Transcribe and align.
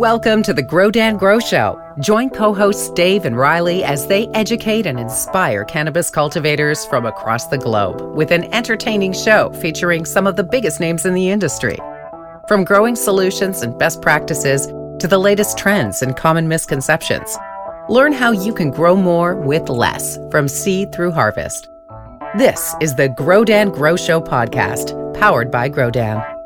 Welcome 0.00 0.42
to 0.44 0.54
the 0.54 0.62
Grodan 0.62 1.18
Grow 1.18 1.38
Show. 1.38 1.78
Join 2.00 2.30
co 2.30 2.54
hosts 2.54 2.88
Dave 2.92 3.26
and 3.26 3.36
Riley 3.36 3.84
as 3.84 4.06
they 4.06 4.28
educate 4.28 4.86
and 4.86 4.98
inspire 4.98 5.62
cannabis 5.62 6.08
cultivators 6.08 6.86
from 6.86 7.04
across 7.04 7.48
the 7.48 7.58
globe 7.58 8.00
with 8.16 8.30
an 8.30 8.44
entertaining 8.54 9.12
show 9.12 9.50
featuring 9.60 10.06
some 10.06 10.26
of 10.26 10.36
the 10.36 10.42
biggest 10.42 10.80
names 10.80 11.04
in 11.04 11.12
the 11.12 11.28
industry. 11.28 11.76
From 12.48 12.64
growing 12.64 12.96
solutions 12.96 13.60
and 13.60 13.78
best 13.78 14.00
practices 14.00 14.68
to 15.00 15.06
the 15.06 15.18
latest 15.18 15.58
trends 15.58 16.00
and 16.00 16.16
common 16.16 16.48
misconceptions, 16.48 17.36
learn 17.90 18.14
how 18.14 18.30
you 18.30 18.54
can 18.54 18.70
grow 18.70 18.96
more 18.96 19.36
with 19.36 19.68
less 19.68 20.18
from 20.30 20.48
seed 20.48 20.92
through 20.92 21.10
harvest. 21.10 21.68
This 22.38 22.74
is 22.80 22.94
the 22.94 23.10
Grodan 23.10 23.70
Grow 23.70 23.96
Show 23.96 24.22
podcast, 24.22 24.94
powered 25.20 25.50
by 25.50 25.68
Grodan. 25.68 26.39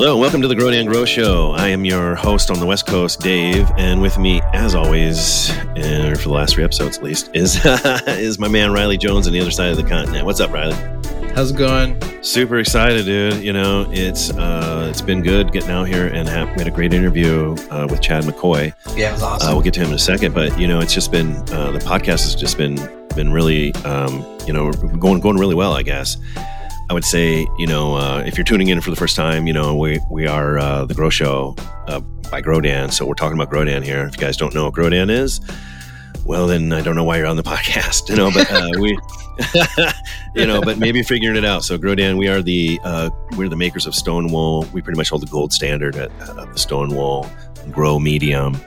Hello, 0.00 0.16
welcome 0.16 0.40
to 0.40 0.48
the 0.48 0.54
Grodan 0.54 0.86
Grow 0.86 1.04
Show. 1.04 1.50
I 1.50 1.68
am 1.68 1.84
your 1.84 2.14
host 2.14 2.50
on 2.50 2.58
the 2.58 2.64
West 2.64 2.86
Coast, 2.86 3.20
Dave, 3.20 3.70
and 3.76 4.00
with 4.00 4.16
me, 4.16 4.40
as 4.54 4.74
always, 4.74 5.50
and 5.76 6.16
for 6.16 6.28
the 6.28 6.32
last 6.32 6.54
three 6.54 6.64
episodes 6.64 6.96
at 6.96 7.04
least, 7.04 7.28
is 7.34 7.62
is 8.06 8.38
my 8.38 8.48
man 8.48 8.72
Riley 8.72 8.96
Jones 8.96 9.26
on 9.26 9.34
the 9.34 9.40
other 9.42 9.50
side 9.50 9.70
of 9.70 9.76
the 9.76 9.82
continent. 9.82 10.24
What's 10.24 10.40
up, 10.40 10.52
Riley? 10.52 10.74
How's 11.34 11.50
it 11.50 11.58
going? 11.58 12.00
Super 12.22 12.60
excited, 12.60 13.04
dude. 13.04 13.44
You 13.44 13.52
know, 13.52 13.86
it's 13.90 14.30
uh, 14.30 14.86
it's 14.88 15.02
been 15.02 15.20
good 15.20 15.52
getting 15.52 15.70
out 15.70 15.86
here 15.86 16.06
and 16.06 16.26
have, 16.30 16.48
we 16.48 16.54
had 16.54 16.68
a 16.68 16.70
great 16.70 16.94
interview 16.94 17.54
uh, 17.70 17.86
with 17.90 18.00
Chad 18.00 18.24
McCoy. 18.24 18.72
Yeah, 18.96 19.10
it 19.10 19.12
was 19.12 19.22
awesome. 19.22 19.50
Uh, 19.50 19.52
we'll 19.52 19.62
get 19.62 19.74
to 19.74 19.80
him 19.80 19.88
in 19.88 19.94
a 19.96 19.98
second, 19.98 20.34
but 20.34 20.58
you 20.58 20.66
know, 20.66 20.80
it's 20.80 20.94
just 20.94 21.12
been 21.12 21.36
uh, 21.52 21.72
the 21.72 21.78
podcast 21.78 22.22
has 22.22 22.34
just 22.34 22.56
been 22.56 22.76
been 23.14 23.34
really, 23.34 23.74
um, 23.84 24.24
you 24.46 24.54
know, 24.54 24.72
going 24.72 25.20
going 25.20 25.36
really 25.36 25.54
well, 25.54 25.74
I 25.74 25.82
guess. 25.82 26.16
I 26.90 26.92
would 26.92 27.04
say, 27.04 27.46
you 27.56 27.68
know, 27.68 27.94
uh, 27.94 28.24
if 28.26 28.36
you're 28.36 28.44
tuning 28.44 28.66
in 28.66 28.80
for 28.80 28.90
the 28.90 28.96
first 28.96 29.14
time, 29.14 29.46
you 29.46 29.52
know, 29.52 29.76
we 29.76 30.00
we 30.10 30.26
are 30.26 30.58
uh, 30.58 30.84
the 30.86 30.92
Grow 30.92 31.08
Show 31.08 31.54
uh, 31.86 32.00
by 32.32 32.42
Grodan. 32.42 32.92
So 32.92 33.06
we're 33.06 33.14
talking 33.14 33.38
about 33.40 33.48
Grodan 33.48 33.84
here. 33.84 34.06
If 34.06 34.16
you 34.16 34.20
guys 34.20 34.36
don't 34.36 34.52
know 34.52 34.64
what 34.64 34.74
Grodan 34.74 35.08
is, 35.08 35.40
well, 36.24 36.48
then 36.48 36.72
I 36.72 36.80
don't 36.80 36.96
know 36.96 37.04
why 37.04 37.18
you're 37.18 37.28
on 37.28 37.36
the 37.36 37.42
podcast, 37.54 38.08
you 38.08 38.16
know. 38.16 38.32
But 38.32 38.50
uh, 38.50 38.70
we, 38.80 38.98
you 40.40 40.48
know, 40.48 40.60
but 40.62 40.78
maybe 40.78 41.04
figuring 41.04 41.36
it 41.36 41.44
out. 41.44 41.62
So 41.62 41.78
Grodan, 41.78 42.18
we 42.18 42.26
are 42.26 42.42
the 42.42 42.80
uh, 42.82 43.10
we're 43.36 43.48
the 43.48 43.54
makers 43.54 43.86
of 43.86 43.94
Stone. 43.94 44.24
We 44.72 44.82
pretty 44.82 44.96
much 44.96 45.10
hold 45.10 45.22
the 45.22 45.28
gold 45.30 45.52
standard 45.52 45.94
at, 45.94 46.10
the 46.18 46.56
Stone 46.56 46.88
grow 47.70 48.00
medium. 48.00 48.60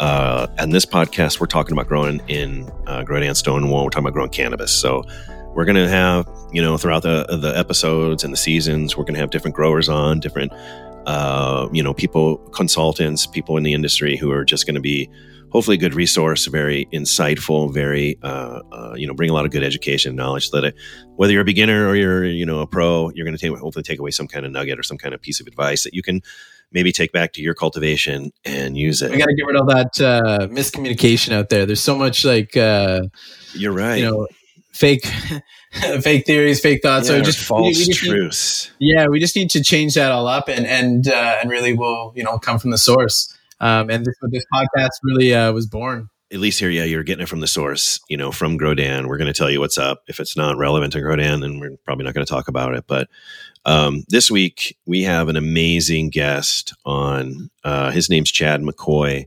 Uh, 0.00 0.48
and 0.58 0.72
this 0.72 0.84
podcast, 0.84 1.38
we're 1.38 1.46
talking 1.46 1.74
about 1.74 1.86
growing 1.86 2.20
in 2.26 2.68
uh, 2.88 3.04
Grodan 3.04 3.36
Stone. 3.36 3.70
We're 3.70 3.84
talking 3.84 4.00
about 4.00 4.14
growing 4.14 4.30
cannabis. 4.30 4.72
So 4.72 5.04
we're 5.58 5.64
going 5.64 5.74
to 5.74 5.88
have 5.88 6.24
you 6.52 6.62
know 6.62 6.78
throughout 6.78 7.02
the 7.02 7.26
the 7.42 7.52
episodes 7.58 8.22
and 8.22 8.32
the 8.32 8.36
seasons 8.36 8.96
we're 8.96 9.02
going 9.02 9.14
to 9.14 9.18
have 9.18 9.30
different 9.30 9.56
growers 9.56 9.88
on 9.88 10.20
different 10.20 10.52
uh, 11.06 11.68
you 11.72 11.82
know 11.82 11.92
people 11.92 12.36
consultants 12.52 13.26
people 13.26 13.56
in 13.56 13.64
the 13.64 13.74
industry 13.74 14.16
who 14.16 14.30
are 14.30 14.44
just 14.44 14.66
going 14.66 14.76
to 14.76 14.80
be 14.80 15.10
hopefully 15.50 15.74
a 15.74 15.80
good 15.80 15.94
resource 15.94 16.46
very 16.46 16.86
insightful 16.92 17.74
very 17.74 18.16
uh, 18.22 18.60
uh, 18.70 18.94
you 18.96 19.04
know 19.04 19.12
bring 19.12 19.30
a 19.30 19.32
lot 19.32 19.44
of 19.44 19.50
good 19.50 19.64
education 19.64 20.10
and 20.10 20.16
knowledge 20.16 20.48
that 20.50 20.62
it, 20.62 20.76
whether 21.16 21.32
you're 21.32 21.42
a 21.42 21.44
beginner 21.44 21.88
or 21.88 21.96
you're 21.96 22.24
you 22.24 22.46
know 22.46 22.60
a 22.60 22.66
pro 22.66 23.10
you're 23.16 23.26
going 23.26 23.36
to 23.36 23.40
take 23.40 23.58
hopefully 23.58 23.82
take 23.82 23.98
away 23.98 24.12
some 24.12 24.28
kind 24.28 24.46
of 24.46 24.52
nugget 24.52 24.78
or 24.78 24.84
some 24.84 24.96
kind 24.96 25.12
of 25.12 25.20
piece 25.20 25.40
of 25.40 25.48
advice 25.48 25.82
that 25.82 25.92
you 25.92 26.02
can 26.02 26.22
maybe 26.70 26.92
take 26.92 27.10
back 27.10 27.32
to 27.32 27.42
your 27.42 27.54
cultivation 27.54 28.30
and 28.44 28.76
use 28.76 29.00
it. 29.00 29.10
We 29.10 29.16
got 29.16 29.24
to 29.26 29.34
get 29.34 29.46
rid 29.46 29.56
of 29.56 29.66
that 29.68 30.00
uh, 30.02 30.46
miscommunication 30.48 31.32
out 31.32 31.48
there. 31.48 31.64
There's 31.64 31.80
so 31.80 31.96
much 31.96 32.26
like 32.26 32.56
uh, 32.58 33.04
you're 33.54 33.72
right. 33.72 33.96
You 33.96 34.04
know, 34.04 34.26
fake 34.78 35.04
fake 36.00 36.24
theories, 36.26 36.60
fake 36.60 36.82
thoughts. 36.82 37.08
Yeah, 37.08 37.18
so 37.18 37.22
just 37.22 37.38
false 37.38 37.62
we, 37.62 37.68
we 37.68 37.86
just 37.86 37.98
truths. 37.98 38.70
Need, 38.80 38.94
yeah, 38.94 39.06
we 39.08 39.18
just 39.18 39.36
need 39.36 39.50
to 39.50 39.62
change 39.62 39.94
that 39.94 40.12
all 40.12 40.26
up 40.26 40.48
and 40.48 40.66
and 40.66 41.08
uh, 41.08 41.36
and 41.40 41.50
really 41.50 41.74
will 41.74 42.12
you 42.14 42.22
know 42.22 42.38
come 42.38 42.58
from 42.58 42.70
the 42.70 42.78
source. 42.78 43.34
Um, 43.60 43.90
and 43.90 44.06
this 44.06 44.14
this 44.30 44.44
podcast 44.52 44.90
really 45.02 45.34
uh, 45.34 45.52
was 45.52 45.66
born. 45.66 46.08
At 46.30 46.40
least 46.40 46.60
here, 46.60 46.68
yeah, 46.68 46.84
you're 46.84 47.04
getting 47.04 47.22
it 47.22 47.28
from 47.28 47.40
the 47.40 47.46
source, 47.46 48.00
you 48.10 48.16
know, 48.18 48.30
from 48.30 48.58
Grodan. 48.58 49.06
We're 49.06 49.16
going 49.16 49.32
to 49.32 49.38
tell 49.38 49.50
you 49.50 49.60
what's 49.60 49.78
up. 49.78 50.02
If 50.08 50.20
it's 50.20 50.36
not 50.36 50.58
relevant 50.58 50.92
to 50.92 50.98
Grodan, 50.98 51.40
then 51.40 51.58
we're 51.58 51.78
probably 51.86 52.04
not 52.04 52.12
going 52.12 52.26
to 52.26 52.30
talk 52.30 52.48
about 52.48 52.74
it. 52.74 52.84
But 52.86 53.08
um, 53.64 54.04
this 54.08 54.30
week 54.30 54.76
we 54.84 55.04
have 55.04 55.28
an 55.28 55.36
amazing 55.36 56.10
guest 56.10 56.74
on. 56.84 57.50
Uh, 57.64 57.90
his 57.90 58.10
name's 58.10 58.30
Chad 58.30 58.60
McCoy 58.60 59.26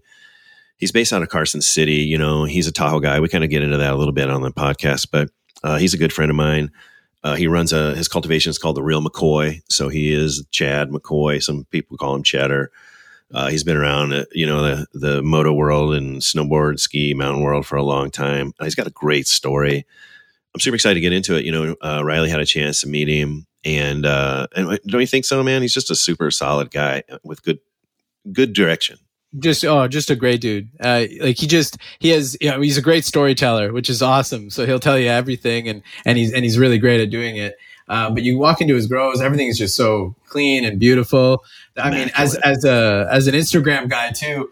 he's 0.81 0.91
based 0.91 1.13
out 1.13 1.21
of 1.21 1.29
Carson 1.29 1.61
City. 1.61 1.97
You 1.97 2.17
know, 2.17 2.43
he's 2.43 2.67
a 2.67 2.71
Tahoe 2.71 2.99
guy. 2.99 3.21
We 3.21 3.29
kind 3.29 3.45
of 3.45 3.49
get 3.49 3.63
into 3.63 3.77
that 3.77 3.93
a 3.93 3.95
little 3.95 4.11
bit 4.11 4.29
on 4.29 4.41
the 4.41 4.51
podcast, 4.51 5.07
but 5.11 5.29
uh, 5.63 5.77
he's 5.77 5.93
a 5.93 5.97
good 5.97 6.13
friend 6.13 6.29
of 6.29 6.35
mine. 6.35 6.71
Uh, 7.23 7.35
he 7.35 7.47
runs 7.47 7.71
a 7.71 7.95
his 7.95 8.07
cultivation 8.07 8.49
is 8.49 8.57
called 8.57 8.75
the 8.75 8.83
Real 8.83 9.01
McCoy. 9.01 9.61
So 9.69 9.89
he 9.89 10.11
is 10.13 10.43
Chad 10.51 10.89
McCoy. 10.89 11.41
Some 11.41 11.65
people 11.65 11.97
call 11.97 12.15
him 12.15 12.23
Cheddar. 12.23 12.71
Uh, 13.33 13.47
he's 13.47 13.63
been 13.63 13.77
around, 13.77 14.11
uh, 14.13 14.25
you 14.31 14.45
know, 14.45 14.61
the 14.61 14.87
the 14.93 15.21
moto 15.21 15.53
world 15.53 15.93
and 15.93 16.21
snowboard, 16.21 16.79
ski, 16.79 17.13
mountain 17.13 17.43
world 17.43 17.65
for 17.65 17.75
a 17.75 17.83
long 17.83 18.09
time. 18.09 18.53
Uh, 18.59 18.65
he's 18.65 18.75
got 18.75 18.87
a 18.87 18.91
great 18.91 19.27
story. 19.27 19.85
I'm 20.53 20.59
super 20.59 20.75
excited 20.75 20.95
to 20.95 21.01
get 21.01 21.13
into 21.13 21.37
it. 21.37 21.45
You 21.45 21.51
know, 21.51 21.75
uh, 21.81 22.03
Riley 22.03 22.29
had 22.29 22.41
a 22.41 22.45
chance 22.45 22.81
to 22.81 22.87
meet 22.87 23.07
him, 23.07 23.45
and 23.63 24.05
and 24.05 24.79
don't 24.85 25.01
you 25.01 25.07
think 25.07 25.25
so, 25.25 25.43
man? 25.43 25.61
He's 25.61 25.73
just 25.73 25.91
a 25.91 25.95
super 25.95 26.31
solid 26.31 26.71
guy 26.71 27.03
with 27.23 27.43
good 27.43 27.59
good 28.31 28.53
direction 28.53 28.97
just 29.39 29.63
oh 29.63 29.87
just 29.87 30.09
a 30.09 30.15
great 30.15 30.41
dude 30.41 30.67
uh, 30.81 31.05
like 31.21 31.37
he 31.37 31.47
just 31.47 31.77
he 31.99 32.09
has 32.09 32.35
you 32.41 32.49
know 32.49 32.59
he's 32.59 32.77
a 32.77 32.81
great 32.81 33.05
storyteller 33.05 33.71
which 33.71 33.89
is 33.89 34.01
awesome 34.01 34.49
so 34.49 34.65
he'll 34.65 34.79
tell 34.79 34.99
you 34.99 35.07
everything 35.07 35.69
and 35.69 35.81
and 36.05 36.17
he's 36.17 36.33
and 36.33 36.43
he's 36.43 36.57
really 36.57 36.77
great 36.77 36.99
at 36.99 37.09
doing 37.09 37.37
it 37.37 37.57
um, 37.87 38.13
but 38.13 38.23
you 38.23 38.37
walk 38.37 38.59
into 38.61 38.75
his 38.75 38.87
grows 38.87 39.21
everything 39.21 39.47
is 39.47 39.57
just 39.57 39.75
so 39.75 40.13
clean 40.27 40.65
and 40.65 40.79
beautiful 40.79 41.43
i 41.77 41.89
mean 41.89 42.11
as 42.15 42.35
as 42.37 42.65
a 42.65 43.07
as 43.09 43.27
an 43.27 43.33
instagram 43.33 43.89
guy 43.89 44.11
too 44.11 44.49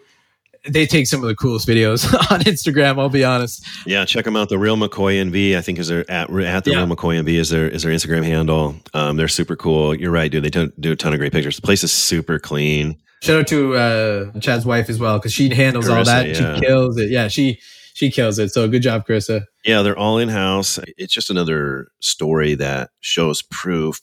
they 0.68 0.86
take 0.86 1.08
some 1.08 1.22
of 1.22 1.28
the 1.28 1.36
coolest 1.36 1.68
videos 1.68 2.06
on 2.32 2.42
Instagram. 2.42 3.00
I'll 3.00 3.10
be 3.10 3.24
honest. 3.24 3.66
Yeah, 3.86 4.06
check 4.06 4.26
them 4.26 4.36
out. 4.36 4.50
The 4.50 4.58
Real 4.58 4.76
McCoy 4.76 5.16
NV, 5.16 5.56
I 5.58 5.62
think, 5.62 5.80
is 5.80 5.88
their 5.88 6.10
at, 6.12 6.30
at 6.30 6.64
the 6.66 6.72
yeah. 6.72 6.78
Real 6.78 6.88
McCoy 6.88 7.22
NV 7.24 7.30
is 7.30 7.50
their 7.50 7.68
is 7.68 7.84
their 7.84 7.94
Instagram 7.94 8.24
handle. 8.24 8.76
Um, 8.94 9.18
they're 9.18 9.28
super 9.28 9.56
cool. 9.56 9.96
You're 9.96 10.12
right, 10.12 10.32
dude. 10.32 10.44
They 10.44 10.50
do 10.50 10.92
a 10.92 10.96
ton 10.96 11.14
of 11.14 11.20
great 11.20 11.32
pictures. 11.32 11.56
The 11.56 11.62
place 11.62 11.84
is 11.84 11.92
super 11.92 12.40
clean. 12.40 12.98
Shout 13.22 13.40
out 13.42 13.48
to 13.48 13.76
uh, 13.76 14.40
Chad's 14.40 14.66
wife 14.66 14.90
as 14.90 15.00
well 15.00 15.18
because 15.18 15.34
she 15.34 15.54
handles 15.54 15.88
Carissa, 15.88 15.98
all 15.98 16.04
that. 16.06 16.28
Yeah. 16.28 16.56
She 16.56 16.62
kills 16.62 16.98
it. 16.98 17.10
Yeah, 17.10 17.28
she 17.28 17.60
she 17.94 18.10
kills 18.10 18.40
it. 18.40 18.50
So 18.50 18.68
good 18.68 18.82
job, 18.82 19.06
Carissa. 19.06 19.46
Yeah, 19.66 19.82
they're 19.82 19.98
all 19.98 20.18
in 20.18 20.30
house. 20.30 20.80
It's 20.98 21.14
just 21.14 21.30
another 21.30 21.90
story 22.00 22.56
that 22.56 22.92
shows 23.02 23.42
proof 23.42 24.00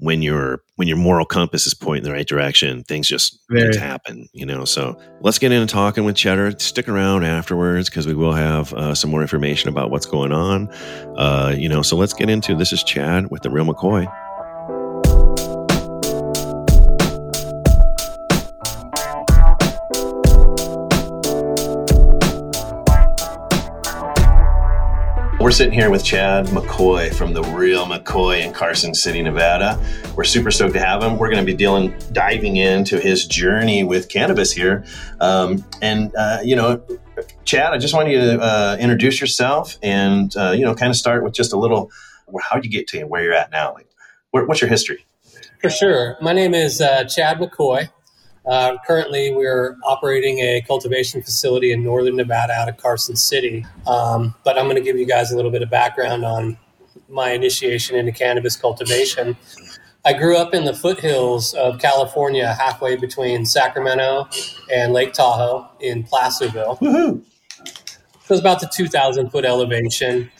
when 0.00 0.22
your 0.22 0.62
when 0.76 0.88
your 0.88 0.96
moral 0.96 1.26
compass 1.26 1.66
is 1.66 1.74
pointing 1.74 2.04
in 2.06 2.10
the 2.10 2.16
right 2.16 2.26
direction, 2.26 2.82
things 2.84 3.06
just, 3.06 3.38
just 3.52 3.78
happen. 3.78 4.26
You 4.32 4.46
know. 4.46 4.64
So 4.64 4.98
let's 5.20 5.38
get 5.38 5.52
into 5.52 5.70
talking 5.70 6.04
with 6.04 6.16
Cheddar. 6.16 6.58
Stick 6.58 6.88
around 6.88 7.24
afterwards 7.24 7.90
because 7.90 8.06
we 8.06 8.14
will 8.14 8.32
have 8.32 8.72
uh, 8.72 8.94
some 8.94 9.10
more 9.10 9.20
information 9.20 9.68
about 9.68 9.90
what's 9.90 10.06
going 10.06 10.32
on. 10.32 10.72
Uh, 11.16 11.54
you 11.56 11.68
know. 11.68 11.82
So 11.82 11.96
let's 11.96 12.14
get 12.14 12.30
into 12.30 12.54
this. 12.54 12.72
Is 12.72 12.82
Chad 12.82 13.30
with 13.30 13.42
the 13.42 13.50
Real 13.50 13.66
McCoy. 13.66 14.10
We're 25.50 25.54
sitting 25.54 25.74
here 25.74 25.90
with 25.90 26.04
Chad 26.04 26.46
McCoy 26.46 27.12
from 27.12 27.32
the 27.32 27.42
Real 27.42 27.84
McCoy 27.84 28.46
in 28.46 28.52
Carson 28.52 28.94
City, 28.94 29.20
Nevada. 29.20 29.84
We're 30.14 30.22
super 30.22 30.52
stoked 30.52 30.74
to 30.74 30.78
have 30.78 31.02
him. 31.02 31.18
We're 31.18 31.28
going 31.28 31.44
to 31.44 31.44
be 31.44 31.56
dealing, 31.56 31.92
diving 32.12 32.58
into 32.58 33.00
his 33.00 33.26
journey 33.26 33.82
with 33.82 34.08
cannabis 34.08 34.52
here. 34.52 34.84
Um, 35.18 35.64
and, 35.82 36.14
uh, 36.14 36.38
you 36.44 36.54
know, 36.54 36.80
Chad, 37.44 37.72
I 37.72 37.78
just 37.78 37.94
want 37.94 38.10
you 38.10 38.20
to 38.20 38.40
uh, 38.40 38.76
introduce 38.78 39.20
yourself 39.20 39.76
and, 39.82 40.32
uh, 40.36 40.52
you 40.52 40.64
know, 40.64 40.72
kind 40.72 40.88
of 40.88 40.94
start 40.94 41.24
with 41.24 41.34
just 41.34 41.52
a 41.52 41.58
little 41.58 41.90
how'd 42.40 42.64
you 42.64 42.70
get 42.70 42.86
to 42.86 43.02
where 43.06 43.24
you're 43.24 43.34
at 43.34 43.50
now? 43.50 43.74
Like, 43.74 43.88
what's 44.30 44.60
your 44.60 44.70
history? 44.70 45.04
For 45.60 45.68
sure. 45.68 46.16
My 46.22 46.32
name 46.32 46.54
is 46.54 46.80
uh, 46.80 47.02
Chad 47.06 47.38
McCoy. 47.38 47.90
Uh, 48.46 48.76
currently, 48.86 49.32
we're 49.34 49.76
operating 49.84 50.38
a 50.38 50.62
cultivation 50.66 51.22
facility 51.22 51.72
in 51.72 51.84
northern 51.84 52.16
Nevada 52.16 52.52
out 52.52 52.68
of 52.68 52.76
Carson 52.78 53.16
City. 53.16 53.66
Um, 53.86 54.34
but 54.44 54.58
I'm 54.58 54.64
going 54.64 54.76
to 54.76 54.82
give 54.82 54.96
you 54.96 55.06
guys 55.06 55.30
a 55.30 55.36
little 55.36 55.50
bit 55.50 55.62
of 55.62 55.70
background 55.70 56.24
on 56.24 56.56
my 57.08 57.30
initiation 57.32 57.96
into 57.96 58.12
cannabis 58.12 58.56
cultivation. 58.56 59.36
I 60.04 60.14
grew 60.14 60.36
up 60.38 60.54
in 60.54 60.64
the 60.64 60.72
foothills 60.72 61.52
of 61.54 61.78
California, 61.78 62.54
halfway 62.54 62.96
between 62.96 63.44
Sacramento 63.44 64.28
and 64.72 64.92
Lake 64.92 65.12
Tahoe 65.12 65.68
in 65.80 66.04
Placerville. 66.04 66.78
Woohoo! 66.80 67.22
So 68.24 68.34
it's 68.34 68.40
about 68.40 68.60
the 68.60 68.70
2,000 68.72 69.30
foot 69.30 69.44
elevation. 69.44 70.30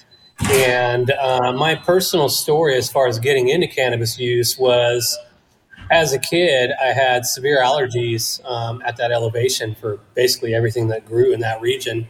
And 0.48 1.10
uh, 1.10 1.52
my 1.52 1.74
personal 1.74 2.30
story 2.30 2.76
as 2.76 2.90
far 2.90 3.06
as 3.06 3.18
getting 3.18 3.48
into 3.48 3.66
cannabis 3.66 4.18
use 4.18 4.58
was 4.58 5.18
as 5.90 6.12
a 6.12 6.18
kid, 6.18 6.70
I 6.80 6.86
had 6.86 7.26
severe 7.26 7.60
allergies 7.62 8.44
um, 8.48 8.80
at 8.86 8.96
that 8.96 9.10
elevation 9.10 9.74
for 9.74 9.98
basically 10.14 10.54
everything 10.54 10.88
that 10.88 11.04
grew 11.04 11.32
in 11.32 11.40
that 11.40 11.60
region. 11.60 12.06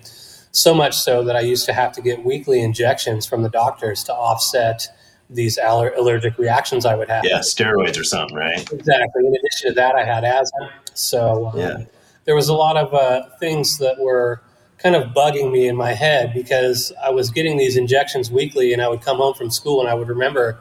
So 0.52 0.74
much 0.74 0.96
so 0.96 1.24
that 1.24 1.36
I 1.36 1.40
used 1.40 1.64
to 1.66 1.72
have 1.72 1.92
to 1.92 2.02
get 2.02 2.24
weekly 2.24 2.60
injections 2.60 3.24
from 3.26 3.42
the 3.42 3.48
doctors 3.48 4.04
to 4.04 4.14
offset 4.14 4.86
these 5.30 5.58
aller- 5.58 5.94
allergic 5.96 6.36
reactions 6.38 6.84
I 6.84 6.94
would 6.96 7.08
have. 7.08 7.24
Yeah, 7.24 7.38
steroids 7.38 7.98
or 7.98 8.04
something, 8.04 8.36
right? 8.36 8.60
Exactly. 8.72 9.26
In 9.26 9.34
addition 9.34 9.70
to 9.70 9.74
that, 9.76 9.94
I 9.94 10.04
had 10.04 10.24
asthma. 10.24 10.70
So 10.92 11.46
um, 11.54 11.58
Yeah. 11.58 11.76
there 12.24 12.34
was 12.34 12.48
a 12.48 12.54
lot 12.54 12.76
of 12.76 12.92
uh, 12.92 13.28
things 13.38 13.78
that 13.78 13.98
were 14.00 14.42
kind 14.78 14.96
of 14.96 15.12
bugging 15.14 15.52
me 15.52 15.68
in 15.68 15.76
my 15.76 15.92
head 15.92 16.32
because 16.34 16.92
I 17.02 17.10
was 17.10 17.30
getting 17.30 17.56
these 17.58 17.76
injections 17.76 18.30
weekly, 18.30 18.72
and 18.72 18.82
I 18.82 18.88
would 18.88 19.02
come 19.02 19.18
home 19.18 19.34
from 19.34 19.50
school 19.50 19.80
and 19.80 19.88
I 19.88 19.94
would 19.94 20.08
remember 20.08 20.58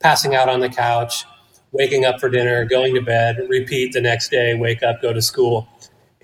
passing 0.00 0.34
out 0.34 0.48
on 0.48 0.60
the 0.60 0.68
couch, 0.68 1.24
waking 1.72 2.04
up 2.04 2.20
for 2.20 2.28
dinner, 2.28 2.64
going 2.64 2.94
to 2.94 3.00
bed, 3.00 3.38
repeat 3.48 3.92
the 3.92 4.00
next 4.00 4.30
day, 4.30 4.54
wake 4.54 4.82
up, 4.82 5.02
go 5.02 5.12
to 5.12 5.22
school. 5.22 5.68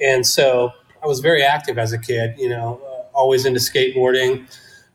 And 0.00 0.26
so 0.26 0.72
I 1.02 1.06
was 1.06 1.20
very 1.20 1.42
active 1.42 1.78
as 1.78 1.92
a 1.92 1.98
kid, 1.98 2.34
you 2.38 2.48
know, 2.48 2.80
uh, 2.84 3.16
always 3.16 3.44
into 3.44 3.60
skateboarding. 3.60 4.48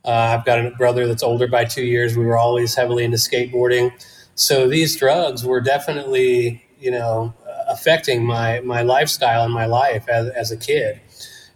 Uh, 0.03 0.37
I've 0.37 0.45
got 0.45 0.59
a 0.59 0.71
brother 0.71 1.07
that's 1.07 1.23
older 1.23 1.47
by 1.47 1.65
two 1.65 1.83
years. 1.83 2.17
We 2.17 2.25
were 2.25 2.37
always 2.37 2.73
heavily 2.75 3.03
into 3.03 3.17
skateboarding. 3.17 3.91
So 4.35 4.67
these 4.67 4.95
drugs 4.95 5.45
were 5.45 5.61
definitely, 5.61 6.65
you 6.79 6.91
know, 6.91 7.33
uh, 7.47 7.63
affecting 7.67 8.25
my, 8.25 8.61
my 8.61 8.81
lifestyle 8.81 9.43
and 9.43 9.53
my 9.53 9.65
life 9.65 10.07
as, 10.09 10.29
as 10.29 10.51
a 10.51 10.57
kid. 10.57 10.99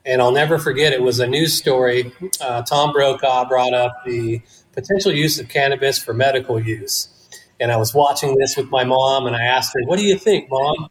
And 0.06 0.22
I'll 0.22 0.34
never 0.34 0.60
forget, 0.60 0.92
it 0.92 1.02
was 1.02 1.20
a 1.20 1.28
news 1.28 1.58
story. 1.58 2.12
Uh, 2.42 2.62
Tom 2.64 2.92
Brokaw 2.92 3.48
brought 3.48 3.74
up 3.74 4.04
the 4.06 4.42
potential 4.74 5.14
use 5.14 5.40
of 5.40 5.48
cannabis 5.48 5.98
for 5.98 6.14
medical 6.14 6.60
use. 6.60 7.08
And 7.60 7.72
I 7.72 7.78
was 7.78 7.94
watching 7.94 8.36
this 8.38 8.58
with 8.58 8.70
my 8.70 8.84
mom, 8.84 9.28
and 9.28 9.36
I 9.36 9.46
asked 9.46 9.74
her, 9.74 9.82
What 9.86 10.00
do 10.00 10.06
you 10.06 10.18
think, 10.18 10.50
mom? 10.50 10.90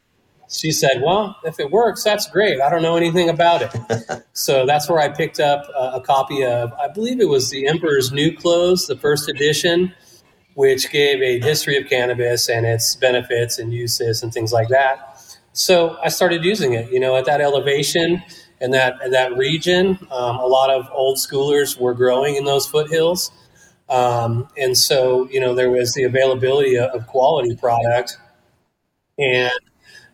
She 0.49 0.71
said, 0.71 1.01
Well, 1.03 1.35
if 1.43 1.59
it 1.59 1.71
works, 1.71 2.03
that's 2.03 2.29
great. 2.29 2.61
I 2.61 2.69
don't 2.69 2.81
know 2.81 2.95
anything 2.95 3.29
about 3.29 3.61
it. 3.61 4.23
so 4.33 4.65
that's 4.65 4.89
where 4.89 4.99
I 4.99 5.09
picked 5.09 5.39
up 5.39 5.65
a, 5.75 5.93
a 5.95 6.01
copy 6.01 6.43
of, 6.43 6.71
I 6.73 6.87
believe 6.87 7.19
it 7.19 7.27
was 7.27 7.49
The 7.49 7.67
Emperor's 7.67 8.11
New 8.11 8.35
Clothes, 8.35 8.87
the 8.87 8.95
first 8.95 9.29
edition, 9.29 9.93
which 10.55 10.91
gave 10.91 11.21
a 11.21 11.39
history 11.39 11.77
of 11.77 11.87
cannabis 11.89 12.49
and 12.49 12.65
its 12.65 12.95
benefits 12.95 13.57
and 13.57 13.73
uses 13.73 14.21
and 14.21 14.31
things 14.31 14.51
like 14.53 14.69
that. 14.69 15.09
So 15.53 15.97
I 16.03 16.09
started 16.09 16.43
using 16.43 16.73
it. 16.73 16.91
You 16.91 16.99
know, 16.99 17.15
at 17.15 17.25
that 17.25 17.41
elevation 17.41 18.21
and 18.59 18.73
that 18.73 18.95
that 19.11 19.35
region, 19.37 19.97
um, 20.11 20.37
a 20.37 20.45
lot 20.45 20.69
of 20.69 20.87
old 20.91 21.17
schoolers 21.17 21.79
were 21.79 21.93
growing 21.93 22.35
in 22.35 22.45
those 22.45 22.67
foothills, 22.67 23.31
um, 23.89 24.47
and 24.57 24.77
so 24.77 25.27
you 25.29 25.39
know 25.39 25.53
there 25.53 25.69
was 25.69 25.93
the 25.93 26.03
availability 26.03 26.77
of, 26.77 27.05
quality 27.07 27.55
product. 27.55 28.17
And 29.19 29.51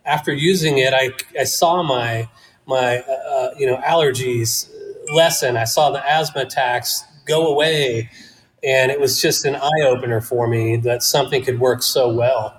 after 0.04 0.32
using 0.32 0.78
it, 0.78 0.92
I, 0.92 1.10
I 1.38 1.44
saw 1.44 1.82
my 1.82 2.28
my 2.66 2.98
uh, 2.98 3.12
uh, 3.12 3.54
you 3.58 3.66
know 3.66 3.76
allergies 3.78 4.70
lessen. 5.14 5.56
I 5.56 5.64
saw 5.64 5.90
the 5.90 6.06
asthma 6.06 6.42
attacks 6.42 7.04
go 7.26 7.46
away, 7.46 8.10
and 8.62 8.90
it 8.90 9.00
was 9.00 9.20
just 9.20 9.44
an 9.44 9.56
eye 9.56 9.82
opener 9.84 10.20
for 10.20 10.46
me 10.46 10.76
that 10.78 11.02
something 11.02 11.42
could 11.42 11.60
work 11.60 11.82
so 11.82 12.12
well. 12.12 12.56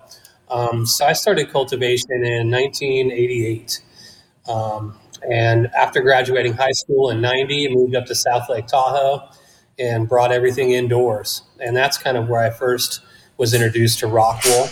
Um, 0.49 0.85
so 0.85 1.05
I 1.05 1.13
started 1.13 1.49
cultivation 1.49 2.11
in 2.11 2.51
1988. 2.51 3.81
Um, 4.49 4.97
and 5.29 5.67
after 5.67 6.01
graduating 6.01 6.53
high 6.53 6.71
school 6.71 7.09
in 7.09 7.21
90, 7.21 7.73
moved 7.73 7.95
up 7.95 8.05
to 8.07 8.15
South 8.15 8.49
Lake 8.49 8.67
Tahoe 8.67 9.29
and 9.79 10.07
brought 10.07 10.31
everything 10.31 10.71
indoors. 10.71 11.43
And 11.59 11.75
that's 11.75 11.97
kind 11.97 12.17
of 12.17 12.27
where 12.29 12.41
I 12.41 12.49
first 12.49 13.01
was 13.37 13.53
introduced 13.53 13.99
to 13.99 14.07
rock 14.07 14.43
wool 14.45 14.67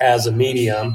as 0.00 0.26
a 0.26 0.32
medium. 0.32 0.94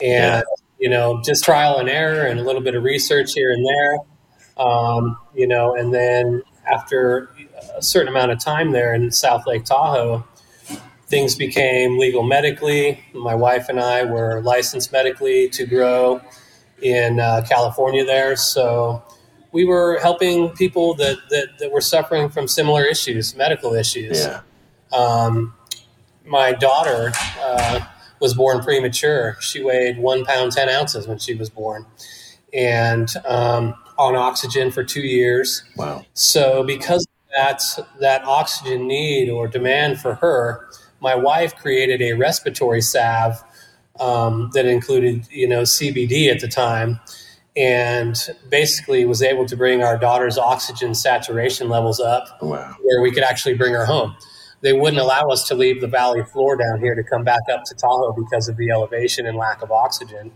And, 0.00 0.42
Yeah. 0.42 0.42
you 0.78 0.88
know, 0.90 1.20
just 1.22 1.44
trial 1.44 1.78
and 1.78 1.88
error 1.88 2.26
and 2.26 2.38
a 2.40 2.42
little 2.42 2.62
bit 2.62 2.74
of 2.74 2.82
research 2.82 3.32
here 3.34 3.50
and 3.50 3.66
there. 3.66 3.98
Um, 4.64 5.18
you 5.34 5.46
know, 5.46 5.74
and 5.74 5.92
then 5.92 6.42
after 6.66 7.30
a 7.76 7.82
certain 7.82 8.08
amount 8.08 8.32
of 8.32 8.40
time 8.40 8.72
there 8.72 8.94
in 8.94 9.10
South 9.10 9.46
Lake 9.46 9.64
Tahoe, 9.64 10.24
things 11.08 11.34
became 11.36 11.98
legal 11.98 12.22
medically. 12.22 13.00
My 13.12 13.34
wife 13.34 13.68
and 13.68 13.78
I 13.78 14.04
were 14.04 14.40
licensed 14.42 14.92
medically 14.92 15.48
to 15.50 15.66
grow 15.66 16.20
in 16.82 17.20
uh, 17.20 17.44
California 17.48 18.04
there. 18.04 18.34
So 18.36 19.02
we 19.56 19.64
were 19.64 19.98
helping 20.02 20.50
people 20.50 20.92
that, 20.92 21.16
that, 21.30 21.58
that 21.58 21.72
were 21.72 21.80
suffering 21.80 22.28
from 22.28 22.46
similar 22.46 22.84
issues, 22.84 23.34
medical 23.34 23.72
issues. 23.72 24.20
Yeah. 24.20 24.42
Um, 24.92 25.54
my 26.26 26.52
daughter 26.52 27.10
uh, 27.40 27.80
was 28.20 28.34
born 28.34 28.62
premature. 28.62 29.38
She 29.40 29.64
weighed 29.64 29.96
one 29.96 30.26
pound, 30.26 30.52
10 30.52 30.68
ounces 30.68 31.08
when 31.08 31.16
she 31.16 31.32
was 31.34 31.48
born, 31.48 31.86
and 32.52 33.08
um, 33.24 33.74
on 33.96 34.14
oxygen 34.14 34.70
for 34.70 34.84
two 34.84 35.00
years. 35.00 35.64
Wow. 35.74 36.04
So 36.12 36.62
because 36.62 37.04
of 37.04 37.08
that 37.34 37.62
that 38.00 38.24
oxygen 38.24 38.86
need 38.86 39.30
or 39.30 39.48
demand 39.48 40.02
for 40.02 40.16
her, 40.16 40.68
my 41.00 41.14
wife 41.14 41.56
created 41.56 42.02
a 42.02 42.12
respiratory 42.12 42.82
salve 42.82 43.42
um, 44.00 44.50
that 44.52 44.66
included 44.66 45.26
you 45.30 45.48
know 45.48 45.62
CBD 45.62 46.30
at 46.30 46.40
the 46.40 46.48
time, 46.48 47.00
and 47.56 48.16
basically 48.50 49.04
was 49.06 49.22
able 49.22 49.46
to 49.46 49.56
bring 49.56 49.82
our 49.82 49.96
daughter's 49.98 50.36
oxygen 50.38 50.94
saturation 50.94 51.68
levels 51.68 52.00
up 52.00 52.24
Wow. 52.42 52.76
where 52.82 53.00
we 53.02 53.10
could 53.10 53.22
actually 53.22 53.54
bring 53.54 53.72
her 53.72 53.86
home. 53.86 54.14
They 54.62 54.72
wouldn't 54.72 55.00
allow 55.00 55.28
us 55.28 55.46
to 55.48 55.54
leave 55.54 55.80
the 55.80 55.86
valley 55.86 56.22
floor 56.24 56.56
down 56.56 56.80
here 56.80 56.94
to 56.94 57.02
come 57.02 57.24
back 57.24 57.42
up 57.52 57.64
to 57.64 57.74
Tahoe 57.74 58.12
because 58.12 58.48
of 58.48 58.56
the 58.56 58.70
elevation 58.70 59.26
and 59.26 59.36
lack 59.36 59.62
of 59.62 59.70
oxygen. 59.70 60.32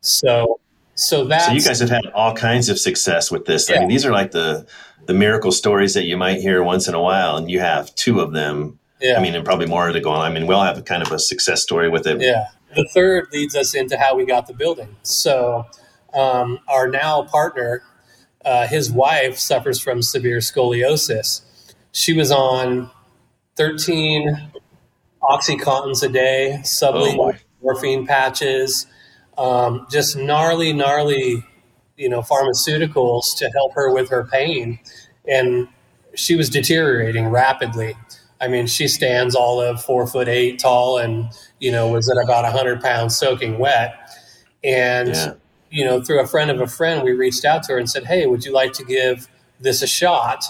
So, 0.00 0.60
so 0.94 1.24
that 1.26 1.42
So 1.46 1.52
you 1.52 1.60
guys 1.60 1.80
have 1.80 1.90
had 1.90 2.06
all 2.14 2.34
kinds 2.34 2.68
of 2.68 2.78
success 2.78 3.30
with 3.30 3.44
this. 3.46 3.70
I 3.70 3.78
mean, 3.80 3.88
these 3.88 4.04
are 4.06 4.12
like 4.12 4.30
the 4.32 4.66
the 5.06 5.14
miracle 5.14 5.52
stories 5.52 5.94
that 5.94 6.04
you 6.04 6.16
might 6.16 6.40
hear 6.40 6.62
once 6.62 6.86
in 6.86 6.94
a 6.94 7.00
while, 7.00 7.36
and 7.36 7.50
you 7.50 7.60
have 7.60 7.94
two 7.94 8.20
of 8.20 8.32
them. 8.32 8.78
yeah. 9.00 9.16
I 9.18 9.22
mean, 9.22 9.34
and 9.34 9.44
probably 9.44 9.66
more 9.66 9.90
to 9.90 10.00
go 10.00 10.10
on. 10.10 10.20
I 10.30 10.32
mean, 10.34 10.46
we'll 10.46 10.60
have 10.60 10.76
a 10.76 10.82
kind 10.82 11.02
of 11.02 11.10
a 11.12 11.18
success 11.18 11.62
story 11.62 11.88
with 11.88 12.06
it. 12.06 12.20
Yeah. 12.20 12.46
The 12.76 12.86
third 12.92 13.28
leads 13.32 13.56
us 13.56 13.74
into 13.74 13.96
how 13.96 14.14
we 14.16 14.26
got 14.26 14.46
the 14.48 14.52
building. 14.54 14.96
So, 15.02 15.64
um, 16.14 16.58
our 16.68 16.88
now 16.88 17.22
partner, 17.22 17.82
uh, 18.44 18.66
his 18.66 18.90
wife 18.90 19.38
suffers 19.38 19.80
from 19.80 20.02
severe 20.02 20.38
scoliosis. 20.38 21.42
She 21.92 22.12
was 22.12 22.30
on 22.30 22.90
13 23.56 24.50
Oxycontins 25.22 26.02
a 26.02 26.08
day, 26.08 26.54
Oh, 26.58 26.62
sublingual 26.62 27.32
my. 27.32 27.38
morphine 27.62 28.06
patches, 28.06 28.86
um, 29.36 29.86
just 29.90 30.16
gnarly, 30.16 30.72
gnarly, 30.72 31.44
you 31.96 32.08
know, 32.08 32.22
pharmaceuticals 32.22 33.36
to 33.38 33.50
help 33.50 33.74
her 33.74 33.92
with 33.92 34.08
her 34.10 34.24
pain. 34.24 34.78
And 35.26 35.68
she 36.14 36.36
was 36.36 36.48
deteriorating 36.48 37.28
rapidly. 37.28 37.96
I 38.40 38.46
mean, 38.48 38.66
she 38.68 38.86
stands 38.86 39.34
all 39.34 39.60
of 39.60 39.82
four 39.82 40.06
foot 40.06 40.28
eight 40.28 40.60
tall 40.60 40.98
and, 40.98 41.28
you 41.58 41.72
know, 41.72 41.88
was 41.88 42.08
at 42.08 42.16
about 42.22 42.44
100 42.44 42.80
pounds 42.80 43.16
soaking 43.18 43.58
wet. 43.58 43.94
And, 44.62 45.08
Yeah. 45.08 45.32
You 45.70 45.84
know, 45.84 46.02
through 46.02 46.20
a 46.20 46.26
friend 46.26 46.50
of 46.50 46.60
a 46.60 46.66
friend, 46.66 47.02
we 47.04 47.12
reached 47.12 47.44
out 47.44 47.64
to 47.64 47.72
her 47.74 47.78
and 47.78 47.90
said, 47.90 48.06
Hey, 48.06 48.26
would 48.26 48.44
you 48.44 48.52
like 48.52 48.72
to 48.74 48.84
give 48.84 49.28
this 49.60 49.82
a 49.82 49.86
shot 49.86 50.44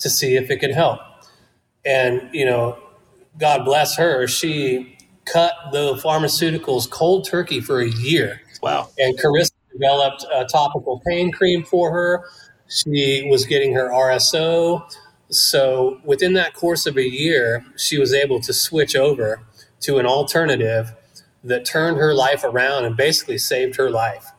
to 0.00 0.10
see 0.10 0.36
if 0.36 0.50
it 0.50 0.58
could 0.60 0.72
help? 0.72 1.00
And, 1.84 2.30
you 2.32 2.46
know, 2.46 2.78
God 3.38 3.64
bless 3.64 3.96
her, 3.96 4.26
she 4.28 4.98
cut 5.26 5.54
the 5.72 5.94
pharmaceuticals 5.94 6.90
cold 6.90 7.26
turkey 7.28 7.60
for 7.60 7.80
a 7.80 7.88
year 7.88 8.42
Wow. 8.62 8.90
and 8.98 9.18
Carissa 9.18 9.52
developed 9.72 10.24
a 10.34 10.44
topical 10.46 11.00
pain 11.06 11.32
cream 11.32 11.64
for 11.64 11.92
her. 11.92 12.24
She 12.68 13.28
was 13.30 13.46
getting 13.46 13.74
her 13.74 13.90
RSO. 13.90 14.82
So 15.30 16.00
within 16.04 16.34
that 16.34 16.54
course 16.54 16.86
of 16.86 16.96
a 16.98 17.08
year, 17.08 17.64
she 17.76 17.98
was 17.98 18.12
able 18.14 18.40
to 18.40 18.52
switch 18.52 18.96
over 18.96 19.42
to 19.82 19.98
an 19.98 20.06
alternative 20.06 20.94
that 21.44 21.64
turned 21.64 21.98
her 21.98 22.14
life 22.14 22.44
around 22.44 22.84
and 22.86 22.96
basically 22.96 23.38
saved 23.38 23.76
her 23.76 23.90
life. 23.90 24.31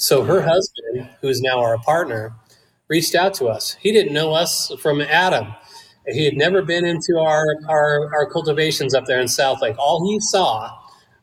So 0.00 0.24
her 0.24 0.40
husband, 0.40 1.10
who's 1.20 1.42
now 1.42 1.60
our 1.60 1.76
partner, 1.76 2.32
reached 2.88 3.14
out 3.14 3.34
to 3.34 3.48
us. 3.48 3.74
He 3.74 3.92
didn't 3.92 4.14
know 4.14 4.32
us 4.32 4.72
from 4.80 5.02
Adam. 5.02 5.54
He 6.06 6.24
had 6.24 6.38
never 6.38 6.62
been 6.62 6.86
into 6.86 7.18
our, 7.18 7.44
our, 7.68 8.10
our 8.14 8.30
cultivations 8.30 8.94
up 8.94 9.04
there 9.04 9.20
in 9.20 9.28
South 9.28 9.60
Lake. 9.60 9.76
All 9.78 10.10
he 10.10 10.18
saw 10.18 10.74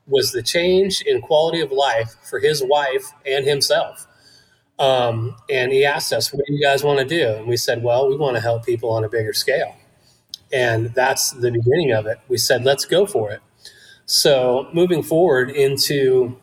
was 0.06 0.32
the 0.32 0.44
change 0.44 1.02
in 1.02 1.22
quality 1.22 1.60
of 1.60 1.72
life 1.72 2.18
for 2.30 2.40
his 2.40 2.64
wife 2.64 3.12
and 3.26 3.48
himself. 3.48 4.06
Um, 4.78 5.36
and 5.50 5.72
he 5.72 5.84
asked 5.84 6.14
us, 6.14 6.32
What 6.32 6.46
do 6.46 6.54
you 6.54 6.62
guys 6.64 6.84
want 6.84 7.00
to 7.00 7.06
do? 7.06 7.30
And 7.30 7.48
we 7.48 7.58
said, 7.58 7.82
Well, 7.82 8.08
we 8.08 8.16
want 8.16 8.36
to 8.36 8.42
help 8.42 8.64
people 8.64 8.92
on 8.92 9.04
a 9.04 9.10
bigger 9.10 9.34
scale. 9.34 9.76
And 10.54 10.94
that's 10.94 11.32
the 11.32 11.50
beginning 11.50 11.94
of 11.94 12.06
it. 12.06 12.20
We 12.28 12.38
said, 12.38 12.64
Let's 12.64 12.86
go 12.86 13.08
for 13.08 13.32
it. 13.32 13.42
So, 14.06 14.70
moving 14.72 15.02
forward 15.02 15.50
into 15.50 16.38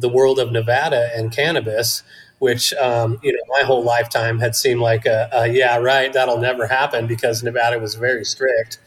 the 0.00 0.08
world 0.08 0.38
of 0.38 0.52
Nevada 0.52 1.10
and 1.14 1.32
cannabis, 1.32 2.02
which 2.38 2.72
um, 2.74 3.18
you 3.22 3.32
know 3.32 3.38
my 3.58 3.62
whole 3.64 3.82
lifetime 3.82 4.38
had 4.38 4.54
seemed 4.56 4.80
like 4.80 5.06
a, 5.06 5.28
a 5.32 5.46
yeah 5.48 5.76
right 5.78 6.12
that'll 6.12 6.38
never 6.38 6.66
happen 6.66 7.06
because 7.06 7.42
Nevada 7.42 7.78
was 7.78 7.94
very 7.94 8.24
strict. 8.24 8.78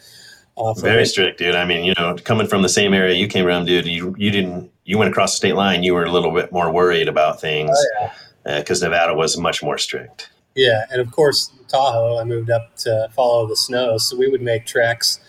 Uh, 0.57 0.73
Very 0.73 1.05
strict, 1.05 1.39
dude. 1.39 1.55
I 1.55 1.63
mean, 1.63 1.85
you 1.85 1.93
know, 1.97 2.17
coming 2.25 2.45
from 2.45 2.63
the 2.63 2.67
same 2.69 2.93
area 2.93 3.15
you 3.15 3.29
came 3.29 3.45
from, 3.45 3.63
dude, 3.65 3.85
you 3.85 4.13
you 4.17 4.29
didn't 4.29 4.69
you 4.83 4.97
went 4.97 5.09
across 5.09 5.31
the 5.31 5.37
state 5.37 5.55
line. 5.55 5.83
You 5.83 5.93
were 5.93 6.03
a 6.03 6.11
little 6.11 6.31
bit 6.33 6.51
more 6.51 6.69
worried 6.69 7.07
about 7.07 7.39
things 7.39 7.71
Oh, 7.73 8.09
yeah. 8.45 8.59
because 8.59 8.81
Nevada 8.81 9.13
was 9.13 9.37
much 9.37 9.63
more 9.63 9.77
strict. 9.77 10.29
Yeah, 10.55 10.83
and 10.91 10.99
of 10.99 11.11
course 11.11 11.49
Tahoe. 11.69 12.19
I 12.19 12.25
moved 12.25 12.49
up 12.49 12.75
to 12.79 13.07
follow 13.15 13.47
the 13.47 13.55
snow, 13.55 13.97
so 13.97 14.17
we 14.17 14.27
would 14.27 14.41
make 14.41 14.65
treks 14.65 15.21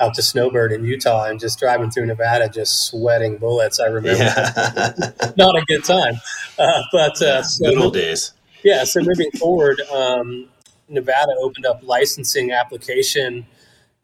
out 0.00 0.14
to 0.14 0.22
Snowbird 0.22 0.72
in 0.72 0.84
Utah 0.84 1.24
and 1.24 1.40
just 1.40 1.58
driving 1.58 1.90
through 1.90 2.06
Nevada, 2.06 2.48
just 2.48 2.86
sweating 2.86 3.38
bullets. 3.38 3.80
I 3.80 3.86
remember 3.86 4.22
yeah. 4.22 5.12
not 5.36 5.56
a 5.56 5.64
good 5.66 5.84
time, 5.84 6.14
uh, 6.58 6.82
but 6.92 7.20
uh, 7.20 7.42
so 7.42 7.70
good 7.70 7.78
old 7.78 7.94
days. 7.94 8.32
Yeah. 8.62 8.84
So 8.84 9.00
moving 9.00 9.30
forward, 9.32 9.80
um, 9.92 10.48
Nevada 10.88 11.32
opened 11.40 11.66
up 11.66 11.80
licensing 11.82 12.52
application 12.52 13.46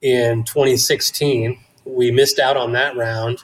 in 0.03 0.45
2016. 0.45 1.59
We 1.85 2.11
missed 2.11 2.39
out 2.39 2.57
on 2.57 2.73
that 2.73 2.97
round. 2.97 3.39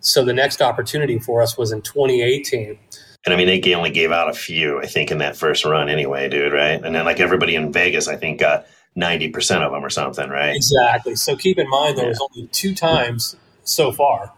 So 0.00 0.24
the 0.24 0.32
next 0.32 0.60
opportunity 0.60 1.18
for 1.18 1.42
us 1.42 1.56
was 1.56 1.72
in 1.72 1.82
2018. 1.82 2.78
And 3.24 3.32
I 3.32 3.36
mean, 3.36 3.46
they 3.46 3.74
only 3.74 3.90
gave 3.90 4.10
out 4.10 4.28
a 4.28 4.32
few, 4.32 4.80
I 4.80 4.86
think, 4.86 5.12
in 5.12 5.18
that 5.18 5.36
first 5.36 5.64
run 5.64 5.88
anyway, 5.88 6.28
dude, 6.28 6.52
right? 6.52 6.82
And 6.82 6.92
then, 6.92 7.04
like, 7.04 7.20
everybody 7.20 7.54
in 7.54 7.72
Vegas, 7.72 8.08
I 8.08 8.16
think, 8.16 8.40
got 8.40 8.66
90% 8.96 9.62
of 9.62 9.72
them 9.72 9.84
or 9.84 9.90
something, 9.90 10.28
right? 10.28 10.54
Exactly. 10.54 11.16
So 11.16 11.36
keep 11.36 11.58
in 11.58 11.68
mind, 11.68 11.96
there 11.96 12.04
yeah. 12.04 12.10
was 12.10 12.28
only 12.34 12.48
two 12.48 12.74
times 12.74 13.36
so 13.64 13.92
far 13.92 14.32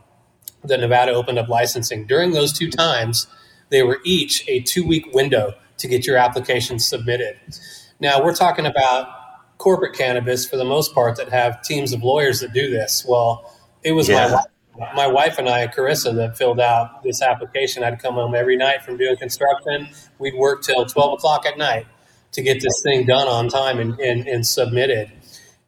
that 0.64 0.80
Nevada 0.80 1.12
opened 1.12 1.38
up 1.38 1.48
licensing. 1.48 2.06
During 2.06 2.32
those 2.32 2.52
two 2.52 2.70
times, 2.70 3.26
they 3.70 3.82
were 3.82 4.00
each 4.04 4.48
a 4.48 4.60
two 4.60 4.86
week 4.86 5.12
window 5.12 5.54
to 5.78 5.88
get 5.88 6.06
your 6.06 6.16
application 6.16 6.78
submitted. 6.78 7.36
Now, 8.00 8.22
we're 8.22 8.34
talking 8.34 8.66
about 8.66 9.08
corporate 9.58 9.94
cannabis 9.94 10.48
for 10.48 10.56
the 10.56 10.64
most 10.64 10.94
part 10.94 11.16
that 11.16 11.28
have 11.30 11.62
teams 11.62 11.92
of 11.92 12.02
lawyers 12.02 12.40
that 12.40 12.52
do 12.52 12.70
this. 12.70 13.04
Well, 13.06 13.52
it 13.82 13.92
was 13.92 14.08
yeah. 14.08 14.28
my 14.30 14.44
my 14.94 15.06
wife 15.06 15.38
and 15.38 15.48
I, 15.48 15.68
Carissa, 15.68 16.14
that 16.16 16.36
filled 16.36 16.58
out 16.58 17.04
this 17.04 17.22
application. 17.22 17.84
I'd 17.84 18.00
come 18.00 18.14
home 18.14 18.34
every 18.34 18.56
night 18.56 18.82
from 18.82 18.96
doing 18.96 19.16
construction. 19.16 19.88
We'd 20.18 20.34
work 20.34 20.62
till 20.62 20.84
12 20.84 21.12
o'clock 21.12 21.46
at 21.46 21.56
night 21.56 21.86
to 22.34 22.42
get 22.42 22.60
this 22.60 22.82
thing 22.82 23.06
done 23.06 23.26
on 23.26 23.48
time 23.48 23.78
and, 23.78 23.98
and, 24.00 24.28
and 24.28 24.46
submitted. 24.46 25.10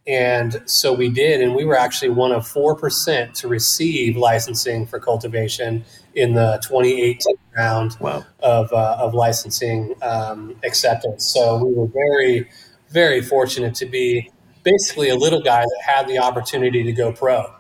And 0.06 0.62
so 0.66 0.92
we 0.92 1.08
did, 1.08 1.40
and 1.40 1.54
we 1.54 1.64
were 1.64 1.76
actually 1.76 2.10
one 2.10 2.30
of 2.30 2.44
4% 2.44 3.32
to 3.32 3.48
receive 3.48 4.16
licensing 4.16 4.86
for 4.86 5.00
cultivation 5.00 5.84
in 6.14 6.34
the 6.34 6.60
2018 6.62 7.34
round 7.56 7.96
wow. 8.00 8.24
of, 8.40 8.72
uh, 8.72 8.96
of 9.00 9.14
licensing 9.14 9.94
um, 10.02 10.56
acceptance. 10.62 11.24
So 11.24 11.64
we 11.64 11.72
were 11.72 11.88
very, 11.88 12.48
very 12.90 13.20
fortunate 13.20 13.74
to 13.76 13.86
be 13.86 14.30
basically 14.62 15.08
a 15.08 15.16
little 15.16 15.42
guy 15.42 15.62
that 15.62 15.82
had 15.84 16.06
the 16.06 16.18
opportunity 16.18 16.84
to 16.84 16.92
go 16.92 17.12
pro. 17.12 17.52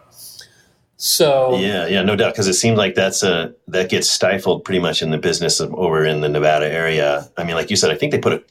So 0.98 1.58
yeah, 1.58 1.86
yeah, 1.86 2.02
no 2.02 2.16
doubt, 2.16 2.32
because 2.32 2.48
it 2.48 2.54
seems 2.54 2.78
like 2.78 2.94
that's 2.94 3.22
a 3.22 3.54
that 3.68 3.90
gets 3.90 4.10
stifled 4.10 4.64
pretty 4.64 4.80
much 4.80 5.02
in 5.02 5.10
the 5.10 5.18
business 5.18 5.60
of, 5.60 5.74
over 5.74 6.06
in 6.06 6.22
the 6.22 6.28
Nevada 6.28 6.72
area. 6.72 7.28
I 7.36 7.44
mean, 7.44 7.54
like 7.54 7.68
you 7.68 7.76
said, 7.76 7.90
I 7.90 7.96
think 7.96 8.12
they 8.12 8.18
put 8.18 8.32
a, 8.32 8.42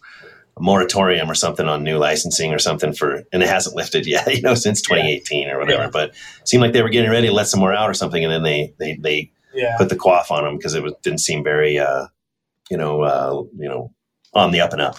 a, 0.58 0.62
moratorium 0.62 1.30
or 1.30 1.36
something 1.36 1.68
on 1.68 1.84
new 1.84 1.98
licensing 1.98 2.54
or 2.54 2.60
something 2.60 2.94
for, 2.94 3.24
and 3.32 3.44
it 3.44 3.50
hasn't 3.50 3.76
lifted 3.76 4.06
yet, 4.06 4.28
you 4.36 4.42
know, 4.42 4.56
since 4.56 4.82
2018 4.82 5.50
or 5.50 5.60
whatever. 5.60 5.84
Yeah. 5.84 5.90
But 5.90 6.10
it 6.10 6.48
seemed 6.48 6.62
like 6.62 6.74
they 6.74 6.82
were 6.82 6.90
getting 6.90 7.12
ready 7.12 7.28
to 7.28 7.34
let 7.34 7.48
some 7.48 7.60
more 7.60 7.74
out 7.74 7.90
or 7.90 7.94
something, 7.94 8.24
and 8.24 8.32
then 8.32 8.44
they 8.44 8.74
they 8.80 8.96
they 8.96 9.32
yeah. 9.54 9.78
put 9.78 9.90
the 9.90 9.96
quaff 9.96 10.32
on 10.32 10.44
them 10.44 10.58
because 10.58 10.74
it 10.74 10.84
was, 10.84 10.94
didn't 11.02 11.20
seem 11.20 11.44
very, 11.44 11.80
uh, 11.80 12.08
you 12.70 12.78
know, 12.78 13.02
uh, 13.02 13.44
you 13.58 13.68
know, 13.68 13.94
on 14.34 14.52
the 14.52 14.62
up 14.62 14.74
and 14.74 14.82
up. 14.82 14.98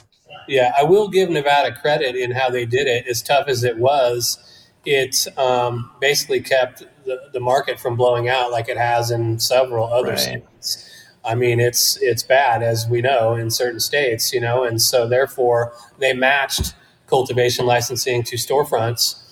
Yeah, 0.48 0.72
I 0.78 0.84
will 0.84 1.08
give 1.08 1.28
Nevada 1.28 1.74
credit 1.74 2.14
in 2.14 2.30
how 2.30 2.50
they 2.50 2.66
did 2.66 2.86
it. 2.86 3.06
As 3.08 3.22
tough 3.22 3.48
as 3.48 3.64
it 3.64 3.78
was, 3.78 4.38
it 4.84 5.26
um, 5.36 5.90
basically 6.00 6.40
kept 6.40 6.84
the, 7.04 7.18
the 7.32 7.40
market 7.40 7.80
from 7.80 7.96
blowing 7.96 8.28
out 8.28 8.52
like 8.52 8.68
it 8.68 8.76
has 8.76 9.10
in 9.10 9.38
several 9.40 9.92
other 9.92 10.10
right. 10.10 10.18
states. 10.18 10.85
I 11.26 11.34
mean, 11.34 11.58
it's 11.60 11.96
it's 12.00 12.22
bad 12.22 12.62
as 12.62 12.86
we 12.88 13.00
know 13.02 13.34
in 13.34 13.50
certain 13.50 13.80
states, 13.80 14.32
you 14.32 14.40
know, 14.40 14.64
and 14.64 14.80
so 14.80 15.08
therefore 15.08 15.72
they 15.98 16.12
matched 16.12 16.74
cultivation 17.06 17.66
licensing 17.66 18.22
to 18.24 18.36
storefronts 18.36 19.22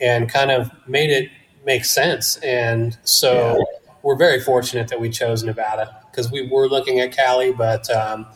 and 0.00 0.28
kind 0.28 0.50
of 0.50 0.70
made 0.86 1.10
it 1.10 1.30
make 1.64 1.84
sense. 1.84 2.36
And 2.38 2.96
so 3.04 3.56
yeah. 3.56 3.64
we're 4.02 4.16
very 4.16 4.40
fortunate 4.40 4.88
that 4.88 5.00
we 5.00 5.10
chose 5.10 5.42
Nevada 5.42 6.02
because 6.10 6.30
we 6.30 6.48
were 6.48 6.68
looking 6.68 7.00
at 7.00 7.12
Cali, 7.12 7.52
but 7.52 7.88
um, 7.90 8.26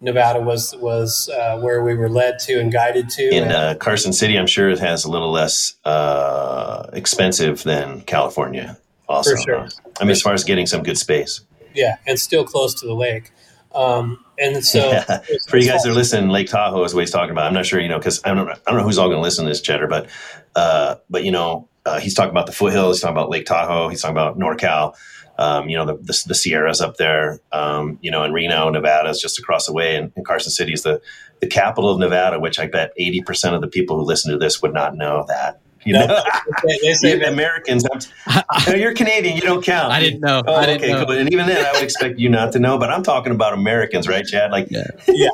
Nevada 0.00 0.40
was 0.40 0.74
was 0.76 1.28
uh, 1.30 1.58
where 1.60 1.82
we 1.82 1.94
were 1.94 2.08
led 2.08 2.38
to 2.40 2.60
and 2.60 2.72
guided 2.72 3.08
to. 3.10 3.34
In 3.34 3.50
uh, 3.50 3.74
Carson 3.80 4.12
City, 4.12 4.38
I'm 4.38 4.46
sure 4.46 4.70
it 4.70 4.78
has 4.78 5.04
a 5.04 5.10
little 5.10 5.30
less 5.30 5.74
uh, 5.84 6.88
expensive 6.92 7.62
than 7.62 8.02
California. 8.02 8.78
Also, 9.08 9.32
for 9.32 9.42
sure. 9.42 9.68
I 10.00 10.04
mean, 10.04 10.10
as 10.10 10.22
far 10.22 10.32
as 10.32 10.44
getting 10.44 10.66
some 10.66 10.82
good 10.82 10.98
space. 10.98 11.40
Yeah, 11.74 11.96
and 12.06 12.18
still 12.18 12.44
close 12.44 12.74
to 12.80 12.86
the 12.86 12.94
lake. 12.94 13.30
Um, 13.74 14.24
and 14.38 14.64
so, 14.64 14.78
yeah. 14.90 15.22
for 15.48 15.56
you 15.56 15.68
guys 15.68 15.82
that 15.82 15.90
are 15.90 15.94
listening, 15.94 16.30
Lake 16.30 16.48
Tahoe 16.48 16.84
is 16.84 16.94
what 16.94 17.00
he's 17.00 17.10
talking 17.10 17.32
about. 17.32 17.46
I'm 17.46 17.54
not 17.54 17.66
sure, 17.66 17.80
you 17.80 17.88
know, 17.88 17.98
because 17.98 18.20
I 18.24 18.32
don't, 18.32 18.48
I 18.48 18.54
don't 18.66 18.76
know 18.76 18.84
who's 18.84 18.98
all 18.98 19.08
going 19.08 19.18
to 19.18 19.22
listen 19.22 19.44
to 19.44 19.50
this, 19.50 19.60
Cheddar, 19.60 19.88
but, 19.88 20.08
uh, 20.54 20.96
but 21.10 21.24
you 21.24 21.32
know, 21.32 21.68
uh, 21.84 21.98
he's 21.98 22.14
talking 22.14 22.30
about 22.30 22.46
the 22.46 22.52
foothills. 22.52 22.96
He's 22.96 23.02
talking 23.02 23.16
about 23.16 23.30
Lake 23.30 23.46
Tahoe. 23.46 23.88
He's 23.88 24.00
talking 24.00 24.16
about 24.16 24.38
NorCal 24.38 24.94
um, 25.38 25.68
you 25.68 25.76
know, 25.76 25.84
the, 25.84 25.96
the, 25.96 26.22
the, 26.28 26.34
Sierras 26.34 26.80
up 26.80 26.96
there, 26.96 27.40
um, 27.52 27.98
you 28.00 28.10
know, 28.10 28.22
in 28.22 28.32
Reno, 28.32 28.70
Nevada 28.70 29.08
is 29.08 29.20
just 29.20 29.38
across 29.38 29.66
the 29.66 29.72
way. 29.72 29.96
And, 29.96 30.12
and, 30.14 30.24
Carson 30.24 30.52
City 30.52 30.72
is 30.72 30.82
the, 30.82 31.00
the 31.40 31.46
capital 31.46 31.90
of 31.90 31.98
Nevada, 31.98 32.38
which 32.38 32.58
I 32.58 32.66
bet 32.66 32.92
80% 32.98 33.54
of 33.54 33.60
the 33.60 33.66
people 33.66 33.96
who 33.96 34.04
listen 34.04 34.30
to 34.30 34.38
this 34.38 34.62
would 34.62 34.72
not 34.72 34.96
know 34.96 35.24
that. 35.28 35.60
You 35.86 35.92
know, 35.92 36.22
they 36.82 36.94
say 36.94 37.20
Americans. 37.20 37.84
no, 38.66 38.74
you're 38.74 38.94
Canadian. 38.94 39.36
You 39.36 39.42
don't 39.42 39.62
count. 39.62 39.92
I 39.92 40.00
didn't 40.00 40.20
know. 40.20 40.42
Oh, 40.46 40.60
didn't 40.64 40.82
okay, 40.82 40.92
know. 40.92 41.04
cool. 41.04 41.14
And 41.14 41.30
even 41.30 41.46
then, 41.46 41.64
I 41.64 41.72
would 41.72 41.82
expect 41.82 42.18
you 42.18 42.30
not 42.30 42.52
to 42.52 42.58
know. 42.58 42.78
But 42.78 42.90
I'm 42.90 43.02
talking 43.02 43.32
about 43.32 43.52
Americans, 43.52 44.08
right, 44.08 44.24
Chad? 44.24 44.50
Like, 44.50 44.68
yeah. 44.70 44.86
yeah. 45.08 45.28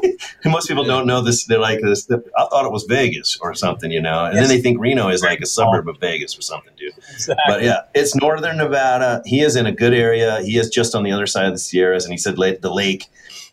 most 0.47 0.67
people 0.67 0.85
yeah. 0.85 0.93
don't 0.93 1.07
know 1.07 1.23
this. 1.23 1.45
They're 1.45 1.61
like 1.61 1.81
this. 1.83 2.11
I 2.11 2.47
thought 2.47 2.65
it 2.65 2.73
was 2.73 2.85
Vegas 2.89 3.39
or 3.41 3.55
something, 3.55 3.93
you 3.93 4.03
know. 4.03 4.25
And 4.25 4.35
yes. 4.35 4.49
then 4.49 4.57
they 4.57 4.61
think 4.61 4.81
Reno 4.81 5.09
is 5.09 5.23
like 5.23 5.41
a 5.41 5.47
suburb 5.47 5.89
of 5.89 6.01
Vegas 6.01 6.37
or 6.37 6.43
something, 6.43 6.73
dude. 6.77 6.95
Exactly. 7.13 7.45
But 7.47 7.63
yeah, 7.63 7.83
it's 7.95 8.17
northern 8.17 8.57
Nevada. 8.57 9.23
He 9.25 9.43
is 9.43 9.55
in 9.55 9.67
a 9.67 9.73
good 9.73 9.95
area. 9.95 10.43
He 10.43 10.59
is 10.59 10.69
just 10.69 10.97
on 10.97 11.05
the 11.05 11.13
other 11.13 11.27
side 11.27 11.47
of 11.47 11.53
the 11.53 11.59
Sierras, 11.59 12.05
and 12.05 12.13
he 12.13 12.19
said 12.19 12.35
the 12.37 12.75
lake 12.75 13.07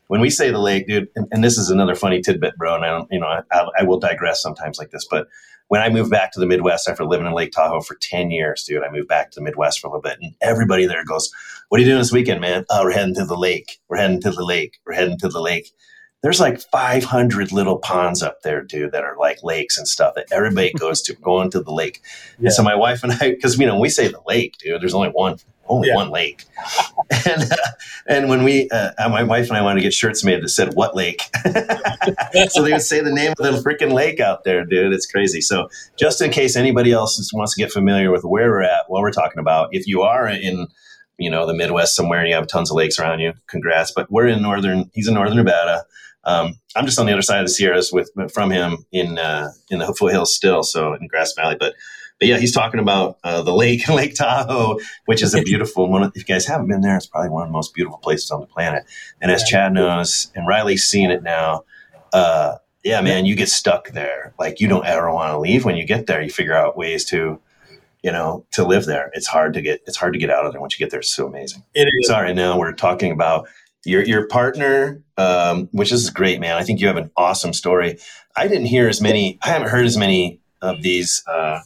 when 0.07 0.21
we 0.21 0.29
say 0.29 0.51
the 0.51 0.59
lake, 0.59 0.87
dude, 0.87 1.09
and, 1.15 1.27
and, 1.31 1.43
this 1.43 1.57
is 1.57 1.69
another 1.69 1.95
funny 1.95 2.21
tidbit, 2.21 2.57
bro, 2.57 2.75
and 2.75 2.85
I 2.85 2.89
don't, 2.89 3.07
you 3.11 3.19
know, 3.19 3.27
I, 3.27 3.67
I, 3.79 3.83
will 3.83 3.99
digress 3.99 4.41
sometimes 4.41 4.77
like 4.77 4.91
this, 4.91 5.05
but 5.09 5.27
when 5.67 5.81
I 5.81 5.89
moved 5.89 6.11
back 6.11 6.31
to 6.31 6.39
the 6.39 6.45
Midwest 6.45 6.87
after 6.87 7.05
living 7.05 7.27
in 7.27 7.33
Lake 7.33 7.51
Tahoe 7.51 7.81
for 7.81 7.95
10 7.95 8.31
years, 8.31 8.63
dude, 8.63 8.83
I 8.83 8.91
moved 8.91 9.09
back 9.09 9.31
to 9.31 9.39
the 9.39 9.43
Midwest 9.43 9.79
for 9.79 9.87
a 9.87 9.89
little 9.89 10.01
bit. 10.01 10.17
And 10.21 10.33
everybody 10.41 10.85
there 10.85 11.03
goes, 11.03 11.29
What 11.69 11.79
are 11.79 11.81
you 11.81 11.89
doing 11.89 11.99
this 11.99 12.11
weekend, 12.11 12.41
man? 12.41 12.65
Oh, 12.69 12.83
we're 12.83 12.91
heading 12.91 13.15
to 13.15 13.25
the 13.25 13.37
lake. 13.37 13.79
We're 13.89 13.97
heading 13.97 14.21
to 14.21 14.31
the 14.31 14.45
lake. 14.45 14.79
We're 14.85 14.93
heading 14.93 15.17
to 15.19 15.27
the 15.27 15.41
lake. 15.41 15.71
There's 16.27 16.41
like 16.41 16.59
500 16.59 17.53
little 17.53 17.77
ponds 17.77 18.21
up 18.21 18.41
there, 18.41 18.61
dude, 18.61 18.91
that 18.91 19.05
are 19.05 19.15
like 19.17 19.43
lakes 19.43 19.77
and 19.77 19.87
stuff 19.87 20.13
that 20.15 20.25
everybody 20.29 20.73
goes 20.77 21.01
to, 21.03 21.13
going 21.13 21.49
to 21.51 21.61
the 21.61 21.71
lake. 21.71 22.01
Yeah. 22.37 22.47
And 22.47 22.53
so 22.53 22.63
my 22.63 22.75
wife 22.75 23.01
and 23.01 23.13
I, 23.13 23.31
because, 23.31 23.57
you 23.57 23.65
know, 23.65 23.79
we 23.79 23.87
say 23.87 24.09
the 24.09 24.19
lake, 24.27 24.57
dude, 24.57 24.81
there's 24.81 24.93
only 24.93 25.07
one 25.07 25.37
only 25.69 25.87
yeah. 25.87 25.95
one 25.95 26.09
lake. 26.09 26.43
and 27.29 27.43
uh, 27.49 27.55
and 28.07 28.27
when 28.27 28.43
we, 28.43 28.69
uh, 28.71 28.91
my 29.07 29.23
wife 29.23 29.47
and 29.47 29.57
I 29.57 29.61
wanted 29.61 29.79
to 29.79 29.83
get 29.83 29.93
shirts 29.93 30.25
made 30.25 30.43
that 30.43 30.49
said 30.49 30.73
"What 30.73 30.97
Lake," 30.97 31.21
so 32.49 32.61
they 32.61 32.73
would 32.73 32.81
say 32.81 32.99
the 32.99 33.11
name 33.11 33.31
of 33.31 33.37
the 33.37 33.61
freaking 33.61 33.93
lake 33.93 34.19
out 34.19 34.43
there, 34.43 34.65
dude. 34.65 34.91
It's 34.91 35.05
crazy. 35.05 35.39
So 35.39 35.69
just 35.97 36.21
in 36.21 36.31
case 36.31 36.57
anybody 36.57 36.91
else 36.91 37.31
wants 37.33 37.55
to 37.55 37.61
get 37.61 37.71
familiar 37.71 38.11
with 38.11 38.23
where 38.23 38.49
we're 38.49 38.63
at, 38.63 38.83
what 38.87 39.01
we're 39.01 39.11
talking 39.11 39.39
about, 39.39 39.69
if 39.71 39.87
you 39.87 40.01
are 40.01 40.27
in 40.27 40.67
you 41.17 41.29
know 41.29 41.45
the 41.45 41.53
Midwest 41.53 41.95
somewhere 41.95 42.19
and 42.19 42.29
you 42.29 42.35
have 42.35 42.47
tons 42.47 42.69
of 42.71 42.75
lakes 42.75 42.99
around 42.99 43.19
you, 43.19 43.33
congrats. 43.47 43.91
But 43.91 44.11
we're 44.11 44.27
in 44.27 44.41
northern. 44.41 44.89
He's 44.93 45.07
in 45.07 45.13
northern 45.13 45.37
Nevada. 45.37 45.85
Um, 46.27 46.59
I'm 46.75 46.85
just 46.85 46.99
on 46.99 47.05
the 47.05 47.13
other 47.13 47.21
side 47.21 47.39
of 47.39 47.45
the 47.45 47.53
Sierras 47.53 47.91
with 47.91 48.11
from 48.33 48.51
him 48.51 48.85
in 48.91 49.17
uh, 49.17 49.51
in 49.71 49.79
the 49.79 49.93
foothills 49.93 50.35
still, 50.35 50.61
so 50.61 50.93
in 50.93 51.07
Grass 51.07 51.33
Valley, 51.33 51.55
but 51.57 51.73
but 52.19 52.27
yeah, 52.27 52.37
he's 52.37 52.53
talking 52.53 52.79
about 52.79 53.17
uh, 53.23 53.41
the 53.41 53.53
lake, 53.53 53.87
Lake 53.89 54.15
Tahoe, 54.15 54.79
which 55.05 55.21
is 55.23 55.33
a 55.33 55.41
beautiful 55.43 55.89
one. 55.89 56.03
If 56.03 56.17
you 56.17 56.23
guys 56.23 56.45
haven't 56.45 56.67
been 56.67 56.81
there, 56.81 56.97
it's 56.97 57.05
probably 57.05 57.29
one 57.29 57.43
of 57.43 57.49
the 57.49 57.53
most 57.53 57.73
beautiful 57.73 57.99
places 57.99 58.31
on 58.31 58.41
the 58.41 58.47
planet. 58.47 58.83
And 59.21 59.31
as 59.31 59.43
Chad 59.43 59.73
knows, 59.73 60.31
and 60.35 60.47
Riley's 60.47 60.83
seen 60.83 61.11
it 61.11 61.23
now, 61.23 61.63
uh, 62.13 62.57
yeah, 62.83 63.01
man, 63.01 63.25
you 63.25 63.35
get 63.35 63.49
stuck 63.49 63.91
there. 63.91 64.33
Like 64.39 64.59
you 64.59 64.67
don't 64.67 64.85
ever 64.85 65.13
want 65.13 65.31
to 65.31 65.39
leave. 65.39 65.65
When 65.65 65.77
you 65.77 65.85
get 65.85 66.07
there, 66.07 66.21
you 66.21 66.29
figure 66.29 66.55
out 66.55 66.77
ways 66.77 67.05
to, 67.05 67.39
you 68.03 68.11
know, 68.11 68.45
to 68.51 68.65
live 68.65 68.85
there. 68.85 69.11
It's 69.13 69.27
hard 69.27 69.53
to 69.53 69.61
get. 69.61 69.81
It's 69.85 69.97
hard 69.97 70.13
to 70.13 70.19
get 70.19 70.29
out 70.29 70.45
of 70.45 70.53
there 70.53 70.61
once 70.61 70.77
you 70.77 70.83
get 70.83 70.91
there. 70.91 71.01
It's 71.01 71.13
so 71.13 71.27
amazing. 71.27 71.63
It 71.73 71.87
is. 72.01 72.07
Sorry, 72.07 72.33
now 72.33 72.57
we're 72.57 72.73
talking 72.73 73.11
about 73.11 73.47
your 73.85 74.03
your 74.03 74.27
partner, 74.27 75.01
um, 75.17 75.69
which 75.71 75.91
is 75.91 76.09
great, 76.09 76.39
man. 76.39 76.57
I 76.57 76.63
think 76.63 76.79
you 76.79 76.87
have 76.87 76.97
an 76.97 77.11
awesome 77.17 77.53
story. 77.53 77.97
I 78.35 78.47
didn't 78.47 78.65
hear 78.65 78.87
as 78.87 79.01
many. 79.01 79.39
I 79.43 79.49
haven't 79.49 79.69
heard 79.69 79.85
as 79.85 79.97
many 79.97 80.39
of 80.61 80.81
these. 80.81 81.23
Uh, 81.27 81.61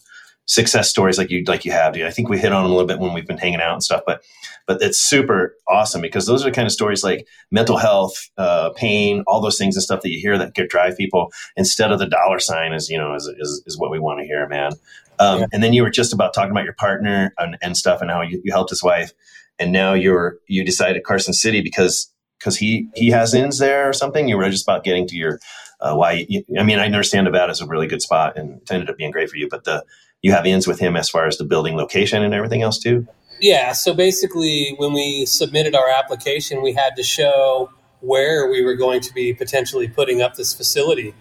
success 0.51 0.89
stories 0.89 1.17
like 1.17 1.29
you 1.29 1.43
like 1.47 1.63
you 1.63 1.71
have. 1.71 1.93
Dude. 1.93 2.05
I 2.05 2.11
think 2.11 2.27
we 2.27 2.37
hit 2.37 2.51
on 2.51 2.63
them 2.63 2.71
a 2.71 2.75
little 2.75 2.87
bit 2.87 2.99
when 2.99 3.13
we've 3.13 3.27
been 3.27 3.37
hanging 3.37 3.61
out 3.61 3.73
and 3.73 3.83
stuff, 3.83 4.01
but 4.05 4.21
but 4.67 4.81
it's 4.81 4.99
super 4.99 5.55
awesome 5.67 6.01
because 6.01 6.25
those 6.25 6.43
are 6.43 6.49
the 6.49 6.55
kind 6.55 6.65
of 6.65 6.71
stories 6.71 7.03
like 7.03 7.27
mental 7.51 7.77
health, 7.77 8.29
uh, 8.37 8.71
pain, 8.75 9.23
all 9.27 9.41
those 9.41 9.57
things 9.57 9.75
and 9.75 9.83
stuff 9.83 10.01
that 10.01 10.09
you 10.09 10.19
hear 10.19 10.37
that 10.37 10.53
could 10.53 10.69
drive 10.69 10.97
people 10.97 11.31
instead 11.55 11.91
of 11.91 11.99
the 11.99 12.05
dollar 12.05 12.39
sign 12.39 12.73
is 12.73 12.89
you 12.89 12.97
know 12.97 13.15
is 13.15 13.27
is, 13.39 13.63
is 13.65 13.77
what 13.77 13.91
we 13.91 13.99
want 13.99 14.19
to 14.19 14.25
hear, 14.25 14.47
man. 14.47 14.73
Um, 15.19 15.41
yeah. 15.41 15.45
And 15.53 15.63
then 15.63 15.73
you 15.73 15.83
were 15.83 15.89
just 15.89 16.13
about 16.13 16.33
talking 16.33 16.51
about 16.51 16.63
your 16.63 16.73
partner 16.73 17.33
and, 17.37 17.57
and 17.61 17.77
stuff 17.77 18.01
and 18.01 18.09
how 18.09 18.21
you, 18.21 18.41
you 18.43 18.51
helped 18.51 18.71
his 18.71 18.83
wife, 18.83 19.13
and 19.61 19.71
now 19.71 19.93
you're 19.93 20.37
you 20.47 20.65
decided 20.65 21.03
Carson 21.03 21.33
City 21.33 21.61
because 21.61 22.11
because 22.39 22.57
he 22.57 22.89
he 22.95 23.11
has 23.11 23.33
ins 23.33 23.59
there 23.59 23.87
or 23.87 23.93
something. 23.93 24.27
You 24.27 24.37
were 24.37 24.49
just 24.49 24.65
about 24.65 24.83
getting 24.83 25.07
to 25.07 25.15
your 25.15 25.39
uh, 25.79 25.95
why. 25.95 26.25
You, 26.27 26.43
I 26.59 26.63
mean, 26.63 26.79
I 26.79 26.85
understand 26.85 27.25
Nevada 27.25 27.51
is 27.51 27.61
a 27.61 27.67
really 27.67 27.87
good 27.87 28.01
spot 28.01 28.37
and 28.37 28.61
it 28.61 28.71
ended 28.71 28.89
up 28.89 28.97
being 28.97 29.11
great 29.11 29.29
for 29.29 29.37
you, 29.37 29.47
but 29.49 29.63
the 29.63 29.85
you 30.21 30.31
have 30.31 30.45
ins 30.45 30.67
with 30.67 30.79
him 30.79 30.95
as 30.95 31.09
far 31.09 31.27
as 31.27 31.37
the 31.37 31.45
building 31.45 31.75
location 31.75 32.23
and 32.23 32.33
everything 32.33 32.63
else 32.63 32.79
too. 32.79 33.07
Yeah. 33.39 33.71
So 33.71 33.93
basically, 33.93 34.73
when 34.77 34.93
we 34.93 35.25
submitted 35.25 35.75
our 35.75 35.89
application, 35.89 36.61
we 36.61 36.73
had 36.73 36.95
to 36.95 37.03
show 37.03 37.71
where 37.99 38.49
we 38.49 38.63
were 38.63 38.75
going 38.75 39.01
to 39.01 39.13
be 39.13 39.33
potentially 39.33 39.87
putting 39.87 40.21
up 40.21 40.35
this 40.35 40.53
facility. 40.53 41.13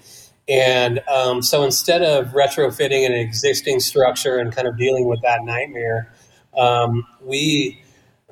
And 0.48 1.00
um, 1.08 1.42
so 1.42 1.62
instead 1.62 2.02
of 2.02 2.28
retrofitting 2.28 3.06
an 3.06 3.12
existing 3.12 3.80
structure 3.80 4.38
and 4.38 4.54
kind 4.54 4.66
of 4.66 4.76
dealing 4.76 5.06
with 5.06 5.20
that 5.22 5.44
nightmare, 5.44 6.12
um, 6.56 7.06
we 7.22 7.82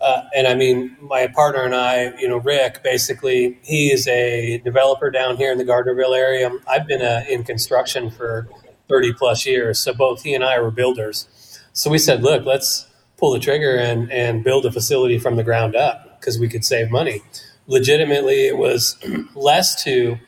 uh, 0.00 0.22
and 0.34 0.46
I 0.46 0.54
mean, 0.54 0.96
my 1.00 1.26
partner 1.26 1.62
and 1.62 1.74
I, 1.74 2.16
you 2.18 2.28
know, 2.28 2.38
Rick, 2.38 2.82
basically, 2.82 3.58
he 3.62 3.92
is 3.92 4.06
a 4.08 4.58
developer 4.58 5.10
down 5.10 5.36
here 5.36 5.52
in 5.52 5.58
the 5.58 5.64
Gardnerville 5.64 6.16
area. 6.16 6.50
I've 6.66 6.86
been 6.86 7.02
uh, 7.02 7.24
in 7.28 7.44
construction 7.44 8.10
for 8.10 8.48
30 8.88 9.12
plus 9.14 9.46
years. 9.46 9.78
So 9.78 9.92
both 9.92 10.22
he 10.22 10.34
and 10.34 10.44
I 10.44 10.60
were 10.60 10.70
builders. 10.70 11.28
So 11.72 11.90
we 11.90 11.98
said, 11.98 12.22
look, 12.22 12.44
let's 12.44 12.86
pull 13.16 13.32
the 13.32 13.40
trigger 13.40 13.76
and, 13.76 14.10
and 14.10 14.44
build 14.44 14.64
a 14.66 14.72
facility 14.72 15.18
from 15.18 15.36
the 15.36 15.44
ground 15.44 15.76
up 15.76 16.18
because 16.20 16.38
we 16.38 16.48
could 16.48 16.64
save 16.64 16.90
money. 16.90 17.22
Legitimately, 17.66 18.46
it 18.46 18.56
was 18.56 18.96
less 19.34 19.82
to 19.84 20.18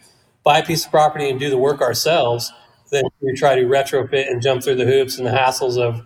buy 0.44 0.58
a 0.58 0.64
piece 0.64 0.84
of 0.84 0.90
property 0.90 1.28
and 1.28 1.38
do 1.38 1.50
the 1.50 1.58
work 1.58 1.80
ourselves 1.80 2.52
than 2.90 3.04
to 3.04 3.34
try 3.36 3.54
to 3.54 3.62
retrofit 3.62 4.30
and 4.30 4.42
jump 4.42 4.62
through 4.62 4.74
the 4.74 4.84
hoops 4.84 5.16
and 5.16 5.26
the 5.26 5.30
hassles 5.30 5.78
of 5.78 6.02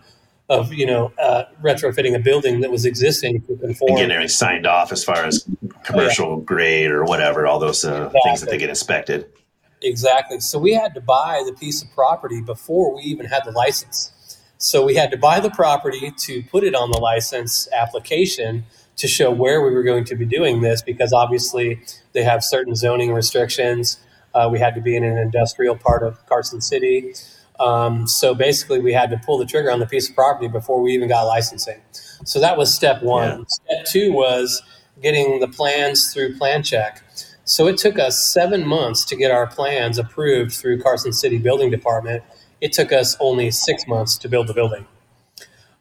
of 0.49 0.73
you 0.73 0.85
know 0.85 1.11
uh, 1.19 1.43
retrofitting 1.61 2.15
a 2.15 2.19
building 2.19 2.61
that 2.61 2.71
was 2.71 2.85
existing 2.85 3.41
to 3.43 3.55
conform. 3.57 3.89
And 3.89 3.97
getting 3.97 4.11
everything 4.11 4.29
signed 4.29 4.67
off 4.67 4.91
as 4.91 5.03
far 5.03 5.25
as 5.25 5.47
commercial 5.83 6.37
yeah. 6.37 6.45
grade 6.45 6.91
or 6.91 7.03
whatever, 7.03 7.47
all 7.47 7.59
those 7.59 7.83
uh, 7.83 8.05
exactly. 8.05 8.21
things 8.23 8.41
that 8.41 8.49
they 8.49 8.57
get 8.57 8.69
inspected. 8.69 9.27
Exactly. 9.81 10.39
So 10.39 10.57
we 10.57 10.73
had 10.73 10.93
to 10.95 11.01
buy 11.01 11.43
the 11.45 11.53
piece 11.53 11.83
of 11.83 11.91
property 11.93 12.41
before 12.41 12.95
we 12.95 13.03
even 13.03 13.25
had 13.25 13.43
the 13.45 13.51
license. 13.51 14.11
So 14.57 14.85
we 14.85 14.95
had 14.95 15.11
to 15.11 15.17
buy 15.17 15.39
the 15.39 15.49
property 15.49 16.11
to 16.11 16.43
put 16.43 16.63
it 16.63 16.75
on 16.75 16.89
the 16.91 16.97
license 16.97 17.67
application 17.73 18.65
to 18.97 19.07
show 19.07 19.29
where 19.29 19.61
we 19.61 19.71
were 19.71 19.83
going 19.83 20.05
to 20.05 20.15
be 20.15 20.25
doing 20.25 20.61
this 20.61 20.81
because 20.81 21.11
obviously 21.11 21.81
they 22.13 22.23
have 22.23 22.43
certain 22.43 22.75
zoning 22.75 23.11
restrictions. 23.11 23.99
Uh, 24.33 24.49
we 24.51 24.59
had 24.59 24.73
to 24.75 24.81
be 24.81 24.95
in 24.95 25.03
an 25.03 25.17
industrial 25.17 25.75
part 25.75 26.03
of 26.03 26.25
Carson 26.27 26.61
City. 26.61 27.13
Um, 27.59 28.07
so 28.07 28.35
basically, 28.35 28.79
we 28.79 28.93
had 28.93 29.09
to 29.11 29.17
pull 29.17 29.37
the 29.37 29.45
trigger 29.45 29.71
on 29.71 29.79
the 29.79 29.85
piece 29.85 30.09
of 30.09 30.15
property 30.15 30.47
before 30.47 30.81
we 30.81 30.93
even 30.93 31.07
got 31.07 31.23
licensing. 31.23 31.81
So 32.23 32.39
that 32.39 32.57
was 32.57 32.73
step 32.73 33.01
one. 33.03 33.39
Yeah. 33.39 33.45
Step 33.47 33.85
two 33.85 34.11
was 34.11 34.61
getting 35.01 35.39
the 35.39 35.47
plans 35.47 36.13
through 36.13 36.37
plan 36.37 36.63
check. 36.63 37.03
So 37.43 37.67
it 37.67 37.77
took 37.77 37.99
us 37.99 38.25
seven 38.25 38.65
months 38.65 39.05
to 39.05 39.15
get 39.15 39.31
our 39.31 39.47
plans 39.47 39.99
approved 39.99 40.53
through 40.53 40.81
Carson 40.81 41.13
City 41.13 41.37
Building 41.37 41.69
Department. 41.69 42.23
It 42.59 42.73
took 42.73 42.91
us 42.91 43.15
only 43.19 43.51
six 43.51 43.87
months 43.87 44.17
to 44.19 44.29
build 44.29 44.47
the 44.47 44.53
building. 44.53 44.87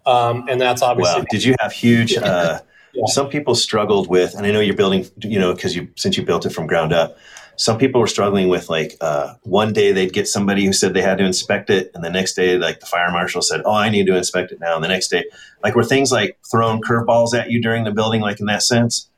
Um, 0.04 0.46
and 0.48 0.60
that's 0.60 0.82
obviously. 0.82 1.20
Well, 1.20 1.26
did 1.30 1.42
you 1.42 1.54
have 1.60 1.72
huge? 1.72 2.16
Uh, 2.16 2.60
yeah. 2.92 3.06
Some 3.06 3.28
people 3.28 3.54
struggled 3.54 4.08
with, 4.08 4.34
and 4.34 4.46
I 4.46 4.50
know 4.50 4.60
you're 4.60 4.76
building, 4.76 5.06
you 5.22 5.38
know, 5.38 5.54
because 5.54 5.74
you 5.74 5.88
since 5.96 6.16
you 6.16 6.24
built 6.24 6.44
it 6.44 6.50
from 6.50 6.66
ground 6.66 6.92
up 6.92 7.16
some 7.56 7.78
people 7.78 8.00
were 8.00 8.06
struggling 8.06 8.48
with 8.48 8.68
like 8.68 8.96
uh, 9.00 9.34
one 9.42 9.72
day 9.72 9.92
they'd 9.92 10.12
get 10.12 10.26
somebody 10.26 10.64
who 10.64 10.72
said 10.72 10.94
they 10.94 11.02
had 11.02 11.18
to 11.18 11.24
inspect 11.24 11.70
it 11.70 11.90
and 11.94 12.02
the 12.04 12.10
next 12.10 12.34
day 12.34 12.58
like 12.58 12.80
the 12.80 12.86
fire 12.86 13.10
marshal 13.10 13.42
said 13.42 13.62
oh 13.64 13.74
i 13.74 13.88
need 13.88 14.06
to 14.06 14.16
inspect 14.16 14.52
it 14.52 14.60
now. 14.60 14.74
And 14.74 14.84
the 14.84 14.88
next 14.88 15.08
day 15.08 15.24
like 15.62 15.74
were 15.74 15.84
things 15.84 16.10
like 16.10 16.38
throwing 16.50 16.82
curveballs 16.82 17.34
at 17.34 17.50
you 17.50 17.60
during 17.60 17.84
the 17.84 17.92
building 17.92 18.20
like 18.20 18.40
in 18.40 18.46
that 18.46 18.62
sense? 18.62 19.08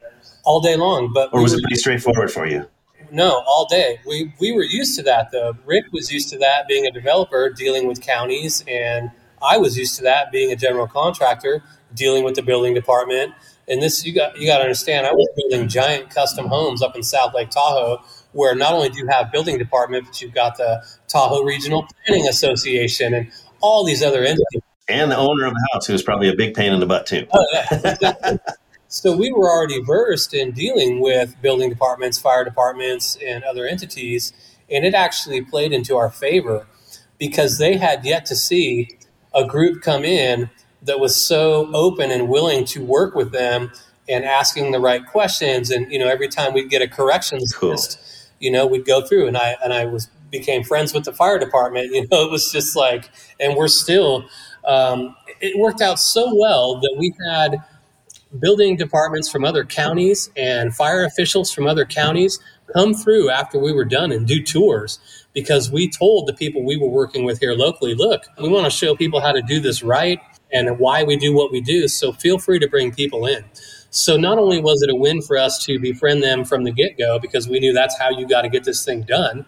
All 0.44 0.60
day 0.60 0.76
long 0.76 1.12
but 1.12 1.30
or 1.32 1.42
was 1.42 1.52
it 1.52 1.62
pretty 1.62 1.76
straightforward 1.76 2.30
for 2.30 2.46
you? 2.46 2.66
No 3.10 3.42
all 3.46 3.66
day. 3.70 4.00
We, 4.06 4.32
we 4.40 4.52
were 4.52 4.64
used 4.64 4.96
to 4.96 5.02
that 5.04 5.30
though. 5.30 5.56
Rick 5.64 5.84
was 5.92 6.10
used 6.12 6.28
to 6.30 6.38
that 6.38 6.66
being 6.66 6.86
a 6.86 6.90
developer 6.90 7.50
dealing 7.50 7.86
with 7.86 8.00
counties 8.00 8.64
and 8.68 9.10
i 9.42 9.58
was 9.58 9.76
used 9.76 9.96
to 9.96 10.02
that 10.02 10.32
being 10.32 10.50
a 10.50 10.56
general 10.56 10.86
contractor 10.86 11.62
dealing 11.94 12.24
with 12.24 12.34
the 12.34 12.42
building 12.42 12.74
department. 12.74 13.32
And 13.68 13.82
this 13.82 14.04
you 14.04 14.14
got 14.14 14.38
you 14.38 14.46
got 14.46 14.58
to 14.58 14.64
understand 14.64 15.06
i 15.06 15.12
was 15.12 15.28
building 15.36 15.68
giant 15.68 16.10
custom 16.10 16.46
homes 16.46 16.82
up 16.82 16.94
in 16.94 17.02
south 17.02 17.34
lake 17.34 17.50
tahoe 17.50 17.98
where 18.36 18.54
not 18.54 18.72
only 18.72 18.90
do 18.90 18.98
you 18.98 19.06
have 19.06 19.32
building 19.32 19.58
department, 19.58 20.04
but 20.06 20.20
you've 20.20 20.34
got 20.34 20.56
the 20.56 20.84
Tahoe 21.08 21.42
Regional 21.42 21.86
Planning 22.06 22.28
Association 22.28 23.14
and 23.14 23.30
all 23.60 23.84
these 23.84 24.02
other 24.02 24.22
entities. 24.22 24.62
And 24.88 25.10
the 25.10 25.16
owner 25.16 25.46
of 25.46 25.52
the 25.52 25.68
house, 25.72 25.86
who's 25.86 26.02
probably 26.02 26.28
a 26.28 26.34
big 26.36 26.54
pain 26.54 26.72
in 26.72 26.78
the 26.78 26.86
butt 26.86 27.06
too. 27.06 27.26
Oh, 27.32 27.46
yeah, 27.52 28.36
so 28.88 29.16
we 29.16 29.32
were 29.32 29.50
already 29.50 29.82
versed 29.82 30.32
in 30.32 30.52
dealing 30.52 31.00
with 31.00 31.34
building 31.42 31.70
departments, 31.70 32.18
fire 32.18 32.44
departments, 32.44 33.16
and 33.24 33.42
other 33.42 33.66
entities, 33.66 34.32
and 34.70 34.84
it 34.84 34.94
actually 34.94 35.42
played 35.42 35.72
into 35.72 35.96
our 35.96 36.10
favor 36.10 36.66
because 37.18 37.58
they 37.58 37.78
had 37.78 38.04
yet 38.04 38.26
to 38.26 38.36
see 38.36 38.90
a 39.34 39.44
group 39.44 39.82
come 39.82 40.04
in 40.04 40.50
that 40.82 41.00
was 41.00 41.16
so 41.16 41.68
open 41.74 42.10
and 42.10 42.28
willing 42.28 42.64
to 42.66 42.84
work 42.84 43.14
with 43.14 43.32
them 43.32 43.72
and 44.08 44.24
asking 44.24 44.70
the 44.70 44.78
right 44.78 45.04
questions. 45.04 45.70
And 45.70 45.90
you 45.90 45.98
know, 45.98 46.08
every 46.08 46.28
time 46.28 46.52
we'd 46.54 46.70
get 46.70 46.82
a 46.82 46.88
corrections 46.88 47.52
cool. 47.52 47.70
list, 47.70 47.98
you 48.40 48.50
know, 48.50 48.66
we'd 48.66 48.84
go 48.84 49.02
through 49.02 49.28
and 49.28 49.36
I 49.36 49.56
and 49.62 49.72
I 49.72 49.86
was 49.86 50.08
became 50.30 50.64
friends 50.64 50.92
with 50.92 51.04
the 51.04 51.12
fire 51.12 51.38
department. 51.38 51.90
You 51.94 52.06
know, 52.10 52.24
it 52.26 52.30
was 52.30 52.52
just 52.52 52.76
like, 52.76 53.10
and 53.40 53.56
we're 53.56 53.68
still. 53.68 54.26
Um, 54.66 55.14
it 55.40 55.56
worked 55.58 55.80
out 55.80 56.00
so 56.00 56.34
well 56.34 56.80
that 56.80 56.96
we 56.98 57.14
had 57.28 57.62
building 58.40 58.76
departments 58.76 59.30
from 59.30 59.44
other 59.44 59.64
counties 59.64 60.30
and 60.36 60.74
fire 60.74 61.04
officials 61.04 61.52
from 61.52 61.66
other 61.66 61.84
counties 61.84 62.38
come 62.74 62.94
through 62.94 63.30
after 63.30 63.58
we 63.58 63.72
were 63.72 63.84
done 63.84 64.10
and 64.12 64.26
do 64.26 64.42
tours 64.42 64.98
because 65.32 65.70
we 65.70 65.88
told 65.88 66.26
the 66.26 66.32
people 66.32 66.64
we 66.64 66.76
were 66.76 66.88
working 66.88 67.24
with 67.24 67.38
here 67.38 67.52
locally, 67.52 67.94
look, 67.94 68.24
we 68.40 68.48
want 68.48 68.64
to 68.64 68.70
show 68.70 68.96
people 68.96 69.20
how 69.20 69.32
to 69.32 69.42
do 69.42 69.60
this 69.60 69.82
right 69.82 70.20
and 70.52 70.78
why 70.78 71.02
we 71.02 71.16
do 71.16 71.34
what 71.34 71.52
we 71.52 71.60
do. 71.60 71.88
So 71.88 72.12
feel 72.12 72.38
free 72.38 72.58
to 72.58 72.68
bring 72.68 72.92
people 72.92 73.26
in. 73.26 73.44
So 73.96 74.18
not 74.18 74.36
only 74.36 74.60
was 74.60 74.82
it 74.82 74.90
a 74.90 74.94
win 74.94 75.22
for 75.22 75.38
us 75.38 75.64
to 75.64 75.78
befriend 75.78 76.22
them 76.22 76.44
from 76.44 76.64
the 76.64 76.70
get 76.70 76.98
go 76.98 77.18
because 77.18 77.48
we 77.48 77.58
knew 77.60 77.72
that's 77.72 77.98
how 77.98 78.10
you 78.10 78.28
got 78.28 78.42
to 78.42 78.48
get 78.50 78.64
this 78.64 78.84
thing 78.84 79.02
done, 79.02 79.46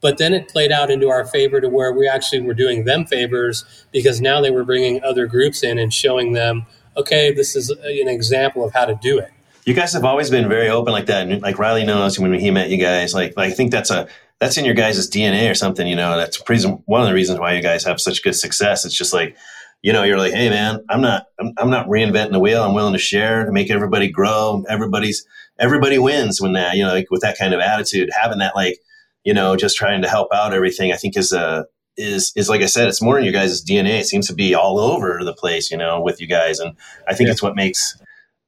but 0.00 0.16
then 0.16 0.32
it 0.32 0.48
played 0.48 0.72
out 0.72 0.90
into 0.90 1.10
our 1.10 1.26
favor 1.26 1.60
to 1.60 1.68
where 1.68 1.92
we 1.92 2.08
actually 2.08 2.40
were 2.40 2.54
doing 2.54 2.84
them 2.84 3.04
favors 3.04 3.64
because 3.92 4.18
now 4.18 4.40
they 4.40 4.50
were 4.50 4.64
bringing 4.64 5.02
other 5.02 5.26
groups 5.26 5.62
in 5.62 5.78
and 5.78 5.92
showing 5.92 6.32
them, 6.32 6.64
okay, 6.96 7.30
this 7.30 7.54
is 7.54 7.68
an 7.68 8.08
example 8.08 8.64
of 8.64 8.72
how 8.72 8.86
to 8.86 8.98
do 9.02 9.18
it. 9.18 9.30
You 9.66 9.74
guys 9.74 9.92
have 9.92 10.06
always 10.06 10.30
been 10.30 10.48
very 10.48 10.70
open 10.70 10.92
like 10.92 11.06
that. 11.06 11.28
And 11.28 11.42
like 11.42 11.58
Riley 11.58 11.84
knows 11.84 12.18
when 12.18 12.32
he 12.32 12.50
met 12.50 12.70
you 12.70 12.78
guys, 12.78 13.12
like, 13.12 13.36
like 13.36 13.52
I 13.52 13.54
think 13.54 13.70
that's 13.70 13.90
a 13.90 14.08
that's 14.38 14.56
in 14.56 14.64
your 14.64 14.72
guys' 14.72 15.10
DNA 15.10 15.50
or 15.50 15.54
something. 15.54 15.86
You 15.86 15.96
know, 15.96 16.16
that's 16.16 16.42
one 16.86 17.02
of 17.02 17.06
the 17.06 17.12
reasons 17.12 17.38
why 17.38 17.52
you 17.52 17.62
guys 17.62 17.84
have 17.84 18.00
such 18.00 18.22
good 18.22 18.34
success. 18.34 18.86
It's 18.86 18.96
just 18.96 19.12
like 19.12 19.36
you 19.82 19.92
know, 19.92 20.02
you're 20.02 20.18
like, 20.18 20.32
hey 20.32 20.50
man, 20.50 20.84
I'm 20.88 21.00
not, 21.00 21.26
I'm, 21.38 21.52
I'm 21.58 21.70
not 21.70 21.88
reinventing 21.88 22.32
the 22.32 22.40
wheel. 22.40 22.62
I'm 22.62 22.74
willing 22.74 22.92
to 22.92 22.98
share 22.98 23.44
to 23.44 23.52
make 23.52 23.70
everybody 23.70 24.10
grow. 24.10 24.64
Everybody's, 24.68 25.26
everybody 25.58 25.98
wins 25.98 26.40
when 26.40 26.52
that, 26.52 26.76
you 26.76 26.84
know, 26.84 26.92
like 26.92 27.10
with 27.10 27.22
that 27.22 27.38
kind 27.38 27.54
of 27.54 27.60
attitude, 27.60 28.10
having 28.12 28.38
that 28.38 28.54
like, 28.54 28.78
you 29.24 29.34
know, 29.34 29.56
just 29.56 29.76
trying 29.76 30.02
to 30.02 30.08
help 30.08 30.28
out 30.32 30.54
everything. 30.54 30.92
I 30.92 30.96
think 30.96 31.16
is 31.16 31.32
a 31.32 31.66
is 31.96 32.32
is 32.36 32.48
like 32.48 32.62
I 32.62 32.66
said, 32.66 32.88
it's 32.88 33.02
more 33.02 33.18
in 33.18 33.24
your 33.24 33.32
guys' 33.32 33.64
DNA. 33.64 34.00
It 34.00 34.06
seems 34.06 34.26
to 34.28 34.34
be 34.34 34.54
all 34.54 34.78
over 34.78 35.20
the 35.22 35.34
place, 35.34 35.70
you 35.70 35.76
know, 35.76 36.00
with 36.00 36.20
you 36.20 36.26
guys, 36.26 36.58
and 36.58 36.76
I 37.06 37.14
think 37.14 37.26
yeah. 37.26 37.32
it's 37.32 37.42
what 37.42 37.56
makes. 37.56 37.96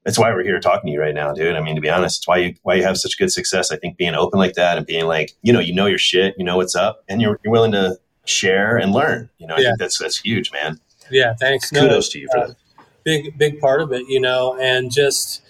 That's 0.04 0.18
why 0.18 0.32
we're 0.32 0.42
here 0.42 0.58
talking 0.58 0.88
to 0.88 0.92
you 0.92 1.00
right 1.00 1.14
now, 1.14 1.32
dude. 1.32 1.54
I 1.54 1.60
mean, 1.60 1.76
to 1.76 1.80
be 1.80 1.90
honest, 1.90 2.20
it's 2.20 2.28
why 2.28 2.38
you 2.38 2.54
why 2.62 2.74
you 2.74 2.82
have 2.82 2.96
such 2.96 3.18
good 3.18 3.32
success. 3.32 3.70
I 3.70 3.76
think 3.76 3.96
being 3.96 4.14
open 4.14 4.38
like 4.38 4.54
that 4.54 4.76
and 4.76 4.86
being 4.86 5.06
like, 5.06 5.32
you 5.42 5.52
know, 5.52 5.60
you 5.60 5.74
know 5.74 5.86
your 5.86 5.98
shit, 5.98 6.34
you 6.38 6.44
know 6.44 6.56
what's 6.56 6.74
up, 6.74 7.04
and 7.08 7.20
you're 7.20 7.38
you're 7.44 7.52
willing 7.52 7.72
to 7.72 7.98
share 8.24 8.76
and 8.76 8.92
learn. 8.92 9.28
You 9.38 9.46
know, 9.46 9.54
I 9.54 9.58
yeah. 9.58 9.68
think 9.68 9.78
that's 9.78 9.98
that's 9.98 10.18
huge, 10.18 10.50
man. 10.52 10.80
Yeah, 11.12 11.34
thanks. 11.38 11.70
Kudos 11.70 12.08
no, 12.08 12.12
to 12.12 12.18
you 12.18 12.28
for 12.32 12.38
uh, 12.38 12.46
that. 12.48 12.56
Big, 13.04 13.36
big 13.36 13.60
part 13.60 13.80
of 13.80 13.92
it, 13.92 14.06
you 14.08 14.20
know, 14.20 14.56
and 14.60 14.90
just 14.90 15.42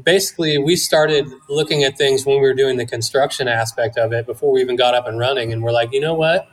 basically 0.00 0.58
we 0.58 0.76
started 0.76 1.30
looking 1.48 1.84
at 1.84 1.98
things 1.98 2.24
when 2.24 2.36
we 2.36 2.42
were 2.42 2.54
doing 2.54 2.76
the 2.76 2.86
construction 2.86 3.48
aspect 3.48 3.98
of 3.98 4.12
it 4.12 4.26
before 4.26 4.52
we 4.52 4.60
even 4.60 4.76
got 4.76 4.94
up 4.94 5.06
and 5.06 5.18
running. 5.18 5.52
And 5.52 5.62
we're 5.62 5.72
like, 5.72 5.92
you 5.92 6.00
know 6.00 6.14
what? 6.14 6.48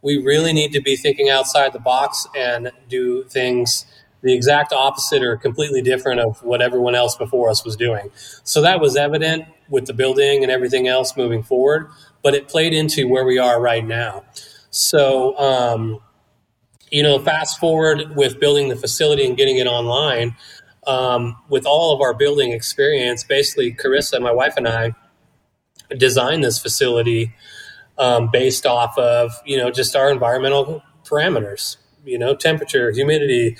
We 0.00 0.18
really 0.18 0.52
need 0.52 0.72
to 0.72 0.80
be 0.80 0.96
thinking 0.96 1.28
outside 1.28 1.72
the 1.72 1.80
box 1.80 2.26
and 2.36 2.70
do 2.88 3.24
things 3.24 3.84
the 4.22 4.34
exact 4.34 4.72
opposite 4.72 5.22
or 5.22 5.36
completely 5.36 5.80
different 5.80 6.20
of 6.20 6.42
what 6.42 6.60
everyone 6.60 6.94
else 6.94 7.16
before 7.16 7.50
us 7.50 7.64
was 7.64 7.76
doing. 7.76 8.10
So 8.42 8.62
that 8.62 8.80
was 8.80 8.96
evident 8.96 9.44
with 9.68 9.86
the 9.86 9.92
building 9.92 10.42
and 10.42 10.50
everything 10.50 10.88
else 10.88 11.16
moving 11.16 11.42
forward, 11.42 11.88
but 12.22 12.34
it 12.34 12.48
played 12.48 12.72
into 12.72 13.06
where 13.06 13.24
we 13.24 13.38
are 13.38 13.60
right 13.60 13.86
now. 13.86 14.24
So, 14.70 15.38
um, 15.38 16.00
you 16.90 17.02
know, 17.02 17.18
fast 17.18 17.58
forward 17.58 18.16
with 18.16 18.40
building 18.40 18.68
the 18.68 18.76
facility 18.76 19.26
and 19.26 19.36
getting 19.36 19.58
it 19.58 19.66
online, 19.66 20.36
um, 20.86 21.36
with 21.48 21.66
all 21.66 21.94
of 21.94 22.00
our 22.00 22.14
building 22.14 22.52
experience, 22.52 23.22
basically, 23.22 23.72
Carissa, 23.72 24.20
my 24.20 24.32
wife, 24.32 24.54
and 24.56 24.66
I 24.66 24.94
designed 25.96 26.44
this 26.44 26.58
facility 26.58 27.34
um, 27.98 28.30
based 28.32 28.66
off 28.66 28.96
of, 28.96 29.32
you 29.44 29.56
know, 29.56 29.70
just 29.70 29.94
our 29.96 30.10
environmental 30.10 30.82
parameters, 31.04 31.76
you 32.04 32.18
know, 32.18 32.34
temperature, 32.34 32.90
humidity, 32.90 33.56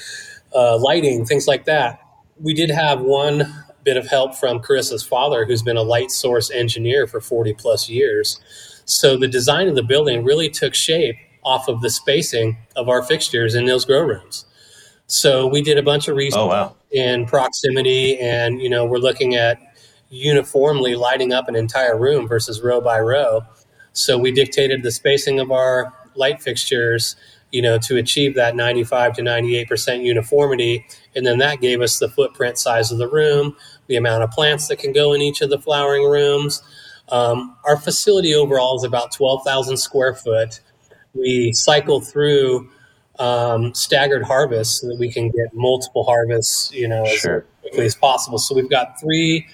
uh, 0.55 0.79
lighting, 0.79 1.25
things 1.25 1.47
like 1.47 1.65
that. 1.67 2.01
We 2.41 2.55
did 2.55 2.71
have 2.71 3.01
one 3.01 3.65
bit 3.85 3.97
of 3.97 4.07
help 4.07 4.35
from 4.35 4.61
Carissa's 4.61 5.03
father, 5.03 5.45
who's 5.45 5.63
been 5.63 5.77
a 5.77 5.83
light 5.83 6.11
source 6.11 6.51
engineer 6.51 7.07
for 7.07 7.21
40 7.21 7.55
plus 7.55 7.89
years. 7.89 8.41
So 8.85 9.17
the 9.17 9.29
design 9.29 9.69
of 9.69 9.75
the 9.75 9.83
building 9.83 10.25
really 10.25 10.49
took 10.49 10.75
shape 10.75 11.17
off 11.43 11.69
of 11.69 11.81
the 11.81 11.91
spacing 11.91 12.57
of 12.77 12.89
our 12.89 13.03
fixtures 13.03 13.55
in 13.55 13.67
those 13.67 13.85
grow 13.85 14.01
rooms. 14.01 14.45
So 15.07 15.47
we 15.47 15.63
did 15.63 15.79
a 15.79 15.83
bunch 15.83 16.09
of 16.09 16.17
research 16.17 16.39
oh, 16.39 16.47
wow. 16.49 16.77
in 16.91 17.27
proximity, 17.27 18.19
and 18.21 18.61
you 18.61 18.69
know 18.69 18.85
we're 18.85 18.99
looking 18.99 19.35
at 19.35 19.59
uniformly 20.11 20.95
lighting 20.95 21.33
up 21.33 21.49
an 21.49 21.57
entire 21.57 21.99
room 21.99 22.29
versus 22.29 22.61
row 22.61 22.81
by 22.81 22.99
row. 23.01 23.43
So 23.93 24.19
we 24.19 24.31
dictated 24.31 24.83
the 24.83 24.91
spacing 24.91 25.41
of 25.41 25.51
our 25.51 25.93
light 26.15 26.43
fixtures, 26.43 27.17
you 27.51 27.63
know, 27.63 27.79
to 27.79 27.97
achieve 27.97 28.35
that 28.35 28.55
95 28.55 29.15
to 29.15 29.23
98% 29.23 30.03
uniformity. 30.05 30.87
And 31.15 31.27
then 31.27 31.39
that 31.39 31.61
gave 31.61 31.81
us 31.81 31.99
the 31.99 32.09
footprint 32.09 32.59
size 32.59 32.93
of 32.93 32.99
the 32.99 33.09
room, 33.09 33.57
the 33.87 33.97
amount 33.97 34.23
of 34.23 34.31
plants 34.31 34.69
that 34.69 34.79
can 34.79 34.93
go 34.93 35.13
in 35.13 35.23
each 35.23 35.41
of 35.41 35.51
the 35.51 35.59
flowering 35.59 36.05
rooms. 36.05 36.63
Um, 37.09 37.57
our 37.65 37.79
facility 37.79 38.35
overall 38.35 38.77
is 38.77 38.85
about 38.85 39.13
12,000 39.13 39.77
square 39.79 40.15
foot. 40.15 40.61
We 41.15 41.53
cycle 41.53 42.01
through 42.01 42.69
um, 43.19 43.75
staggered 43.75 44.25
harvests 44.25 44.81
so 44.81 44.89
that 44.89 44.97
we 44.99 45.11
can 45.11 45.29
get 45.31 45.53
multiple 45.53 46.05
harvests, 46.05 46.73
you 46.73 46.87
know, 46.89 47.05
Sure. 47.07 47.39
as 47.39 47.45
quickly 47.63 47.85
as 47.87 47.95
possible. 47.95 48.39
So 48.39 48.55
we've 48.55 48.71
got 48.71 49.01
three 49.01 49.47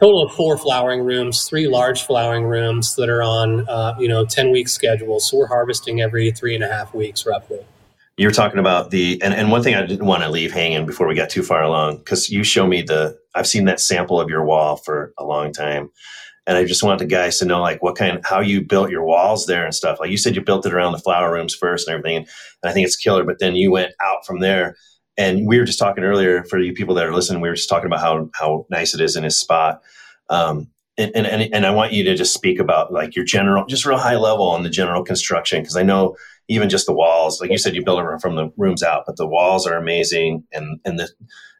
total 0.00 0.24
of 0.24 0.32
four 0.32 0.58
flowering 0.58 1.00
rooms, 1.04 1.48
three 1.48 1.68
large 1.68 2.02
flowering 2.02 2.44
rooms 2.44 2.96
that 2.96 3.08
are 3.08 3.22
on, 3.22 3.66
uh, 3.68 3.94
you 3.98 4.08
know, 4.08 4.24
10 4.24 4.50
week 4.50 4.68
schedules. 4.68 5.30
So 5.30 5.38
we're 5.38 5.46
harvesting 5.46 6.00
every 6.00 6.30
three 6.32 6.54
and 6.54 6.62
a 6.64 6.68
half 6.68 6.94
weeks 6.94 7.24
roughly. 7.24 7.60
You 8.18 8.26
were 8.26 8.32
talking 8.32 8.58
about 8.58 8.90
the 8.90 9.20
and, 9.22 9.34
and 9.34 9.50
one 9.50 9.62
thing 9.62 9.74
I 9.74 9.84
didn't 9.84 10.06
want 10.06 10.22
to 10.22 10.30
leave 10.30 10.50
hanging 10.50 10.86
before 10.86 11.06
we 11.06 11.14
got 11.14 11.28
too 11.28 11.42
far 11.42 11.62
along 11.62 11.98
because 11.98 12.30
you 12.30 12.44
show 12.44 12.66
me 12.66 12.80
the 12.80 13.18
I've 13.34 13.46
seen 13.46 13.66
that 13.66 13.78
sample 13.78 14.18
of 14.18 14.30
your 14.30 14.42
wall 14.42 14.76
for 14.76 15.12
a 15.18 15.24
long 15.24 15.52
time, 15.52 15.90
and 16.46 16.56
I 16.56 16.64
just 16.64 16.82
want 16.82 16.98
the 16.98 17.06
guys 17.06 17.38
to 17.38 17.44
know 17.44 17.60
like 17.60 17.82
what 17.82 17.96
kind 17.96 18.20
how 18.24 18.40
you 18.40 18.62
built 18.62 18.90
your 18.90 19.04
walls 19.04 19.46
there 19.46 19.64
and 19.64 19.74
stuff. 19.74 19.98
Like 20.00 20.10
you 20.10 20.16
said, 20.16 20.36
you 20.36 20.42
built 20.42 20.66
it 20.66 20.72
around 20.72 20.92
the 20.92 20.98
flower 20.98 21.32
rooms 21.32 21.54
first 21.54 21.88
and 21.88 21.96
everything, 21.96 22.18
and 22.18 22.26
I 22.70 22.72
think 22.72 22.86
it's 22.86 22.96
killer. 22.96 23.24
But 23.24 23.38
then 23.38 23.56
you 23.56 23.70
went 23.70 23.92
out 24.02 24.24
from 24.26 24.40
there, 24.40 24.76
and 25.16 25.46
we 25.46 25.58
were 25.58 25.64
just 25.64 25.78
talking 25.78 26.04
earlier 26.04 26.44
for 26.44 26.58
you 26.58 26.72
people 26.72 26.94
that 26.94 27.06
are 27.06 27.14
listening. 27.14 27.40
We 27.40 27.48
were 27.48 27.56
just 27.56 27.68
talking 27.68 27.86
about 27.86 28.00
how 28.00 28.30
how 28.34 28.66
nice 28.70 28.94
it 28.94 29.00
is 29.00 29.16
in 29.16 29.24
his 29.24 29.38
spot. 29.38 29.82
Um, 30.28 30.68
and, 30.98 31.14
and, 31.14 31.54
and 31.54 31.66
I 31.66 31.70
want 31.70 31.92
you 31.92 32.04
to 32.04 32.16
just 32.16 32.32
speak 32.32 32.58
about 32.58 32.92
like 32.92 33.14
your 33.14 33.24
general, 33.24 33.66
just 33.66 33.84
real 33.84 33.98
high 33.98 34.16
level 34.16 34.48
on 34.48 34.62
the 34.62 34.70
general 34.70 35.04
construction. 35.04 35.62
Cause 35.62 35.76
I 35.76 35.82
know 35.82 36.16
even 36.48 36.68
just 36.68 36.86
the 36.86 36.94
walls, 36.94 37.40
like 37.40 37.50
you 37.50 37.58
said, 37.58 37.74
you 37.74 37.84
build 37.84 38.00
it 38.00 38.20
from 38.20 38.36
the 38.36 38.50
rooms 38.56 38.82
out, 38.82 39.04
but 39.06 39.16
the 39.16 39.26
walls 39.26 39.66
are 39.66 39.76
amazing. 39.76 40.44
And, 40.52 40.80
and 40.84 40.98
the, 40.98 41.08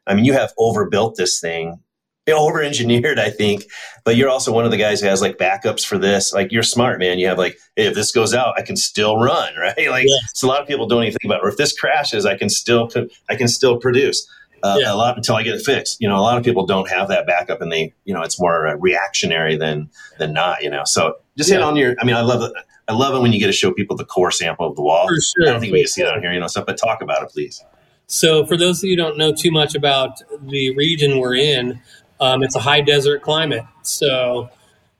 I 0.07 0.15
mean, 0.15 0.25
you 0.25 0.33
have 0.33 0.53
overbuilt 0.57 1.17
this 1.17 1.39
thing, 1.39 1.79
over 2.35 2.61
engineered, 2.61 3.19
I 3.19 3.29
think, 3.29 3.63
but 4.03 4.15
you're 4.15 4.29
also 4.29 4.51
one 4.51 4.65
of 4.65 4.71
the 4.71 4.77
guys 4.77 5.01
who 5.01 5.07
has 5.07 5.21
like 5.21 5.37
backups 5.37 5.85
for 5.85 5.97
this. 5.97 6.33
Like 6.33 6.51
you're 6.51 6.63
smart, 6.63 6.99
man. 6.99 7.19
You 7.19 7.27
have 7.27 7.37
like, 7.37 7.57
hey, 7.75 7.87
if 7.87 7.95
this 7.95 8.11
goes 8.11 8.33
out, 8.33 8.53
I 8.57 8.61
can 8.61 8.75
still 8.75 9.17
run, 9.17 9.53
right? 9.59 9.89
Like, 9.89 10.05
Yeah. 10.07 10.15
so 10.33 10.47
a 10.47 10.49
lot 10.49 10.61
of 10.61 10.67
people 10.67 10.87
don't 10.87 11.03
even 11.03 11.13
think 11.13 11.25
about, 11.31 11.41
or 11.43 11.49
if 11.49 11.57
this 11.57 11.77
crashes, 11.77 12.25
I 12.25 12.37
can 12.37 12.49
still, 12.49 12.89
I 13.29 13.35
can 13.35 13.47
still 13.47 13.77
produce. 13.77 14.27
Uh, 14.63 14.77
Yeah. 14.79 14.91
a 14.91 14.95
lot 14.95 15.15
until 15.15 15.35
I 15.35 15.43
get 15.43 15.53
it 15.53 15.61
fixed. 15.63 16.01
You 16.01 16.09
know, 16.09 16.17
a 16.17 16.21
lot 16.21 16.35
of 16.39 16.43
people 16.43 16.65
don't 16.65 16.89
have 16.89 17.09
that 17.09 17.27
backup, 17.27 17.61
and 17.61 17.71
they, 17.71 17.93
you 18.05 18.13
know, 18.13 18.23
it's 18.23 18.39
more 18.39 18.65
uh, 18.67 18.73
reactionary 18.77 19.55
than 19.55 19.87
than 20.17 20.33
not. 20.33 20.63
You 20.63 20.71
know, 20.71 20.81
so 20.83 21.13
just 21.37 21.51
hit 21.51 21.61
on 21.61 21.75
your. 21.75 21.95
I 22.01 22.05
mean, 22.05 22.15
I 22.15 22.21
love 22.21 22.41
it. 22.41 22.51
I 22.87 22.93
love 22.93 23.13
it 23.13 23.19
when 23.19 23.31
you 23.33 23.39
get 23.39 23.45
to 23.47 23.51
show 23.53 23.71
people 23.71 23.95
the 23.95 24.03
core 24.03 24.31
sample 24.31 24.67
of 24.67 24.75
the 24.75 24.81
wall. 24.81 25.07
For 25.07 25.43
I 25.47 25.51
don't 25.51 25.59
think 25.59 25.73
we 25.73 25.81
can 25.81 25.87
see 25.87 26.01
it 26.01 26.07
on 26.07 26.21
here, 26.23 26.33
you 26.33 26.39
know, 26.39 26.47
stuff. 26.47 26.65
But 26.65 26.77
talk 26.79 27.03
about 27.03 27.21
it, 27.21 27.29
please. 27.29 27.63
So, 28.07 28.47
for 28.47 28.57
those 28.57 28.79
of 28.79 28.85
you 28.89 28.93
who 28.93 28.95
don't 28.95 29.15
know 29.17 29.31
too 29.31 29.51
much 29.51 29.75
about 29.75 30.21
the 30.41 30.75
region 30.75 31.19
we're 31.19 31.35
in, 31.35 31.79
um, 32.19 32.43
it's 32.43 32.55
a 32.55 32.59
high 32.59 32.81
desert 32.81 33.21
climate. 33.21 33.63
So, 33.83 34.49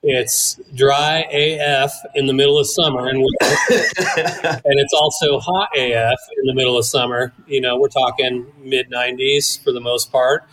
it's 0.04 0.60
dry 0.76 1.26
AF 1.32 1.92
in 2.16 2.28
the 2.28 2.34
middle 2.34 2.60
of 2.60 2.68
summer, 2.68 3.08
and, 3.08 3.18
and 3.42 4.80
it's 4.80 4.94
also 4.94 5.40
hot 5.40 5.70
AF 5.76 6.20
in 6.38 6.46
the 6.46 6.54
middle 6.54 6.78
of 6.78 6.86
summer. 6.86 7.34
You 7.48 7.62
know, 7.62 7.78
we're 7.78 7.90
talking 7.90 8.46
mid 8.60 8.90
90s 8.90 9.62
for 9.64 9.72
the 9.72 9.82
most 9.82 10.12
part. 10.12 10.48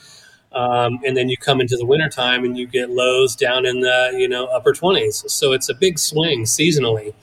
Um, 0.54 1.00
and 1.04 1.16
then 1.16 1.28
you 1.28 1.36
come 1.36 1.60
into 1.60 1.76
the 1.76 1.84
wintertime 1.84 2.44
and 2.44 2.56
you 2.56 2.66
get 2.66 2.88
lows 2.88 3.34
down 3.34 3.66
in 3.66 3.80
the 3.80 4.14
you 4.16 4.28
know 4.28 4.46
upper 4.46 4.72
20s. 4.72 5.28
So 5.30 5.52
it's 5.52 5.68
a 5.68 5.74
big 5.74 5.98
swing 5.98 6.44
seasonally. 6.44 7.14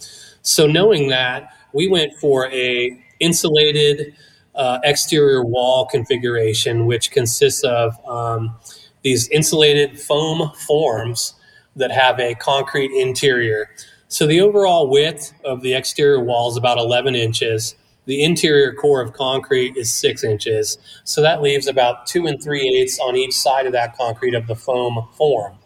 So 0.41 0.67
knowing 0.67 1.09
that, 1.09 1.49
we 1.73 1.87
went 1.87 2.13
for 2.19 2.47
a 2.51 3.03
insulated 3.19 4.13
uh, 4.53 4.79
exterior 4.83 5.45
wall 5.45 5.85
configuration, 5.85 6.85
which 6.85 7.11
consists 7.11 7.63
of 7.63 7.93
um, 8.05 8.55
these 9.03 9.27
insulated 9.29 9.99
foam 9.99 10.51
forms 10.67 11.35
that 11.75 11.91
have 11.91 12.19
a 12.19 12.35
concrete 12.35 12.91
interior. 12.91 13.69
So 14.07 14.27
the 14.27 14.41
overall 14.41 14.89
width 14.89 15.33
of 15.45 15.61
the 15.61 15.73
exterior 15.73 16.19
wall 16.19 16.51
is 16.51 16.57
about 16.57 16.77
11 16.77 17.15
inches. 17.15 17.75
The 18.05 18.23
interior 18.23 18.73
core 18.73 19.01
of 19.01 19.13
concrete 19.13 19.77
is 19.77 19.93
six 19.93 20.23
inches. 20.23 20.77
So 21.03 21.21
that 21.21 21.41
leaves 21.41 21.67
about 21.67 22.07
two 22.07 22.27
and 22.27 22.41
three 22.41 22.67
eighths 22.67 22.99
on 22.99 23.15
each 23.15 23.33
side 23.33 23.65
of 23.65 23.71
that 23.73 23.95
concrete 23.95 24.33
of 24.33 24.47
the 24.47 24.55
foam 24.55 25.07
form. 25.13 25.57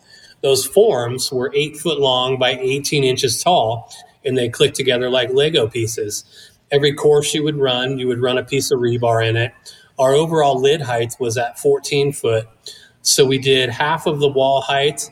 Those 0.42 0.66
forms 0.66 1.32
were 1.32 1.52
eight 1.56 1.78
foot 1.78 2.00
long 2.00 2.38
by 2.38 2.52
18 2.52 3.04
inches 3.04 3.42
tall, 3.42 3.92
and 4.24 4.38
they 4.38 4.48
click 4.50 4.74
together 4.74 5.10
like 5.10 5.34
Lego 5.34 5.68
pieces. 5.68 6.24
Every 6.72 6.94
course 6.94 7.34
you 7.34 7.44
would 7.44 7.58
run, 7.58 7.98
you 7.98 8.08
would 8.08 8.22
run 8.22 8.38
a 8.38 8.44
piece 8.44 8.70
of 8.70 8.80
rebar 8.80 9.28
in 9.28 9.38
it. 9.38 9.54
Our 9.98 10.14
overall 10.14 10.60
lid 10.62 10.82
height 10.82 11.16
was 11.20 11.38
at 11.38 11.58
14 11.58 12.12
foot. 12.12 12.48
So 13.06 13.24
we 13.24 13.38
did 13.38 13.70
half 13.70 14.08
of 14.08 14.20
the 14.20 14.28
wall 14.28 14.62
height, 14.62 15.12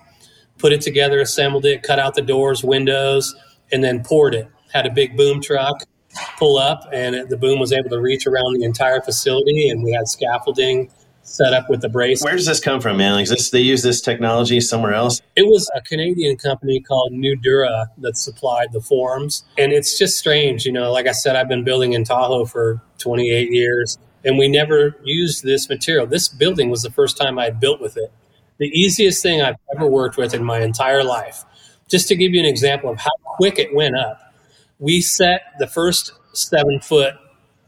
put 0.57 0.73
it 0.73 0.81
together, 0.81 1.21
assembled 1.21 1.63
it, 1.63 1.83
cut 1.83 1.99
out 1.99 2.15
the 2.15 2.23
doors, 2.23 2.63
windows, 2.63 3.35
and 3.71 3.83
then 3.83 4.03
poured 4.03 4.33
it. 4.33 4.47
Had 4.73 4.87
a 4.87 4.89
big 4.89 5.15
boom 5.15 5.41
truck 5.41 5.83
pull 6.37 6.57
up, 6.57 6.89
and 6.91 7.29
the 7.29 7.37
boom 7.37 7.59
was 7.59 7.71
able 7.71 7.91
to 7.91 8.01
reach 8.01 8.25
around 8.25 8.57
the 8.57 8.63
entire 8.63 8.99
facility, 8.99 9.69
and 9.69 9.83
we 9.83 9.91
had 9.91 10.07
scaffolding 10.07 10.91
set 11.21 11.53
up 11.53 11.69
with 11.69 11.81
the 11.81 11.89
brace. 11.89 12.23
Where 12.23 12.35
does 12.35 12.47
this 12.47 12.59
come 12.59 12.81
from, 12.81 12.97
man? 12.97 13.13
Like, 13.13 13.27
this 13.27 13.51
they 13.51 13.61
use 13.61 13.83
this 13.83 14.01
technology 14.01 14.59
somewhere 14.59 14.93
else? 14.93 15.21
It 15.35 15.47
was 15.47 15.69
a 15.75 15.81
Canadian 15.81 16.37
company 16.37 16.79
called 16.81 17.13
Nudura 17.13 17.87
that 17.99 18.17
supplied 18.17 18.73
the 18.73 18.81
forms. 18.81 19.43
And 19.57 19.71
it's 19.71 19.97
just 19.99 20.17
strange. 20.17 20.65
You 20.65 20.71
know, 20.71 20.91
like 20.91 21.07
I 21.07 21.11
said, 21.11 21.35
I've 21.35 21.47
been 21.47 21.63
building 21.63 21.93
in 21.93 22.03
Tahoe 22.03 22.45
for 22.45 22.81
28 22.97 23.51
years 23.51 23.99
and 24.23 24.37
we 24.37 24.47
never 24.47 24.95
used 25.03 25.43
this 25.43 25.69
material. 25.69 26.05
This 26.07 26.27
building 26.27 26.69
was 26.69 26.81
the 26.81 26.91
first 26.91 27.17
time 27.17 27.37
I 27.37 27.49
built 27.49 27.81
with 27.81 27.97
it. 27.97 28.11
The 28.57 28.67
easiest 28.67 29.21
thing 29.21 29.41
I've 29.41 29.57
ever 29.75 29.87
worked 29.87 30.17
with 30.17 30.33
in 30.33 30.43
my 30.43 30.61
entire 30.61 31.03
life. 31.03 31.43
Just 31.89 32.07
to 32.07 32.15
give 32.15 32.33
you 32.33 32.39
an 32.39 32.45
example 32.45 32.89
of 32.89 32.99
how 32.99 33.11
quick 33.23 33.59
it 33.59 33.75
went 33.75 33.97
up, 33.97 34.33
we 34.79 35.01
set 35.01 35.41
the 35.59 35.67
first 35.67 36.13
seven 36.33 36.79
foot 36.79 37.15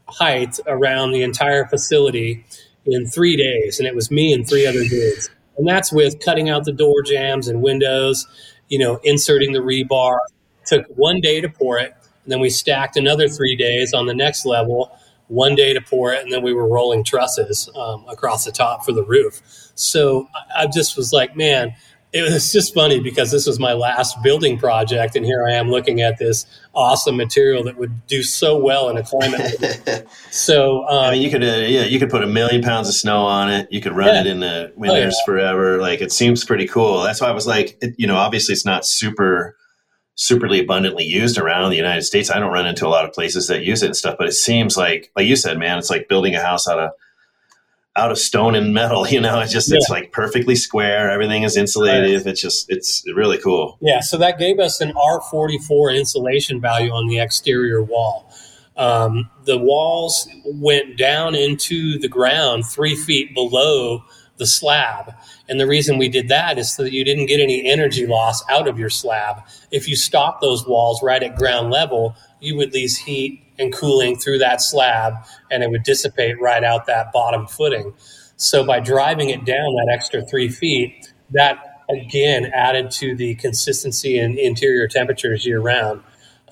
height 0.08 0.58
around 0.66 1.12
the 1.12 1.22
entire 1.22 1.66
facility 1.66 2.44
in 2.84 3.06
three 3.06 3.36
days, 3.36 3.78
and 3.78 3.86
it 3.86 3.94
was 3.94 4.10
me 4.10 4.32
and 4.32 4.48
three 4.48 4.66
other 4.66 4.84
dudes. 4.84 5.30
And 5.58 5.66
that's 5.66 5.92
with 5.92 6.20
cutting 6.20 6.48
out 6.48 6.64
the 6.64 6.72
door 6.72 7.02
jambs 7.02 7.48
and 7.48 7.62
windows, 7.62 8.26
you 8.68 8.78
know, 8.78 9.00
inserting 9.02 9.52
the 9.52 9.60
rebar. 9.60 10.18
Took 10.66 10.86
one 10.96 11.20
day 11.20 11.40
to 11.40 11.48
pour 11.48 11.78
it, 11.78 11.94
and 12.24 12.32
then 12.32 12.40
we 12.40 12.50
stacked 12.50 12.96
another 12.96 13.28
three 13.28 13.56
days 13.56 13.94
on 13.94 14.06
the 14.06 14.14
next 14.14 14.44
level. 14.44 14.96
One 15.28 15.54
day 15.54 15.72
to 15.72 15.80
pour 15.80 16.12
it, 16.12 16.22
and 16.22 16.32
then 16.32 16.42
we 16.42 16.52
were 16.52 16.68
rolling 16.68 17.02
trusses 17.04 17.68
um, 17.76 18.04
across 18.08 18.44
the 18.44 18.52
top 18.52 18.84
for 18.84 18.92
the 18.92 19.04
roof. 19.04 19.40
So 19.74 20.28
I, 20.54 20.62
I 20.62 20.66
just 20.66 20.96
was 20.96 21.12
like, 21.12 21.36
man, 21.36 21.74
it 22.12 22.22
was 22.22 22.52
just 22.56 22.72
funny 22.72 23.00
because 23.00 23.32
this 23.32 23.46
was 23.46 23.58
my 23.58 23.72
last 23.72 24.22
building 24.22 24.56
project, 24.58 25.16
and 25.16 25.26
here 25.26 25.44
I 25.46 25.52
am 25.52 25.68
looking 25.70 26.00
at 26.00 26.18
this 26.18 26.46
awesome 26.74 27.16
material 27.16 27.64
that 27.64 27.76
would 27.76 28.06
do 28.06 28.22
so 28.22 28.56
well 28.56 28.88
in 28.88 28.96
a 28.96 29.02
climate. 29.02 30.06
so 30.30 30.86
um, 30.88 31.06
I 31.06 31.10
mean, 31.12 31.22
you 31.22 31.30
could, 31.30 31.42
uh, 31.42 31.46
yeah, 31.46 31.84
you 31.84 31.98
could 31.98 32.10
put 32.10 32.22
a 32.22 32.26
million 32.26 32.62
pounds 32.62 32.88
of 32.88 32.94
snow 32.94 33.18
on 33.22 33.50
it. 33.50 33.66
You 33.72 33.80
could 33.80 33.92
run 33.92 34.14
Yeah. 34.14 34.20
it 34.20 34.26
in 34.28 34.40
the 34.40 34.72
winters 34.76 35.16
forever. 35.26 35.78
Like, 35.78 36.00
it 36.00 36.12
seems 36.12 36.44
pretty 36.44 36.66
cool. 36.68 37.02
That's 37.02 37.20
why 37.20 37.28
I 37.28 37.32
was 37.32 37.46
like, 37.46 37.76
it, 37.82 37.94
you 37.98 38.06
know, 38.06 38.16
obviously 38.16 38.52
it's 38.52 38.64
not 38.64 38.86
super, 38.86 39.56
superly 40.16 40.62
abundantly 40.62 41.04
used 41.04 41.38
around 41.38 41.70
the 41.70 41.76
United 41.76 42.02
States. 42.02 42.30
I 42.30 42.38
don't 42.38 42.52
run 42.52 42.66
into 42.66 42.86
a 42.86 42.88
lot 42.88 43.04
of 43.04 43.12
places 43.12 43.48
that 43.48 43.64
use 43.64 43.82
it 43.82 43.86
and 43.86 43.96
stuff, 43.96 44.16
but 44.18 44.26
it 44.26 44.32
seems 44.32 44.76
like, 44.76 45.10
like 45.14 45.26
you 45.26 45.36
said, 45.36 45.58
man, 45.58 45.78
it's 45.78 45.90
like 45.90 46.08
building 46.08 46.34
a 46.34 46.42
house 46.42 46.66
out 46.66 46.78
of, 46.78 46.90
out 47.96 48.10
of 48.10 48.18
stone 48.18 48.54
and 48.54 48.72
metal. 48.72 49.06
You 49.10 49.20
know, 49.20 49.40
it's 49.40 49.52
just, 49.52 49.70
it's 49.70 49.90
like 49.90 50.12
perfectly 50.12 50.54
square. 50.54 51.10
Everything 51.10 51.42
is 51.42 51.56
insulated. 51.56 52.26
It's 52.26 52.40
just, 52.40 52.70
it's 52.70 53.04
really 53.14 53.38
cool. 53.38 53.78
Yeah, 53.80 54.00
so 54.00 54.16
that 54.18 54.38
gave 54.38 54.58
us 54.58 54.80
an 54.80 54.92
R44 54.92 55.96
insulation 55.96 56.60
value 56.60 56.90
on 56.90 57.08
the 57.08 57.18
exterior 57.18 57.82
wall. 57.82 58.32
Um, 58.76 59.30
the 59.44 59.58
walls 59.58 60.28
went 60.44 60.98
down 60.98 61.34
into 61.34 61.98
the 61.98 62.08
ground 62.08 62.66
three 62.66 62.94
feet 62.94 63.34
below 63.34 64.02
the 64.38 64.46
slab. 64.46 65.14
And 65.48 65.58
the 65.58 65.66
reason 65.66 65.98
we 65.98 66.08
did 66.08 66.28
that 66.28 66.58
is 66.58 66.74
so 66.74 66.82
that 66.82 66.92
you 66.92 67.04
didn't 67.04 67.26
get 67.26 67.40
any 67.40 67.70
energy 67.70 68.06
loss 68.06 68.42
out 68.50 68.68
of 68.68 68.78
your 68.78 68.90
slab. 68.90 69.42
If 69.70 69.88
you 69.88 69.96
stopped 69.96 70.40
those 70.40 70.66
walls 70.66 71.02
right 71.02 71.22
at 71.22 71.36
ground 71.36 71.70
level, 71.70 72.14
you 72.40 72.56
would 72.56 72.72
lose 72.74 72.98
heat 72.98 73.42
and 73.58 73.72
cooling 73.72 74.16
through 74.16 74.38
that 74.38 74.60
slab 74.60 75.14
and 75.50 75.62
it 75.62 75.70
would 75.70 75.82
dissipate 75.82 76.40
right 76.40 76.62
out 76.62 76.86
that 76.86 77.12
bottom 77.12 77.46
footing. 77.46 77.94
So 78.36 78.64
by 78.64 78.80
driving 78.80 79.30
it 79.30 79.44
down 79.44 79.74
that 79.74 79.88
extra 79.90 80.22
three 80.22 80.48
feet, 80.48 81.12
that 81.30 81.82
again 81.88 82.46
added 82.46 82.90
to 82.90 83.14
the 83.14 83.34
consistency 83.36 84.18
and 84.18 84.38
interior 84.38 84.88
temperatures 84.88 85.46
year 85.46 85.60
round. 85.60 86.02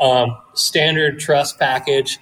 Um, 0.00 0.36
standard 0.54 1.20
truss 1.20 1.52
package. 1.52 2.18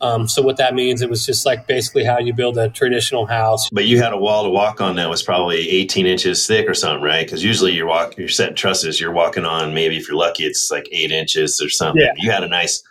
Um, 0.00 0.28
so 0.28 0.42
what 0.42 0.58
that 0.58 0.74
means, 0.74 1.00
it 1.00 1.08
was 1.08 1.24
just 1.24 1.46
like 1.46 1.66
basically 1.66 2.04
how 2.04 2.18
you 2.18 2.34
build 2.34 2.58
a 2.58 2.68
traditional 2.68 3.24
house. 3.26 3.68
But 3.70 3.86
you 3.86 3.98
had 3.98 4.12
a 4.12 4.16
wall 4.18 4.44
to 4.44 4.50
walk 4.50 4.80
on 4.80 4.96
that 4.96 5.08
was 5.08 5.22
probably 5.22 5.68
18 5.70 6.04
inches 6.06 6.46
thick 6.46 6.68
or 6.68 6.74
something, 6.74 7.02
right? 7.02 7.26
Because 7.26 7.42
usually 7.42 7.72
you're 7.72 7.86
walk, 7.86 8.18
you're 8.18 8.28
setting 8.28 8.56
trusses, 8.56 9.00
you're 9.00 9.12
walking 9.12 9.44
on 9.46 9.72
maybe 9.72 9.96
if 9.96 10.06
you're 10.06 10.16
lucky, 10.18 10.44
it's 10.44 10.70
like 10.70 10.86
eight 10.92 11.10
inches 11.12 11.60
or 11.62 11.70
something. 11.70 12.02
Yeah. 12.02 12.12
You 12.16 12.30
had 12.30 12.44
a 12.44 12.48
nice 12.48 12.82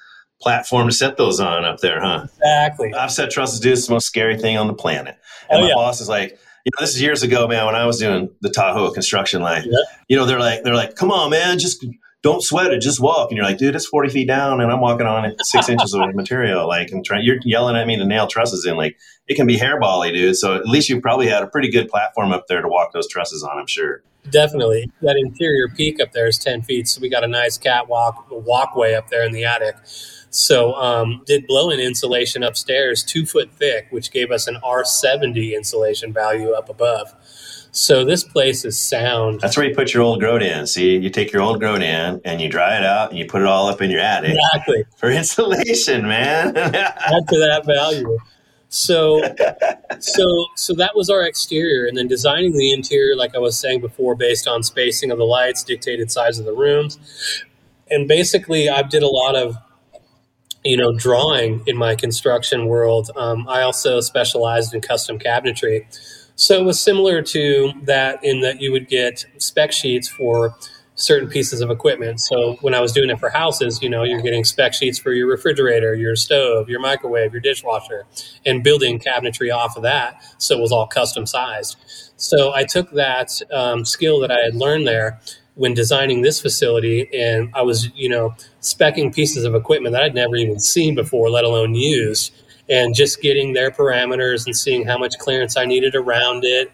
platform 0.41 0.87
to 0.87 0.93
set 0.93 1.17
those 1.17 1.39
on 1.39 1.63
up 1.63 1.79
there, 1.79 2.01
huh? 2.01 2.23
Exactly. 2.37 2.93
I've 2.93 3.11
set 3.11 3.29
trusses, 3.31 3.59
dude. 3.59 3.73
It's 3.73 3.87
the 3.87 3.93
most 3.93 4.07
scary 4.07 4.37
thing 4.37 4.57
on 4.57 4.67
the 4.67 4.73
planet. 4.73 5.15
And 5.49 5.59
Oh, 5.59 5.61
my 5.61 5.67
yeah. 5.69 5.73
boss 5.75 6.01
is 6.01 6.09
like, 6.09 6.31
you 6.31 6.71
know, 6.75 6.81
this 6.83 6.95
is 6.95 7.01
years 7.01 7.21
ago, 7.21 7.47
man. 7.47 7.67
When 7.67 7.75
I 7.75 7.85
was 7.85 7.99
doing 7.99 8.29
the 8.41 8.49
Tahoe 8.49 8.89
construction 8.91 9.41
line, 9.43 9.63
Yeah. 9.65 9.77
you 10.07 10.17
know, 10.17 10.25
they're 10.25 10.39
like, 10.39 10.63
they're 10.63 10.73
like, 10.75 10.95
come 10.95 11.11
on, 11.11 11.29
man, 11.29 11.59
just 11.59 11.85
don't 12.25 12.41
sweat 12.41 12.73
it, 12.73 12.81
just 12.81 12.99
walk. 12.99 13.29
And 13.29 13.37
you're 13.37 13.45
like, 13.45 13.59
dude, 13.59 13.75
it's 13.75 13.85
40 13.85 14.09
feet 14.09 14.27
down, 14.27 14.59
and 14.59 14.71
I'm 14.71 14.81
walking 14.81 15.05
on 15.05 15.25
it 15.25 15.35
six 15.45 15.69
inches 15.69 15.93
of 15.93 16.15
material. 16.15 16.67
Like, 16.67 16.89
and 16.89 17.05
trying, 17.05 17.23
you're 17.23 17.37
yelling 17.43 17.75
at 17.75 17.85
me 17.85 17.97
to 17.97 18.03
nail 18.03 18.25
trusses 18.25 18.65
in. 18.65 18.75
Like, 18.75 18.97
it 19.27 19.35
can 19.35 19.45
be 19.45 19.57
hairbally, 19.57 20.11
dude. 20.11 20.35
So 20.35 20.55
at 20.55 20.65
least 20.65 20.89
you 20.89 20.99
probably 20.99 21.27
had 21.27 21.43
a 21.43 21.47
pretty 21.47 21.69
good 21.69 21.87
platform 21.87 22.31
up 22.31 22.47
there 22.47 22.63
to 22.63 22.67
walk 22.67 22.93
those 22.93 23.07
trusses 23.07 23.43
on. 23.43 23.59
I'm 23.59 23.67
sure. 23.67 24.01
Definitely. 24.31 24.91
That 25.03 25.17
interior 25.17 25.67
peak 25.67 26.01
up 26.01 26.13
there 26.13 26.25
is 26.25 26.39
10 26.39 26.63
feet. 26.63 26.87
So 26.87 26.99
we 26.99 27.09
got 27.09 27.23
a 27.23 27.27
nice 27.27 27.59
catwalk 27.59 28.25
walkway 28.31 28.95
up 28.95 29.09
there 29.09 29.23
in 29.23 29.31
the 29.31 29.45
attic. 29.45 29.75
So 30.31 30.73
um, 30.73 31.21
did 31.27 31.45
blow 31.45 31.69
in 31.69 31.79
insulation 31.79 32.41
upstairs, 32.41 33.03
two 33.03 33.27
foot 33.27 33.51
thick, 33.53 33.85
which 33.91 34.11
gave 34.11 34.31
us 34.31 34.47
an 34.47 34.57
R70 34.63 35.55
insulation 35.55 36.11
value 36.11 36.53
up 36.53 36.69
above. 36.69 37.13
So 37.75 38.05
this 38.05 38.23
place 38.23 38.63
is 38.63 38.79
sound. 38.79 39.41
That's 39.41 39.57
where 39.57 39.65
you 39.65 39.75
put 39.75 39.93
your 39.93 40.01
old 40.01 40.21
Grodan. 40.21 40.65
See, 40.65 40.95
you 40.95 41.09
take 41.09 41.33
your 41.33 41.41
old 41.41 41.61
Grodan 41.61 42.21
and 42.23 42.39
you 42.39 42.47
dry 42.47 42.77
it 42.77 42.85
out 42.85 43.09
and 43.09 43.19
you 43.19 43.25
put 43.25 43.41
it 43.41 43.47
all 43.47 43.67
up 43.67 43.81
in 43.81 43.91
your 43.91 43.99
attic 43.99 44.37
Exactly. 44.37 44.85
for 44.95 45.11
insulation, 45.11 46.07
man. 46.07 46.55
Add 46.57 47.27
to 47.27 47.37
that 47.37 47.63
value. 47.65 48.17
So, 48.69 49.21
so, 49.99 50.45
so 50.55 50.73
that 50.75 50.95
was 50.95 51.09
our 51.09 51.23
exterior, 51.23 51.85
and 51.85 51.97
then 51.97 52.07
designing 52.07 52.53
the 52.53 52.71
interior, 52.71 53.13
like 53.15 53.35
I 53.35 53.39
was 53.39 53.57
saying 53.57 53.81
before, 53.81 54.15
based 54.15 54.47
on 54.47 54.63
spacing 54.63 55.11
of 55.11 55.17
the 55.17 55.25
lights, 55.25 55.61
dictated 55.61 56.11
size 56.11 56.39
of 56.39 56.45
the 56.45 56.53
rooms, 56.53 56.97
and 57.91 58.07
basically, 58.07 58.69
I 58.69 58.83
did 58.83 59.03
a 59.03 59.07
lot 59.07 59.35
of, 59.35 59.57
you 60.63 60.77
know, 60.77 60.95
drawing 60.95 61.61
in 61.67 61.77
my 61.77 61.95
construction 61.95 62.67
world. 62.67 63.11
Um, 63.15 63.47
I 63.47 63.61
also 63.61 63.99
specialized 63.99 64.73
in 64.73 64.81
custom 64.81 65.19
cabinetry, 65.19 65.85
so 66.35 66.59
it 66.59 66.63
was 66.65 66.79
similar 66.79 67.21
to 67.21 67.73
that 67.83 68.23
in 68.23 68.41
that 68.41 68.61
you 68.61 68.71
would 68.71 68.87
get 68.87 69.25
spec 69.37 69.71
sheets 69.71 70.07
for 70.07 70.55
certain 70.95 71.27
pieces 71.27 71.61
of 71.61 71.69
equipment. 71.69 72.21
So 72.21 72.57
when 72.61 72.73
I 72.73 72.79
was 72.79 72.91
doing 72.93 73.09
it 73.09 73.19
for 73.19 73.29
houses, 73.29 73.81
you 73.81 73.89
know, 73.89 74.03
you're 74.03 74.21
getting 74.21 74.45
spec 74.45 74.73
sheets 74.73 74.97
for 74.97 75.11
your 75.11 75.27
refrigerator, 75.27 75.93
your 75.93 76.15
stove, 76.15 76.69
your 76.69 76.79
microwave, 76.79 77.33
your 77.33 77.41
dishwasher, 77.41 78.05
and 78.45 78.63
building 78.63 78.99
cabinetry 78.99 79.53
off 79.53 79.75
of 79.75 79.83
that. 79.83 80.21
So 80.37 80.57
it 80.57 80.61
was 80.61 80.71
all 80.71 80.87
custom 80.87 81.25
sized. 81.25 81.77
So 82.15 82.53
I 82.53 82.63
took 82.63 82.91
that 82.91 83.41
um, 83.51 83.83
skill 83.83 84.19
that 84.21 84.31
I 84.31 84.39
had 84.39 84.55
learned 84.55 84.87
there 84.87 85.19
when 85.55 85.73
designing 85.73 86.21
this 86.21 86.41
facility, 86.41 87.09
and 87.13 87.49
I 87.53 87.61
was, 87.61 87.89
you 87.95 88.09
know, 88.09 88.35
specking 88.61 89.13
pieces 89.13 89.45
of 89.45 89.55
equipment 89.55 89.93
that 89.93 90.03
I'd 90.03 90.15
never 90.15 90.35
even 90.35 90.59
seen 90.59 90.95
before, 90.95 91.29
let 91.29 91.45
alone 91.45 91.75
used, 91.75 92.33
and 92.69 92.95
just 92.95 93.21
getting 93.21 93.53
their 93.53 93.71
parameters 93.71 94.45
and 94.45 94.55
seeing 94.55 94.85
how 94.85 94.97
much 94.97 95.17
clearance 95.19 95.55
I 95.57 95.65
needed 95.65 95.95
around 95.95 96.43
it 96.43 96.71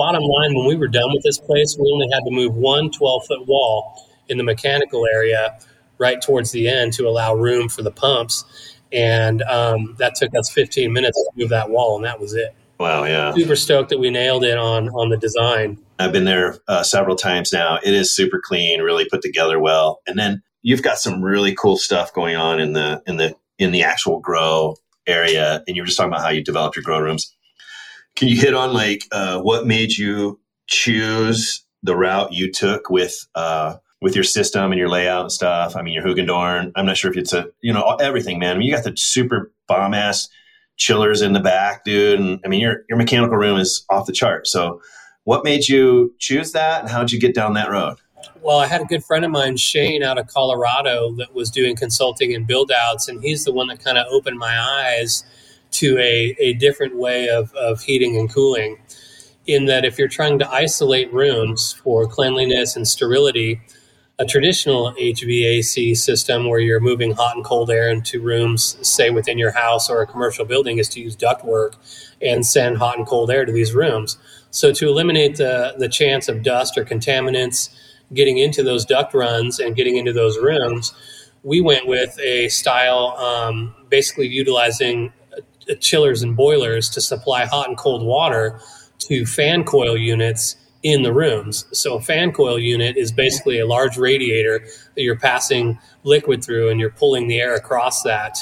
bottom 0.00 0.22
line, 0.22 0.54
when 0.54 0.66
we 0.66 0.76
were 0.76 0.88
done 0.88 1.12
with 1.12 1.22
this 1.22 1.38
place, 1.38 1.76
we 1.78 1.90
only 1.92 2.08
had 2.10 2.20
to 2.20 2.30
move 2.30 2.54
one 2.54 2.90
12 2.90 3.26
foot 3.26 3.46
wall 3.46 4.08
in 4.28 4.38
the 4.38 4.42
mechanical 4.42 5.06
area 5.06 5.58
right 5.98 6.22
towards 6.22 6.52
the 6.52 6.68
end 6.68 6.94
to 6.94 7.06
allow 7.06 7.34
room 7.34 7.68
for 7.68 7.82
the 7.82 7.90
pumps. 7.90 8.78
And 8.90 9.42
um, 9.42 9.96
that 9.98 10.14
took 10.14 10.34
us 10.34 10.50
15 10.50 10.90
minutes 10.90 11.18
to 11.18 11.30
move 11.36 11.50
that 11.50 11.68
wall, 11.68 11.96
and 11.96 12.04
that 12.06 12.18
was 12.18 12.32
it. 12.32 12.54
wow, 12.78 13.04
yeah. 13.04 13.34
Super 13.34 13.54
stoked 13.54 13.90
that 13.90 13.98
we 13.98 14.08
nailed 14.08 14.42
it 14.42 14.56
on 14.56 14.88
on 14.88 15.10
the 15.10 15.18
design. 15.18 15.78
I've 15.98 16.12
been 16.12 16.24
there 16.24 16.56
uh, 16.66 16.82
several 16.82 17.14
times 17.14 17.52
now. 17.52 17.78
It 17.84 17.92
is 17.92 18.10
super 18.10 18.40
clean, 18.42 18.80
really 18.80 19.04
put 19.04 19.20
together 19.20 19.60
well. 19.60 20.00
And 20.06 20.18
then 20.18 20.42
you've 20.62 20.82
got 20.82 20.98
some 20.98 21.22
really 21.22 21.54
cool 21.54 21.76
stuff 21.76 22.14
going 22.14 22.36
on 22.36 22.58
in 22.58 22.72
the 22.72 23.02
in 23.06 23.18
the 23.18 23.36
in 23.58 23.70
the 23.70 23.82
actual 23.82 24.18
grow 24.18 24.76
area. 25.06 25.62
And 25.66 25.76
you 25.76 25.82
were 25.82 25.86
just 25.86 25.98
talking 25.98 26.12
about 26.12 26.22
how 26.22 26.30
you 26.30 26.42
developed 26.42 26.76
your 26.76 26.82
grow 26.82 27.00
rooms. 27.00 27.34
Can 28.16 28.28
you 28.28 28.36
hit 28.36 28.54
on 28.54 28.72
like 28.72 29.04
uh, 29.12 29.40
what 29.40 29.66
made 29.66 29.96
you 29.96 30.40
choose 30.66 31.64
the 31.82 31.96
route 31.96 32.32
you 32.32 32.50
took 32.50 32.90
with 32.90 33.26
uh, 33.34 33.76
with 34.02 34.14
your 34.14 34.24
system 34.24 34.72
and 34.72 34.78
your 34.78 34.88
layout 34.88 35.22
and 35.22 35.32
stuff? 35.32 35.76
I 35.76 35.82
mean, 35.82 35.94
your 35.94 36.04
Hugendorn. 36.04 36.72
I'm 36.74 36.86
not 36.86 36.96
sure 36.96 37.10
if 37.10 37.16
it's 37.16 37.32
a 37.32 37.46
you 37.62 37.72
know 37.72 37.96
everything, 38.00 38.38
man. 38.38 38.56
I 38.56 38.58
mean, 38.58 38.68
you 38.68 38.74
got 38.74 38.84
the 38.84 38.96
super 38.96 39.52
bomb 39.68 39.94
ass 39.94 40.28
chillers 40.76 41.22
in 41.22 41.34
the 41.34 41.40
back, 41.40 41.84
dude. 41.84 42.18
And 42.18 42.40
I 42.44 42.48
mean, 42.48 42.60
your 42.60 42.84
your 42.88 42.98
mechanical 42.98 43.36
room 43.36 43.58
is 43.58 43.84
off 43.90 44.06
the 44.06 44.12
chart. 44.12 44.46
So, 44.46 44.80
what 45.24 45.44
made 45.44 45.68
you 45.68 46.14
choose 46.18 46.52
that, 46.52 46.80
and 46.80 46.90
how'd 46.90 47.12
you 47.12 47.20
get 47.20 47.34
down 47.34 47.54
that 47.54 47.70
road? 47.70 47.98
Well, 48.42 48.58
I 48.58 48.66
had 48.66 48.80
a 48.80 48.86
good 48.86 49.04
friend 49.04 49.22
of 49.24 49.30
mine, 49.30 49.58
Shane, 49.58 50.02
out 50.02 50.16
of 50.16 50.26
Colorado, 50.26 51.12
that 51.16 51.34
was 51.34 51.50
doing 51.50 51.76
consulting 51.76 52.34
and 52.34 52.46
build 52.46 52.72
outs, 52.72 53.06
and 53.06 53.22
he's 53.22 53.44
the 53.44 53.52
one 53.52 53.66
that 53.68 53.84
kind 53.84 53.98
of 53.98 54.06
opened 54.10 54.38
my 54.38 54.58
eyes 54.58 55.24
to 55.72 55.98
a, 55.98 56.34
a 56.38 56.54
different 56.54 56.96
way 56.96 57.28
of, 57.28 57.52
of 57.54 57.82
heating 57.82 58.16
and 58.16 58.32
cooling. 58.32 58.78
In 59.46 59.66
that, 59.66 59.84
if 59.84 59.98
you're 59.98 60.08
trying 60.08 60.38
to 60.38 60.50
isolate 60.50 61.12
rooms 61.12 61.74
for 61.84 62.06
cleanliness 62.06 62.76
and 62.76 62.88
sterility, 62.88 63.60
a 64.18 64.24
traditional 64.24 64.94
HVAC 64.94 65.96
system 65.96 66.48
where 66.48 66.60
you're 66.60 66.80
moving 66.80 67.12
hot 67.12 67.36
and 67.36 67.44
cold 67.44 67.70
air 67.70 67.90
into 67.90 68.22
rooms, 68.22 68.76
say 68.86 69.10
within 69.10 69.36
your 69.36 69.50
house 69.50 69.90
or 69.90 70.00
a 70.00 70.06
commercial 70.06 70.46
building, 70.46 70.78
is 70.78 70.88
to 70.90 71.00
use 71.00 71.16
ductwork 71.16 71.74
and 72.22 72.46
send 72.46 72.78
hot 72.78 72.96
and 72.96 73.06
cold 73.06 73.30
air 73.30 73.44
to 73.44 73.52
these 73.52 73.74
rooms. 73.74 74.16
So, 74.50 74.72
to 74.72 74.88
eliminate 74.88 75.36
the, 75.36 75.74
the 75.78 75.88
chance 75.88 76.28
of 76.28 76.42
dust 76.42 76.76
or 76.76 76.84
contaminants 76.84 77.70
getting 78.12 78.38
into 78.38 78.62
those 78.62 78.84
duct 78.84 79.14
runs 79.14 79.58
and 79.58 79.76
getting 79.76 79.96
into 79.96 80.12
those 80.12 80.38
rooms, 80.38 80.92
we 81.42 81.60
went 81.60 81.86
with 81.86 82.18
a 82.20 82.48
style 82.48 83.16
um, 83.18 83.74
basically 83.88 84.28
utilizing 84.28 85.12
chillers 85.78 86.22
and 86.22 86.36
boilers 86.36 86.88
to 86.90 87.00
supply 87.00 87.44
hot 87.44 87.68
and 87.68 87.76
cold 87.76 88.02
water 88.02 88.60
to 88.98 89.24
fan 89.24 89.64
coil 89.64 89.96
units 89.96 90.56
in 90.82 91.02
the 91.02 91.12
rooms. 91.12 91.66
So 91.72 91.96
a 91.96 92.00
fan 92.00 92.32
coil 92.32 92.58
unit 92.58 92.96
is 92.96 93.12
basically 93.12 93.58
a 93.58 93.66
large 93.66 93.98
radiator 93.98 94.60
that 94.94 95.02
you're 95.02 95.18
passing 95.18 95.78
liquid 96.04 96.42
through 96.42 96.70
and 96.70 96.80
you're 96.80 96.90
pulling 96.90 97.28
the 97.28 97.38
air 97.38 97.54
across 97.54 98.02
that. 98.02 98.38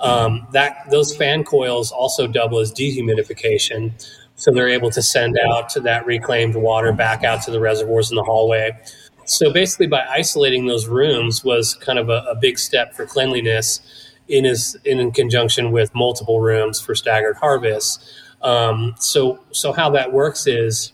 Um, 0.00 0.46
that 0.52 0.90
those 0.90 1.16
fan 1.16 1.44
coils 1.44 1.90
also 1.90 2.26
double 2.26 2.58
as 2.58 2.72
dehumidification. 2.72 3.92
So 4.34 4.50
they're 4.50 4.68
able 4.68 4.90
to 4.90 5.00
send 5.00 5.38
out 5.38 5.72
that 5.74 6.04
reclaimed 6.04 6.56
water 6.56 6.92
back 6.92 7.24
out 7.24 7.42
to 7.42 7.50
the 7.50 7.60
reservoirs 7.60 8.10
in 8.10 8.16
the 8.16 8.24
hallway. 8.24 8.78
So 9.26 9.52
basically, 9.52 9.86
by 9.88 10.04
isolating 10.08 10.66
those 10.66 10.86
rooms 10.86 11.44
was 11.44 11.74
kind 11.74 11.98
of 11.98 12.08
a, 12.08 12.24
a 12.30 12.34
big 12.34 12.58
step 12.58 12.94
for 12.94 13.06
cleanliness 13.06 13.80
in 14.28 14.44
his 14.44 14.76
in 14.84 15.10
conjunction 15.12 15.72
with 15.72 15.94
multiple 15.94 16.40
rooms 16.40 16.80
for 16.80 16.94
staggered 16.94 17.36
harvests. 17.36 17.98
Um, 18.42 18.94
so 18.98 19.40
so 19.52 19.72
how 19.72 19.90
that 19.90 20.12
works 20.12 20.46
is 20.46 20.92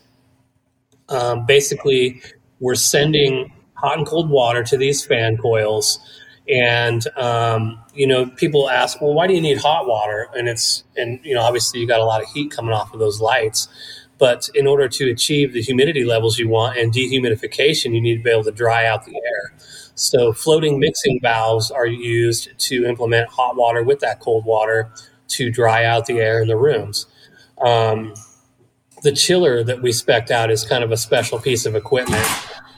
um, 1.09 1.45
basically 1.45 2.21
we're 2.59 2.75
sending 2.75 3.51
hot 3.73 3.97
and 3.97 4.07
cold 4.07 4.29
water 4.29 4.63
to 4.63 4.77
these 4.77 5.05
fan 5.05 5.37
coils, 5.37 5.99
and 6.47 7.05
um, 7.17 7.79
you 7.93 8.07
know 8.07 8.27
people 8.27 8.69
ask, 8.69 9.01
well, 9.01 9.13
why 9.13 9.27
do 9.27 9.33
you 9.33 9.41
need 9.41 9.57
hot 9.57 9.87
water? 9.87 10.29
And 10.35 10.47
it's 10.47 10.83
and 10.95 11.19
you 11.23 11.35
know 11.35 11.41
obviously 11.41 11.79
you 11.79 11.87
got 11.87 11.99
a 11.99 12.05
lot 12.05 12.21
of 12.21 12.29
heat 12.29 12.51
coming 12.51 12.73
off 12.73 12.93
of 12.93 12.99
those 12.99 13.21
lights. 13.21 13.67
But 14.19 14.49
in 14.53 14.67
order 14.67 14.87
to 14.87 15.09
achieve 15.09 15.53
the 15.53 15.61
humidity 15.61 16.05
levels 16.05 16.39
you 16.39 16.47
want 16.47 16.77
and 16.77 16.93
dehumidification, 16.93 17.93
you 17.93 18.01
need 18.01 18.17
to 18.17 18.23
be 18.23 18.29
able 18.29 18.43
to 18.43 18.51
dry 18.51 18.85
out 18.85 19.05
the 19.05 19.15
air. 19.15 19.53
So 19.95 20.33
floating 20.33 20.79
mixing 20.79 21.19
valves 21.21 21.71
are 21.71 21.87
used 21.87 22.49
to 22.57 22.85
implement 22.85 23.29
hot 23.29 23.55
water 23.55 23.83
with 23.83 23.99
that 23.99 24.19
cold 24.19 24.45
water 24.45 24.91
to 25.29 25.51
dry 25.51 25.85
out 25.85 26.05
the 26.05 26.19
air 26.19 26.41
in 26.41 26.47
the 26.47 26.57
rooms. 26.57 27.05
Um, 27.61 28.13
the 29.03 29.11
chiller 29.11 29.63
that 29.63 29.81
we 29.81 29.91
spec'd 29.91 30.31
out 30.31 30.49
is 30.49 30.65
kind 30.65 30.83
of 30.83 30.91
a 30.91 30.97
special 30.97 31.39
piece 31.39 31.65
of 31.65 31.75
equipment. 31.75 32.25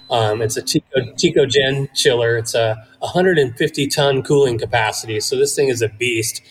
Um, 0.10 0.41
it's 0.41 0.58
a 0.58 0.62
Tico, 0.62 0.86
Tecogen 1.17 1.89
chiller. 1.93 2.38
It's 2.38 2.56
a 2.56 2.76
150 3.00 3.88
ton 3.88 4.24
cooling 4.24 4.58
capacity. 4.58 5.19
So 5.19 5.38
this 5.38 5.56
thing 5.56 5.69
is 5.69 5.82
a 5.82 5.89
beast. 5.89 6.41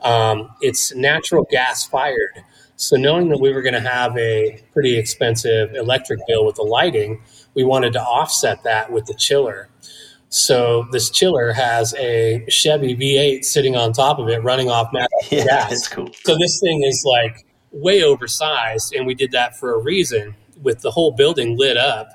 Um, 0.00 0.50
it's 0.60 0.94
natural 0.94 1.46
gas 1.50 1.86
fired. 1.86 2.44
So 2.76 2.96
knowing 2.96 3.28
that 3.30 3.40
we 3.40 3.52
were 3.52 3.62
going 3.62 3.74
to 3.74 3.80
have 3.80 4.16
a 4.18 4.62
pretty 4.72 4.98
expensive 4.98 5.74
electric 5.74 6.20
bill 6.28 6.44
with 6.44 6.56
the 6.56 6.62
lighting, 6.62 7.22
we 7.54 7.64
wanted 7.64 7.92
to 7.94 8.02
offset 8.02 8.62
that 8.64 8.92
with 8.92 9.06
the 9.06 9.14
chiller. 9.14 9.68
So 10.28 10.86
this 10.92 11.08
chiller 11.08 11.52
has 11.52 11.94
a 11.94 12.44
Chevy 12.48 12.94
V8 12.94 13.44
sitting 13.44 13.76
on 13.76 13.92
top 13.92 14.18
of 14.18 14.28
it, 14.28 14.42
running 14.42 14.68
off 14.68 14.92
natural 14.92 15.20
Yeah, 15.30 15.44
gas. 15.44 15.70
that's 15.70 15.88
cool. 15.88 16.10
So 16.24 16.36
this 16.38 16.60
thing 16.60 16.82
is 16.82 17.04
like 17.06 17.46
way 17.72 18.02
oversized, 18.02 18.94
and 18.94 19.06
we 19.06 19.14
did 19.14 19.32
that 19.32 19.56
for 19.56 19.74
a 19.74 19.78
reason. 19.78 20.34
With 20.62 20.80
the 20.80 20.90
whole 20.90 21.12
building 21.12 21.56
lit 21.56 21.76
up, 21.76 22.10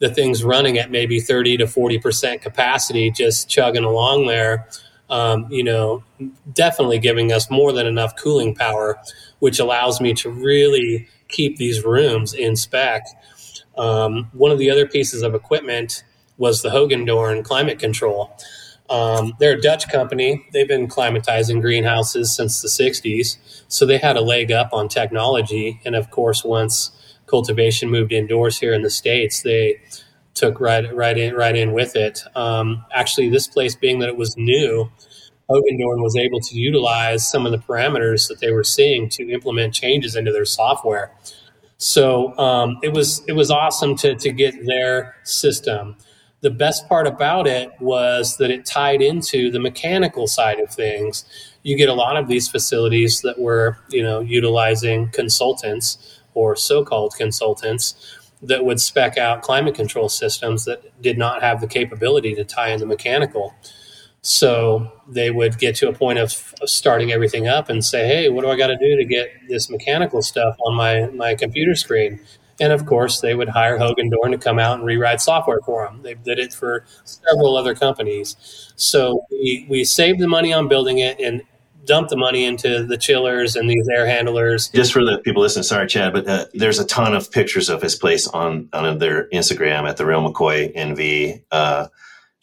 the 0.00 0.08
thing's 0.12 0.42
running 0.42 0.78
at 0.78 0.90
maybe 0.90 1.20
30 1.20 1.58
to 1.58 1.64
40% 1.64 2.42
capacity, 2.42 3.10
just 3.10 3.48
chugging 3.48 3.84
along 3.84 4.26
there, 4.26 4.66
um, 5.10 5.46
you 5.50 5.62
know, 5.62 6.02
definitely 6.52 6.98
giving 6.98 7.32
us 7.32 7.50
more 7.50 7.72
than 7.72 7.86
enough 7.86 8.16
cooling 8.16 8.54
power, 8.54 8.98
which 9.44 9.58
allows 9.58 10.00
me 10.00 10.14
to 10.14 10.30
really 10.30 11.06
keep 11.28 11.58
these 11.58 11.84
rooms 11.84 12.32
in 12.32 12.56
spec. 12.56 13.04
Um, 13.76 14.30
one 14.32 14.50
of 14.50 14.56
the 14.56 14.70
other 14.70 14.86
pieces 14.86 15.20
of 15.20 15.34
equipment 15.34 16.02
was 16.38 16.62
the 16.62 16.70
Hoogendoorn 16.70 17.44
climate 17.44 17.78
control. 17.78 18.34
Um, 18.88 19.34
they're 19.38 19.58
a 19.58 19.60
Dutch 19.60 19.86
company. 19.90 20.46
They've 20.54 20.66
been 20.66 20.88
climatizing 20.88 21.60
greenhouses 21.60 22.34
since 22.34 22.62
the 22.62 22.68
60s. 22.68 23.36
So 23.68 23.84
they 23.84 23.98
had 23.98 24.16
a 24.16 24.22
leg 24.22 24.50
up 24.50 24.70
on 24.72 24.88
technology. 24.88 25.78
And 25.84 25.94
of 25.94 26.10
course, 26.10 26.42
once 26.42 26.92
cultivation 27.26 27.90
moved 27.90 28.12
indoors 28.12 28.58
here 28.58 28.72
in 28.72 28.80
the 28.80 28.88
States, 28.88 29.42
they 29.42 29.78
took 30.32 30.58
right, 30.58 30.90
right, 30.96 31.18
in, 31.18 31.34
right 31.34 31.54
in 31.54 31.74
with 31.74 31.96
it. 31.96 32.22
Um, 32.34 32.86
actually, 32.94 33.28
this 33.28 33.46
place 33.46 33.76
being 33.76 33.98
that 33.98 34.08
it 34.08 34.16
was 34.16 34.38
new, 34.38 34.90
Hoogendoorn 35.48 36.02
was 36.02 36.16
able 36.16 36.40
to 36.40 36.58
utilize 36.58 37.28
some 37.28 37.44
of 37.46 37.52
the 37.52 37.58
parameters 37.58 38.28
that 38.28 38.40
they 38.40 38.50
were 38.50 38.64
seeing 38.64 39.08
to 39.10 39.30
implement 39.30 39.74
changes 39.74 40.16
into 40.16 40.32
their 40.32 40.44
software. 40.44 41.12
So 41.76 42.36
um, 42.38 42.78
it 42.82 42.94
was 42.94 43.22
it 43.26 43.32
was 43.32 43.50
awesome 43.50 43.96
to 43.96 44.14
to 44.14 44.32
get 44.32 44.66
their 44.66 45.16
system 45.24 45.96
the 46.44 46.50
best 46.50 46.86
part 46.90 47.06
about 47.06 47.46
it 47.46 47.70
was 47.80 48.36
that 48.36 48.50
it 48.50 48.66
tied 48.66 49.00
into 49.00 49.50
the 49.50 49.58
mechanical 49.58 50.26
side 50.26 50.60
of 50.60 50.70
things. 50.70 51.24
You 51.62 51.74
get 51.74 51.88
a 51.88 51.94
lot 51.94 52.18
of 52.18 52.28
these 52.28 52.48
facilities 52.48 53.22
that 53.22 53.38
were, 53.38 53.78
you 53.88 54.02
know, 54.02 54.20
utilizing 54.20 55.08
consultants 55.08 56.20
or 56.34 56.54
so-called 56.54 57.14
consultants 57.16 57.94
that 58.42 58.62
would 58.62 58.78
spec 58.78 59.16
out 59.16 59.40
climate 59.40 59.74
control 59.74 60.10
systems 60.10 60.66
that 60.66 61.00
did 61.00 61.16
not 61.16 61.42
have 61.42 61.62
the 61.62 61.66
capability 61.66 62.34
to 62.34 62.44
tie 62.44 62.68
in 62.68 62.78
the 62.78 62.84
mechanical. 62.84 63.54
So 64.24 64.90
they 65.06 65.30
would 65.30 65.58
get 65.58 65.76
to 65.76 65.88
a 65.88 65.92
point 65.92 66.18
of, 66.18 66.32
starting 66.64 67.12
everything 67.12 67.46
up 67.46 67.68
and 67.68 67.84
say, 67.84 68.06
"Hey, 68.06 68.30
what 68.30 68.42
do 68.42 68.50
I 68.50 68.56
got 68.56 68.68
to 68.68 68.76
do 68.78 68.96
to 68.96 69.04
get 69.04 69.28
this 69.50 69.68
mechanical 69.68 70.22
stuff 70.22 70.56
on 70.64 70.74
my 70.74 71.06
my 71.08 71.34
computer 71.34 71.74
screen?" 71.74 72.18
And 72.58 72.72
of 72.72 72.86
course, 72.86 73.20
they 73.20 73.34
would 73.34 73.50
hire 73.50 73.78
Hoogendoorn 73.78 74.30
to 74.30 74.38
come 74.38 74.58
out 74.58 74.78
and 74.78 74.86
rewrite 74.86 75.20
software 75.20 75.58
for 75.66 75.84
them. 75.84 76.00
They 76.02 76.14
did 76.14 76.38
it 76.38 76.54
for 76.54 76.86
several 77.04 77.54
other 77.54 77.74
companies. 77.74 78.36
So 78.76 79.26
we, 79.30 79.66
we 79.68 79.84
saved 79.84 80.20
the 80.20 80.28
money 80.28 80.54
on 80.54 80.68
building 80.68 80.98
it 80.98 81.20
and 81.20 81.42
dumped 81.84 82.08
the 82.08 82.16
money 82.16 82.46
into 82.46 82.86
the 82.86 82.96
chillers 82.96 83.56
and 83.56 83.68
these 83.68 83.86
air 83.88 84.06
handlers. 84.06 84.68
Just 84.68 84.94
for 84.94 85.04
the 85.04 85.18
people 85.18 85.42
listening, 85.42 85.64
sorry, 85.64 85.86
Chad, 85.86 86.14
but 86.14 86.26
uh, 86.26 86.46
there's 86.54 86.78
a 86.78 86.86
ton 86.86 87.14
of 87.14 87.30
pictures 87.30 87.68
of 87.68 87.82
his 87.82 87.94
place 87.94 88.26
on 88.28 88.70
on 88.72 88.98
their 88.98 89.28
Instagram 89.30 89.86
at 89.86 89.98
the 89.98 90.06
Real 90.06 90.26
McCoy 90.26 90.74
NV. 90.74 91.42
Uh, 91.50 91.88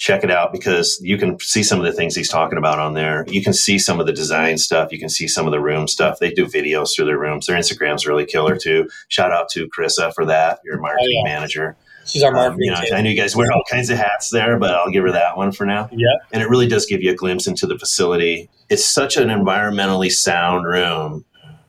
check 0.02 0.24
it 0.24 0.32
out 0.32 0.52
because 0.52 1.00
you 1.04 1.16
can 1.16 1.40
see 1.40 1.62
some 1.62 1.80
of 1.80 1.86
the 1.86 1.94
things 1.94 2.16
he's 2.16 2.28
talking 2.28 2.58
about 2.58 2.80
on 2.80 2.96
there. 2.96 3.24
You 3.28 3.44
can 3.44 3.54
see 3.54 3.78
some 3.78 4.00
of 4.00 4.08
the 4.08 4.12
design 4.12 4.58
stuff. 4.58 4.92
You 4.92 4.98
can 4.98 5.10
see 5.10 5.28
some 5.28 5.46
of 5.46 5.52
the 5.52 5.60
room 5.60 5.88
stuff. 5.88 6.18
They 6.18 6.32
do 6.32 6.48
videos 6.48 6.96
through 6.96 7.06
their 7.06 7.20
rooms. 7.20 7.46
Their 7.46 7.56
Instagram's 7.56 8.08
really 8.08 8.26
killer 8.26 8.58
too. 8.58 8.90
Shout 9.10 9.32
out 9.32 9.48
to 9.50 9.68
Carissa 9.68 10.12
for 10.16 10.26
that, 10.26 10.60
your 10.66 10.80
marketing 10.80 11.22
oh, 11.24 11.28
yeah. 11.28 11.34
manager. 11.36 11.78
She's 12.08 12.24
our 12.24 12.32
marketing. 12.32 12.72
Um, 12.74 12.82
you 12.84 12.90
know, 12.90 12.98
I 12.98 13.02
know 13.02 13.12
you 13.12 13.16
guys 13.16 13.36
wear 13.36 13.52
all 13.54 13.62
kinds 13.70 13.92
of 13.92 14.00
hats 14.00 14.32
there, 14.32 14.58
but 14.58 14.72
I'll 14.72 14.90
give 14.90 15.04
her 15.04 15.12
that 15.12 15.38
one 15.38 15.52
for 15.52 15.68
now. 15.68 15.88
Yeah. 15.92 16.08
And 16.32 16.42
it 16.42 16.50
really 16.50 16.68
does 16.68 16.88
give 16.88 17.04
you 17.04 17.12
a 17.12 17.16
glimpse 17.16 17.46
into 17.46 17.68
the 17.68 17.78
facility. 17.78 18.50
It's 18.70 18.84
such 18.84 19.18
an 19.18 19.28
environmentally 19.28 20.12
sound 20.12 20.66
room 20.66 21.26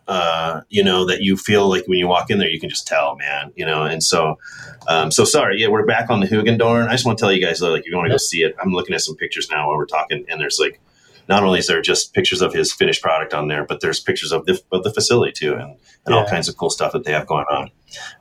uh, 0.09 0.62
you 0.69 0.83
know, 0.83 1.07
that 1.07 1.23
you 1.23 1.37
feel 1.37 1.69
like 1.69 1.85
when 1.87 1.99
you 1.99 2.09
walk 2.09 2.31
in 2.31 2.38
there, 2.38 2.51
you 2.51 2.61
can 2.61 2.69
just 2.69 2.87
tell, 2.87 3.17
man, 3.17 3.53
you 3.55 3.65
know. 3.65 3.85
And 3.85 4.03
so, 4.03 4.38
um, 4.88 5.11
so 5.11 5.25
sorry, 5.25 5.61
yeah, 5.61 5.69
we're 5.69 5.87
back 5.87 6.11
on 6.11 6.21
the 6.21 6.27
Hoogendoorn. 6.27 6.88
I 6.88 6.93
just 6.93 7.07
want 7.07 7.19
to 7.19 7.23
tell 7.23 7.33
you 7.33 7.45
guys, 7.45 7.62
like, 7.62 7.85
you're 7.85 7.93
going 7.93 8.09
to 8.09 8.15
go 8.15 8.19
see 8.19 8.43
it. 8.43 8.55
I'm 8.61 8.73
looking 8.73 8.95
at 8.95 9.01
some 9.01 9.17
pictures 9.17 9.49
now 9.51 9.69
while 9.69 9.77
we're 9.77 9.87
talking, 9.87 10.25
and 10.29 10.41
there's 10.41 10.59
like, 10.59 10.81
not 11.29 11.45
only 11.45 11.61
is 11.61 11.69
there 11.69 11.81
just 11.81 12.15
pictures 12.15 12.43
of 12.43 12.53
his 12.53 12.73
finished 12.73 13.01
product 13.01 13.33
on 13.33 13.47
there, 13.47 13.65
but 13.65 13.81
there's 13.81 14.01
pictures 14.01 14.33
of 14.33 14.45
the, 14.47 14.61
of 14.73 14.83
the 14.83 14.93
facility 14.93 15.33
too, 15.33 15.53
and, 15.53 15.62
and 15.62 15.79
yeah. 16.09 16.17
all 16.17 16.27
kinds 16.27 16.49
of 16.49 16.57
cool 16.57 16.71
stuff 16.71 16.93
that 16.93 17.05
they 17.05 17.12
have 17.12 17.27
going 17.27 17.47
on. 17.51 17.71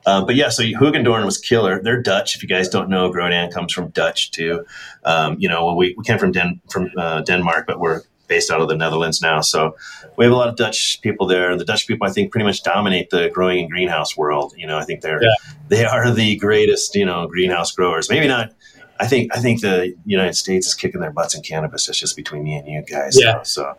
Uh, 0.05 0.23
but 0.23 0.35
yeah, 0.35 0.49
so 0.49 0.61
Hoogendoorn 0.63 1.25
was 1.25 1.39
killer. 1.39 1.81
They're 1.81 2.01
Dutch. 2.01 2.35
If 2.35 2.43
you 2.43 2.49
guys 2.49 2.69
don't 2.69 2.89
know, 2.89 3.11
Grodan 3.11 3.51
comes 3.51 3.73
from 3.73 3.89
Dutch 3.89 4.31
too. 4.31 4.65
Um, 5.03 5.35
you 5.39 5.49
know, 5.49 5.65
well, 5.65 5.75
we, 5.75 5.95
we 5.97 6.03
came 6.03 6.19
from 6.19 6.31
Den, 6.31 6.61
from 6.69 6.91
uh, 6.95 7.21
Denmark, 7.21 7.65
but 7.65 7.79
we're 7.79 8.03
based 8.31 8.49
out 8.49 8.61
of 8.61 8.69
the 8.69 8.77
Netherlands 8.77 9.21
now. 9.21 9.41
So 9.41 9.75
we 10.15 10.23
have 10.23 10.31
a 10.31 10.37
lot 10.37 10.47
of 10.47 10.55
Dutch 10.55 11.01
people 11.01 11.27
there. 11.27 11.57
The 11.57 11.65
Dutch 11.65 11.85
people, 11.85 12.07
I 12.07 12.11
think, 12.11 12.31
pretty 12.31 12.45
much 12.45 12.63
dominate 12.63 13.09
the 13.09 13.29
growing 13.29 13.59
and 13.59 13.69
greenhouse 13.69 14.15
world. 14.15 14.53
You 14.55 14.67
know, 14.67 14.77
I 14.77 14.85
think 14.85 15.01
they're 15.01 15.21
yeah. 15.21 15.35
they 15.67 15.83
are 15.83 16.09
the 16.09 16.37
greatest, 16.37 16.95
you 16.95 17.05
know, 17.05 17.27
greenhouse 17.27 17.73
growers. 17.73 18.09
Maybe 18.09 18.29
not. 18.29 18.53
I 19.01 19.05
think 19.05 19.35
I 19.35 19.39
think 19.39 19.59
the 19.59 19.93
United 20.05 20.35
States 20.35 20.65
is 20.65 20.73
kicking 20.73 21.01
their 21.01 21.11
butts 21.11 21.35
in 21.35 21.43
cannabis. 21.43 21.87
That's 21.87 21.99
just 21.99 22.15
between 22.15 22.43
me 22.43 22.55
and 22.55 22.65
you 22.65 22.81
guys. 22.83 23.19
Yeah. 23.19 23.43
So, 23.43 23.75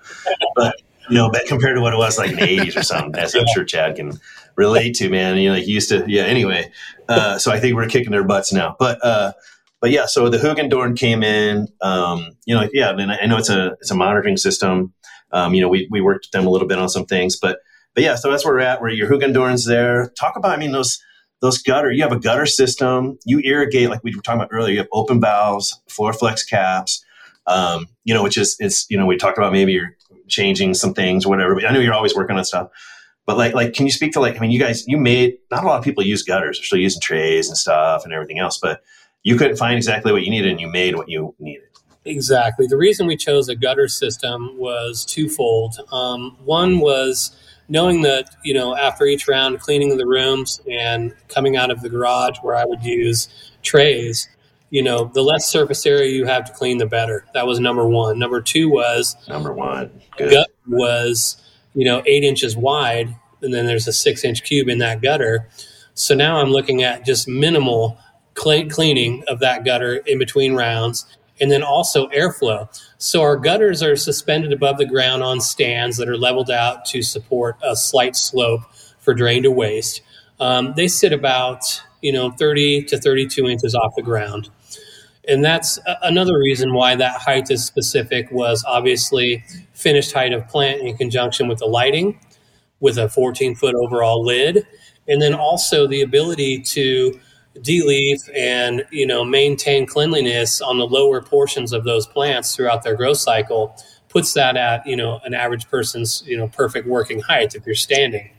but 0.55 0.77
you 1.09 1.17
know, 1.17 1.31
but 1.31 1.47
compared 1.47 1.77
to 1.77 1.81
what 1.81 1.95
it 1.95 1.97
was 1.97 2.19
like 2.19 2.33
in 2.33 2.37
the 2.37 2.43
'80s 2.43 2.77
or 2.77 2.83
something, 2.83 3.19
as 3.19 3.35
I'm 3.35 3.47
sure 3.55 3.65
Chad 3.65 3.97
can 3.97 4.21
relate 4.57 4.97
to, 4.97 5.09
man. 5.09 5.38
You 5.38 5.49
know, 5.49 5.55
like 5.55 5.67
used 5.67 5.88
to, 5.88 6.05
yeah. 6.07 6.25
Anyway, 6.25 6.71
uh, 7.09 7.38
so 7.38 7.51
I 7.51 7.59
think 7.59 7.75
we're 7.75 7.88
kicking 7.88 8.11
their 8.11 8.25
butts 8.25 8.53
now. 8.53 8.77
But 8.79 9.03
uh, 9.03 9.33
but 9.83 9.90
yeah, 9.90 10.07
so 10.07 10.29
the 10.29 10.38
Hoogendoorn 10.38 10.97
came 10.97 11.25
in. 11.25 11.66
Um, 11.81 12.31
you 12.47 12.55
know, 12.55 12.68
yeah, 12.73 12.90
and 12.90 13.11
I 13.11 13.27
know 13.27 13.37
it's 13.37 13.51
a 13.51 13.73
it's 13.81 13.90
a 13.90 13.97
monitoring 13.97 14.37
system. 14.37 14.95
Um, 15.33 15.55
you 15.55 15.61
know, 15.61 15.68
we 15.68 15.88
we 15.90 16.01
worked 16.01 16.27
with 16.27 16.31
them 16.31 16.47
a 16.47 16.51
little 16.51 16.68
bit 16.68 16.79
on 16.79 16.88
some 16.88 17.05
things, 17.05 17.37
but 17.37 17.59
but 17.95 18.05
yeah, 18.05 18.14
so 18.14 18.31
that's 18.31 18.45
where 18.45 18.55
we're 18.55 18.61
at. 18.61 18.81
Where 18.81 18.90
your 18.90 19.11
Hoogendoorn's 19.11 19.66
there. 19.66 20.11
Talk 20.18 20.37
about, 20.37 20.53
I 20.53 20.57
mean, 20.57 20.71
those 20.71 21.03
those 21.40 21.59
gutter. 21.59 21.90
You 21.90 22.05
have 22.05 22.12
a 22.12 22.18
gutter 22.18 22.47
system. 22.47 23.18
You 23.27 23.40
irrigate 23.40 23.90
like 23.90 24.05
we 24.05 24.14
were 24.14 24.23
talking 24.23 24.40
about 24.40 24.51
earlier. 24.53 24.73
You 24.73 24.79
have 24.79 24.88
open 24.92 25.21
valves, 25.21 25.77
FloraFlex 25.90 26.49
caps. 26.49 27.05
Um, 27.49 27.88
you 28.05 28.14
know, 28.14 28.23
which 28.23 28.38
is 28.38 28.57
it's 28.61 28.87
you 28.88 28.97
know 28.97 29.05
we 29.05 29.16
talked 29.16 29.37
about 29.37 29.51
maybe 29.51 29.73
you're 29.73 29.97
changing 30.29 30.75
some 30.75 30.95
things, 30.95 31.27
or 31.27 31.31
whatever. 31.31 31.57
But 31.57 31.66
I 31.66 31.73
know 31.73 31.81
you're 31.81 31.92
always 31.92 32.14
working 32.14 32.38
on 32.38 32.45
stuff. 32.45 32.68
But 33.27 33.37
like, 33.37 33.53
like, 33.55 33.73
can 33.73 33.87
you 33.87 33.92
speak 33.92 34.12
to 34.12 34.21
like? 34.21 34.37
I 34.37 34.38
mean, 34.38 34.53
you 34.53 34.61
guys, 34.61 34.87
you 34.87 34.97
made 34.97 35.38
not 35.51 35.64
a 35.64 35.66
lot 35.66 35.79
of 35.79 35.85
people 35.85 36.05
use 36.05 36.23
gutters. 36.23 36.59
They're 36.59 36.66
still 36.66 36.79
using 36.79 37.01
trays 37.01 37.49
and 37.49 37.59
stuff 37.59 38.05
and 38.05 38.12
everything 38.12 38.38
else. 38.38 38.59
But 38.59 38.81
you 39.23 39.37
couldn't 39.37 39.57
find 39.57 39.77
exactly 39.77 40.13
what 40.13 40.23
you 40.23 40.31
needed 40.31 40.51
and 40.51 40.61
you 40.61 40.69
made 40.69 40.97
what 40.97 41.09
you 41.09 41.35
needed. 41.39 41.69
Exactly. 42.05 42.67
The 42.67 42.77
reason 42.77 43.07
we 43.07 43.17
chose 43.17 43.49
a 43.49 43.55
gutter 43.55 43.87
system 43.87 44.59
was 44.59 45.05
twofold. 45.05 45.77
Um, 45.93 46.37
one 46.45 46.81
was 46.81 47.37
knowing 47.69 48.03
that, 48.03 48.35
you 48.43 48.53
know, 48.53 48.77
after 48.77 49.07
each 49.07 49.29
round, 49.29 49.61
cleaning 49.61 49.97
the 49.97 50.07
rooms 50.07 50.61
and 50.71 51.15
coming 51.29 51.57
out 51.57 51.71
of 51.71 51.81
the 51.81 51.89
garage 51.89 52.39
where 52.43 52.57
I 52.57 52.65
would 52.65 52.83
use 52.83 53.29
trays, 53.63 54.29
you 54.71 54.83
know, 54.83 55.05
the 55.15 55.23
less 55.23 55.47
surface 55.47 55.87
area 55.87 56.11
you 56.11 56.27
have 56.27 56.45
to 56.47 56.53
clean, 56.53 56.79
the 56.79 56.87
better. 56.87 57.25
That 57.35 57.47
was 57.47 57.61
number 57.61 57.87
one. 57.87 58.19
Number 58.19 58.41
two 58.41 58.69
was 58.69 59.17
number 59.29 59.53
one. 59.53 59.91
Good. 60.17 60.33
Gut 60.33 60.49
was, 60.67 61.37
you 61.75 61.85
know, 61.85 62.03
eight 62.07 62.25
inches 62.25 62.57
wide, 62.57 63.15
and 63.43 63.55
then 63.55 63.67
there's 63.67 63.87
a 63.87 63.93
six 63.93 64.25
inch 64.25 64.43
cube 64.43 64.69
in 64.69 64.79
that 64.79 65.03
gutter. 65.03 65.49
So 65.95 66.15
now 66.15 66.39
I'm 66.39 66.51
looking 66.51 66.83
at 66.83 67.05
just 67.05 67.29
minimal 67.29 67.99
cleaning 68.35 69.25
of 69.29 69.40
that 69.40 69.64
gutter 69.64 69.97
in 69.97 70.18
between 70.18 70.55
rounds, 70.55 71.07
and 71.40 71.51
then 71.51 71.62
also 71.62 72.09
airflow. 72.09 72.68
So 72.99 73.23
our 73.23 73.37
gutters 73.37 73.83
are 73.83 73.97
suspended 73.97 74.53
above 74.53 74.79
the 74.79 74.87
ground 74.87 75.23
on 75.23 75.40
stands 75.40 75.97
that 75.97 76.09
are 76.09 76.16
leveled 76.16 76.51
out 76.51 76.85
to 76.87 77.03
support 77.03 77.57
a 77.62 77.75
slight 77.75 78.16
slope 78.16 78.62
for 79.01 79.14
drain 79.14 79.42
to 79.42 79.51
waste. 79.51 80.03
Um, 80.40 80.75
they 80.77 80.88
sit 80.88 81.12
about 81.12 81.83
you 82.01 82.12
know 82.12 82.31
30 82.31 82.85
to 82.85 82.99
32 82.99 83.49
inches 83.49 83.75
off 83.75 83.95
the 83.97 84.03
ground. 84.03 84.51
And 85.29 85.45
that's 85.45 85.79
another 86.03 86.37
reason 86.37 86.75
why 86.75 86.97
that 86.97 87.21
height 87.21 87.49
is 87.51 87.64
specific 87.64 88.31
was 88.33 88.64
obviously 88.66 89.45
finished 89.73 90.12
height 90.12 90.33
of 90.33 90.49
plant 90.49 90.81
in 90.81 90.97
conjunction 90.97 91.47
with 91.47 91.59
the 91.59 91.66
lighting 91.66 92.18
with 92.81 92.99
a 92.99 93.09
14 93.09 93.55
foot 93.55 93.75
overall 93.77 94.25
lid. 94.25 94.66
And 95.09 95.23
then 95.23 95.33
also 95.33 95.87
the 95.87 96.03
ability 96.03 96.62
to 96.62 97.18
de-leaf 97.61 98.19
and 98.35 98.85
you 98.91 99.07
know 99.07 99.25
maintain 99.25 99.87
cleanliness 99.87 100.61
on 100.61 100.79
the 100.79 100.87
lower 100.87 101.21
portions 101.21 101.72
of 101.72 101.85
those 101.85 102.07
plants 102.07 102.57
throughout 102.57 102.83
their 102.83 102.97
growth 102.97 103.18
cycle 103.18 103.76
puts 104.12 104.35
that 104.35 104.57
at 104.57 104.87
you 104.87 104.95
know 104.95 105.20
an 105.24 105.35
average 105.35 105.68
person's 105.68 106.22
you 106.26 106.37
know 106.37 106.47
perfect 106.49 106.87
working 106.87 107.20
height 107.20 107.55
if 107.55 107.66
you're 107.66 107.74
standing. 107.74 108.31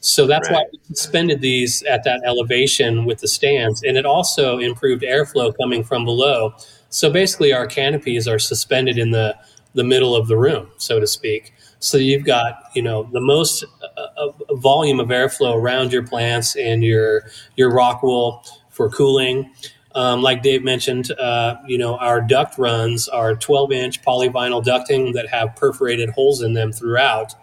So 0.00 0.26
that's 0.26 0.50
right. 0.50 0.56
why 0.56 0.64
we 0.72 0.80
suspended 0.94 1.40
these 1.40 1.82
at 1.84 2.02
that 2.04 2.22
elevation 2.26 3.04
with 3.04 3.20
the 3.20 3.28
stands. 3.28 3.84
And 3.84 3.96
it 3.96 4.04
also 4.04 4.58
improved 4.58 5.04
airflow 5.04 5.54
coming 5.56 5.84
from 5.84 6.04
below. 6.04 6.54
So 6.88 7.08
basically 7.08 7.52
our 7.52 7.68
canopies 7.68 8.26
are 8.26 8.40
suspended 8.40 8.98
in 8.98 9.12
the 9.12 9.36
the 9.74 9.84
middle 9.84 10.14
of 10.14 10.28
the 10.28 10.36
room 10.36 10.70
so 10.78 10.98
to 10.98 11.06
speak. 11.06 11.52
So 11.78 11.98
you've 11.98 12.24
got 12.24 12.70
you 12.74 12.82
know 12.82 13.08
the 13.12 13.20
most 13.20 13.64
uh, 13.96 14.30
uh, 14.50 14.54
volume 14.56 15.00
of 15.00 15.08
airflow 15.08 15.54
around 15.56 15.92
your 15.92 16.04
plants 16.06 16.56
and 16.56 16.84
your 16.84 17.24
your 17.56 17.70
rock 17.72 18.02
wool 18.02 18.44
for 18.70 18.90
cooling. 18.90 19.52
Um, 19.94 20.22
like 20.22 20.42
Dave 20.42 20.64
mentioned, 20.64 21.10
uh, 21.12 21.56
you 21.66 21.78
know 21.78 21.96
our 21.98 22.20
duct 22.20 22.58
runs 22.58 23.08
are 23.08 23.34
12 23.36 23.72
inch 23.72 24.02
polyvinyl 24.02 24.64
ducting 24.64 25.14
that 25.14 25.28
have 25.28 25.54
perforated 25.56 26.10
holes 26.10 26.42
in 26.42 26.54
them 26.54 26.72
throughout. 26.72 27.34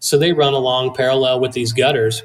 So 0.00 0.18
they 0.18 0.32
run 0.32 0.54
along 0.54 0.94
parallel 0.94 1.40
with 1.40 1.52
these 1.52 1.72
gutters. 1.72 2.22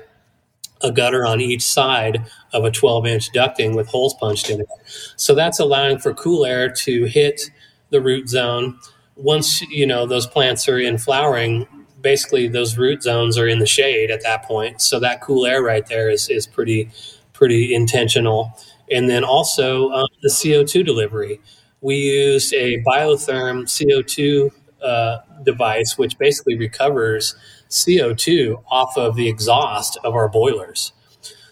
a 0.81 0.91
gutter 0.91 1.25
on 1.25 1.41
each 1.41 1.63
side 1.63 2.25
of 2.53 2.63
a 2.65 2.71
12 2.71 3.05
inch 3.07 3.31
ducting 3.31 3.75
with 3.75 3.87
holes 3.87 4.13
punched 4.15 4.49
in 4.49 4.61
it. 4.61 4.67
So 5.15 5.33
that's 5.35 5.59
allowing 5.59 5.99
for 5.99 6.13
cool 6.13 6.45
air 6.45 6.69
to 6.69 7.05
hit 7.05 7.49
the 7.89 8.01
root 8.01 8.29
zone. 8.29 8.79
Once 9.15 9.61
you 9.63 9.87
know 9.87 10.05
those 10.05 10.27
plants 10.27 10.67
are 10.67 10.79
in 10.79 10.97
flowering, 10.97 11.67
basically 12.05 12.47
those 12.47 12.77
root 12.77 13.01
zones 13.01 13.35
are 13.35 13.47
in 13.47 13.57
the 13.57 13.65
shade 13.65 14.11
at 14.11 14.21
that 14.21 14.43
point. 14.43 14.79
So 14.79 14.99
that 14.99 15.21
cool 15.21 15.47
air 15.47 15.63
right 15.63 15.85
there 15.87 16.07
is 16.07 16.29
is 16.29 16.45
pretty 16.45 16.91
pretty 17.33 17.73
intentional. 17.73 18.53
And 18.91 19.09
then 19.09 19.23
also 19.23 19.89
um, 19.89 20.07
the 20.21 20.29
CO2 20.29 20.85
delivery. 20.85 21.41
We 21.81 21.95
used 21.95 22.53
a 22.53 22.81
biotherm 22.83 23.65
CO2 23.65 24.51
uh, 24.83 25.17
device, 25.43 25.97
which 25.97 26.17
basically 26.19 26.55
recovers 26.55 27.35
CO2 27.71 28.63
off 28.69 28.95
of 28.97 29.15
the 29.15 29.27
exhaust 29.27 29.97
of 30.03 30.13
our 30.13 30.29
boilers. 30.29 30.93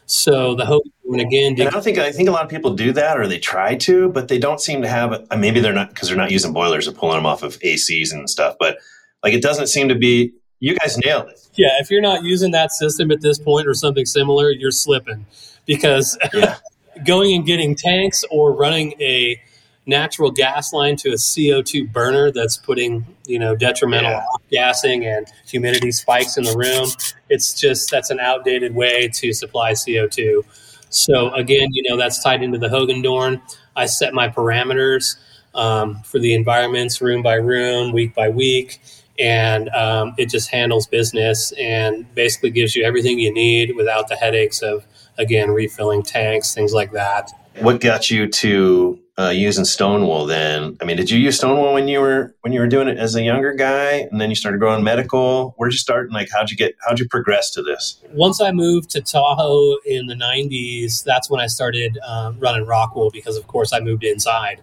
So 0.06 0.54
the 0.54 0.66
hope, 0.66 0.84
and 1.06 1.22
again, 1.22 1.56
and 1.58 1.68
I 1.68 1.72
don't 1.72 1.84
think 1.84 1.98
I 1.98 2.12
think 2.12 2.30
a 2.30 2.32
lot 2.32 2.44
of 2.44 2.50
people 2.50 2.76
do 2.76 2.92
that, 2.94 3.20
or 3.20 3.28
they 3.28 3.40
try 3.40 3.76
to, 3.78 4.10
but 4.10 4.28
they 4.28 4.38
don't 4.38 4.62
seem 4.62 4.84
to 4.84 4.88
have. 4.88 5.26
Maybe 5.36 5.60
they're 5.60 5.74
not 5.74 5.90
because 5.90 6.10
they're 6.10 6.18
not 6.18 6.30
using 6.30 6.54
boilers 6.54 6.88
or 6.88 6.92
pulling 6.92 7.18
them 7.18 7.26
off 7.26 7.42
of 7.42 7.58
ACs 7.60 8.12
and 8.12 8.30
stuff. 8.30 8.56
But 8.60 8.78
like, 9.24 9.34
it 9.34 9.42
doesn't 9.42 9.68
seem 9.68 9.90
to 9.90 9.96
be. 9.96 10.34
You 10.64 10.78
guys 10.78 10.98
nailed 10.98 11.28
it. 11.28 11.46
Yeah, 11.56 11.72
if 11.82 11.92
you're 11.92 12.00
not 12.00 12.24
using 12.24 12.52
that 12.52 12.72
system 12.72 13.12
at 13.12 13.20
this 13.20 13.38
point 13.38 13.68
or 13.68 13.74
something 13.74 14.06
similar, 14.06 14.50
you're 14.50 14.72
slipping 14.72 15.26
because 15.66 16.18
yeah. 16.34 16.56
going 17.06 17.36
and 17.36 17.46
getting 17.46 17.76
tanks 17.76 18.24
or 18.32 18.54
running 18.54 18.94
a 19.02 19.42
natural 19.86 20.32
gas 20.32 20.72
line 20.72 20.96
to 20.96 21.10
a 21.10 21.16
CO2 21.16 21.92
burner 21.92 22.32
that's 22.32 22.56
putting, 22.56 23.06
you 23.28 23.40
know, 23.40 23.58
detrimental 23.58 24.12
yeah. 24.12 24.26
gassing 24.52 25.06
and 25.06 25.28
humidity 25.46 25.92
spikes 25.92 26.38
in 26.38 26.46
the 26.46 26.56
room. 26.56 26.88
It's 27.28 27.60
just 27.60 27.92
that's 27.92 28.10
an 28.10 28.22
outdated 28.22 28.74
way 28.74 29.10
to 29.16 29.34
supply 29.34 29.74
CO2. 29.74 30.46
So 30.88 31.34
again, 31.34 31.68
you 31.74 31.84
know, 31.90 31.98
that's 31.98 32.24
tied 32.24 32.42
into 32.42 32.58
the 32.58 32.70
Hoogendoorn. 32.70 33.42
I 33.76 33.86
set 33.86 34.14
my 34.14 34.30
parameters 34.30 35.18
um, 35.56 36.02
for 36.04 36.20
the 36.20 36.34
environments 36.34 37.02
room 37.02 37.22
by 37.22 37.36
room, 37.36 37.92
week 37.92 38.16
by 38.16 38.30
week, 38.30 38.80
and 39.20 39.70
um, 39.70 40.14
it 40.18 40.30
just 40.30 40.50
handles 40.50 40.88
business 40.88 41.52
and 41.54 42.14
basically 42.16 42.50
gives 42.50 42.76
you 42.76 42.84
everything 42.84 43.20
you 43.20 43.34
need 43.34 43.76
without 43.76 44.08
the 44.08 44.16
headaches 44.16 44.62
of 44.62 44.86
again 45.18 45.52
refilling 45.52 46.04
tanks, 46.04 46.54
things 46.54 46.74
like 46.74 46.92
that. 46.92 47.32
What 47.60 47.82
got 47.82 48.10
you 48.10 48.28
to 48.28 49.00
uh, 49.18 49.30
using 49.30 49.64
Stonewool 49.64 50.28
then? 50.28 50.76
I 50.82 50.86
mean, 50.86 50.98
did 50.98 51.12
you 51.12 51.20
use 51.20 51.40
Stonewool 51.40 51.74
when 51.74 51.88
you 51.88 52.00
were 52.00 52.36
when 52.42 52.52
you 52.52 52.60
were 52.60 52.68
doing 52.68 52.88
it 52.88 52.98
as 52.98 53.16
a 53.16 53.22
younger 53.22 53.54
guy, 53.54 54.08
and 54.12 54.20
then 54.20 54.30
you 54.30 54.36
started 54.36 54.60
growing 54.60 54.84
medical? 54.84 55.54
Where'd 55.58 55.72
you 55.72 55.78
start, 55.78 56.06
and 56.06 56.14
like 56.14 56.30
how'd 56.34 56.50
you 56.50 56.58
get 56.58 56.76
how'd 56.86 57.00
you 57.00 57.08
progress 57.08 57.52
to 57.52 57.62
this? 57.62 58.02
Once 58.12 58.42
I 58.42 58.52
moved 58.52 58.90
to 58.92 59.02
Tahoe 59.02 59.78
in 59.86 60.08
the 60.08 60.16
'90s, 60.16 61.04
that's 61.04 61.30
when 61.30 61.40
I 61.40 61.48
started 61.48 62.00
uh, 62.04 62.34
running 62.40 62.66
Rockwool 62.66 63.12
because, 63.14 63.38
of 63.38 63.46
course, 63.46 63.72
I 63.72 63.80
moved 63.80 64.04
inside. 64.04 64.62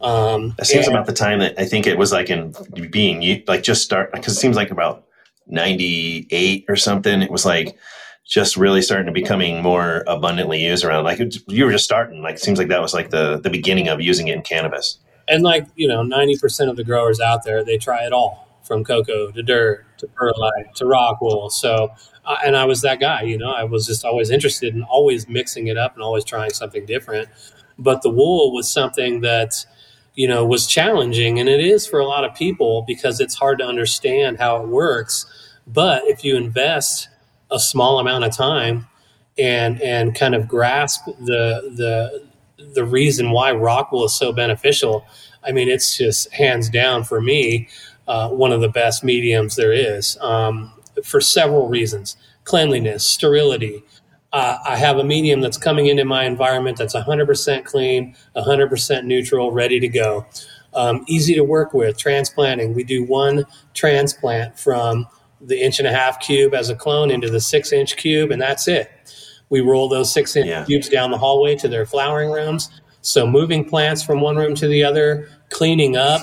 Um, 0.00 0.54
it 0.58 0.66
seems 0.66 0.86
and, 0.86 0.94
about 0.94 1.06
the 1.06 1.12
time 1.12 1.40
that 1.40 1.58
I 1.58 1.64
think 1.64 1.86
it 1.86 1.98
was 1.98 2.12
like 2.12 2.30
in 2.30 2.54
being 2.90 3.42
like 3.48 3.62
just 3.62 3.82
start 3.82 4.12
because 4.12 4.36
it 4.36 4.40
seems 4.40 4.56
like 4.56 4.70
about 4.70 5.04
'98 5.46 6.64
or 6.68 6.76
something. 6.76 7.22
It 7.22 7.30
was 7.30 7.44
like 7.44 7.76
just 8.24 8.56
really 8.56 8.82
starting 8.82 9.06
to 9.06 9.12
becoming 9.12 9.62
more 9.62 10.04
abundantly 10.06 10.62
used 10.64 10.84
around. 10.84 11.04
Like 11.04 11.18
you 11.48 11.64
were 11.64 11.72
just 11.72 11.84
starting. 11.84 12.22
Like 12.22 12.36
it 12.36 12.40
seems 12.40 12.58
like 12.58 12.68
that 12.68 12.80
was 12.80 12.94
like 12.94 13.10
the 13.10 13.40
the 13.40 13.50
beginning 13.50 13.88
of 13.88 14.00
using 14.00 14.28
it 14.28 14.36
in 14.36 14.42
cannabis. 14.42 14.98
And 15.26 15.42
like 15.42 15.66
you 15.74 15.88
know, 15.88 16.02
ninety 16.02 16.36
percent 16.38 16.70
of 16.70 16.76
the 16.76 16.84
growers 16.84 17.20
out 17.20 17.44
there, 17.44 17.64
they 17.64 17.78
try 17.78 18.04
it 18.06 18.12
all 18.12 18.46
from 18.62 18.84
coco 18.84 19.30
to 19.32 19.42
dirt 19.42 19.84
to 19.98 20.06
perlite 20.08 20.74
to 20.76 20.86
rock 20.86 21.20
wool. 21.20 21.50
So, 21.50 21.90
uh, 22.24 22.36
and 22.44 22.56
I 22.56 22.66
was 22.66 22.82
that 22.82 23.00
guy. 23.00 23.22
You 23.22 23.38
know, 23.38 23.50
I 23.50 23.64
was 23.64 23.86
just 23.86 24.04
always 24.04 24.30
interested 24.30 24.74
in 24.74 24.84
always 24.84 25.28
mixing 25.28 25.66
it 25.66 25.76
up 25.76 25.94
and 25.94 26.02
always 26.02 26.24
trying 26.24 26.50
something 26.50 26.86
different. 26.86 27.28
But 27.78 28.02
the 28.02 28.10
wool 28.10 28.52
was 28.52 28.70
something 28.70 29.22
that 29.22 29.64
you 30.18 30.26
know 30.26 30.44
was 30.44 30.66
challenging, 30.66 31.38
and 31.38 31.48
it 31.48 31.60
is 31.60 31.86
for 31.86 32.00
a 32.00 32.04
lot 32.06 32.24
of 32.24 32.34
people 32.34 32.82
because 32.88 33.20
it's 33.20 33.36
hard 33.36 33.60
to 33.60 33.64
understand 33.64 34.38
how 34.38 34.60
it 34.60 34.68
works. 34.68 35.26
But 35.68 36.02
if 36.06 36.24
you 36.24 36.36
invest 36.36 37.08
a 37.52 37.60
small 37.60 38.00
amount 38.00 38.24
of 38.24 38.36
time 38.36 38.88
and 39.38 39.80
and 39.80 40.16
kind 40.16 40.34
of 40.34 40.48
grasp 40.48 41.04
the 41.06 41.72
the 41.76 42.26
the 42.74 42.84
reason 42.84 43.30
why 43.30 43.52
Rockwool 43.52 44.06
is 44.06 44.14
so 44.14 44.32
beneficial. 44.32 45.06
I 45.44 45.52
mean, 45.52 45.68
it's 45.68 45.96
just 45.96 46.32
hands 46.32 46.68
down 46.68 47.04
for 47.04 47.20
me 47.20 47.68
uh, 48.08 48.30
one 48.30 48.50
of 48.50 48.60
the 48.60 48.68
best 48.68 49.04
mediums 49.04 49.54
there 49.54 49.72
is 49.72 50.18
um, 50.20 50.72
for 51.04 51.20
several 51.20 51.68
reasons: 51.68 52.16
cleanliness, 52.42 53.06
sterility. 53.06 53.84
Uh, 54.32 54.58
I 54.66 54.76
have 54.76 54.98
a 54.98 55.04
medium 55.04 55.40
that's 55.40 55.56
coming 55.56 55.86
into 55.86 56.04
my 56.04 56.24
environment 56.24 56.76
that's 56.76 56.94
100% 56.94 57.64
clean, 57.64 58.14
100% 58.36 59.04
neutral, 59.04 59.52
ready 59.52 59.80
to 59.80 59.88
go. 59.88 60.26
Um, 60.74 61.04
easy 61.08 61.34
to 61.34 61.42
work 61.42 61.72
with. 61.72 61.96
Transplanting. 61.96 62.74
We 62.74 62.84
do 62.84 63.04
one 63.04 63.46
transplant 63.72 64.58
from 64.58 65.08
the 65.40 65.60
inch 65.60 65.78
and 65.78 65.88
a 65.88 65.92
half 65.92 66.20
cube 66.20 66.52
as 66.52 66.68
a 66.68 66.74
clone 66.74 67.10
into 67.10 67.30
the 67.30 67.40
six 67.40 67.72
inch 67.72 67.96
cube, 67.96 68.30
and 68.30 68.40
that's 68.40 68.68
it. 68.68 68.90
We 69.50 69.60
roll 69.60 69.88
those 69.88 70.12
six 70.12 70.36
inch 70.36 70.48
yeah. 70.48 70.64
cubes 70.64 70.88
down 70.88 71.10
the 71.10 71.18
hallway 71.18 71.56
to 71.56 71.68
their 71.68 71.86
flowering 71.86 72.30
rooms. 72.30 72.68
So 73.00 73.26
moving 73.26 73.64
plants 73.64 74.02
from 74.02 74.20
one 74.20 74.36
room 74.36 74.54
to 74.56 74.68
the 74.68 74.84
other, 74.84 75.28
cleaning 75.48 75.96
up. 75.96 76.20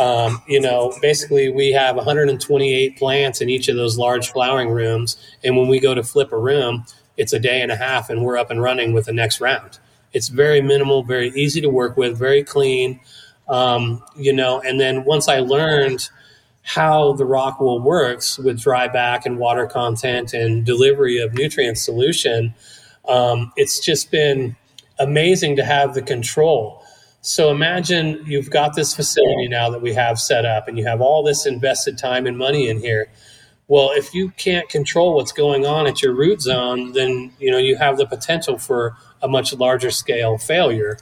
Um, 0.00 0.42
you 0.48 0.60
know, 0.60 0.92
basically, 1.00 1.50
we 1.50 1.70
have 1.70 1.94
128 1.94 2.98
plants 2.98 3.40
in 3.40 3.48
each 3.48 3.68
of 3.68 3.76
those 3.76 3.96
large 3.96 4.32
flowering 4.32 4.70
rooms, 4.70 5.16
and 5.44 5.56
when 5.56 5.68
we 5.68 5.78
go 5.78 5.94
to 5.94 6.02
flip 6.02 6.32
a 6.32 6.38
room, 6.38 6.84
it's 7.16 7.32
a 7.32 7.38
day 7.38 7.60
and 7.60 7.70
a 7.70 7.76
half, 7.76 8.10
and 8.10 8.24
we're 8.24 8.36
up 8.36 8.50
and 8.50 8.60
running 8.60 8.92
with 8.92 9.06
the 9.06 9.12
next 9.12 9.40
round. 9.40 9.78
It's 10.12 10.28
very 10.28 10.60
minimal, 10.60 11.02
very 11.02 11.30
easy 11.30 11.60
to 11.60 11.68
work 11.68 11.96
with, 11.96 12.18
very 12.18 12.44
clean. 12.44 13.00
Um, 13.48 14.02
you 14.16 14.32
know, 14.32 14.60
and 14.60 14.80
then 14.80 15.04
once 15.04 15.28
I 15.28 15.40
learned 15.40 16.08
how 16.62 17.12
the 17.12 17.26
rock 17.26 17.60
wool 17.60 17.80
works 17.80 18.38
with 18.38 18.60
dry 18.60 18.88
back 18.88 19.26
and 19.26 19.38
water 19.38 19.66
content 19.66 20.32
and 20.32 20.64
delivery 20.64 21.18
of 21.18 21.34
nutrient 21.34 21.76
solution, 21.76 22.54
um, 23.06 23.52
it's 23.56 23.80
just 23.80 24.10
been 24.10 24.56
amazing 24.98 25.56
to 25.56 25.64
have 25.64 25.94
the 25.94 26.00
control. 26.00 26.82
So 27.20 27.50
imagine 27.50 28.22
you've 28.26 28.50
got 28.50 28.74
this 28.74 28.94
facility 28.94 29.48
now 29.48 29.70
that 29.70 29.82
we 29.82 29.94
have 29.94 30.18
set 30.18 30.44
up 30.44 30.68
and 30.68 30.78
you 30.78 30.86
have 30.86 31.00
all 31.00 31.22
this 31.22 31.46
invested 31.46 31.98
time 31.98 32.26
and 32.26 32.38
money 32.38 32.68
in 32.68 32.80
here. 32.80 33.08
Well, 33.66 33.92
if 33.92 34.12
you 34.14 34.30
can't 34.30 34.68
control 34.68 35.14
what's 35.14 35.32
going 35.32 35.64
on 35.64 35.86
at 35.86 36.02
your 36.02 36.12
root 36.12 36.42
zone, 36.42 36.92
then 36.92 37.32
you 37.38 37.50
know 37.50 37.58
you 37.58 37.76
have 37.76 37.96
the 37.96 38.06
potential 38.06 38.58
for 38.58 38.96
a 39.22 39.28
much 39.28 39.54
larger 39.54 39.90
scale 39.90 40.38
failure. 40.38 40.98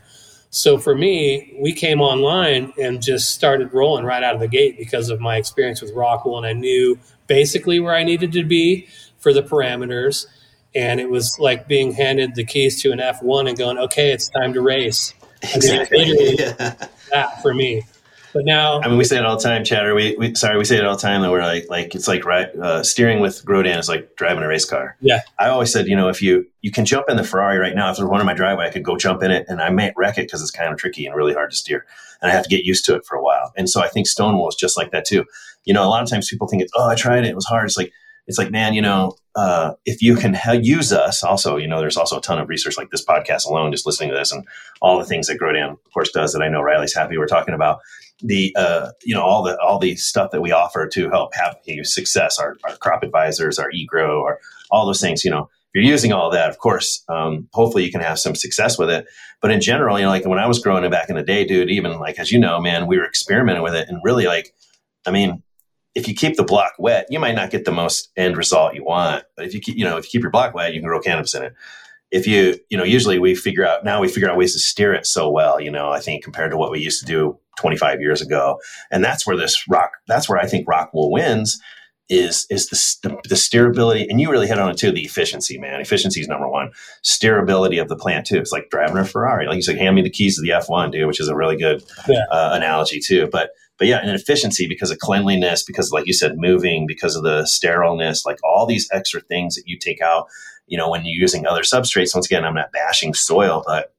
So 0.51 0.79
for 0.79 0.95
me, 0.95 1.57
we 1.59 1.73
came 1.73 2.01
online 2.01 2.73
and 2.81 3.03
just 3.03 3.33
started 3.33 3.73
rolling 3.73 4.05
right 4.05 4.23
out 4.23 4.35
of 4.35 4.41
the 4.41 4.49
gate 4.49 4.77
because 4.77 5.09
of 5.09 5.19
my 5.19 5.37
experience 5.37 5.81
with 5.81 5.95
Rockwool, 5.95 6.37
and 6.37 6.47
I 6.47 6.53
knew 6.53 6.99
basically 7.27 7.81
where 7.81 7.95
I 7.95 8.05
needed 8.05 8.33
to 8.33 8.45
be 8.45 8.87
for 9.19 9.33
the 9.33 9.43
parameters. 9.43 10.27
And 10.75 11.01
it 11.01 11.11
was 11.11 11.39
like 11.39 11.69
being 11.69 11.93
handed 11.93 12.35
the 12.35 12.45
keys 12.45 12.81
to 12.83 12.93
an 12.93 12.99
F1 12.99 13.49
and 13.49 13.59
going, 13.59 13.79
okay, 13.79 14.13
it's 14.13 14.29
time 14.29 14.53
to 14.55 14.61
race. 14.61 15.15
Exactly. 15.55 16.37
yeah. 16.39 16.75
that 17.11 17.43
for 17.43 17.55
me. 17.55 17.83
But 18.33 18.45
now, 18.45 18.80
I 18.80 18.89
mean, 18.89 18.97
we 18.97 19.05
say 19.05 19.18
it 19.18 19.24
all 19.24 19.37
the 19.37 19.43
time, 19.43 19.64
Cheddar. 19.64 19.95
We, 19.95 20.16
we 20.16 20.35
sorry, 20.35 20.57
we 20.57 20.64
say 20.64 20.78
it 20.78 20.85
all 20.85 20.97
the 20.97 21.03
time 21.03 21.22
that 21.22 21.30
we're 21.30 21.43
like, 21.43 21.66
like 21.68 21.95
it's 21.95 22.09
like 22.09 22.24
right, 22.24 22.49
uh, 22.57 22.83
steering 22.83 23.20
with 23.20 23.45
Grodan 23.45 23.78
is 23.78 23.89
like 23.89 24.16
driving 24.16 24.43
a 24.43 24.49
race 24.49 24.64
car. 24.64 24.97
Yeah, 25.01 25.20
I 25.39 25.49
always 25.49 25.72
said, 25.72 25.87
you 25.87 25.97
know, 25.97 26.09
if 26.09 26.22
you 26.22 26.47
you 26.61 26.70
can 26.70 26.85
jump 26.85 27.09
in 27.09 27.16
the 27.16 27.24
Ferrari 27.24 27.59
right 27.59 27.74
now, 27.74 27.91
if 27.91 27.97
there's 27.97 28.09
one 28.09 28.20
in 28.20 28.26
my 28.26 28.35
driveway, 28.35 28.66
I 28.66 28.70
could 28.70 28.85
go 28.85 28.97
jump 28.97 29.22
in 29.22 29.30
it, 29.30 29.47
and 29.49 29.61
I 29.61 29.70
might 29.70 29.93
wreck 29.97 30.18
it 30.18 30.22
because 30.26 30.41
it's 30.41 30.51
kind 30.51 30.72
of 30.72 30.78
tricky 30.78 31.05
and 31.07 31.14
really 31.14 31.35
hard 31.35 31.51
to 31.51 31.57
steer, 31.57 31.87
and 32.20 32.30
I 32.30 32.35
have 32.35 32.45
to 32.45 32.49
get 32.49 32.64
used 32.64 32.85
to 32.87 32.95
it 32.95 33.05
for 33.05 33.16
a 33.16 33.22
while. 33.22 33.53
And 33.57 33.68
so 33.68 33.83
I 33.83 33.89
think 33.89 34.07
Stonewool 34.07 34.49
is 34.49 34.57
just 34.57 34.76
like 34.76 34.93
that 34.93 35.05
too. 35.05 35.24
You 35.64 35.74
know, 35.74 35.85
a 35.85 35.91
lot 35.91 36.03
of 36.03 36.09
times 36.09 36.28
people 36.28 36.49
think 36.49 36.62
it's, 36.62 36.72
oh, 36.76 36.89
I 36.89 36.95
tried 36.95 37.24
it, 37.24 37.30
it 37.30 37.37
was 37.37 37.47
hard. 37.47 37.66
It's 37.66 37.76
like 37.76 37.93
it's 38.26 38.39
like, 38.39 38.51
man, 38.51 38.72
you 38.72 38.83
know, 38.83 39.16
uh, 39.35 39.72
if 39.85 40.01
you 40.01 40.14
can 40.14 40.35
ha- 40.35 40.53
use 40.53 40.93
us, 40.93 41.24
also, 41.24 41.57
you 41.57 41.66
know, 41.66 41.80
there's 41.80 41.97
also 41.97 42.18
a 42.18 42.20
ton 42.20 42.39
of 42.39 42.49
research 42.49 42.76
like 42.76 42.91
this 42.91 43.05
podcast 43.05 43.47
alone, 43.47 43.72
just 43.72 43.87
listening 43.87 44.11
to 44.11 44.16
this 44.16 44.30
and 44.33 44.47
all 44.80 44.99
the 44.99 45.05
things 45.05 45.26
that 45.26 45.41
Grodan, 45.41 45.72
of 45.72 45.93
course, 45.93 46.11
does 46.12 46.33
that 46.33 46.43
I 46.43 46.49
know 46.49 46.62
Riley's 46.62 46.95
happy 46.95 47.18
we're 47.18 47.26
talking 47.26 47.55
about 47.55 47.80
the 48.23 48.55
uh, 48.57 48.91
you 49.03 49.14
know 49.14 49.23
all 49.23 49.43
the 49.43 49.59
all 49.61 49.79
the 49.79 49.97
stuff 49.97 50.31
that 50.31 50.41
we 50.41 50.53
offer 50.53 50.87
to 50.89 51.11
help 51.11 51.35
have 51.35 51.57
you 51.64 51.85
success 51.85 52.39
our, 52.39 52.57
our 52.64 52.77
crop 52.77 53.03
advisors 53.03 53.59
our 53.59 53.70
eGrow 53.70 54.20
or 54.20 54.39
all 54.70 54.87
those 54.87 55.01
things 55.01 55.25
you 55.25 55.31
know. 55.31 55.49
If 55.75 55.83
you're 55.83 55.91
using 55.91 56.12
all 56.12 56.31
that 56.31 56.51
of 56.51 56.59
course 56.59 57.03
um, 57.09 57.49
hopefully 57.53 57.85
you 57.85 57.91
can 57.91 58.03
have 58.03 58.18
some 58.18 58.35
success 58.35 58.79
with 58.79 58.91
it. 58.91 59.07
But 59.41 59.51
in 59.51 59.61
general 59.61 59.99
you 59.99 60.05
know 60.05 60.11
like 60.11 60.27
when 60.27 60.39
i 60.39 60.47
was 60.47 60.61
growing 60.61 60.85
it 60.85 60.91
back 60.91 61.09
in 61.09 61.16
the 61.16 61.23
day 61.23 61.45
dude 61.45 61.70
even 61.70 61.99
like 61.99 62.18
as 62.18 62.31
you 62.31 62.39
know 62.39 62.61
man 62.61 62.87
we 62.87 62.99
were 62.99 63.07
experimenting 63.07 63.62
with 63.62 63.75
it 63.75 63.89
and 63.89 64.01
really 64.05 64.27
like 64.27 64.55
i 65.05 65.11
mean 65.11 65.43
if 65.95 66.09
you 66.09 66.14
keep 66.14 66.37
the 66.37 66.45
block 66.45 66.73
wet 66.79 67.07
you 67.11 67.18
might 67.18 67.35
not 67.35 67.51
get 67.51 67.64
the 67.64 67.73
most 67.73 68.11
end 68.16 68.37
result 68.37 68.75
you 68.75 68.85
want. 68.85 69.25
But 69.37 69.47
if 69.47 69.55
you 69.55 69.61
keep 69.61 69.77
you 69.77 69.85
know 69.85 69.97
if 69.97 70.07
you 70.07 70.11
keep 70.11 70.23
your 70.23 70.31
block 70.31 70.55
wet 70.55 70.75
you 70.75 70.81
can 70.81 70.89
grow 70.89 71.01
cannabis 71.01 71.35
in 71.35 71.43
it. 71.43 71.55
If 72.11 72.27
you 72.27 72.59
you 72.68 72.77
know 72.77 72.85
usually 72.85 73.18
we 73.18 73.35
figure 73.35 73.66
out 73.66 73.85
now 73.85 74.01
we 74.01 74.09
figure 74.09 74.31
out 74.31 74.37
ways 74.37 74.53
to 74.55 74.59
steer 74.59 74.93
it 74.93 75.07
so 75.07 75.31
well 75.31 75.61
you 75.61 75.70
know 75.70 75.91
i 75.91 76.01
think 76.01 76.23
compared 76.23 76.51
to 76.51 76.57
what 76.57 76.70
we 76.70 76.81
used 76.81 77.01
to 77.01 77.07
do 77.07 77.39
25 77.59 78.01
years 78.01 78.23
ago 78.23 78.59
and 78.91 79.05
that's 79.05 79.27
where 79.27 79.37
this 79.37 79.65
rock 79.69 79.93
that's 80.07 80.29
where 80.29 80.39
i 80.39 80.47
think 80.47 80.67
Rockwool 80.67 81.11
wins 81.11 81.61
is 82.13 82.47
is 82.51 82.69
the, 82.69 83.09
the, 83.09 83.29
the 83.29 83.35
steerability, 83.35 84.07
and 84.09 84.21
you 84.21 84.31
really 84.31 84.47
hit 84.47 84.59
on 84.59 84.71
it 84.71 84.77
too. 84.77 84.93
The 84.93 85.05
efficiency, 85.05 85.59
man. 85.59 85.81
Efficiency 85.81 86.21
is 86.21 86.29
number 86.29 86.49
one. 86.49 86.71
Steerability 87.03 87.81
of 87.81 87.89
the 87.89 87.97
plant 87.97 88.27
too. 88.27 88.37
It's 88.37 88.53
like 88.53 88.71
driving 88.71 88.99
a 88.99 89.05
Ferrari. 89.05 89.47
Like 89.47 89.57
you 89.57 89.63
said, 89.63 89.79
hand 89.79 89.97
me 89.97 90.03
the 90.03 90.11
keys 90.11 90.37
to 90.37 90.43
the 90.43 90.53
F 90.53 90.69
one, 90.69 90.91
dude, 90.91 91.07
which 91.07 91.21
is 91.21 91.29
a 91.29 91.37
really 91.37 91.57
good 91.57 91.83
yeah. 92.09 92.25
uh, 92.31 92.51
analogy 92.53 93.01
too. 93.01 93.29
But 93.33 93.51
but 93.79 93.87
yeah, 93.89 93.99
and 93.99 94.11
efficiency 94.11 94.69
because 94.69 94.91
of 94.91 94.99
cleanliness, 94.99 95.65
because 95.65 95.91
like 95.91 96.07
you 96.07 96.13
said, 96.13 96.37
moving, 96.37 96.87
because 96.87 97.17
of 97.17 97.23
the 97.23 97.47
sterileness, 97.47 98.27
like 98.27 98.39
all 98.45 98.67
these 98.67 98.89
extra 98.93 99.21
things 99.21 99.55
that 99.55 99.65
you 99.67 99.79
take 99.79 100.01
out. 100.01 100.27
You 100.69 100.79
know, 100.79 100.89
when 100.89 101.05
you're 101.05 101.21
using 101.21 101.47
other 101.47 101.63
substrates. 101.63 102.15
Once 102.15 102.27
again, 102.27 102.45
I'm 102.45 102.55
not 102.55 102.73
bashing 102.73 103.15
soil, 103.15 103.63
but 103.67 103.93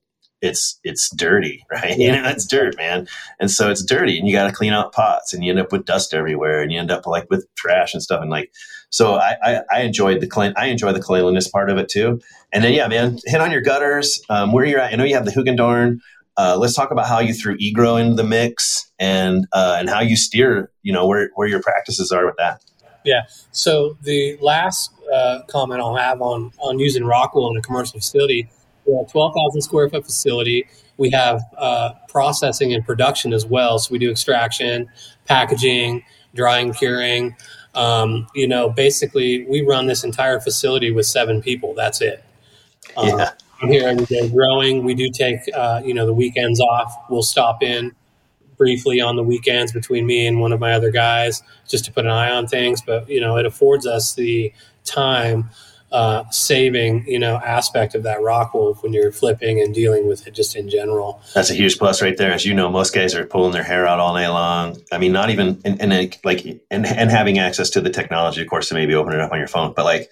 it's 0.43 0.79
it's 0.83 1.09
dirty, 1.15 1.65
right? 1.71 1.97
Yeah. 1.97 2.15
You 2.15 2.21
know, 2.21 2.29
it's 2.29 2.45
dirt, 2.45 2.77
man. 2.77 3.07
And 3.39 3.49
so 3.49 3.71
it's 3.71 3.83
dirty, 3.83 4.19
and 4.19 4.27
you 4.27 4.35
got 4.35 4.47
to 4.47 4.53
clean 4.53 4.73
out 4.73 4.93
pots, 4.93 5.33
and 5.33 5.43
you 5.43 5.49
end 5.49 5.59
up 5.59 5.71
with 5.71 5.85
dust 5.85 6.13
everywhere, 6.13 6.61
and 6.61 6.71
you 6.71 6.79
end 6.79 6.91
up 6.91 7.07
like 7.07 7.27
with 7.31 7.47
trash 7.55 7.93
and 7.93 8.03
stuff. 8.03 8.21
And 8.21 8.29
like, 8.29 8.53
so 8.89 9.15
I 9.15 9.35
I, 9.41 9.61
I 9.71 9.81
enjoyed 9.81 10.21
the 10.21 10.27
clean, 10.27 10.53
I 10.55 10.67
enjoy 10.67 10.91
the 10.91 11.01
cleanliness 11.01 11.47
part 11.47 11.69
of 11.71 11.77
it 11.77 11.89
too. 11.89 12.21
And 12.51 12.63
then 12.63 12.73
yeah, 12.73 12.87
man, 12.87 13.17
hit 13.25 13.41
on 13.41 13.51
your 13.51 13.61
gutters. 13.61 14.21
Um, 14.29 14.51
where 14.51 14.65
you're 14.65 14.79
at, 14.79 14.93
I 14.93 14.95
know 14.97 15.05
you 15.05 15.15
have 15.15 15.25
the 15.25 15.31
Hoogendoorn. 15.31 15.99
Uh, 16.35 16.57
let's 16.59 16.73
talk 16.73 16.91
about 16.91 17.07
how 17.07 17.19
you 17.19 17.33
threw 17.33 17.55
eGrow 17.57 18.01
into 18.01 18.15
the 18.15 18.27
mix 18.27 18.91
and 18.99 19.47
uh, 19.53 19.77
and 19.79 19.89
how 19.89 20.01
you 20.01 20.17
steer. 20.17 20.71
You 20.81 20.91
know 20.91 21.07
where 21.07 21.29
where 21.35 21.47
your 21.47 21.61
practices 21.61 22.11
are 22.11 22.25
with 22.25 22.35
that. 22.37 22.61
Yeah. 23.05 23.23
So 23.51 23.97
the 24.01 24.37
last 24.41 24.91
uh, 25.13 25.41
comment 25.47 25.81
I'll 25.81 25.95
have 25.95 26.21
on 26.21 26.51
on 26.57 26.79
using 26.79 27.03
Rockwool 27.03 27.51
in 27.51 27.57
a 27.57 27.61
commercial 27.61 27.99
facility 27.99 28.49
a 28.87 29.05
12,000 29.09 29.61
square 29.61 29.89
foot 29.89 30.05
facility. 30.05 30.67
We 30.97 31.09
have 31.11 31.41
uh, 31.57 31.93
processing 32.09 32.73
and 32.73 32.85
production 32.85 33.33
as 33.33 33.45
well. 33.45 33.79
So 33.79 33.91
we 33.91 33.99
do 33.99 34.11
extraction, 34.11 34.89
packaging, 35.25 36.03
drying, 36.35 36.73
curing. 36.73 37.35
Um, 37.75 38.27
you 38.35 38.47
know, 38.47 38.69
basically, 38.69 39.45
we 39.45 39.61
run 39.61 39.87
this 39.87 40.03
entire 40.03 40.39
facility 40.39 40.91
with 40.91 41.05
seven 41.05 41.41
people. 41.41 41.73
That's 41.73 42.01
it. 42.01 42.23
Um, 42.95 43.19
yeah. 43.19 43.31
I'm 43.61 43.69
here 43.69 43.87
every 43.87 44.05
day 44.05 44.29
growing. 44.29 44.83
We 44.83 44.93
do 44.93 45.09
take, 45.09 45.39
uh, 45.55 45.81
you 45.83 45.93
know, 45.93 46.05
the 46.05 46.13
weekends 46.13 46.59
off. 46.59 46.93
We'll 47.09 47.23
stop 47.23 47.63
in 47.63 47.93
briefly 48.57 49.01
on 49.01 49.15
the 49.15 49.23
weekends 49.23 49.71
between 49.71 50.05
me 50.05 50.27
and 50.27 50.39
one 50.39 50.51
of 50.51 50.59
my 50.59 50.73
other 50.73 50.91
guys 50.91 51.41
just 51.67 51.85
to 51.85 51.91
put 51.91 52.05
an 52.05 52.11
eye 52.11 52.29
on 52.29 52.47
things. 52.47 52.81
But, 52.81 53.09
you 53.09 53.21
know, 53.21 53.37
it 53.37 53.45
affords 53.45 53.87
us 53.87 54.13
the 54.13 54.53
time 54.83 55.49
uh, 55.93 56.27
saving, 56.31 57.05
you 57.07 57.19
know, 57.19 57.37
aspect 57.37 57.93
of 57.93 58.01
that 58.01 58.21
rock 58.21 58.53
wool 58.53 58.73
when 58.81 58.93
you're 58.93 59.11
flipping 59.11 59.61
and 59.61 59.75
dealing 59.75 60.07
with 60.07 60.25
it 60.25 60.33
just 60.33 60.55
in 60.55 60.67
general. 60.67 61.21
That's 61.35 61.51
a 61.51 61.53
huge 61.53 61.77
plus 61.77 62.01
right 62.01 62.17
there. 62.17 62.33
As 62.33 62.45
you 62.45 62.53
know, 62.55 62.69
most 62.71 62.95
guys 62.95 63.13
are 63.13 63.25
pulling 63.25 63.53
their 63.53 63.63
hair 63.63 63.85
out 63.85 63.99
all 63.99 64.15
day 64.15 64.27
long. 64.27 64.81
I 64.91 64.97
mean, 64.97 65.11
not 65.11 65.29
even 65.29 65.61
and, 65.63 65.79
and 65.79 66.17
like 66.25 66.45
and 66.71 66.85
and 66.85 67.11
having 67.11 67.37
access 67.37 67.69
to 67.71 67.81
the 67.81 67.91
technology, 67.91 68.41
of 68.41 68.47
course, 68.49 68.69
to 68.69 68.73
maybe 68.73 68.95
open 68.95 69.13
it 69.13 69.19
up 69.19 69.31
on 69.31 69.37
your 69.37 69.47
phone, 69.47 69.73
but 69.75 69.85
like 69.85 70.09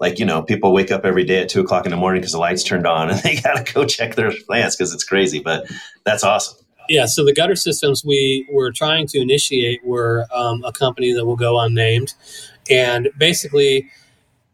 like 0.00 0.18
you 0.18 0.26
know 0.26 0.42
people 0.42 0.72
wake 0.72 0.90
up 0.90 1.04
every 1.04 1.22
day 1.22 1.40
at 1.40 1.48
two 1.48 1.60
o'clock 1.60 1.86
in 1.86 1.90
the 1.90 1.96
morning 1.96 2.20
because 2.20 2.32
the 2.32 2.38
lights 2.38 2.64
turned 2.64 2.86
on 2.86 3.08
and 3.12 3.20
they 3.20 3.36
gotta 3.36 3.72
go 3.72 3.86
check 3.86 4.16
their 4.16 4.32
plants 4.46 4.76
because 4.76 4.92
it's 4.92 5.04
crazy 5.04 5.40
but 5.40 5.64
that's 6.04 6.24
awesome 6.24 6.58
yeah 6.88 7.06
so 7.06 7.24
the 7.24 7.32
gutter 7.32 7.54
systems 7.54 8.04
we 8.04 8.46
were 8.52 8.72
trying 8.72 9.06
to 9.06 9.20
initiate 9.20 9.82
were 9.84 10.26
um, 10.34 10.62
a 10.64 10.72
company 10.72 11.12
that 11.12 11.24
will 11.24 11.36
go 11.36 11.60
unnamed 11.60 12.12
and 12.68 13.08
basically 13.16 13.88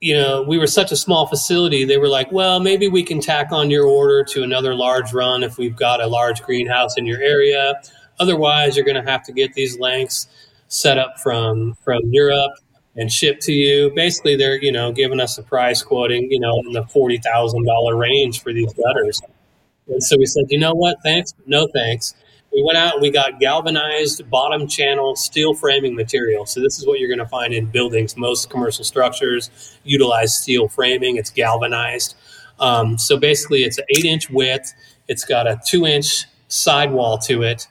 you 0.00 0.14
know, 0.14 0.42
we 0.42 0.58
were 0.58 0.66
such 0.66 0.92
a 0.92 0.96
small 0.96 1.26
facility, 1.26 1.84
they 1.84 1.98
were 1.98 2.08
like, 2.08 2.30
well, 2.30 2.60
maybe 2.60 2.88
we 2.88 3.02
can 3.02 3.20
tack 3.20 3.50
on 3.50 3.70
your 3.70 3.86
order 3.86 4.22
to 4.24 4.42
another 4.42 4.74
large 4.74 5.12
run 5.12 5.42
if 5.42 5.58
we've 5.58 5.76
got 5.76 6.00
a 6.00 6.06
large 6.06 6.42
greenhouse 6.42 6.96
in 6.96 7.04
your 7.04 7.20
area. 7.20 7.74
Otherwise, 8.20 8.76
you're 8.76 8.84
going 8.84 9.02
to 9.02 9.10
have 9.10 9.22
to 9.24 9.32
get 9.32 9.54
these 9.54 9.78
lengths 9.78 10.28
set 10.68 10.98
up 10.98 11.18
from 11.18 11.74
from 11.82 12.00
Europe 12.10 12.52
and 12.96 13.10
shipped 13.10 13.42
to 13.42 13.52
you. 13.52 13.90
Basically, 13.94 14.36
they're 14.36 14.62
you 14.62 14.72
know 14.72 14.92
giving 14.92 15.20
us 15.20 15.38
a 15.38 15.42
price 15.42 15.82
quoting 15.82 16.30
you 16.30 16.40
know 16.40 16.60
in 16.66 16.72
the 16.72 16.84
forty 16.84 17.18
thousand 17.18 17.64
dollar 17.64 17.96
range 17.96 18.42
for 18.42 18.52
these 18.52 18.72
gutters. 18.74 19.20
And 19.88 20.02
so 20.02 20.16
we 20.18 20.26
said, 20.26 20.44
you 20.50 20.58
know 20.58 20.74
what? 20.74 20.98
Thanks, 21.02 21.32
no 21.46 21.66
thanks 21.72 22.14
we 22.52 22.62
went 22.62 22.78
out 22.78 22.94
and 22.94 23.02
we 23.02 23.10
got 23.10 23.40
galvanized 23.40 24.28
bottom 24.30 24.66
channel 24.66 25.16
steel 25.16 25.54
framing 25.54 25.94
material. 25.94 26.46
So 26.46 26.60
this 26.60 26.78
is 26.78 26.86
what 26.86 26.98
you're 26.98 27.08
going 27.08 27.18
to 27.18 27.28
find 27.28 27.52
in 27.52 27.66
buildings. 27.66 28.16
Most 28.16 28.50
commercial 28.50 28.84
structures 28.84 29.78
utilize 29.84 30.36
steel 30.36 30.68
framing. 30.68 31.16
It's 31.16 31.30
galvanized. 31.30 32.16
Um, 32.58 32.98
so 32.98 33.16
basically, 33.16 33.64
it's 33.64 33.78
an 33.78 33.84
eight 33.90 34.04
inch 34.04 34.30
width. 34.30 34.72
It's 35.08 35.24
got 35.24 35.46
a 35.46 35.60
two 35.66 35.86
inch 35.86 36.24
sidewall 36.48 37.18
to 37.18 37.42
it, 37.42 37.66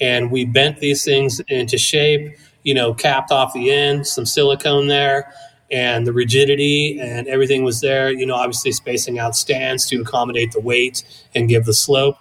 and 0.00 0.30
we 0.30 0.44
bent 0.44 0.80
these 0.80 1.04
things 1.04 1.40
into 1.48 1.78
shape. 1.78 2.36
You 2.62 2.74
know, 2.74 2.94
capped 2.94 3.30
off 3.30 3.54
the 3.54 3.70
end, 3.70 4.06
some 4.06 4.26
silicone 4.26 4.88
there, 4.88 5.32
and 5.70 6.06
the 6.06 6.12
rigidity 6.12 6.98
and 7.00 7.26
everything 7.28 7.64
was 7.64 7.80
there. 7.80 8.10
You 8.10 8.26
know, 8.26 8.34
obviously 8.34 8.72
spacing 8.72 9.18
out 9.18 9.36
stands 9.36 9.86
to 9.86 10.00
accommodate 10.00 10.52
the 10.52 10.60
weight 10.60 11.04
and 11.34 11.48
give 11.48 11.64
the 11.64 11.74
slope. 11.74 12.18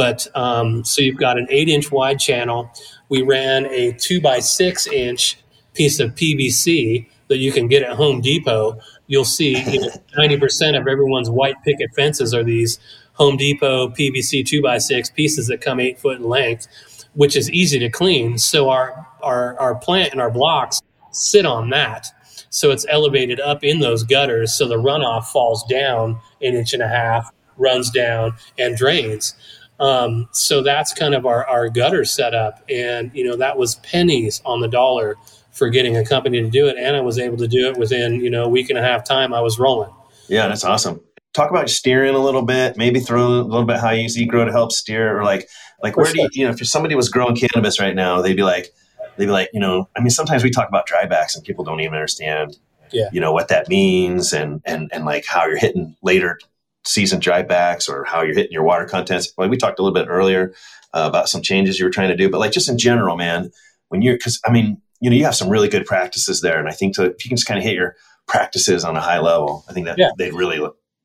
But 0.00 0.34
um, 0.34 0.82
so 0.82 1.02
you've 1.02 1.18
got 1.18 1.36
an 1.36 1.46
eight 1.50 1.68
inch 1.68 1.92
wide 1.92 2.18
channel. 2.18 2.70
We 3.10 3.20
ran 3.20 3.66
a 3.66 3.92
two 3.92 4.18
by 4.18 4.38
six 4.38 4.86
inch 4.86 5.38
piece 5.74 6.00
of 6.00 6.14
PVC 6.14 7.06
that 7.28 7.36
you 7.36 7.52
can 7.52 7.68
get 7.68 7.82
at 7.82 7.96
Home 7.96 8.22
Depot. 8.22 8.80
You'll 9.08 9.26
see 9.26 9.58
you 9.70 9.78
know, 9.78 9.90
90% 10.18 10.80
of 10.80 10.88
everyone's 10.88 11.28
white 11.28 11.62
picket 11.64 11.94
fences 11.94 12.32
are 12.32 12.42
these 12.42 12.80
Home 13.12 13.36
Depot 13.36 13.88
PVC 13.88 14.42
two 14.46 14.62
by 14.62 14.78
six 14.78 15.10
pieces 15.10 15.48
that 15.48 15.60
come 15.60 15.78
eight 15.78 15.98
foot 15.98 16.16
in 16.16 16.24
length, 16.24 16.66
which 17.12 17.36
is 17.36 17.50
easy 17.50 17.78
to 17.78 17.90
clean. 17.90 18.38
So 18.38 18.70
our, 18.70 19.06
our, 19.22 19.60
our 19.60 19.74
plant 19.74 20.12
and 20.12 20.20
our 20.22 20.30
blocks 20.30 20.80
sit 21.10 21.44
on 21.44 21.68
that. 21.70 22.06
So 22.48 22.70
it's 22.70 22.86
elevated 22.88 23.38
up 23.38 23.62
in 23.62 23.80
those 23.80 24.02
gutters. 24.02 24.54
So 24.54 24.66
the 24.66 24.76
runoff 24.76 25.24
falls 25.24 25.62
down 25.64 26.18
an 26.40 26.54
inch 26.54 26.72
and 26.72 26.82
a 26.82 26.88
half, 26.88 27.30
runs 27.58 27.90
down, 27.90 28.32
and 28.58 28.78
drains. 28.78 29.34
Um, 29.80 30.28
so 30.32 30.62
that's 30.62 30.92
kind 30.92 31.14
of 31.14 31.24
our, 31.24 31.46
our 31.46 31.68
gutter 31.70 32.04
setup. 32.04 32.62
And, 32.68 33.10
you 33.14 33.24
know, 33.24 33.36
that 33.36 33.56
was 33.56 33.76
pennies 33.76 34.42
on 34.44 34.60
the 34.60 34.68
dollar 34.68 35.16
for 35.52 35.70
getting 35.70 35.96
a 35.96 36.04
company 36.04 36.40
to 36.42 36.50
do 36.50 36.68
it. 36.68 36.76
And 36.78 36.94
I 36.94 37.00
was 37.00 37.18
able 37.18 37.38
to 37.38 37.48
do 37.48 37.68
it 37.68 37.78
within, 37.78 38.16
you 38.16 38.30
know, 38.30 38.44
a 38.44 38.48
week 38.48 38.68
and 38.68 38.78
a 38.78 38.82
half 38.82 39.04
time 39.04 39.32
I 39.32 39.40
was 39.40 39.58
rolling. 39.58 39.90
Yeah, 40.28 40.46
that's 40.48 40.64
awesome. 40.64 41.00
Talk 41.32 41.50
about 41.50 41.70
steering 41.70 42.14
a 42.14 42.18
little 42.18 42.42
bit, 42.42 42.76
maybe 42.76 43.00
throw 43.00 43.26
a 43.26 43.42
little 43.42 43.64
bit 43.64 43.78
how 43.78 43.90
you 43.90 44.02
use 44.02 44.18
eGrow 44.18 44.44
to 44.44 44.52
help 44.52 44.70
steer 44.70 45.18
or 45.18 45.24
like, 45.24 45.48
like 45.82 45.96
where 45.96 46.12
do 46.12 46.20
you, 46.20 46.28
you 46.32 46.44
know, 46.44 46.50
if 46.50 46.66
somebody 46.66 46.94
was 46.94 47.08
growing 47.08 47.34
cannabis 47.34 47.80
right 47.80 47.94
now, 47.94 48.20
they'd 48.20 48.36
be 48.36 48.42
like, 48.42 48.72
they'd 49.16 49.26
be 49.26 49.32
like, 49.32 49.48
you 49.52 49.60
know, 49.60 49.88
I 49.96 50.00
mean, 50.00 50.10
sometimes 50.10 50.44
we 50.44 50.50
talk 50.50 50.68
about 50.68 50.86
drybacks 50.86 51.34
and 51.34 51.44
people 51.44 51.64
don't 51.64 51.80
even 51.80 51.94
understand, 51.94 52.58
yeah. 52.92 53.08
you 53.12 53.20
know, 53.20 53.32
what 53.32 53.48
that 53.48 53.68
means 53.68 54.32
and, 54.32 54.60
and, 54.66 54.90
and 54.92 55.04
like 55.04 55.24
how 55.26 55.46
you're 55.46 55.56
hitting 55.56 55.96
later 56.02 56.38
season 56.84 57.20
dry 57.20 57.42
backs 57.42 57.88
or 57.88 58.04
how 58.04 58.22
you're 58.22 58.34
hitting 58.34 58.52
your 58.52 58.62
water 58.62 58.86
contents. 58.86 59.32
Like 59.36 59.50
we 59.50 59.56
talked 59.56 59.78
a 59.78 59.82
little 59.82 59.94
bit 59.94 60.08
earlier 60.08 60.54
uh, 60.94 61.06
about 61.08 61.28
some 61.28 61.42
changes 61.42 61.78
you 61.78 61.84
were 61.84 61.90
trying 61.90 62.08
to 62.08 62.16
do, 62.16 62.30
but 62.30 62.38
like 62.38 62.52
just 62.52 62.68
in 62.68 62.78
general, 62.78 63.16
man, 63.16 63.50
when 63.88 64.02
you're, 64.02 64.18
cause 64.18 64.40
I 64.46 64.50
mean, 64.50 64.80
you 65.00 65.10
know, 65.10 65.16
you 65.16 65.24
have 65.24 65.34
some 65.34 65.48
really 65.48 65.68
good 65.68 65.86
practices 65.86 66.40
there. 66.40 66.58
And 66.58 66.68
I 66.68 66.72
think 66.72 66.94
to, 66.96 67.04
if 67.04 67.24
you 67.24 67.28
can 67.28 67.36
just 67.36 67.46
kind 67.46 67.58
of 67.58 67.64
hit 67.64 67.74
your 67.74 67.96
practices 68.26 68.84
on 68.84 68.96
a 68.96 69.00
high 69.00 69.18
level, 69.18 69.64
I 69.68 69.72
think 69.72 69.86
that 69.86 69.98
yeah. 69.98 70.10
they'd 70.16 70.34
really 70.34 70.60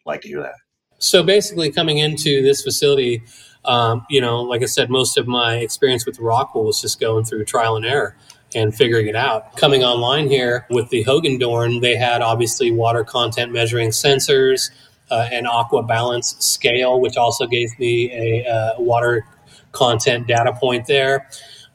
like 0.05 0.21
to 0.21 0.28
hear 0.28 0.41
that. 0.41 0.55
So 0.97 1.23
basically 1.23 1.71
coming 1.71 1.97
into 1.97 2.41
this 2.41 2.61
facility, 2.61 3.23
um, 3.65 4.05
you 4.09 4.21
know, 4.21 4.41
like 4.41 4.61
I 4.61 4.65
said, 4.65 4.89
most 4.89 5.17
of 5.17 5.28
my 5.28 5.57
experience 5.57 6.05
with 6.05 6.19
Rockwool 6.19 6.65
was 6.65 6.82
just 6.82 6.99
going 6.99 7.26
through 7.26 7.45
trial 7.45 7.76
and 7.76 7.86
error 7.86 8.15
and 8.53 8.73
figuring 8.73 9.07
it 9.07 9.15
out. 9.15 9.57
Coming 9.57 9.84
online 9.84 10.30
here 10.30 10.65
with 10.69 10.89
the 10.89 11.03
Hoogendoorn, 11.03 11.82
they 11.82 11.95
had 11.95 12.21
obviously 12.21 12.71
water 12.71 13.03
content 13.03 13.51
measuring 13.51 13.89
sensors, 13.89 14.69
uh, 15.11 15.27
an 15.31 15.45
aqua 15.45 15.83
balance 15.83 16.35
scale, 16.39 16.99
which 16.99 17.17
also 17.17 17.45
gave 17.45 17.77
me 17.79 18.11
a 18.11 18.49
uh, 18.49 18.73
water 18.79 19.25
content 19.71 20.27
data 20.27 20.53
point 20.53 20.87
there. 20.87 21.29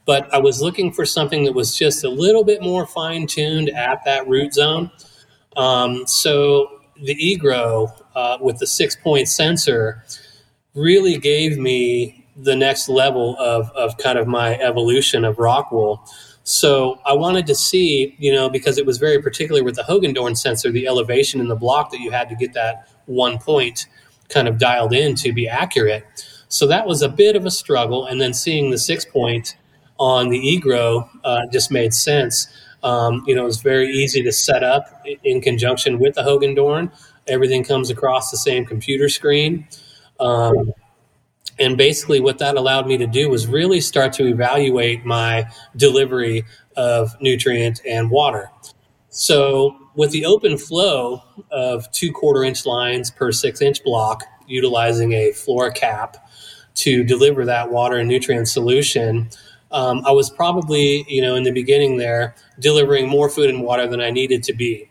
But 0.06 0.32
I 0.34 0.38
was 0.38 0.60
looking 0.60 0.92
for 0.92 1.04
something 1.04 1.44
that 1.44 1.52
was 1.52 1.76
just 1.76 2.04
a 2.04 2.08
little 2.08 2.42
bit 2.42 2.62
more 2.62 2.86
fine 2.86 3.26
tuned 3.26 3.70
at 3.70 4.04
that 4.04 4.26
root 4.26 4.54
zone. 4.54 4.90
Um, 5.56 6.06
so 6.06 6.80
the 7.02 7.14
eGrow 7.14 7.90
uh, 8.14 8.38
with 8.40 8.58
the 8.58 8.66
six 8.66 8.96
point 8.96 9.28
sensor 9.28 10.04
really 10.74 11.18
gave 11.18 11.58
me 11.58 12.26
the 12.36 12.56
next 12.56 12.88
level 12.88 13.36
of, 13.38 13.70
of 13.72 13.96
kind 13.98 14.18
of 14.18 14.26
my 14.26 14.58
evolution 14.58 15.24
of 15.24 15.38
rock 15.38 15.70
wool. 15.70 16.02
So 16.42 17.00
I 17.04 17.12
wanted 17.12 17.46
to 17.48 17.54
see, 17.54 18.16
you 18.18 18.32
know, 18.32 18.48
because 18.48 18.78
it 18.78 18.86
was 18.86 18.98
very 18.98 19.20
particular 19.20 19.62
with 19.62 19.76
the 19.76 19.82
Hogendorn 19.82 20.36
sensor, 20.36 20.72
the 20.72 20.86
elevation 20.86 21.40
in 21.40 21.48
the 21.48 21.56
block 21.56 21.90
that 21.90 22.00
you 22.00 22.10
had 22.10 22.28
to 22.30 22.34
get 22.34 22.54
that 22.54 22.88
one 23.10 23.38
point 23.38 23.86
kind 24.28 24.48
of 24.48 24.58
dialed 24.58 24.92
in 24.92 25.14
to 25.16 25.32
be 25.32 25.48
accurate. 25.48 26.04
So 26.48 26.66
that 26.66 26.86
was 26.86 27.02
a 27.02 27.08
bit 27.08 27.36
of 27.36 27.46
a 27.46 27.50
struggle. 27.50 28.06
And 28.06 28.20
then 28.20 28.32
seeing 28.32 28.70
the 28.70 28.78
six 28.78 29.04
point 29.04 29.56
on 29.98 30.30
the 30.30 30.38
eGrow 30.38 31.08
uh, 31.24 31.42
just 31.52 31.70
made 31.70 31.92
sense. 31.92 32.48
Um, 32.82 33.22
you 33.26 33.34
know, 33.34 33.42
it 33.42 33.46
was 33.46 33.60
very 33.60 33.90
easy 33.90 34.22
to 34.22 34.32
set 34.32 34.64
up 34.64 35.04
in 35.22 35.40
conjunction 35.40 35.98
with 35.98 36.14
the 36.14 36.22
Hoogendoorn. 36.22 36.90
Everything 37.26 37.62
comes 37.62 37.90
across 37.90 38.30
the 38.30 38.38
same 38.38 38.64
computer 38.64 39.08
screen. 39.08 39.68
Um, 40.18 40.72
and 41.58 41.76
basically, 41.76 42.20
what 42.20 42.38
that 42.38 42.56
allowed 42.56 42.86
me 42.86 42.96
to 42.96 43.06
do 43.06 43.28
was 43.28 43.46
really 43.46 43.80
start 43.80 44.14
to 44.14 44.26
evaluate 44.26 45.04
my 45.04 45.46
delivery 45.76 46.44
of 46.76 47.14
nutrient 47.20 47.82
and 47.86 48.10
water. 48.10 48.50
So, 49.10 49.76
with 49.94 50.10
the 50.10 50.24
open 50.24 50.56
flow 50.58 51.22
of 51.50 51.90
two 51.92 52.12
quarter 52.12 52.44
inch 52.44 52.66
lines 52.66 53.10
per 53.10 53.32
six 53.32 53.60
inch 53.60 53.82
block, 53.84 54.24
utilizing 54.46 55.12
a 55.12 55.32
floor 55.32 55.70
FloraCap 55.70 56.16
to 56.74 57.04
deliver 57.04 57.44
that 57.44 57.70
water 57.70 57.96
and 57.96 58.08
nutrient 58.08 58.48
solution, 58.48 59.28
um, 59.72 60.02
I 60.04 60.10
was 60.10 60.30
probably, 60.30 61.04
you 61.08 61.22
know, 61.22 61.36
in 61.36 61.44
the 61.44 61.52
beginning 61.52 61.96
there, 61.96 62.34
delivering 62.58 63.08
more 63.08 63.28
food 63.28 63.50
and 63.50 63.62
water 63.62 63.86
than 63.86 64.00
I 64.00 64.10
needed 64.10 64.42
to 64.44 64.52
be 64.52 64.89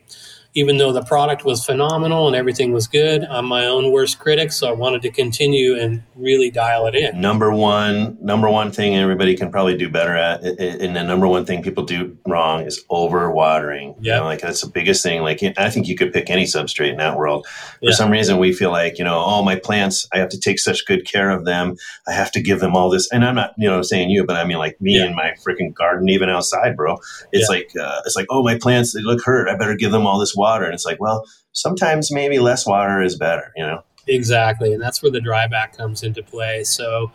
even 0.56 0.78
though 0.78 0.92
the 0.92 1.04
product 1.04 1.46
was 1.46 1.64
phenomenal 1.64 2.28
and 2.28 2.36
everything 2.36 2.72
was 2.72 2.88
good, 2.88 3.24
I'm 3.24 3.46
my 3.46 3.66
own 3.66 3.92
worst 3.92 4.18
critic, 4.18 4.52
so 4.52 4.68
I 4.68 4.72
wanted 4.72 5.04
to 5.04 5.12
continue 5.12 5.80
and 5.80 6.04
really 6.16 6.50
dial 6.50 6.88
it 6.88 6.96
in. 6.96 7.22
Number 7.22 7.52
one, 7.52 8.18
number 8.20 8.50
one 8.50 8.72
thing 8.72 8.96
everybody 8.96 9.36
can 9.36 9.52
probably 9.52 9.78
do 9.78 9.90
better 9.90 10.16
at, 10.16 10.44
and 10.44 10.96
the 10.96 11.04
number 11.04 11.28
one 11.28 11.46
thing 11.46 11.62
people 11.62 11.84
do 11.84 12.18
wrong 12.28 12.62
is 12.66 12.84
overwatering. 12.90 13.96
Yeah, 14.02 14.16
you 14.16 14.20
know, 14.22 14.26
like 14.26 14.42
that's 14.42 14.62
the 14.62 14.70
biggest 14.70 15.04
thing. 15.04 15.22
Like 15.22 15.44
I 15.58 15.70
think 15.70 15.88
you 15.88 15.96
could 15.96 16.12
pick 16.12 16.32
any 16.32 16.46
substrate 16.46 16.92
in 16.92 16.98
that 16.98 17.16
world. 17.18 17.46
For 17.46 17.78
yeah. 17.82 17.92
some 17.92 18.10
reason, 18.10 18.40
we 18.40 18.52
feel 18.52 18.72
like 18.72 18.98
you 18.98 19.06
know, 19.06 19.24
oh, 19.24 19.44
my 19.44 19.56
plants, 19.56 20.08
I 20.12 20.18
have 20.18 20.30
to 20.30 20.40
take 20.40 20.58
such 20.58 20.86
good 20.88 21.06
care 21.06 21.30
of 21.30 21.46
them. 21.46 21.76
I 22.08 22.14
have 22.14 22.32
to 22.32 22.42
give 22.42 22.60
them 22.60 22.76
all 22.76 22.90
this, 22.90 23.08
and 23.12 23.24
I'm 23.24 23.36
not, 23.36 23.54
you 23.58 23.70
know, 23.70 23.84
saying 23.84 24.10
you, 24.10 24.26
but 24.26 24.36
I 24.36 24.46
mean 24.46 24.58
like 24.58 24.82
me 24.82 24.98
yeah. 24.98 25.06
in 25.06 25.16
my 25.16 25.36
freaking 25.46 25.74
garden, 25.76 26.10
even 26.10 26.30
outside, 26.30 26.76
bro. 26.76 26.98
It's 27.32 27.50
yeah. 27.50 27.56
like 27.56 27.72
uh, 27.80 28.02
it's 28.06 28.16
like, 28.16 28.28
oh, 28.32 28.44
my 28.44 28.58
plants, 28.58 28.94
they 28.94 29.02
look 29.02 29.22
hurt. 29.24 29.48
I 29.48 29.56
better 29.56 29.76
give 29.76 29.92
them 29.92 30.08
all 30.08 30.20
this 30.20 30.36
water. 30.40 30.66
And 30.66 30.74
it's 30.74 30.86
like, 30.86 31.00
well, 31.00 31.26
sometimes 31.52 32.12
maybe 32.12 32.40
less 32.40 32.66
water 32.66 33.02
is 33.02 33.16
better, 33.16 33.52
you 33.56 33.64
know? 33.64 33.84
Exactly. 34.08 34.74
And 34.74 34.82
that's 34.82 35.04
where 35.04 35.12
the 35.12 35.22
dry 35.22 35.46
back 35.48 35.78
comes 35.78 36.02
into 36.02 36.24
play. 36.24 36.64
So 36.64 37.12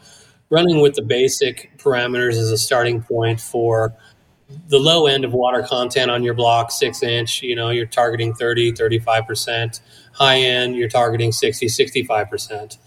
running 0.50 0.80
with 0.80 0.94
the 0.94 1.02
basic 1.02 1.76
parameters 1.78 2.34
as 2.34 2.50
a 2.52 2.58
starting 2.58 3.02
point 3.02 3.40
for 3.40 3.94
the 4.68 4.78
low 4.78 5.06
end 5.06 5.24
of 5.24 5.32
water 5.32 5.62
content 5.62 6.10
on 6.10 6.22
your 6.22 6.34
block, 6.34 6.70
six 6.70 7.02
inch, 7.02 7.42
you 7.42 7.56
know, 7.56 7.70
you're 7.70 7.86
targeting 7.86 8.34
30, 8.34 8.72
35%. 8.72 9.80
High 10.12 10.38
end, 10.38 10.76
you're 10.76 10.88
targeting 10.88 11.32
60, 11.32 11.66
65%. 11.66 12.78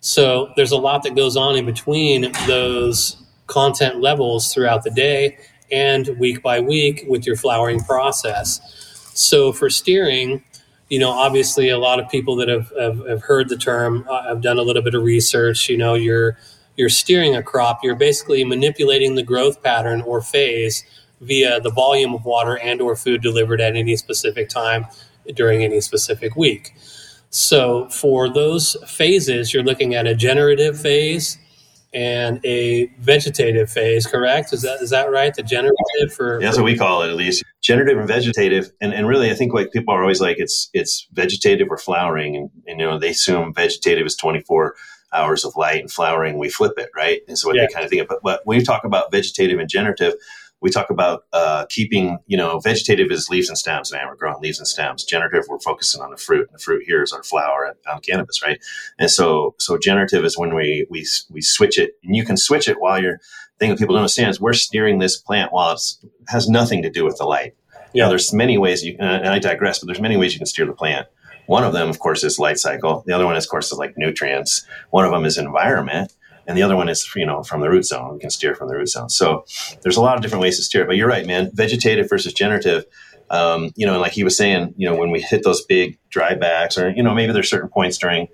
So 0.00 0.52
there's 0.56 0.72
a 0.72 0.76
lot 0.76 1.02
that 1.04 1.14
goes 1.14 1.36
on 1.36 1.56
in 1.56 1.66
between 1.66 2.32
those 2.46 3.16
content 3.46 4.00
levels 4.00 4.52
throughout 4.52 4.82
the 4.82 4.90
day 4.90 5.38
and 5.70 6.08
week 6.18 6.42
by 6.42 6.60
week 6.60 7.04
with 7.08 7.26
your 7.26 7.36
flowering 7.36 7.80
process. 7.80 8.60
So 9.14 9.52
for 9.52 9.70
steering, 9.70 10.42
you 10.88 10.98
know, 10.98 11.10
obviously 11.10 11.68
a 11.68 11.78
lot 11.78 12.00
of 12.00 12.08
people 12.10 12.36
that 12.36 12.48
have, 12.48 12.72
have, 12.78 13.06
have 13.06 13.22
heard 13.22 13.48
the 13.48 13.56
term, 13.56 14.06
uh, 14.08 14.24
have 14.24 14.42
done 14.42 14.58
a 14.58 14.62
little 14.62 14.82
bit 14.82 14.94
of 14.94 15.02
research, 15.02 15.68
you 15.68 15.76
know, 15.76 15.94
you're, 15.94 16.36
you're 16.76 16.88
steering 16.88 17.34
a 17.34 17.42
crop, 17.42 17.80
you're 17.82 17.94
basically 17.94 18.44
manipulating 18.44 19.14
the 19.14 19.22
growth 19.22 19.62
pattern 19.62 20.02
or 20.02 20.20
phase 20.20 20.84
via 21.20 21.60
the 21.60 21.70
volume 21.70 22.12
of 22.14 22.24
water 22.24 22.58
and 22.58 22.80
or 22.80 22.96
food 22.96 23.22
delivered 23.22 23.60
at 23.60 23.76
any 23.76 23.96
specific 23.96 24.48
time 24.48 24.86
during 25.34 25.62
any 25.62 25.80
specific 25.80 26.36
week. 26.36 26.74
So 27.30 27.88
for 27.88 28.28
those 28.28 28.76
phases, 28.86 29.54
you're 29.54 29.62
looking 29.62 29.94
at 29.94 30.06
a 30.06 30.14
generative 30.14 30.78
phase 30.78 31.38
and 31.94 32.44
a 32.44 32.86
vegetative 32.98 33.70
phase, 33.70 34.06
correct? 34.06 34.52
Is 34.52 34.62
that 34.62 34.82
is 34.82 34.90
that 34.90 35.10
right? 35.10 35.32
The 35.32 35.44
generative 35.44 36.12
for 36.14 36.40
yeah, 36.40 36.48
that's 36.48 36.58
what 36.58 36.64
we 36.64 36.76
call 36.76 37.02
it 37.02 37.08
at 37.08 37.16
least. 37.16 37.44
Generative 37.62 37.98
and 37.98 38.08
vegetative. 38.08 38.72
And 38.80 38.92
and 38.92 39.06
really 39.06 39.30
I 39.30 39.34
think 39.34 39.54
like 39.54 39.72
people 39.72 39.94
are 39.94 40.02
always 40.02 40.20
like 40.20 40.38
it's 40.38 40.68
it's 40.74 41.06
vegetative 41.12 41.68
or 41.70 41.78
flowering 41.78 42.36
and, 42.36 42.50
and 42.66 42.80
you 42.80 42.86
know, 42.86 42.98
they 42.98 43.10
assume 43.10 43.54
vegetative 43.54 44.06
is 44.06 44.16
twenty 44.16 44.40
four 44.40 44.74
hours 45.14 45.44
of 45.44 45.54
light 45.56 45.80
and 45.80 45.90
flowering, 45.90 46.38
we 46.38 46.48
flip 46.48 46.72
it, 46.76 46.90
right? 46.94 47.20
And 47.28 47.38
so 47.38 47.48
what 47.48 47.56
yeah. 47.56 47.66
they 47.66 47.72
kind 47.72 47.84
of 47.84 47.90
think 47.90 48.02
of. 48.02 48.08
But, 48.08 48.18
but 48.24 48.40
when 48.44 48.58
you 48.58 48.64
talk 48.64 48.84
about 48.84 49.12
vegetative 49.12 49.60
and 49.60 49.68
generative, 49.68 50.14
we 50.64 50.70
talk 50.70 50.88
about 50.88 51.26
uh, 51.34 51.66
keeping, 51.68 52.18
you 52.26 52.38
know, 52.38 52.58
vegetative 52.58 53.12
is 53.12 53.28
leaves 53.28 53.50
and 53.50 53.58
stems, 53.58 53.92
man. 53.92 54.06
We're 54.08 54.16
growing 54.16 54.40
leaves 54.40 54.58
and 54.58 54.66
stems. 54.66 55.04
Generative, 55.04 55.44
we're 55.46 55.60
focusing 55.60 56.00
on 56.00 56.10
the 56.10 56.16
fruit. 56.16 56.48
And 56.48 56.58
the 56.58 56.62
fruit 56.62 56.84
here 56.86 57.02
is 57.02 57.12
our 57.12 57.22
flower 57.22 57.76
on 57.92 58.00
cannabis, 58.00 58.42
right? 58.42 58.58
And 58.98 59.10
so, 59.10 59.54
so 59.58 59.76
generative 59.76 60.24
is 60.24 60.38
when 60.38 60.54
we 60.54 60.86
we 60.88 61.06
we 61.30 61.42
switch 61.42 61.78
it, 61.78 61.92
and 62.02 62.16
you 62.16 62.24
can 62.24 62.38
switch 62.38 62.66
it 62.66 62.80
while 62.80 63.00
you're. 63.00 63.20
Thing 63.60 63.70
that 63.70 63.78
people 63.78 63.94
don't 63.94 64.00
understand 64.00 64.30
is 64.30 64.40
we're 64.40 64.52
steering 64.52 64.98
this 64.98 65.16
plant 65.16 65.52
while 65.52 65.74
it 65.74 65.80
has 66.26 66.48
nothing 66.48 66.82
to 66.82 66.90
do 66.90 67.04
with 67.04 67.18
the 67.18 67.24
light. 67.24 67.54
Yeah, 67.92 68.08
there's 68.08 68.32
many 68.32 68.58
ways 68.58 68.82
you. 68.82 68.96
And 68.98 69.28
I 69.28 69.38
digress, 69.38 69.78
but 69.78 69.86
there's 69.86 70.00
many 70.00 70.16
ways 70.16 70.32
you 70.32 70.40
can 70.40 70.46
steer 70.46 70.66
the 70.66 70.72
plant. 70.72 71.06
One 71.46 71.62
of 71.62 71.72
them, 71.72 71.88
of 71.88 72.00
course, 72.00 72.24
is 72.24 72.38
light 72.38 72.58
cycle. 72.58 73.04
The 73.06 73.12
other 73.12 73.26
one, 73.26 73.36
is, 73.36 73.44
of 73.44 73.50
course, 73.50 73.70
is 73.70 73.78
like 73.78 73.96
nutrients. 73.96 74.66
One 74.90 75.04
of 75.04 75.12
them 75.12 75.24
is 75.24 75.38
environment 75.38 76.12
and 76.46 76.56
the 76.56 76.62
other 76.62 76.76
one 76.76 76.88
is 76.88 77.08
you 77.16 77.26
know 77.26 77.42
from 77.42 77.60
the 77.60 77.68
root 77.68 77.84
zone. 77.84 78.14
We 78.14 78.20
can 78.20 78.30
steer 78.30 78.54
from 78.54 78.68
the 78.68 78.74
root 78.74 78.88
zone. 78.88 79.08
So 79.08 79.44
there's 79.82 79.96
a 79.96 80.02
lot 80.02 80.16
of 80.16 80.22
different 80.22 80.42
ways 80.42 80.56
to 80.56 80.62
steer 80.62 80.82
it. 80.82 80.86
But 80.86 80.96
you're 80.96 81.08
right, 81.08 81.26
man. 81.26 81.50
Vegetative 81.52 82.08
versus 82.08 82.32
generative. 82.32 82.84
Um, 83.30 83.72
you 83.74 83.86
know, 83.86 83.92
and 83.92 84.02
like 84.02 84.12
he 84.12 84.22
was 84.22 84.36
saying, 84.36 84.74
you 84.76 84.88
know, 84.88 84.96
when 84.96 85.10
we 85.10 85.20
hit 85.20 85.44
those 85.44 85.64
big 85.64 85.98
dry 86.10 86.34
backs, 86.34 86.76
or 86.76 86.90
you 86.90 87.02
know, 87.02 87.14
maybe 87.14 87.32
there's 87.32 87.48
certain 87.48 87.70
points 87.70 87.98
during 87.98 88.28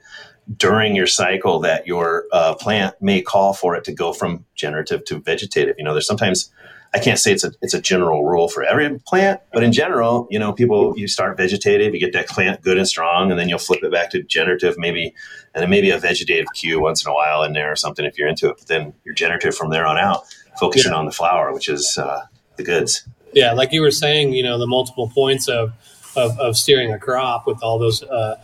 during 0.56 0.96
your 0.96 1.06
cycle 1.06 1.60
that 1.60 1.86
your 1.86 2.24
uh, 2.32 2.54
plant 2.54 2.94
may 3.00 3.22
call 3.22 3.52
for 3.52 3.76
it 3.76 3.84
to 3.84 3.92
go 3.92 4.12
from 4.12 4.44
generative 4.54 5.04
to 5.04 5.20
vegetative. 5.20 5.76
You 5.78 5.84
know, 5.84 5.92
there's 5.92 6.06
sometimes 6.06 6.50
I 6.92 6.98
can't 6.98 7.18
say 7.18 7.32
it's 7.32 7.44
a 7.44 7.52
it's 7.62 7.74
a 7.74 7.80
general 7.80 8.24
rule 8.24 8.48
for 8.48 8.64
every 8.64 8.98
plant, 9.06 9.40
but 9.52 9.62
in 9.62 9.72
general, 9.72 10.26
you 10.28 10.40
know, 10.40 10.52
people 10.52 10.98
you 10.98 11.06
start 11.06 11.36
vegetative, 11.36 11.94
you 11.94 12.00
get 12.00 12.12
that 12.14 12.26
plant 12.26 12.62
good 12.62 12.78
and 12.78 12.88
strong, 12.88 13.30
and 13.30 13.38
then 13.38 13.48
you'll 13.48 13.60
flip 13.60 13.84
it 13.84 13.92
back 13.92 14.10
to 14.10 14.22
generative, 14.24 14.76
maybe, 14.76 15.14
and 15.54 15.62
then 15.62 15.70
maybe 15.70 15.90
a 15.90 15.98
vegetative 15.98 16.46
cue 16.52 16.80
once 16.80 17.04
in 17.04 17.10
a 17.10 17.14
while 17.14 17.44
in 17.44 17.52
there 17.52 17.70
or 17.70 17.76
something 17.76 18.04
if 18.04 18.18
you're 18.18 18.26
into 18.26 18.48
it. 18.48 18.56
But 18.58 18.66
then 18.66 18.92
you're 19.04 19.14
generative 19.14 19.54
from 19.54 19.70
there 19.70 19.86
on 19.86 19.98
out, 19.98 20.24
focusing 20.58 20.90
yeah. 20.90 20.98
on 20.98 21.06
the 21.06 21.12
flower, 21.12 21.52
which 21.52 21.68
is 21.68 21.96
uh, 21.96 22.22
the 22.56 22.64
goods. 22.64 23.06
Yeah, 23.32 23.52
like 23.52 23.72
you 23.72 23.82
were 23.82 23.92
saying, 23.92 24.32
you 24.32 24.42
know, 24.42 24.58
the 24.58 24.66
multiple 24.66 25.08
points 25.14 25.48
of 25.48 25.72
of, 26.16 26.36
of 26.40 26.56
steering 26.56 26.92
a 26.92 26.98
crop 26.98 27.46
with 27.46 27.62
all 27.62 27.78
those. 27.78 28.02
Uh, 28.02 28.36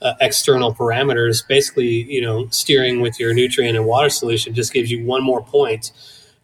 uh, 0.00 0.14
external 0.20 0.74
parameters, 0.74 1.46
basically, 1.46 1.86
you 1.86 2.20
know, 2.20 2.48
steering 2.48 3.00
with 3.00 3.20
your 3.20 3.32
nutrient 3.32 3.76
and 3.76 3.86
water 3.86 4.10
solution 4.10 4.52
just 4.52 4.72
gives 4.72 4.90
you 4.90 5.06
one 5.06 5.22
more 5.22 5.44
point 5.44 5.92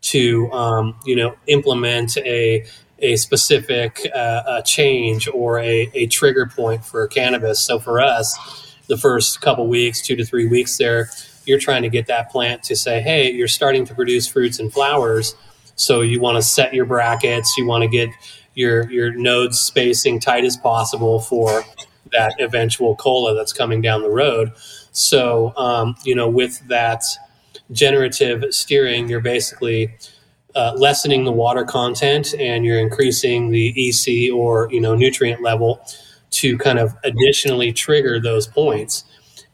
to 0.01 0.51
um, 0.53 0.97
you 1.05 1.17
know 1.17 1.37
implement 1.47 2.17
a 2.19 2.65
a 3.01 3.17
specific 3.17 4.11
uh, 4.15 4.43
a 4.47 4.63
change 4.63 5.29
or 5.29 5.59
a, 5.61 5.91
a 5.95 6.07
trigger 6.07 6.47
point 6.47 6.85
for 6.85 7.07
cannabis. 7.07 7.61
So 7.61 7.79
for 7.79 8.01
us, 8.01 8.77
the 8.89 8.97
first 8.97 9.41
couple 9.41 9.67
weeks, 9.69 10.03
two 10.03 10.17
to 10.17 10.25
three 10.25 10.47
weeks 10.49 10.77
there, 10.79 11.09
you're 11.45 11.59
trying 11.59 11.83
to 11.83 11.89
get 11.89 12.07
that 12.07 12.31
plant 12.31 12.63
to 12.65 12.77
say, 12.77 13.01
hey, 13.01 13.31
you're 13.31 13.49
starting 13.49 13.85
to 13.87 13.95
produce 13.95 14.27
fruits 14.27 14.59
and 14.59 14.73
flowers. 14.73 15.35
So 15.77 16.01
you 16.01 16.21
want 16.21 16.37
to 16.37 16.43
set 16.43 16.75
your 16.75 16.87
brackets, 16.87 17.55
you 17.57 17.67
want 17.67 17.83
to 17.83 17.89
get 17.89 18.11
your 18.55 18.91
your 18.91 19.13
nodes 19.13 19.61
spacing 19.61 20.19
tight 20.19 20.45
as 20.45 20.57
possible 20.57 21.21
for 21.21 21.65
that 22.13 22.35
eventual 22.41 22.97
cola 22.97 23.35
that's 23.35 23.53
coming 23.53 23.81
down 23.81 24.03
the 24.03 24.11
road. 24.11 24.53
So 24.93 25.53
um, 25.57 25.95
you 26.05 26.15
know, 26.15 26.29
with 26.29 26.67
that 26.69 27.05
generative 27.73 28.45
steering, 28.51 29.09
you're 29.09 29.21
basically 29.21 29.95
uh, 30.55 30.73
lessening 30.77 31.25
the 31.25 31.33
water 31.33 31.65
content 31.65 32.35
and 32.39 32.65
you're 32.65 32.79
increasing 32.79 33.51
the 33.51 33.69
EC 33.77 34.33
or 34.33 34.69
you 34.73 34.81
know 34.81 34.95
nutrient 34.95 35.43
level 35.43 35.81
to 36.31 36.59
kind 36.59 36.79
of 36.79 36.95
additionally 37.05 37.73
trigger 37.73 38.21
those 38.21 38.47
points. 38.47 39.05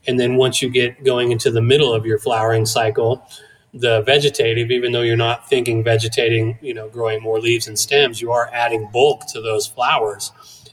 And 0.07 0.19
then 0.19 0.37
once 0.37 0.61
you 0.61 0.69
get 0.69 1.05
going 1.05 1.33
into 1.33 1.51
the 1.51 1.63
middle 1.63 1.95
of 1.95 2.05
your 2.05 2.19
flowering 2.19 2.67
cycle, 2.67 3.27
the 3.73 4.03
vegetative, 4.03 4.71
even 4.71 4.93
though 4.93 5.01
you're 5.01 5.17
not 5.17 5.49
thinking 5.49 5.83
vegetating, 5.83 6.59
you 6.61 6.75
know, 6.75 6.89
growing 6.89 7.23
more 7.23 7.41
leaves 7.41 7.67
and 7.67 7.79
stems, 7.79 8.21
you 8.21 8.31
are 8.31 8.51
adding 8.53 8.89
bulk 8.93 9.27
to 9.33 9.41
those 9.41 9.67
flowers, 9.67 10.31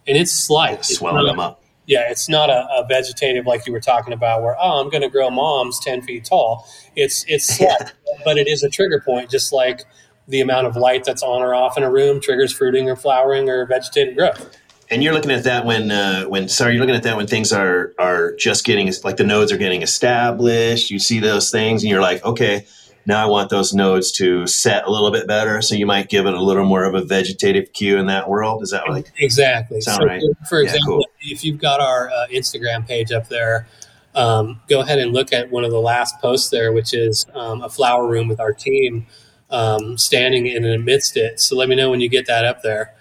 and 0.08 0.18
it's 0.18 0.34
slight. 0.34 0.84
Swelling 0.86 1.26
them 1.26 1.40
up 1.40 1.61
yeah, 1.92 2.10
it's 2.10 2.30
not 2.30 2.50
a, 2.50 2.66
a, 2.72 2.86
vegetative 2.88 3.46
like 3.46 3.68
you 3.68 3.74
were 3.74 3.82
talking 3.82 4.14
about, 4.14 4.42
where 4.42 4.56
oh, 4.58 4.80
I'm 4.80 4.90
going 4.90 5.02
to 5.02 5.10
grow 5.10 5.30
moms 5.30 5.78
ten 5.78 6.02
feet 6.02 6.24
tall. 6.24 6.66
It's 6.96 7.26
it's 7.28 7.60
but 8.26 8.38
it 8.38 8.48
is 8.48 8.64
a 8.64 8.70
trigger 8.70 9.02
point, 9.06 9.30
just 9.30 9.52
like 9.52 9.82
the 10.26 10.40
amount 10.40 10.68
of 10.68 10.78
light 10.78 11.04
that's 11.04 11.22
on 11.22 11.42
or 11.42 11.54
off 11.54 11.78
in 11.78 11.84
a 11.84 11.92
room 11.92 12.22
triggers 12.22 12.54
fruiting 12.54 12.90
or 12.90 12.96
flowering 12.96 13.50
or 13.50 13.66
vegetative 13.66 14.16
growth. 14.16 14.58
And 14.90 15.04
you're 15.04 15.14
looking 15.14 15.32
at 15.32 15.44
that 15.44 15.66
when 15.66 15.92
uh, 15.92 16.24
when 16.24 16.48
sorry, 16.48 16.76
you're 16.76 16.80
looking 16.80 16.96
at 16.96 17.04
that 17.04 17.18
when 17.18 17.28
things 17.28 17.52
are 17.52 17.92
are 18.00 18.38
just 18.38 18.64
getting 18.64 18.90
like 19.04 19.18
the 19.18 19.26
nodes 19.26 19.52
are 19.52 19.58
getting 19.58 19.82
established. 19.82 20.92
You 20.92 21.00
see 21.00 21.20
those 21.20 21.52
things, 21.52 21.84
and 21.84 21.90
you're 21.90 22.02
like, 22.02 22.24
okay, 22.24 22.66
now 23.06 23.24
I 23.24 23.26
want 23.28 23.50
those 23.50 23.74
nodes 23.74 24.12
to 24.14 24.46
set 24.48 24.86
a 24.86 24.92
little 24.92 25.12
bit 25.12 25.28
better. 25.28 25.62
So 25.62 25.76
you 25.76 25.86
might 25.86 26.10
give 26.10 26.26
it 26.26 26.34
a 26.34 26.42
little 26.42 26.66
more 26.66 26.84
of 26.84 26.94
a 26.94 27.02
vegetative 27.04 27.74
cue 27.74 27.98
in 27.98 28.08
that 28.08 28.30
world. 28.30 28.62
Is 28.62 28.72
that 28.72 28.88
like 28.90 29.12
exactly? 29.18 29.82
Sound 29.82 30.02
so 30.02 30.06
right? 30.06 30.22
For 30.48 30.62
example, 30.62 31.00
yeah, 31.00 31.06
cool. 31.06 31.06
if 31.22 31.44
you've 31.44 31.60
got 31.60 31.80
our 31.80 32.10
uh, 32.10 32.28
Instagram 32.32 32.88
page 32.88 33.12
up 33.12 33.28
there, 33.30 33.68
um, 34.14 34.62
go 34.70 34.82
ahead 34.82 35.00
and 35.00 35.14
look 35.14 35.34
at 35.34 35.52
one 35.52 35.64
of 35.64 35.72
the 35.72 35.80
last 35.80 36.20
posts 36.20 36.50
there, 36.50 36.72
which 36.72 36.94
is 36.94 37.26
um, 37.34 37.62
a 37.62 37.70
flower 37.70 38.08
room 38.08 38.28
with 38.28 38.40
our 38.40 38.54
team 38.54 39.08
um, 39.50 39.98
standing 39.98 40.48
in 40.48 40.64
and 40.64 40.74
amidst 40.74 41.18
it. 41.18 41.40
So 41.40 41.56
let 41.56 41.70
me 41.70 41.76
know 41.76 41.90
when 41.90 42.02
you 42.02 42.10
get 42.10 42.28
that 42.28 42.46
up 42.46 42.62
there. 42.62 42.94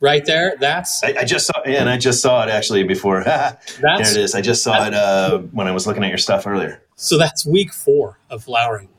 Right 0.00 0.24
there, 0.24 0.54
that's. 0.60 1.02
I, 1.02 1.14
I 1.18 1.24
just 1.24 1.48
saw, 1.48 1.60
yeah, 1.66 1.80
and 1.80 1.88
I 1.88 1.96
just 1.96 2.22
saw 2.22 2.44
it 2.44 2.50
actually 2.50 2.84
before. 2.84 3.24
there 3.24 3.58
it 3.82 4.16
is. 4.16 4.32
I 4.32 4.40
just 4.40 4.62
saw 4.62 4.86
it 4.86 4.94
uh, 4.94 5.38
when 5.50 5.66
I 5.66 5.72
was 5.72 5.88
looking 5.88 6.04
at 6.04 6.08
your 6.08 6.18
stuff 6.18 6.46
earlier. 6.46 6.80
So 6.94 7.18
that's 7.18 7.44
week 7.44 7.72
four 7.72 8.20
of 8.30 8.44
flowering. 8.44 8.90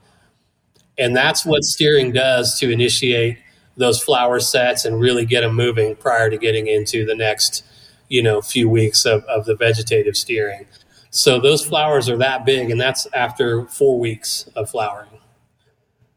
And 0.99 1.15
that's 1.15 1.45
what 1.45 1.63
steering 1.63 2.11
does 2.11 2.59
to 2.59 2.69
initiate 2.69 3.37
those 3.77 4.03
flower 4.03 4.39
sets 4.39 4.83
and 4.85 4.99
really 4.99 5.25
get 5.25 5.41
them 5.41 5.55
moving 5.55 5.95
prior 5.95 6.29
to 6.29 6.37
getting 6.37 6.67
into 6.67 7.05
the 7.05 7.15
next, 7.15 7.63
you 8.09 8.21
know, 8.21 8.41
few 8.41 8.69
weeks 8.69 9.05
of, 9.05 9.23
of 9.23 9.45
the 9.45 9.55
vegetative 9.55 10.17
steering. 10.17 10.65
So 11.09 11.39
those 11.39 11.65
flowers 11.65 12.09
are 12.09 12.17
that 12.17 12.45
big, 12.45 12.69
and 12.69 12.79
that's 12.79 13.07
after 13.13 13.65
four 13.65 13.97
weeks 13.97 14.49
of 14.55 14.69
flowering. 14.69 15.09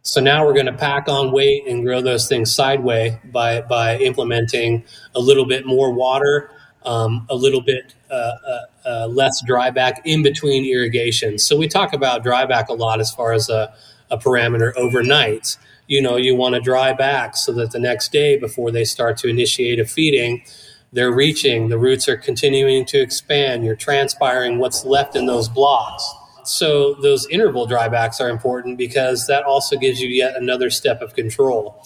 So 0.02 0.20
now 0.20 0.44
we're 0.44 0.52
going 0.52 0.66
to 0.66 0.72
pack 0.72 1.08
on 1.08 1.30
weight 1.30 1.66
and 1.68 1.84
grow 1.84 2.02
those 2.02 2.28
things 2.28 2.52
sideways 2.52 3.12
by 3.32 3.62
by 3.62 3.98
implementing 3.98 4.84
a 5.14 5.20
little 5.20 5.46
bit 5.46 5.64
more 5.64 5.92
water, 5.92 6.50
um, 6.84 7.24
a 7.30 7.36
little 7.36 7.62
bit 7.62 7.94
uh, 8.10 8.14
uh, 8.14 8.60
uh, 8.84 9.06
less 9.06 9.40
dryback 9.48 10.00
in 10.04 10.24
between 10.24 10.64
irrigation. 10.64 11.38
So 11.38 11.56
we 11.56 11.68
talk 11.68 11.92
about 11.92 12.24
dryback 12.24 12.66
a 12.68 12.74
lot 12.74 12.98
as 12.98 13.14
far 13.14 13.32
as 13.32 13.48
a, 13.48 13.72
a 14.12 14.18
parameter 14.18 14.72
overnight. 14.76 15.56
You 15.88 16.00
know, 16.00 16.16
you 16.16 16.36
want 16.36 16.54
to 16.54 16.60
dry 16.60 16.92
back 16.92 17.36
so 17.36 17.52
that 17.54 17.72
the 17.72 17.80
next 17.80 18.12
day 18.12 18.38
before 18.38 18.70
they 18.70 18.84
start 18.84 19.16
to 19.18 19.28
initiate 19.28 19.80
a 19.80 19.84
feeding, 19.84 20.44
they're 20.92 21.12
reaching, 21.12 21.68
the 21.68 21.78
roots 21.78 22.08
are 22.08 22.16
continuing 22.16 22.84
to 22.86 23.00
expand, 23.00 23.64
you're 23.64 23.74
transpiring 23.74 24.58
what's 24.58 24.84
left 24.84 25.16
in 25.16 25.26
those 25.26 25.48
blocks 25.48 26.08
so 26.44 26.94
those 26.94 27.26
interval 27.28 27.66
drybacks 27.66 28.20
are 28.20 28.28
important 28.28 28.78
because 28.78 29.26
that 29.26 29.44
also 29.44 29.76
gives 29.76 30.00
you 30.00 30.08
yet 30.08 30.36
another 30.36 30.70
step 30.70 31.00
of 31.00 31.14
control. 31.14 31.82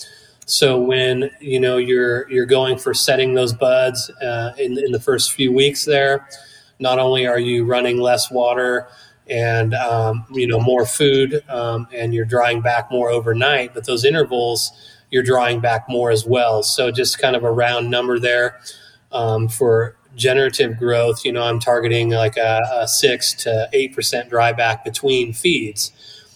So 0.47 0.81
when 0.81 1.31
you 1.41 1.59
know 1.61 1.77
you're 1.77 2.31
you're 2.31 2.47
going 2.47 2.79
for 2.79 2.95
setting 2.95 3.35
those 3.35 3.53
buds 3.53 4.11
uh, 4.23 4.53
in 4.59 4.79
in 4.79 4.93
the 4.93 5.01
first 5.01 5.33
few 5.33 5.53
weeks 5.53 5.85
there, 5.85 6.29
not 6.79 6.99
only 6.99 7.27
are 7.27 7.39
you 7.39 7.65
running 7.65 8.01
less 8.01 8.31
water 8.31 8.89
and 9.29 9.75
um, 9.75 10.25
you 10.31 10.47
know 10.47 10.61
more 10.61 10.87
food 10.87 11.43
um, 11.49 11.89
and 11.93 12.15
you're 12.15 12.25
drawing 12.25 12.61
back 12.61 12.91
more 12.91 13.11
overnight, 13.11 13.75
but 13.75 13.87
those 13.87 14.05
intervals 14.05 14.73
you're 15.11 15.23
drawing 15.23 15.61
back 15.61 15.89
more 15.89 16.11
as 16.11 16.27
well. 16.27 16.63
So 16.63 16.91
just 16.91 17.19
kind 17.19 17.37
of 17.37 17.45
a 17.45 17.51
round 17.51 17.91
number 17.91 18.19
there 18.19 18.61
um, 19.13 19.49
for 19.49 19.97
generative 20.17 20.79
growth, 20.79 21.25
you 21.25 21.33
know, 21.33 21.43
I'm 21.43 21.61
targeting 21.61 22.11
like 22.11 22.37
a, 22.37 22.61
a 22.73 22.89
six 22.89 23.35
to 23.35 23.69
eight 23.73 23.95
percent 23.95 24.31
dryback 24.31 24.83
between 24.83 25.33
feeds, 25.33 25.93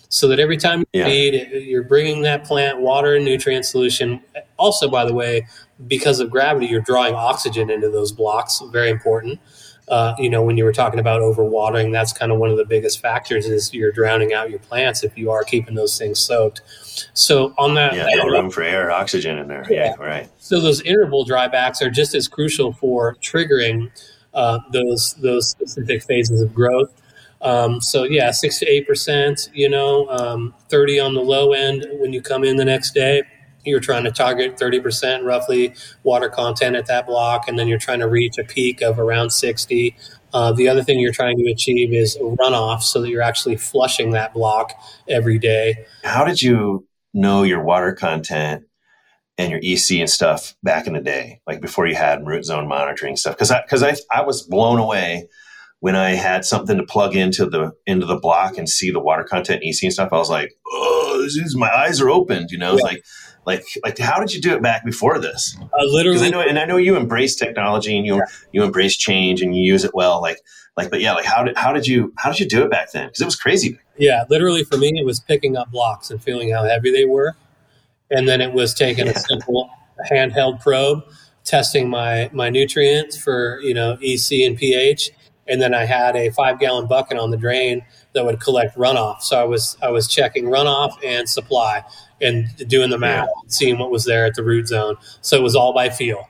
so 0.09 0.29
that 0.29 0.39
every 0.39 0.57
time 0.57 0.81
you 0.81 1.01
yeah. 1.01 1.05
feed, 1.07 1.51
you're 1.67 1.85
bringing 1.85 2.23
that 2.23 2.45
plant 2.45 2.81
water 2.81 3.15
and 3.15 3.25
nutrient 3.25 3.65
solution. 3.65 4.21
Also, 4.59 4.89
by 4.89 5.05
the 5.05 5.15
way, 5.15 5.47
because 5.87 6.21
of 6.21 6.31
gravity, 6.31 6.67
you're 6.67 6.81
drawing 6.81 7.15
oxygen 7.15 7.71
into 7.71 7.89
those 7.89 8.13
blocks. 8.13 8.61
Very 8.71 8.91
important. 8.91 9.41
Uh, 9.91 10.15
you 10.19 10.31
know, 10.31 10.41
when 10.41 10.57
you 10.57 10.63
were 10.63 10.73
talking 10.73 11.01
about 11.01 11.21
overwatering, 11.21 11.91
that's 11.91 12.13
kind 12.13 12.31
of 12.31 12.39
one 12.39 12.49
of 12.49 12.57
the 12.57 12.65
biggest 12.65 13.01
factors 13.01 13.47
is 13.47 13.75
you're 13.75 13.91
drowning 13.91 14.33
out 14.33 14.49
your 14.49 14.61
plants 14.61 15.03
if 15.03 15.19
you 15.19 15.33
are 15.33 15.43
keeping 15.43 15.75
those 15.75 15.99
things 15.99 16.21
soaked. 16.21 16.63
So 17.13 17.53
on 17.59 17.75
that, 17.75 17.95
yeah, 17.95 18.07
no 18.15 18.29
room 18.29 18.51
for 18.51 18.63
air, 18.63 18.93
oxygen 18.93 19.37
in 19.37 19.49
there. 19.49 19.67
Yeah, 19.69 19.95
right. 19.99 20.31
So 20.39 20.61
those 20.61 20.81
interval 20.83 21.27
drybacks 21.27 21.83
are 21.83 21.91
just 21.91 22.15
as 22.15 22.29
crucial 22.29 22.73
for 22.73 23.17
triggering 23.17 23.91
uh, 24.33 24.61
those 24.73 25.15
those 25.15 25.51
specific 25.51 26.05
phases 26.05 26.41
of 26.41 26.55
growth. 26.55 26.93
Um, 27.43 27.81
so 27.81 28.05
yeah, 28.05 28.31
six 28.31 28.61
to 28.61 28.67
eight 28.67 28.87
percent. 28.87 29.51
You 29.53 29.71
know, 29.71 30.09
um, 30.09 30.55
thirty 30.69 31.01
on 31.01 31.15
the 31.15 31.21
low 31.21 31.53
end 31.53 31.85
when 31.95 32.13
you 32.13 32.23
come 32.23 32.45
in 32.45 32.55
the 32.57 32.65
next 32.65 32.95
day 32.95 33.25
you're 33.65 33.81
trying 33.81 34.05
to 34.05 34.11
target 34.11 34.57
30% 34.57 35.25
roughly 35.25 35.75
water 36.03 36.29
content 36.29 36.77
at 36.77 36.87
that 36.87 37.07
block, 37.07 37.49
and 37.49 37.59
then 37.59 37.69
you're 37.69 37.79
trying 37.79 38.01
to 38.01 38.09
reach 38.09 38.39
a 38.39 38.45
peak 38.45 38.83
of 38.83 38.99
around 38.99 39.31
60. 39.31 39.97
Uh, 40.33 40.53
the 40.53 40.69
other 40.69 40.83
thing 40.83 41.01
you're 41.01 41.13
trying 41.13 41.37
to 41.37 41.51
achieve 41.51 41.93
is 41.93 42.17
runoff 42.19 42.83
so 42.83 43.01
that 43.01 43.09
you're 43.09 43.23
actually 43.23 43.57
flushing 43.57 44.11
that 44.13 44.33
block 44.33 44.73
every 45.09 45.39
day. 45.39 45.85
How 46.05 46.25
did 46.25 46.41
you 46.41 46.87
know 47.13 47.43
your 47.43 47.63
water 47.63 47.93
content 47.93 48.65
and 49.37 49.51
your 49.51 49.61
EC 49.63 50.01
and 50.01 50.11
stuff 50.11 50.55
back 50.63 50.87
in 50.87 50.93
the 50.93 51.01
day, 51.01 51.41
like 51.47 51.61
before 51.61 51.87
you 51.87 51.97
had 51.97 52.27
root 52.27 52.45
zone 52.45 52.69
monitoring 52.69 53.17
stuff? 53.17 53.35
Because 53.35 53.51
I, 53.51 53.65
cause 53.69 53.83
I, 53.83 53.95
I 54.13 54.23
was 54.23 54.43
blown 54.43 54.79
away 54.79 55.29
when 55.81 55.97
I 55.97 56.11
had 56.11 56.45
something 56.45 56.77
to 56.77 56.85
plug 56.85 57.17
into 57.17 57.47
the 57.47 57.73
into 57.87 58.07
the 58.07 58.19
block 58.19 58.57
and 58.57 58.69
see 58.69 58.91
the 58.91 59.01
water 59.01 59.25
content 59.25 59.63
and 59.63 59.71
EC 59.71 59.83
and 59.83 59.93
stuff. 59.93 60.13
I 60.13 60.19
was 60.19 60.31
like, 60.31 60.53
oh, 60.67 61.21
this 61.23 61.37
is, 61.37 61.57
my 61.57 61.71
eyes 61.75 62.01
are 62.01 62.11
opened. 62.11 62.51
You 62.51 62.59
know, 62.59 62.75
it's 62.75 62.83
like 62.83 63.03
like, 63.47 63.65
like 63.83 63.99
how 63.99 64.21
did 64.21 64.33
you 64.33 64.41
do 64.41 64.55
it 64.55 64.63
back 64.63 64.85
before 64.85 65.19
this? 65.19 65.57
Uh, 65.61 65.85
literally, 65.85 66.27
I 66.27 66.31
know, 66.31 66.41
and 66.41 66.59
I 66.59 66.65
know 66.67 66.77
you 66.77 66.97
embrace 66.97 67.35
technology 67.35 67.97
and 67.97 68.07
you 68.07 68.17
yeah. 68.17 68.25
you 68.53 68.63
embrace 68.63 68.97
change 68.97 69.41
and 69.41 69.57
you 69.57 69.63
use 69.63 69.85
it 69.85 69.93
well. 69.95 70.21
Like, 70.21 70.39
like, 70.77 70.91
but 70.91 71.01
yeah, 71.01 71.13
like 71.13 71.25
how 71.25 71.43
did 71.43 71.57
how 71.57 71.73
did 71.73 71.87
you 71.87 72.13
how 72.17 72.31
did 72.31 72.41
you 72.41 72.49
do 72.49 72.63
it 72.63 72.71
back 72.71 72.93
then? 72.93 73.07
Because 73.07 73.21
it 73.21 73.25
was 73.25 73.37
crazy. 73.37 73.79
Yeah, 73.97 74.25
literally 74.29 74.65
for 74.65 74.77
me, 74.77 74.93
it 74.95 75.05
was 75.05 75.21
picking 75.21 75.57
up 75.57 75.71
blocks 75.71 76.11
and 76.11 76.23
feeling 76.23 76.53
how 76.53 76.65
heavy 76.65 76.91
they 76.91 77.07
were, 77.07 77.35
and 78.11 78.29
then 78.29 78.41
it 78.41 78.53
was 78.53 78.75
taking 78.75 79.07
yeah. 79.07 79.13
a 79.13 79.19
simple 79.19 79.71
handheld 80.11 80.61
probe, 80.61 81.03
testing 81.45 81.89
my 81.89 82.31
my 82.33 82.51
nutrients 82.51 83.17
for 83.17 83.59
you 83.63 83.75
know 83.75 83.97
EC 84.03 84.47
and 84.47 84.57
pH, 84.57 85.11
and 85.49 85.61
then 85.63 85.75
I 85.75 85.85
had 85.85 86.15
a 86.15 86.31
five 86.31 86.61
gallon 86.61 86.87
bucket 86.87 87.19
on 87.19 87.31
the 87.31 87.37
drain 87.37 87.83
that 88.13 88.25
would 88.25 88.41
collect 88.41 88.77
runoff. 88.77 89.23
So 89.23 89.41
I 89.41 89.45
was 89.45 89.77
I 89.83 89.91
was 89.91 90.09
checking 90.09 90.47
runoff 90.47 90.93
and 91.05 91.29
supply 91.29 91.85
and 92.21 92.47
doing 92.69 92.91
the 92.91 92.99
math, 92.99 93.29
yeah. 93.29 93.49
seeing 93.49 93.79
what 93.79 93.91
was 93.91 94.05
there 94.05 94.27
at 94.27 94.35
the 94.35 94.45
root 94.45 94.69
zone. 94.69 94.97
So 95.21 95.37
it 95.37 95.43
was 95.43 95.57
all 95.57 95.73
by 95.73 95.91
feel. 95.91 96.29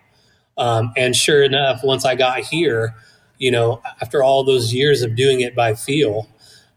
Um, 0.57 0.93
and 0.97 1.17
sure 1.17 1.43
enough, 1.43 1.83
once 1.83 2.05
I 2.05 2.15
got 2.15 2.41
here, 2.41 2.95
you 3.39 3.51
know, 3.51 3.83
after 4.01 4.23
all 4.23 4.45
those 4.45 4.75
years 4.75 5.03
of 5.03 5.17
doing 5.17 5.41
it 5.41 5.55
by 5.57 5.75
feel, 5.75 6.29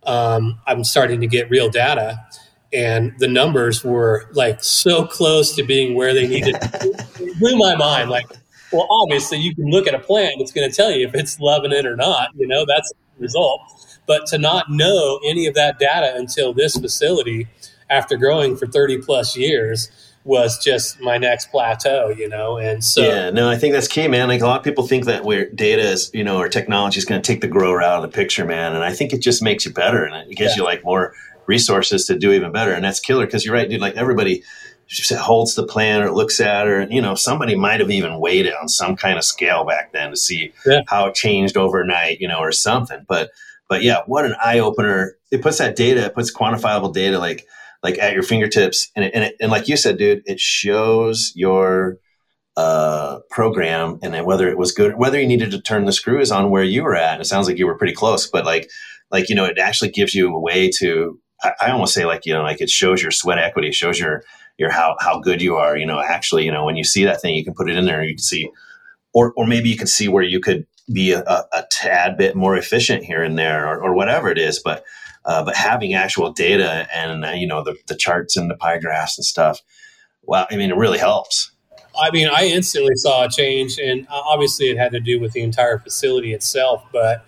um, 0.04 0.60
I'm 0.66 0.84
starting 0.84 1.20
to 1.22 1.28
get 1.28 1.50
real 1.50 1.70
data. 1.70 2.26
And 2.72 3.14
the 3.20 3.28
numbers 3.28 3.84
were 3.84 4.30
like 4.32 4.64
so 4.64 5.06
close 5.06 5.56
to 5.56 5.64
being 5.64 5.96
where 5.96 6.14
they 6.14 6.28
needed. 6.28 6.56
it 6.62 7.40
blew 7.40 7.56
my 7.58 7.76
mind. 7.76 8.10
Like, 8.10 8.26
well, 8.72 8.88
obviously, 8.90 9.38
you 9.38 9.54
can 9.54 9.66
look 9.66 9.86
at 9.86 9.94
a 9.94 10.00
plant; 10.00 10.36
it's 10.40 10.52
going 10.52 10.68
to 10.68 10.76
tell 10.76 10.90
you 10.90 11.08
if 11.08 11.14
it's 11.14 11.40
loving 11.40 11.72
it 11.72 11.86
or 11.86 11.96
not. 11.96 12.30
You 12.36 12.48
know, 12.48 12.66
that's 12.66 12.92
the 12.92 13.22
result. 13.22 13.62
But 14.06 14.26
to 14.28 14.38
not 14.38 14.70
know 14.70 15.20
any 15.26 15.48
of 15.48 15.54
that 15.56 15.80
data 15.80 16.14
until 16.16 16.54
this 16.54 16.78
facility, 16.78 17.48
after 17.90 18.18
growing 18.18 18.58
for 18.58 18.68
30 18.68 19.02
plus 19.02 19.38
years, 19.38 19.90
was 20.26 20.58
just 20.64 21.02
my 21.02 21.18
next 21.18 21.52
plateau, 21.52 22.10
you 22.10 22.30
know? 22.30 22.58
And 22.58 22.84
so. 22.84 23.02
Yeah, 23.02 23.30
no, 23.30 23.50
I 23.50 23.58
think 23.58 23.74
that's 23.74 23.88
key, 23.88 24.08
man. 24.08 24.30
Like 24.30 24.42
a 24.42 24.46
lot 24.46 24.58
of 24.58 24.64
people 24.64 24.88
think 24.88 25.06
that 25.06 25.26
where 25.26 25.50
data 25.50 25.82
is, 25.82 26.10
you 26.14 26.24
know, 26.24 26.38
or 26.38 26.48
technology 26.48 26.98
is 26.98 27.06
going 27.06 27.22
to 27.22 27.26
take 27.26 27.42
the 27.42 27.48
grower 27.48 27.82
out 27.82 28.04
of 28.04 28.10
the 28.10 28.16
picture, 28.16 28.46
man. 28.46 28.74
And 28.74 28.84
I 28.84 28.94
think 28.94 29.14
it 29.14 29.20
just 29.20 29.44
makes 29.44 29.66
you 29.66 29.74
better 29.74 30.04
and 30.06 30.16
it 30.30 30.36
gives 30.36 30.52
yeah. 30.52 30.58
you 30.58 30.64
like 30.64 30.84
more 30.84 31.14
resources 31.46 32.06
to 32.06 32.18
do 32.18 32.32
even 32.32 32.52
better. 32.52 32.74
And 32.74 32.86
that's 32.86 33.00
killer 33.00 33.26
because 33.26 33.46
you're 33.46 33.54
right, 33.54 33.70
dude. 33.70 33.82
Like 33.82 33.96
everybody 33.96 34.44
just 34.88 35.12
holds 35.14 35.56
the 35.56 35.66
plant 35.66 36.04
or 36.04 36.12
looks 36.12 36.40
at 36.40 36.68
her. 36.68 36.80
and 36.80 36.94
You 36.94 37.02
know, 37.02 37.16
somebody 37.16 37.56
might 37.56 37.82
have 37.82 37.92
even 37.92 38.20
weighed 38.20 38.46
it 38.46 38.56
on 38.56 38.70
some 38.70 38.96
kind 38.96 39.18
of 39.18 39.26
scale 39.26 39.66
back 39.66 39.92
then 39.92 40.12
to 40.12 40.18
see 40.18 40.54
yeah. 40.66 40.82
how 40.88 41.08
it 41.08 41.16
changed 41.16 41.58
overnight, 41.58 42.22
you 42.22 42.28
know, 42.28 42.40
or 42.40 42.52
something. 42.52 43.06
But, 43.08 43.32
but 43.74 43.82
yeah, 43.82 44.02
what 44.06 44.24
an 44.24 44.36
eye 44.40 44.60
opener. 44.60 45.18
It 45.32 45.42
puts 45.42 45.58
that 45.58 45.76
data, 45.76 46.06
it 46.06 46.14
puts 46.14 46.32
quantifiable 46.32 46.94
data 46.94 47.18
like, 47.18 47.48
like 47.82 47.98
at 47.98 48.14
your 48.14 48.22
fingertips. 48.22 48.92
And, 48.96 49.04
it, 49.04 49.16
and, 49.16 49.24
it, 49.24 49.36
and 49.42 49.50
like 49.50 49.68
you 49.68 49.78
said, 49.78 49.98
dude, 49.98 50.22
it 50.28 50.40
shows 50.40 51.32
your, 51.34 51.98
uh, 52.56 53.18
program 53.32 53.98
and 54.04 54.28
whether 54.28 54.48
it 54.48 54.60
was 54.60 54.72
good, 54.74 54.96
whether 54.96 55.20
you 55.20 55.26
needed 55.26 55.50
to 55.50 55.60
turn 55.60 55.86
the 55.86 55.92
screws 55.92 56.32
on 56.32 56.52
where 56.52 56.62
you 56.64 56.84
were 56.84 56.96
at. 56.96 57.14
And 57.14 57.22
it 57.24 57.26
sounds 57.26 57.48
like 57.48 57.58
you 57.58 57.66
were 57.66 57.76
pretty 57.76 57.96
close, 57.96 58.28
but 58.28 58.46
like, 58.46 58.70
like, 59.10 59.28
you 59.28 59.34
know, 59.34 59.46
it 59.46 59.58
actually 59.58 59.90
gives 59.90 60.14
you 60.14 60.32
a 60.32 60.40
way 60.40 60.70
to, 60.78 61.20
I, 61.42 61.54
I 61.62 61.72
almost 61.72 61.96
say 61.96 62.06
like, 62.06 62.28
you 62.28 62.34
know, 62.34 62.44
like 62.44 62.62
it 62.62 62.70
shows 62.70 63.02
your 63.02 63.10
sweat 63.10 63.40
equity, 63.40 63.72
shows 63.72 64.00
your, 64.00 64.24
your, 64.60 64.70
how, 64.70 64.98
how 65.00 65.20
good 65.20 65.42
you 65.42 65.56
are, 65.56 65.76
you 65.76 65.88
know, 65.88 66.00
actually, 66.00 66.46
you 66.46 66.52
know, 66.52 66.64
when 66.64 66.76
you 66.76 66.84
see 66.84 67.06
that 67.06 67.22
thing, 67.22 67.34
you 67.34 67.44
can 67.44 67.56
put 67.56 67.72
it 67.72 67.76
in 67.76 67.86
there 67.86 68.02
and 68.02 68.08
you 68.08 68.16
can 68.18 68.24
see, 68.24 68.52
or, 69.16 69.34
or 69.36 69.48
maybe 69.48 69.70
you 69.70 69.78
can 69.78 69.88
see 69.88 70.08
where 70.08 70.22
you 70.22 70.40
could 70.40 70.68
be 70.92 71.12
a, 71.12 71.22
a, 71.22 71.66
tad 71.72 72.18
bit 72.18 72.36
more 72.36 72.58
efficient 72.58 73.04
here 73.04 73.24
and 73.24 73.38
there 73.38 73.68
or, 73.68 73.82
or 73.82 73.94
whatever 73.94 74.30
it 74.30 74.38
is. 74.38 74.60
But, 74.60 74.84
uh, 75.26 75.44
but 75.44 75.56
having 75.56 75.94
actual 75.94 76.32
data 76.32 76.88
and 76.94 77.24
uh, 77.24 77.30
you 77.30 77.48
know 77.48 77.64
the, 77.64 77.78
the 77.88 77.96
charts 77.96 78.36
and 78.36 78.50
the 78.50 78.56
pie 78.56 78.80
graphs 78.80 79.18
and 79.18 79.24
stuff, 79.24 79.62
well, 80.24 80.46
I 80.52 80.58
mean, 80.58 80.72
it 80.72 80.76
really 80.76 81.00
helps. 81.00 81.52
I 82.00 82.10
mean, 82.12 82.28
I 82.28 82.46
instantly 82.46 82.96
saw 82.96 83.26
a 83.26 83.30
change, 83.30 83.78
and 83.78 84.08
uh, 84.08 84.22
obviously 84.26 84.70
it 84.70 84.78
had 84.78 84.92
to 84.94 85.00
do 85.00 85.20
with 85.20 85.34
the 85.34 85.42
entire 85.42 85.80
facility 85.80 86.34
itself. 86.34 86.84
But 86.92 87.26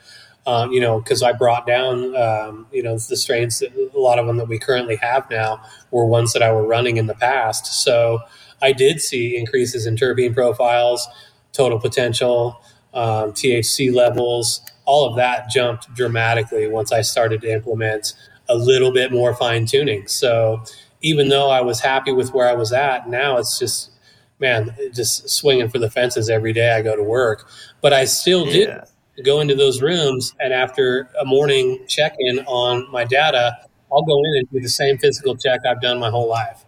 um, 0.47 0.71
you 0.71 0.79
know, 0.79 0.99
because 0.99 1.23
I 1.23 1.31
brought 1.33 1.65
down, 1.65 2.15
um, 2.15 2.67
you 2.71 2.83
know, 2.83 2.97
the 2.97 3.17
strains, 3.17 3.59
that, 3.59 3.73
a 3.95 3.99
lot 3.99 4.19
of 4.19 4.27
them 4.27 4.37
that 4.37 4.47
we 4.47 4.59
currently 4.59 4.95
have 4.97 5.29
now 5.29 5.61
were 5.91 6.05
ones 6.05 6.33
that 6.33 6.43
I 6.43 6.51
were 6.51 6.65
running 6.65 6.97
in 6.97 7.07
the 7.07 7.15
past. 7.15 7.83
So 7.83 8.19
I 8.61 8.71
did 8.71 9.01
see 9.01 9.37
increases 9.37 9.85
in 9.85 9.95
terpene 9.95 10.35
profiles, 10.35 11.07
total 11.51 11.79
potential, 11.79 12.61
um, 12.95 13.33
THC 13.33 13.93
levels, 13.93 14.61
all 14.85 15.07
of 15.07 15.15
that 15.17 15.49
jumped 15.49 15.93
dramatically 15.93 16.67
once 16.67 16.91
I 16.91 17.01
started 17.01 17.41
to 17.41 17.51
implement 17.51 18.13
a 18.47 18.55
little 18.55 18.91
bit 18.91 19.11
more 19.11 19.35
fine 19.35 19.65
tuning. 19.65 20.07
So 20.07 20.63
even 21.01 21.29
though 21.29 21.49
I 21.49 21.61
was 21.61 21.79
happy 21.81 22.11
with 22.11 22.33
where 22.33 22.47
I 22.47 22.53
was 22.53 22.71
at, 22.71 23.09
now 23.09 23.37
it's 23.37 23.59
just, 23.59 23.91
man, 24.39 24.75
just 24.93 25.29
swinging 25.29 25.69
for 25.69 25.79
the 25.79 25.89
fences 25.89 26.29
every 26.29 26.53
day 26.53 26.71
I 26.71 26.81
go 26.81 26.95
to 26.95 27.03
work. 27.03 27.47
But 27.81 27.93
I 27.93 28.05
still 28.05 28.45
did 28.45 28.69
yeah. 28.69 29.23
go 29.23 29.39
into 29.41 29.55
those 29.55 29.81
rooms, 29.81 30.33
and 30.39 30.53
after 30.53 31.09
a 31.19 31.25
morning 31.25 31.83
check 31.87 32.15
in 32.19 32.39
on 32.39 32.89
my 32.91 33.03
data, 33.03 33.57
I'll 33.91 34.03
go 34.03 34.17
in 34.19 34.37
and 34.37 34.49
do 34.51 34.59
the 34.59 34.69
same 34.69 34.97
physical 34.97 35.35
check 35.35 35.61
I've 35.67 35.81
done 35.81 35.99
my 35.99 36.09
whole 36.09 36.29
life. 36.29 36.65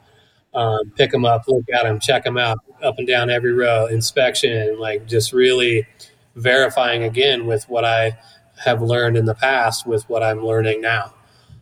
um, 0.57 0.91
pick 0.95 1.11
them 1.11 1.23
up, 1.23 1.43
look 1.47 1.65
at 1.73 1.83
them, 1.83 1.99
check 1.99 2.23
them 2.23 2.37
out, 2.37 2.57
up 2.81 2.95
and 2.97 3.07
down 3.07 3.29
every 3.29 3.53
row, 3.53 3.85
inspection, 3.85 4.79
like 4.79 5.07
just 5.07 5.31
really 5.31 5.85
verifying 6.37 7.03
again 7.03 7.45
with 7.45 7.67
what 7.69 7.83
I 7.83 8.17
have 8.63 8.81
learned 8.81 9.17
in 9.17 9.25
the 9.25 9.35
past 9.35 9.85
with 9.85 10.07
what 10.09 10.23
I'm 10.23 10.43
learning 10.43 10.81
now. 10.81 11.13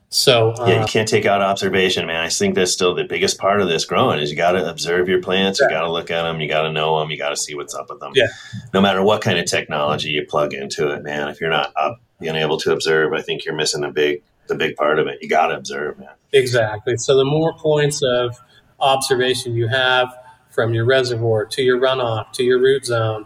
So 0.10 0.52
uh, 0.52 0.68
yeah, 0.68 0.82
you 0.82 0.88
can't 0.88 1.08
take 1.08 1.26
out 1.26 1.42
observation, 1.42 2.06
man. 2.06 2.24
I 2.24 2.30
think 2.30 2.56
that's 2.56 2.72
still 2.72 2.94
the 2.94 3.04
biggest 3.04 3.38
part 3.38 3.60
of 3.60 3.68
this 3.68 3.84
growing 3.86 4.20
is 4.20 4.32
you 4.32 4.38
got 4.38 4.52
to 4.52 4.70
observe 4.70 5.10
your 5.10 5.22
plants, 5.22 5.60
yeah. 5.60 5.68
you 5.68 5.74
got 5.74 5.82
to 5.82 5.92
look 5.92 6.10
at 6.10 6.24
them, 6.24 6.40
you 6.40 6.48
got 6.48 6.62
to 6.62 6.72
know 6.72 7.00
them, 7.00 7.10
you 7.10 7.18
got 7.18 7.30
to 7.30 7.36
see 7.36 7.56
what's 7.56 7.74
up 7.74 7.90
with 7.90 8.00
them. 8.00 8.14
Yeah. 8.16 8.28
No 8.74 8.80
matter 8.80 9.04
what 9.04 9.22
kind 9.22 9.40
of 9.40 9.46
technology 9.46 10.10
you 10.12 10.26
plug 10.26 10.54
into 10.54 10.90
it, 10.90 11.04
man. 11.04 11.28
If 11.28 11.42
you're 11.42 11.50
not 11.50 11.74
up 11.76 12.00
being 12.20 12.36
able 12.36 12.58
to 12.60 12.72
observe, 12.72 13.14
I 13.14 13.22
think 13.22 13.46
you're 13.46 13.56
missing 13.56 13.82
the 13.82 13.90
big 13.90 14.22
the 14.48 14.56
big 14.56 14.76
part 14.76 15.00
of 15.00 15.08
it. 15.08 15.18
You 15.22 15.28
got 15.28 15.48
to 15.48 15.58
observe, 15.58 15.98
man. 15.98 16.10
Exactly. 16.32 16.98
So 16.98 17.18
the 17.18 17.26
more 17.26 17.54
points 17.58 18.02
of 18.04 18.40
observation 18.80 19.56
you 19.56 19.68
have 19.68 20.16
from 20.50 20.74
your 20.74 20.86
reservoir 20.86 21.46
to 21.46 21.62
your 21.62 21.80
runoff 21.80 22.32
to 22.34 22.44
your 22.44 22.60
root 22.60 22.86
zone, 22.86 23.26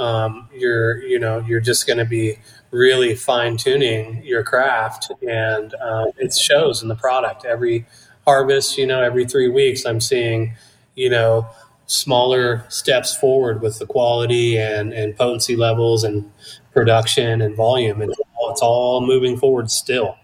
um, 0.00 0.48
you're 0.54 1.02
you 1.02 1.18
know 1.18 1.38
you're 1.40 1.60
just 1.60 1.86
going 1.86 1.98
to 1.98 2.04
be 2.04 2.38
really 2.70 3.14
fine 3.14 3.56
tuning 3.56 4.22
your 4.24 4.42
craft, 4.42 5.12
and 5.28 5.74
uh, 5.74 6.06
it 6.18 6.34
shows 6.34 6.82
in 6.82 6.88
the 6.88 6.96
product. 6.96 7.44
Every 7.44 7.86
harvest, 8.26 8.78
you 8.78 8.86
know, 8.86 9.02
every 9.02 9.26
three 9.26 9.48
weeks, 9.48 9.84
I'm 9.84 10.00
seeing, 10.00 10.54
you 10.94 11.10
know, 11.10 11.48
smaller 11.86 12.64
steps 12.68 13.16
forward 13.16 13.60
with 13.60 13.78
the 13.78 13.86
quality 13.86 14.58
and, 14.58 14.92
and 14.92 15.16
potency 15.16 15.56
levels 15.56 16.04
and 16.04 16.30
production 16.72 17.42
and 17.42 17.56
volume. 17.56 18.00
It's 18.02 18.18
all, 18.36 18.50
it's 18.50 18.62
all 18.62 19.00
moving 19.00 19.36
forward 19.36 19.70
still. 19.70 20.16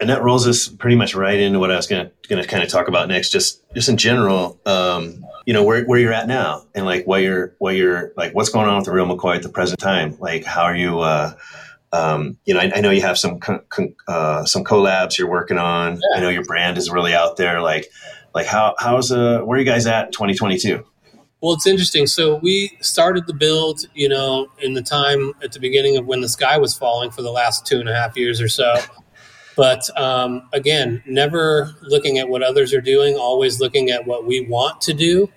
And 0.00 0.10
that 0.10 0.22
rolls 0.22 0.46
us 0.46 0.68
pretty 0.68 0.96
much 0.96 1.14
right 1.14 1.40
into 1.40 1.58
what 1.58 1.72
I 1.72 1.76
was 1.76 1.86
going 1.86 2.06
to 2.06 2.28
going 2.28 2.40
to 2.40 2.48
kind 2.48 2.62
of 2.62 2.68
talk 2.68 2.86
about 2.86 3.08
next. 3.08 3.30
Just 3.30 3.62
just 3.74 3.88
in 3.88 3.96
general, 3.96 4.60
um, 4.64 5.24
you 5.48 5.54
know 5.54 5.62
where, 5.62 5.82
where 5.84 5.98
you're 5.98 6.12
at 6.12 6.28
now 6.28 6.66
and 6.74 6.84
like 6.84 7.06
what 7.06 7.22
you're 7.22 7.54
what 7.56 7.74
you're 7.74 8.12
like 8.18 8.34
what's 8.34 8.50
going 8.50 8.68
on 8.68 8.76
with 8.76 8.84
the 8.84 8.92
real 8.92 9.06
McCoy 9.06 9.36
at 9.36 9.42
the 9.42 9.48
present 9.48 9.80
time? 9.80 10.14
Like 10.20 10.44
how 10.44 10.64
are 10.64 10.76
you 10.76 11.00
uh, 11.00 11.32
um, 11.90 12.36
you 12.44 12.52
know 12.52 12.60
I, 12.60 12.70
I, 12.74 12.80
know 12.82 12.90
you 12.90 13.00
have 13.00 13.16
some 13.16 13.40
co- 13.40 13.64
co- 13.70 13.94
uh, 14.06 14.44
some 14.44 14.62
collabs 14.62 15.16
you're 15.16 15.30
working 15.30 15.56
on. 15.56 15.94
Yeah. 15.94 16.18
I 16.18 16.20
know 16.20 16.28
your 16.28 16.44
brand 16.44 16.76
is 16.76 16.90
really 16.90 17.14
out 17.14 17.38
there. 17.38 17.62
Like 17.62 17.86
like 18.34 18.44
how 18.44 18.74
how's 18.78 19.10
uh 19.10 19.40
where 19.40 19.56
are 19.56 19.58
you 19.58 19.64
guys 19.64 19.86
at 19.86 20.08
in 20.08 20.12
2022 20.12 20.84
well 21.40 21.54
it's 21.54 21.66
interesting. 21.66 22.06
So 22.06 22.36
we 22.42 22.76
started 22.82 23.26
the 23.26 23.32
build 23.32 23.86
you 23.94 24.10
know 24.10 24.48
in 24.60 24.74
the 24.74 24.82
time 24.82 25.32
at 25.42 25.52
the 25.52 25.60
beginning 25.60 25.96
of 25.96 26.04
when 26.04 26.20
the 26.20 26.28
sky 26.28 26.58
was 26.58 26.76
falling 26.76 27.10
for 27.10 27.22
the 27.22 27.32
last 27.32 27.64
two 27.64 27.80
and 27.80 27.88
a 27.88 27.94
half 27.94 28.18
years 28.18 28.42
or 28.42 28.48
so. 28.48 28.78
But 29.56 29.88
um, 29.98 30.46
again 30.52 31.02
never 31.06 31.74
looking 31.80 32.18
at 32.18 32.28
what 32.28 32.42
others 32.42 32.74
are 32.74 32.82
doing 32.82 33.16
always 33.16 33.60
looking 33.60 33.88
at 33.88 34.06
what 34.06 34.26
we 34.26 34.42
want 34.42 34.82
to 34.82 34.92
do 34.92 35.30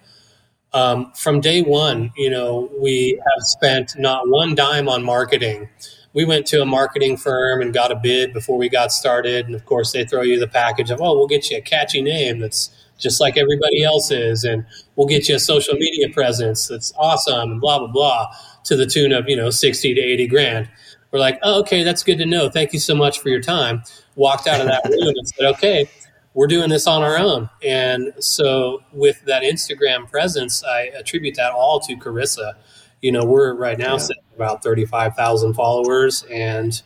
um, 0.73 1.11
from 1.13 1.41
day 1.41 1.61
one, 1.61 2.11
you 2.15 2.29
know, 2.29 2.69
we 2.79 3.21
have 3.33 3.43
spent 3.43 3.97
not 3.97 4.27
one 4.29 4.55
dime 4.55 4.87
on 4.87 5.03
marketing. 5.03 5.69
We 6.13 6.25
went 6.25 6.45
to 6.47 6.61
a 6.61 6.65
marketing 6.65 7.17
firm 7.17 7.61
and 7.61 7.73
got 7.73 7.91
a 7.91 7.95
bid 7.95 8.33
before 8.33 8.57
we 8.57 8.69
got 8.69 8.91
started. 8.91 9.45
And 9.45 9.55
of 9.55 9.65
course, 9.65 9.91
they 9.91 10.05
throw 10.05 10.21
you 10.21 10.39
the 10.39 10.47
package 10.47 10.89
of, 10.89 11.01
oh, 11.01 11.15
we'll 11.15 11.27
get 11.27 11.49
you 11.49 11.57
a 11.57 11.61
catchy 11.61 12.01
name 12.01 12.39
that's 12.39 12.69
just 12.97 13.19
like 13.19 13.37
everybody 13.37 13.83
else's. 13.83 14.43
And 14.43 14.65
we'll 14.95 15.07
get 15.07 15.27
you 15.27 15.35
a 15.35 15.39
social 15.39 15.73
media 15.75 16.09
presence 16.09 16.67
that's 16.67 16.93
awesome 16.97 17.51
and 17.51 17.61
blah, 17.61 17.79
blah, 17.79 17.87
blah, 17.87 18.27
to 18.65 18.75
the 18.75 18.85
tune 18.85 19.11
of, 19.11 19.27
you 19.27 19.35
know, 19.35 19.49
60 19.49 19.93
to 19.93 20.01
80 20.01 20.27
grand. 20.27 20.69
We're 21.11 21.19
like, 21.19 21.39
oh, 21.43 21.59
okay, 21.61 21.83
that's 21.83 22.03
good 22.03 22.17
to 22.19 22.25
know. 22.25 22.49
Thank 22.49 22.71
you 22.71 22.79
so 22.79 22.95
much 22.95 23.19
for 23.19 23.27
your 23.29 23.41
time. 23.41 23.83
Walked 24.15 24.47
out 24.47 24.61
of 24.61 24.67
that 24.67 24.85
room 24.89 25.13
and 25.15 25.27
said, 25.27 25.45
okay, 25.55 25.89
we're 26.33 26.47
doing 26.47 26.69
this 26.69 26.87
on 26.87 27.03
our 27.03 27.17
own. 27.17 27.49
And 27.63 28.13
so 28.19 28.81
with 28.93 29.23
that 29.25 29.43
Instagram 29.43 30.09
presence, 30.09 30.63
I 30.63 30.83
attribute 30.97 31.35
that 31.35 31.51
all 31.51 31.79
to 31.81 31.95
Carissa. 31.95 32.53
You 33.01 33.11
know, 33.11 33.25
we're 33.25 33.53
right 33.53 33.77
now 33.77 33.97
yeah. 33.97 34.07
about 34.35 34.63
35,000 34.63 35.53
followers 35.53 36.23
and 36.31 36.81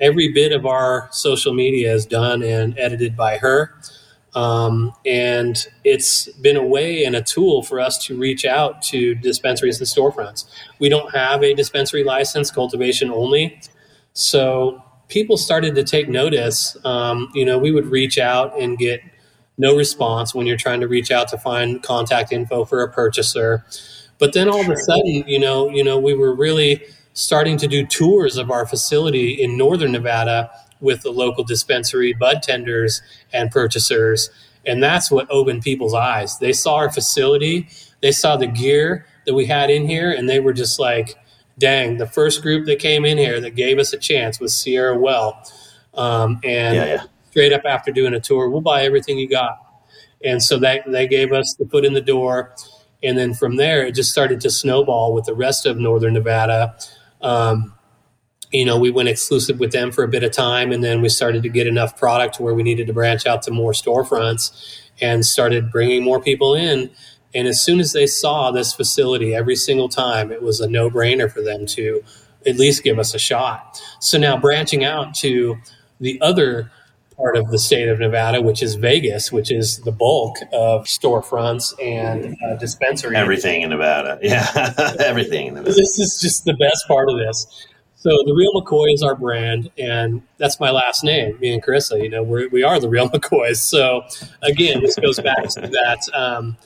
every 0.00 0.32
bit 0.32 0.52
of 0.52 0.66
our 0.66 1.08
social 1.12 1.52
media 1.52 1.92
is 1.92 2.06
done 2.06 2.42
and 2.42 2.78
edited 2.78 3.16
by 3.16 3.38
her. 3.38 3.74
Um, 4.34 4.92
and 5.06 5.66
it's 5.82 6.28
been 6.40 6.56
a 6.56 6.62
way 6.62 7.04
and 7.04 7.16
a 7.16 7.22
tool 7.22 7.62
for 7.62 7.80
us 7.80 8.04
to 8.06 8.18
reach 8.18 8.44
out 8.44 8.82
to 8.82 9.14
dispensaries 9.14 9.78
and 9.78 9.88
storefronts. 9.88 10.44
We 10.78 10.90
don't 10.90 11.14
have 11.14 11.42
a 11.42 11.54
dispensary 11.54 12.04
license, 12.04 12.50
cultivation 12.50 13.10
only. 13.10 13.60
So 14.12 14.82
people 15.08 15.36
started 15.36 15.74
to 15.74 15.84
take 15.84 16.08
notice. 16.08 16.76
Um, 16.84 17.30
you 17.34 17.44
know, 17.44 17.58
we 17.58 17.70
would 17.70 17.86
reach 17.86 18.18
out 18.18 18.58
and 18.60 18.76
get 18.78 19.00
no 19.58 19.76
response 19.76 20.34
when 20.34 20.46
you're 20.46 20.56
trying 20.56 20.80
to 20.80 20.88
reach 20.88 21.10
out 21.10 21.28
to 21.28 21.38
find 21.38 21.82
contact 21.82 22.32
info 22.32 22.64
for 22.64 22.82
a 22.82 22.90
purchaser. 22.90 23.64
But 24.18 24.32
then 24.32 24.48
all 24.48 24.60
of 24.60 24.68
a 24.68 24.76
sudden, 24.76 25.24
you 25.26 25.38
know, 25.38 25.70
you 25.70 25.84
know, 25.84 25.98
we 25.98 26.14
were 26.14 26.34
really 26.34 26.82
starting 27.12 27.56
to 27.58 27.66
do 27.66 27.86
tours 27.86 28.36
of 28.36 28.50
our 28.50 28.66
facility 28.66 29.32
in 29.32 29.56
northern 29.56 29.92
Nevada 29.92 30.50
with 30.80 31.02
the 31.02 31.10
local 31.10 31.44
dispensary 31.44 32.12
bud 32.12 32.42
tenders 32.42 33.00
and 33.32 33.50
purchasers. 33.50 34.30
And 34.66 34.82
that's 34.82 35.10
what 35.10 35.26
opened 35.30 35.62
people's 35.62 35.94
eyes. 35.94 36.38
They 36.38 36.52
saw 36.52 36.74
our 36.76 36.90
facility, 36.90 37.68
they 38.02 38.12
saw 38.12 38.36
the 38.36 38.46
gear 38.46 39.06
that 39.24 39.34
we 39.34 39.46
had 39.46 39.70
in 39.70 39.88
here, 39.88 40.10
and 40.10 40.28
they 40.28 40.40
were 40.40 40.52
just 40.52 40.78
like, 40.78 41.16
dang, 41.58 41.98
the 41.98 42.06
first 42.06 42.42
group 42.42 42.66
that 42.66 42.78
came 42.78 43.04
in 43.04 43.18
here 43.18 43.40
that 43.40 43.54
gave 43.54 43.78
us 43.78 43.92
a 43.92 43.98
chance 43.98 44.40
was 44.40 44.52
SierraWell. 44.52 45.50
Um, 45.94 46.40
and 46.44 46.76
yeah, 46.76 46.84
yeah. 46.84 47.02
straight 47.30 47.52
up 47.52 47.62
after 47.64 47.90
doing 47.90 48.14
a 48.14 48.20
tour, 48.20 48.50
we'll 48.50 48.60
buy 48.60 48.82
everything 48.82 49.18
you 49.18 49.28
got. 49.28 49.58
And 50.24 50.42
so 50.42 50.58
that 50.58 50.90
they 50.90 51.06
gave 51.06 51.32
us 51.32 51.54
the 51.58 51.66
foot 51.66 51.84
in 51.84 51.92
the 51.92 52.00
door. 52.00 52.54
And 53.02 53.16
then 53.16 53.34
from 53.34 53.56
there, 53.56 53.86
it 53.86 53.94
just 53.94 54.10
started 54.10 54.40
to 54.42 54.50
snowball 54.50 55.12
with 55.12 55.24
the 55.24 55.34
rest 55.34 55.66
of 55.66 55.78
Northern 55.78 56.14
Nevada. 56.14 56.76
Um, 57.20 57.74
you 58.50 58.64
know, 58.64 58.78
we 58.78 58.90
went 58.90 59.08
exclusive 59.08 59.58
with 59.58 59.72
them 59.72 59.90
for 59.90 60.04
a 60.04 60.08
bit 60.08 60.22
of 60.22 60.32
time, 60.32 60.72
and 60.72 60.82
then 60.82 61.02
we 61.02 61.08
started 61.08 61.42
to 61.42 61.48
get 61.48 61.66
enough 61.66 61.98
product 61.98 62.40
where 62.40 62.54
we 62.54 62.62
needed 62.62 62.86
to 62.86 62.92
branch 62.92 63.26
out 63.26 63.42
to 63.42 63.50
more 63.50 63.72
storefronts 63.72 64.80
and 65.00 65.26
started 65.26 65.70
bringing 65.70 66.02
more 66.02 66.20
people 66.20 66.54
in. 66.54 66.90
And 67.36 67.46
as 67.46 67.62
soon 67.62 67.80
as 67.80 67.92
they 67.92 68.06
saw 68.06 68.50
this 68.50 68.72
facility 68.72 69.34
every 69.34 69.56
single 69.56 69.88
time, 69.88 70.32
it 70.32 70.42
was 70.42 70.60
a 70.60 70.68
no 70.68 70.88
brainer 70.88 71.30
for 71.30 71.42
them 71.42 71.66
to 71.66 72.02
at 72.46 72.56
least 72.56 72.82
give 72.82 72.98
us 72.98 73.14
a 73.14 73.18
shot. 73.18 73.80
So 74.00 74.18
now 74.18 74.38
branching 74.38 74.84
out 74.84 75.14
to 75.16 75.56
the 76.00 76.20
other 76.22 76.70
part 77.16 77.36
of 77.36 77.50
the 77.50 77.58
state 77.58 77.88
of 77.88 77.98
Nevada, 77.98 78.40
which 78.40 78.62
is 78.62 78.74
Vegas, 78.74 79.32
which 79.32 79.50
is 79.50 79.78
the 79.80 79.92
bulk 79.92 80.36
of 80.52 80.84
storefronts 80.84 81.72
and 81.82 82.36
uh, 82.46 82.56
dispensaries. 82.56 83.16
Everything 83.16 83.62
in 83.62 83.70
Nevada. 83.70 84.18
Yeah, 84.22 84.94
everything 84.98 85.48
in 85.48 85.54
Nevada. 85.54 85.74
This 85.74 85.98
is 85.98 86.18
just 86.20 86.44
the 86.44 86.54
best 86.54 86.86
part 86.88 87.10
of 87.10 87.18
this. 87.18 87.66
So 87.96 88.10
the 88.24 88.34
Real 88.34 88.52
McCoy 88.52 88.92
is 88.92 89.02
our 89.02 89.16
brand, 89.16 89.70
and 89.78 90.22
that's 90.38 90.60
my 90.60 90.70
last 90.70 91.02
name. 91.02 91.38
Me 91.40 91.52
and 91.52 91.62
Carissa, 91.62 92.00
you 92.00 92.08
know, 92.08 92.22
we're, 92.22 92.48
we 92.48 92.62
are 92.62 92.78
the 92.78 92.88
Real 92.88 93.08
McCoys. 93.10 93.56
So 93.56 94.04
again, 94.42 94.80
this 94.80 94.96
goes 94.96 95.18
back 95.18 95.48
to 95.50 95.62
that 95.62 96.08
um, 96.14 96.56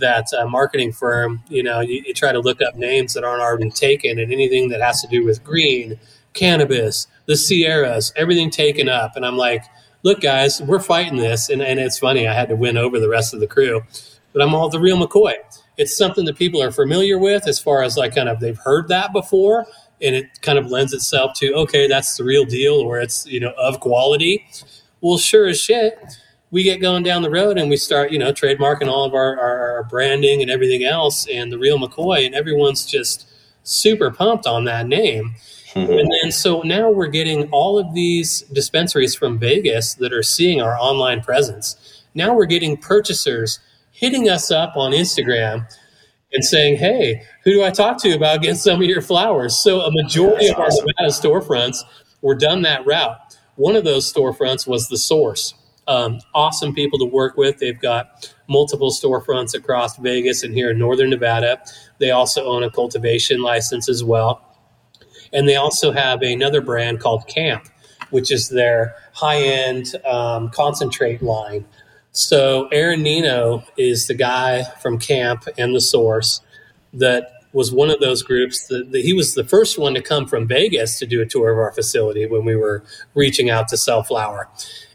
that 0.00 0.32
uh, 0.32 0.46
marketing 0.46 0.92
firm, 0.92 1.42
you 1.48 1.62
know, 1.62 1.80
you, 1.80 2.02
you, 2.06 2.14
try 2.14 2.32
to 2.32 2.40
look 2.40 2.60
up 2.62 2.76
names 2.76 3.14
that 3.14 3.24
aren't 3.24 3.42
already 3.42 3.70
taken 3.70 4.18
and 4.18 4.32
anything 4.32 4.68
that 4.68 4.80
has 4.80 5.00
to 5.02 5.08
do 5.08 5.24
with 5.24 5.42
green, 5.44 5.98
cannabis, 6.32 7.06
the 7.26 7.36
Sierras, 7.36 8.12
everything 8.16 8.50
taken 8.50 8.88
up. 8.88 9.16
And 9.16 9.24
I'm 9.24 9.36
like, 9.36 9.64
look, 10.02 10.20
guys, 10.20 10.60
we're 10.62 10.80
fighting 10.80 11.16
this. 11.18 11.48
And, 11.48 11.62
and 11.62 11.80
it's 11.80 11.98
funny, 11.98 12.26
I 12.26 12.34
had 12.34 12.48
to 12.48 12.56
win 12.56 12.76
over 12.76 12.98
the 13.00 13.08
rest 13.08 13.34
of 13.34 13.40
the 13.40 13.46
crew, 13.46 13.82
but 14.32 14.42
I'm 14.42 14.54
all 14.54 14.68
the 14.68 14.80
real 14.80 14.98
McCoy. 14.98 15.34
It's 15.76 15.96
something 15.96 16.24
that 16.26 16.36
people 16.36 16.62
are 16.62 16.70
familiar 16.70 17.18
with 17.18 17.48
as 17.48 17.58
far 17.58 17.82
as 17.82 17.96
like 17.96 18.14
kind 18.14 18.28
of 18.28 18.40
they've 18.40 18.58
heard 18.58 18.88
that 18.88 19.12
before. 19.12 19.66
And 20.02 20.14
it 20.14 20.40
kind 20.42 20.58
of 20.58 20.66
lends 20.66 20.92
itself 20.92 21.32
to, 21.36 21.54
okay, 21.54 21.88
that's 21.88 22.16
the 22.16 22.24
real 22.24 22.44
deal 22.44 22.74
or 22.74 23.00
it's, 23.00 23.26
you 23.26 23.40
know, 23.40 23.52
of 23.56 23.80
quality. 23.80 24.46
Well, 25.00 25.18
sure 25.18 25.46
as 25.46 25.60
shit 25.60 25.98
we 26.54 26.62
get 26.62 26.80
going 26.80 27.02
down 27.02 27.22
the 27.22 27.30
road 27.30 27.58
and 27.58 27.68
we 27.68 27.76
start, 27.76 28.12
you 28.12 28.18
know, 28.18 28.32
trademarking 28.32 28.86
all 28.86 29.04
of 29.04 29.12
our, 29.12 29.36
our, 29.40 29.72
our 29.72 29.82
branding 29.82 30.40
and 30.40 30.48
everything 30.48 30.84
else 30.84 31.26
and 31.26 31.50
the 31.50 31.58
real 31.58 31.80
McCoy, 31.80 32.24
and 32.24 32.32
everyone's 32.32 32.86
just 32.86 33.28
super 33.64 34.12
pumped 34.12 34.46
on 34.46 34.62
that 34.62 34.86
name. 34.86 35.34
Mm-hmm. 35.72 35.92
And 35.92 36.12
then 36.12 36.30
so 36.30 36.62
now 36.62 36.92
we're 36.92 37.08
getting 37.08 37.50
all 37.50 37.76
of 37.76 37.92
these 37.92 38.42
dispensaries 38.52 39.16
from 39.16 39.36
Vegas 39.36 39.94
that 39.94 40.12
are 40.12 40.22
seeing 40.22 40.62
our 40.62 40.78
online 40.78 41.22
presence. 41.22 42.04
Now 42.14 42.32
we're 42.36 42.46
getting 42.46 42.76
purchasers 42.76 43.58
hitting 43.90 44.28
us 44.28 44.52
up 44.52 44.76
on 44.76 44.92
Instagram 44.92 45.66
and 46.32 46.44
saying, 46.44 46.76
"Hey, 46.76 47.24
who 47.42 47.50
do 47.50 47.64
I 47.64 47.70
talk 47.70 48.00
to 48.02 48.14
about 48.14 48.42
getting 48.42 48.54
some 48.54 48.80
of 48.80 48.86
your 48.86 49.02
flowers?" 49.02 49.58
So 49.58 49.80
a 49.80 49.90
majority 49.90 50.46
That's 50.46 50.56
of 50.56 50.66
awesome. 50.66 50.86
our 51.00 51.06
Nevada 51.08 51.44
storefronts 51.44 51.78
were 52.22 52.36
done 52.36 52.62
that 52.62 52.86
route. 52.86 53.18
One 53.56 53.74
of 53.74 53.82
those 53.82 54.12
storefronts 54.12 54.68
was 54.68 54.88
the 54.88 54.98
Source. 54.98 55.54
Um, 55.86 56.20
awesome 56.34 56.74
people 56.74 56.98
to 56.98 57.04
work 57.04 57.36
with. 57.36 57.58
They've 57.58 57.78
got 57.78 58.32
multiple 58.48 58.90
storefronts 58.90 59.54
across 59.54 59.96
Vegas 59.98 60.42
and 60.42 60.54
here 60.54 60.70
in 60.70 60.78
Northern 60.78 61.10
Nevada. 61.10 61.62
They 61.98 62.10
also 62.10 62.44
own 62.44 62.62
a 62.62 62.70
cultivation 62.70 63.42
license 63.42 63.88
as 63.88 64.02
well. 64.02 64.40
And 65.32 65.48
they 65.48 65.56
also 65.56 65.92
have 65.92 66.22
another 66.22 66.60
brand 66.60 67.00
called 67.00 67.26
Camp, 67.26 67.68
which 68.10 68.30
is 68.30 68.48
their 68.48 68.94
high 69.12 69.42
end 69.42 69.94
um, 70.04 70.50
concentrate 70.50 71.22
line. 71.22 71.66
So 72.12 72.68
Aaron 72.68 73.02
Nino 73.02 73.64
is 73.76 74.06
the 74.06 74.14
guy 74.14 74.62
from 74.80 74.98
camp 74.98 75.48
and 75.58 75.74
the 75.74 75.80
source 75.80 76.40
that 76.92 77.32
was 77.52 77.72
one 77.72 77.90
of 77.90 78.00
those 78.00 78.22
groups 78.22 78.66
that, 78.68 78.92
that, 78.92 79.04
he 79.04 79.12
was 79.12 79.34
the 79.34 79.44
first 79.44 79.78
one 79.78 79.94
to 79.94 80.02
come 80.02 80.26
from 80.26 80.46
Vegas 80.46 80.98
to 80.98 81.06
do 81.06 81.20
a 81.20 81.26
tour 81.26 81.50
of 81.50 81.58
our 81.58 81.72
facility 81.72 82.26
when 82.26 82.44
we 82.44 82.54
were 82.54 82.84
reaching 83.14 83.50
out 83.50 83.68
to 83.68 83.76
sell 83.76 84.02
flower. 84.02 84.48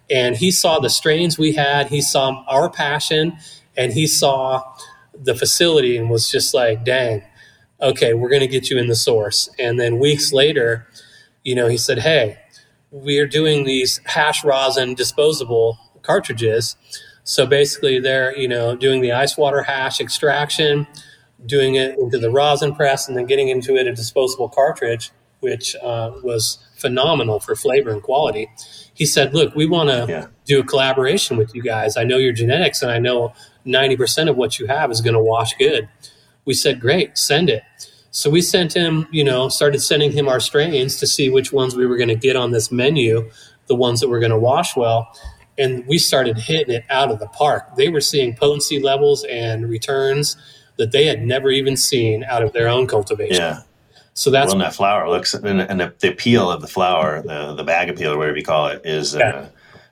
And 0.10 0.36
he 0.36 0.52
saw 0.52 0.80
the 0.80 0.90
strains 0.90 1.38
we 1.38 1.54
had, 1.54 1.88
he 1.88 2.02
saw 2.02 2.44
our 2.48 2.70
passion, 2.70 3.38
and 3.78 3.94
he 3.94 4.08
saw 4.08 4.64
the 5.14 5.36
facility 5.36 5.98
and 5.98 6.10
was 6.10 6.32
just 6.32 6.54
like, 6.54 6.84
dang, 6.84 7.24
okay, 7.82 8.14
we're 8.14 8.30
going 8.30 8.42
to 8.42 8.48
get 8.48 8.70
you 8.70 8.78
in 8.78 8.88
the 8.88 8.96
source. 8.96 9.50
And 9.60 9.80
then 9.80 10.00
weeks 10.00 10.34
later, 10.34 10.88
you 11.44 11.56
know, 11.56 11.68
he 11.68 11.78
said, 11.78 12.00
hey, 12.00 12.38
we 12.92 13.20
are 13.20 13.28
doing 13.28 13.66
these 13.66 14.02
hash 14.06 14.44
rosin 14.44 14.96
disposable 14.96 15.78
cartridges. 16.02 16.76
So 17.24 17.46
basically, 17.46 18.00
they're, 18.00 18.36
you 18.36 18.48
know, 18.48 18.76
doing 18.76 19.02
the 19.02 19.12
ice 19.12 19.38
water 19.38 19.62
hash 19.62 20.02
extraction, 20.02 20.88
doing 21.46 21.76
it 21.76 21.98
into 22.00 22.18
the 22.18 22.32
rosin 22.32 22.74
press, 22.76 23.08
and 23.08 23.16
then 23.16 23.26
getting 23.26 23.50
into 23.50 23.76
it 23.76 23.86
a 23.86 23.94
disposable 23.94 24.50
cartridge, 24.50 25.12
which 25.40 25.76
uh, 25.84 26.12
was 26.24 26.58
phenomenal 26.76 27.40
for 27.40 27.56
flavor 27.56 27.92
and 27.92 28.02
quality. 28.02 28.50
He 29.00 29.06
said, 29.06 29.34
look, 29.34 29.56
we 29.56 29.66
want 29.66 29.90
to 29.90 30.06
yeah. 30.10 30.28
do 30.44 30.60
a 30.60 30.64
collaboration 30.64 31.38
with 31.38 31.56
you 31.56 31.64
guys. 31.64 31.96
I 31.96 32.04
know 32.04 32.18
your 32.18 32.34
genetics, 32.34 32.82
and 32.82 32.92
I 32.92 33.00
know 33.00 33.34
90% 33.66 34.30
of 34.30 34.36
what 34.36 34.60
you 34.60 34.68
have 34.68 34.92
is 34.92 35.00
going 35.00 35.14
to 35.14 35.24
wash 35.24 35.56
good. 35.56 35.88
We 36.44 36.54
said, 36.54 36.82
great, 36.82 37.18
send 37.18 37.50
it. 37.50 37.64
So 38.12 38.30
we 38.30 38.42
sent 38.42 38.74
him, 38.74 39.08
you 39.10 39.24
know, 39.24 39.48
started 39.48 39.80
sending 39.80 40.12
him 40.12 40.28
our 40.28 40.42
strains 40.42 40.98
to 40.98 41.08
see 41.08 41.30
which 41.30 41.54
ones 41.54 41.78
we 41.78 41.86
were 41.86 41.96
going 41.96 42.10
to 42.10 42.16
get 42.16 42.36
on 42.36 42.52
this 42.52 42.74
menu, 42.74 43.32
the 43.68 43.76
ones 43.76 44.02
that 44.02 44.10
were 44.10 44.20
going 44.20 44.34
to 44.34 44.38
wash 44.38 44.76
well. 44.76 45.16
And 45.58 45.88
we 45.88 45.98
started 45.98 46.38
hitting 46.38 46.76
it 46.76 46.84
out 46.90 47.10
of 47.10 47.20
the 47.20 47.28
park. 47.28 47.78
They 47.78 47.88
were 47.88 48.02
seeing 48.02 48.36
potency 48.36 48.82
levels 48.82 49.24
and 49.24 49.70
returns 49.70 50.36
that 50.76 50.92
they 50.92 51.06
had 51.06 51.22
never 51.22 51.52
even 51.52 51.78
seen 51.78 52.26
out 52.26 52.44
of 52.44 52.52
their 52.52 52.68
own 52.68 52.86
cultivation. 52.86 53.38
Yeah. 53.38 53.62
So 54.14 54.32
that's 54.32 54.52
when 54.52 54.60
that 54.60 54.76
flower 54.76 55.08
looks, 55.10 55.34
and, 55.34 55.62
and 55.62 55.80
the, 55.80 55.94
the, 56.00 56.12
peel 56.12 56.52
of 56.52 56.62
the 56.62 56.68
flower, 56.68 57.22
the 57.22 57.54
the 57.54 57.64
bag 57.64 57.90
appeal 57.90 58.12
or 58.12 58.18
whatever 58.18 58.38
you 58.38 58.44
call 58.44 58.68
it, 58.68 58.82
is 58.86 59.16
yeah. 59.16 59.30
uh, 59.30 59.48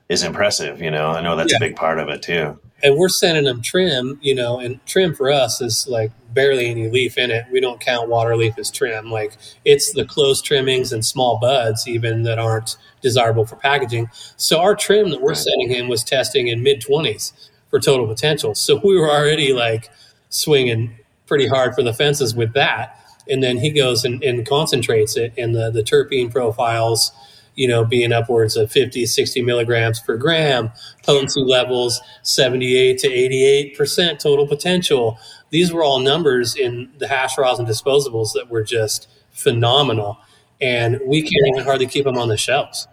is 0.09 0.24
impressive. 0.24 0.82
You 0.82 0.91
know, 0.91 1.11
I 1.11 1.22
know 1.22 1.36
that's 1.36 1.51
yeah. 1.51 1.57
a 1.57 1.61
big 1.61 1.76
part 1.76 1.99
of 1.99 2.09
it 2.09 2.22
too 2.22 2.59
and 2.84 2.95
we're 2.95 3.09
sending 3.09 3.45
them 3.45 3.61
trim, 3.61 4.20
you 4.22 4.36
know, 4.36 4.59
and 4.59 4.84
trim 4.86 5.15
for 5.15 5.32
us 5.32 5.61
is 5.61 5.88
like 5.88 6.11
barely 6.34 6.68
any 6.68 6.89
leaf 6.89 7.18
in 7.18 7.32
it. 7.32 7.45
We 7.51 7.59
don't 7.59 7.80
count 7.80 8.09
water 8.09 8.36
leaf 8.36 8.57
as 8.59 8.70
trim. 8.70 9.09
Like 9.09 9.34
it's 9.65 9.93
the 9.93 10.05
close 10.05 10.41
trimmings 10.41 10.93
and 10.93 11.03
small 11.03 11.39
buds 11.39 11.88
even 11.88 12.24
that 12.24 12.38
aren't 12.38 12.78
desirable 13.01 13.45
for 13.45 13.55
packaging. 13.55 14.09
So 14.38 14.59
our 14.59 14.76
trim 14.76 15.09
that 15.09 15.22
we're 15.22 15.34
sending 15.34 15.70
him 15.70 15.88
was 15.88 16.03
testing 16.03 16.47
in 16.47 16.61
mid 16.61 16.82
20s 16.82 17.34
for 17.70 17.80
total 17.80 18.05
potential. 18.07 18.53
So 18.53 18.80
we 18.84 18.99
were 18.99 19.09
already 19.09 19.53
like 19.53 19.89
swinging 20.30 20.95
pretty 21.26 21.47
hard 21.47 21.74
for 21.74 21.82
the 21.82 21.93
fences 21.93 22.36
with 22.36 22.53
that. 22.53 23.01
And 23.30 23.43
then 23.43 23.57
he 23.57 23.71
goes 23.71 24.05
and, 24.05 24.23
and 24.23 24.45
concentrates 24.45 25.17
it 25.17 25.34
and 25.38 25.55
the, 25.55 25.69
the 25.71 25.84
terpene 25.84 26.32
profiles– 26.32 27.11
you 27.57 27.67
know, 27.67 27.84
being 27.84 28.13
upwards 28.13 28.55
of 28.55 28.71
50, 28.71 29.05
60 29.07 29.41
milligrams 29.41 29.99
per 29.99 30.15
gram, 30.15 30.71
potency 31.03 31.41
levels 31.41 31.99
78 32.21 32.99
to 32.99 33.09
88% 33.09 34.19
total 34.19 34.47
potential. 34.47 35.17
These 35.49 35.73
were 35.73 35.84
all 35.84 35.99
numbers 35.99 36.55
in 36.55 36.91
the 36.99 37.07
hash 37.07 37.38
rosin 37.38 37.65
disposables 37.65 38.34
that 38.34 38.49
were 38.49 38.63
just 38.63 39.09
phenomenal. 39.32 40.19
And 40.61 40.99
we 41.05 41.23
can't 41.23 41.47
even 41.47 41.63
hardly 41.63 41.88
keep 41.88 42.05
them 42.05 42.17
on 42.17 42.30
the 42.30 42.38
shelves. 42.38 42.88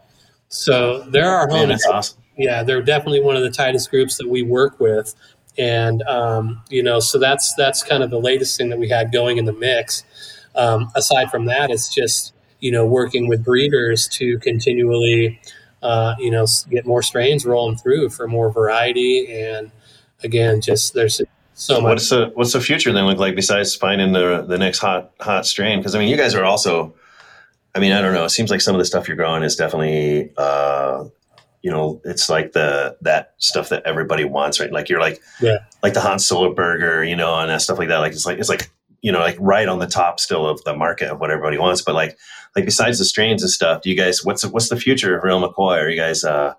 So 0.49 1.01
there 1.11 1.30
are 1.30 1.47
home. 1.47 1.68
that's 1.68 1.87
awesome. 1.87 2.22
Yeah, 2.37 2.62
they're 2.62 2.82
definitely 2.82 3.20
one 3.20 3.37
of 3.37 3.43
the 3.43 3.51
tightest 3.51 3.91
groups 3.91 4.16
that 4.16 4.28
we 4.28 4.43
work 4.43 4.80
with. 4.80 5.14
And, 5.59 6.03
um, 6.03 6.62
you 6.70 6.82
know, 6.82 7.01
so 7.01 7.18
that's, 7.18 7.55
that's 7.55 7.82
kind 7.82 8.03
of 8.03 8.11
the 8.11 8.18
latest 8.18 8.57
thing 8.57 8.70
that 8.70 8.78
we 8.78 8.89
had 8.89 9.12
going 9.12 9.37
in 9.37 9.45
the 9.45 9.53
mix. 9.53 10.05
Um, 10.55 10.90
aside 10.94 11.30
from 11.30 11.46
that, 11.46 11.70
it's 11.70 11.92
just, 11.92 12.32
you 12.61 12.70
know, 12.70 12.86
working 12.86 13.28
with 13.28 13.44
breeders 13.44 14.09
to 14.09 14.38
continually, 14.38 15.40
uh, 15.82 16.14
you 16.18 16.30
know, 16.30 16.46
get 16.70 16.86
more 16.86 17.02
strains 17.02 17.44
rolling 17.44 17.76
through 17.76 18.11
for 18.11 18.28
more 18.28 18.50
variety. 18.50 19.32
And 19.32 19.70
again, 20.22 20.61
just 20.61 20.94
there's 20.94 21.20
so 21.55 21.80
much. 21.80 21.90
What's 21.90 22.11
the 22.11 22.32
what's 22.34 22.52
the 22.52 22.61
future 22.61 22.92
then 22.92 23.07
look 23.07 23.18
like 23.18 23.36
besides 23.36 23.74
finding 23.74 24.12
the 24.12 24.42
the 24.42 24.59
next 24.59 24.78
hot 24.78 25.12
hot 25.20 25.46
strain? 25.46 25.78
Because 25.78 25.94
I 25.94 25.98
mean, 25.98 26.09
you 26.09 26.16
guys 26.16 26.34
are 26.34 26.44
also, 26.44 26.94
I 27.74 27.80
mean, 27.80 27.92
I 27.92 28.00
don't 28.00 28.14
know. 28.14 28.24
It 28.24 28.30
seems 28.30 28.50
like 28.50 28.61
some 28.61 28.74
of 28.74 28.78
the 28.78 28.84
stuff 28.84 29.09
you're 29.09 29.16
growing 29.16 29.42
is 29.42 29.57
definitely. 29.57 30.32
Uh, 30.36 31.07
you 31.62 31.70
know, 31.70 31.98
it's 32.05 32.28
like 32.28 32.52
the 32.52 32.94
that 33.00 33.32
stuff 33.38 33.70
that 33.70 33.82
everybody 33.86 34.26
wants, 34.26 34.61
right? 34.61 34.70
Like 34.70 34.90
you're 34.90 35.00
like, 35.00 35.22
yeah, 35.40 35.61
like 35.82 35.94
the 35.94 36.00
Hans 36.02 36.26
Solo 36.26 36.52
burger, 36.52 37.02
you 37.02 37.16
know, 37.16 37.34
and 37.38 37.62
stuff 37.62 37.78
like 37.78 37.88
that. 37.88 38.00
Like 38.00 38.12
it's 38.12 38.26
like 38.26 38.38
it's 38.38 38.50
like 38.50 38.70
you 39.05 39.12
know, 39.12 39.18
like 39.18 39.36
right 39.38 39.68
on 39.68 39.80
the 39.80 39.86
top 39.86 40.18
still 40.18 40.48
of 40.48 40.64
the 40.64 40.74
market 40.74 41.11
of 41.11 41.20
what 41.20 41.30
everybody 41.30 41.59
wants. 41.59 41.82
But 41.82 41.94
like 41.94 42.18
like 42.57 42.64
besides 42.64 42.98
the 42.98 43.05
strains 43.05 43.42
and 43.42 43.50
stuff, 43.50 43.82
do 43.82 43.90
you 43.90 43.96
guys 43.96 44.24
what's 44.24 44.46
what's 44.46 44.70
the 44.70 44.78
future 44.78 45.14
of 45.14 45.22
Real 45.22 45.42
McCoy? 45.42 45.76
Are 45.76 45.90
you 45.90 46.00
guys 46.00 46.24
uh, 46.24 46.55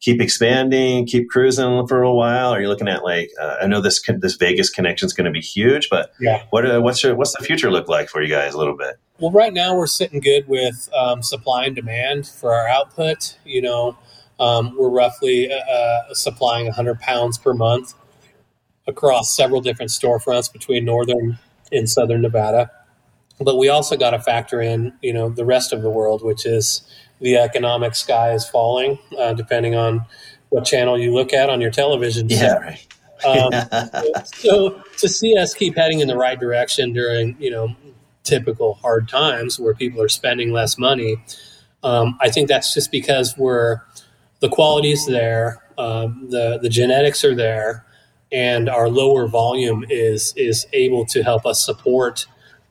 keep 0.00 0.20
expanding, 0.20 1.06
keep 1.06 1.30
cruising 1.30 1.86
for 1.86 2.02
a 2.02 2.12
while? 2.12 2.52
Are 2.52 2.60
you 2.60 2.66
looking 2.66 2.88
at 2.88 3.04
like 3.04 3.30
uh, 3.40 3.58
I 3.62 3.68
know 3.68 3.80
this 3.80 4.02
this 4.18 4.34
Vegas 4.34 4.70
connection 4.70 5.06
is 5.06 5.12
going 5.12 5.26
to 5.26 5.30
be 5.30 5.40
huge, 5.40 5.88
but 5.88 6.10
yeah, 6.18 6.42
what 6.50 6.68
uh, 6.68 6.80
what's 6.80 7.00
your 7.04 7.14
what's 7.14 7.36
the 7.38 7.44
future 7.44 7.70
look 7.70 7.88
like 7.88 8.08
for 8.08 8.20
you 8.20 8.28
guys 8.28 8.54
a 8.54 8.58
little 8.58 8.76
bit? 8.76 8.96
Well, 9.20 9.30
right 9.30 9.52
now 9.52 9.76
we're 9.76 9.86
sitting 9.86 10.18
good 10.18 10.48
with 10.48 10.88
um, 10.96 11.22
supply 11.22 11.66
and 11.66 11.76
demand 11.76 12.26
for 12.26 12.52
our 12.52 12.66
output. 12.66 13.38
You 13.44 13.62
know, 13.62 13.96
um, 14.40 14.74
we're 14.76 14.90
roughly 14.90 15.48
uh, 15.48 15.58
uh 15.58 16.14
supplying 16.14 16.66
100 16.66 16.98
pounds 16.98 17.38
per 17.38 17.54
month 17.54 17.94
across 18.88 19.34
several 19.36 19.60
different 19.60 19.92
storefronts 19.92 20.52
between 20.52 20.84
northern 20.84 21.38
and 21.74 21.88
southern 21.88 22.22
Nevada 22.22 22.70
but 23.40 23.58
we 23.58 23.68
also 23.68 23.96
got 23.96 24.10
to 24.10 24.20
factor 24.20 24.60
in, 24.60 24.92
you 25.02 25.12
know, 25.12 25.28
the 25.28 25.44
rest 25.44 25.72
of 25.72 25.82
the 25.82 25.90
world, 25.90 26.22
which 26.22 26.46
is 26.46 26.88
the 27.20 27.36
economic 27.36 27.94
sky 27.94 28.32
is 28.32 28.48
falling, 28.48 28.98
uh, 29.18 29.34
depending 29.34 29.74
on 29.74 30.06
what 30.50 30.64
channel 30.64 30.98
you 30.98 31.12
look 31.12 31.32
at 31.32 31.50
on 31.50 31.60
your 31.60 31.70
television. 31.70 32.28
Yeah, 32.28 32.54
right. 32.54 32.86
um, 33.26 34.24
so 34.34 34.82
to 34.98 35.08
see 35.08 35.36
us 35.36 35.54
keep 35.54 35.76
heading 35.76 36.00
in 36.00 36.08
the 36.08 36.16
right 36.16 36.38
direction 36.38 36.92
during, 36.92 37.36
you 37.40 37.50
know, 37.50 37.74
typical 38.22 38.74
hard 38.74 39.08
times 39.08 39.58
where 39.58 39.74
people 39.74 40.00
are 40.00 40.08
spending 40.08 40.52
less 40.52 40.78
money, 40.78 41.16
um, 41.82 42.16
I 42.20 42.30
think 42.30 42.48
that's 42.48 42.72
just 42.72 42.90
because 42.90 43.36
we're 43.36 43.80
the 44.40 44.48
quality's 44.48 45.06
there, 45.06 45.62
um, 45.76 46.28
the 46.30 46.58
the 46.62 46.68
genetics 46.68 47.24
are 47.24 47.34
there, 47.34 47.84
and 48.32 48.68
our 48.68 48.88
lower 48.88 49.26
volume 49.26 49.84
is 49.88 50.34
is 50.36 50.66
able 50.72 51.04
to 51.06 51.22
help 51.22 51.46
us 51.46 51.64
support 51.64 52.26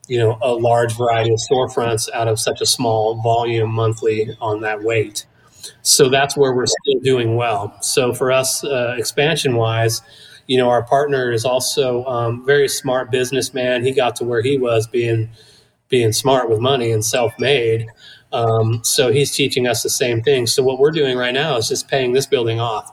you 0.08 0.20
know 0.20 0.38
a 0.42 0.54
large 0.54 0.98
variety 0.98 1.32
of 1.32 1.40
storefronts 1.50 2.10
out 2.14 2.28
of 2.28 2.40
such 2.40 2.62
a 2.62 2.66
small 2.66 3.22
volume 3.22 3.72
monthly 3.72 4.36
on 4.42 4.62
that 4.62 4.84
weight. 4.84 5.26
So 5.82 6.10
that's 6.10 6.36
where 6.36 6.54
we're 6.54 6.66
still 6.66 7.00
doing 7.02 7.36
well. 7.36 7.78
So 7.82 8.14
for 8.14 8.32
us 8.32 8.64
uh, 8.64 8.96
expansion 8.98 9.56
wise 9.56 10.02
you 10.48 10.58
know 10.58 10.70
our 10.70 10.84
partner 10.84 11.32
is 11.32 11.46
also 11.46 12.04
um, 12.06 12.46
very 12.46 12.68
smart 12.68 13.12
businessman. 13.12 13.84
He 13.84 13.92
got 13.92 14.16
to 14.18 14.26
where 14.26 14.42
he 14.42 14.58
was 14.58 14.88
being 14.88 15.30
being 15.90 16.12
smart 16.12 16.50
with 16.50 16.60
money 16.60 16.92
and 16.92 17.06
self-made. 17.06 17.88
Um, 18.32 18.84
so 18.84 19.12
he's 19.12 19.32
teaching 19.32 19.68
us 19.68 19.84
the 19.84 19.92
same 19.92 20.24
thing. 20.24 20.48
So 20.48 20.64
what 20.64 20.80
we're 20.80 20.92
doing 20.92 21.18
right 21.18 21.34
now 21.34 21.56
is 21.58 21.68
just 21.68 21.88
paying 21.88 22.14
this 22.14 22.26
building 22.26 22.60
off 22.60 22.92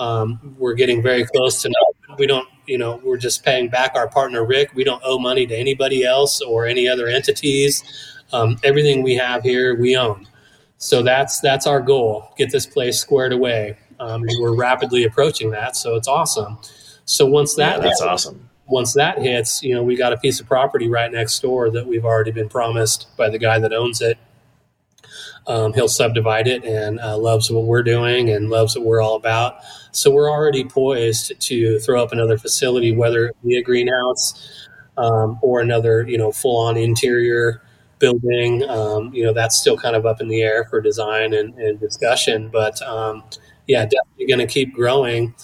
um, 0.00 0.56
we're 0.58 0.74
getting 0.74 1.02
very 1.02 1.24
close 1.26 1.60
to 1.62 1.68
no 1.68 2.16
we 2.18 2.26
don't 2.26 2.48
you 2.66 2.78
know 2.78 3.00
we're 3.04 3.18
just 3.18 3.44
paying 3.44 3.68
back 3.68 3.92
our 3.94 4.08
partner 4.08 4.44
rick. 4.44 4.70
We 4.74 4.82
don't 4.82 5.02
owe 5.04 5.18
money 5.18 5.46
to 5.46 5.54
anybody 5.54 6.04
else 6.04 6.40
or 6.40 6.66
any 6.66 6.88
other 6.88 7.06
entities. 7.06 7.84
Um, 8.32 8.56
everything 8.64 9.02
we 9.02 9.14
have 9.16 9.42
here 9.42 9.78
we 9.78 9.96
own. 9.96 10.26
So 10.78 11.02
that's 11.02 11.40
that's 11.40 11.66
our 11.66 11.80
goal 11.80 12.32
get 12.36 12.50
this 12.50 12.66
place 12.66 12.98
squared 12.98 13.32
away. 13.32 13.76
Um, 14.00 14.24
we're 14.40 14.56
rapidly 14.56 15.04
approaching 15.04 15.50
that 15.50 15.76
so 15.76 15.94
it's 15.96 16.08
awesome. 16.08 16.58
So 17.04 17.26
once 17.26 17.54
that 17.56 17.76
yeah, 17.76 17.88
that's 17.88 18.00
hits, 18.00 18.02
awesome. 18.02 18.48
once 18.66 18.94
that 18.94 19.18
hits 19.18 19.62
you 19.62 19.74
know 19.74 19.82
we 19.82 19.96
got 19.96 20.12
a 20.12 20.16
piece 20.16 20.40
of 20.40 20.46
property 20.46 20.88
right 20.88 21.12
next 21.12 21.40
door 21.40 21.70
that 21.70 21.86
we've 21.86 22.04
already 22.04 22.30
been 22.30 22.48
promised 22.48 23.14
by 23.16 23.28
the 23.28 23.38
guy 23.38 23.58
that 23.58 23.72
owns 23.72 24.00
it. 24.00 24.18
Um, 25.46 25.72
he'll 25.72 25.88
subdivide 25.88 26.46
it 26.46 26.64
and 26.64 27.00
uh, 27.00 27.16
loves 27.16 27.50
what 27.50 27.64
we're 27.64 27.82
doing 27.82 28.30
and 28.30 28.50
loves 28.50 28.76
what 28.76 28.84
we're 28.84 29.00
all 29.00 29.16
about. 29.16 29.62
So 29.92 30.10
we're 30.10 30.30
already 30.30 30.64
poised 30.64 31.40
to 31.40 31.78
throw 31.80 32.02
up 32.02 32.12
another 32.12 32.38
facility, 32.38 32.94
whether 32.94 33.26
it 33.26 33.36
be 33.44 33.56
a 33.56 33.62
greenhouse 33.62 34.68
um, 34.96 35.38
or 35.42 35.60
another, 35.60 36.06
you 36.08 36.18
know, 36.18 36.32
full 36.32 36.56
on 36.56 36.76
interior 36.76 37.62
building. 37.98 38.68
Um, 38.68 39.12
you 39.12 39.24
know, 39.24 39.32
that's 39.32 39.56
still 39.56 39.76
kind 39.76 39.96
of 39.96 40.06
up 40.06 40.20
in 40.20 40.28
the 40.28 40.42
air 40.42 40.64
for 40.64 40.80
design 40.80 41.34
and, 41.34 41.54
and 41.58 41.78
discussion. 41.78 42.48
But 42.48 42.80
um, 42.82 43.24
yeah, 43.66 43.84
definitely 43.84 44.26
going 44.26 44.46
to 44.46 44.52
keep 44.52 44.74
growing. 44.74 45.34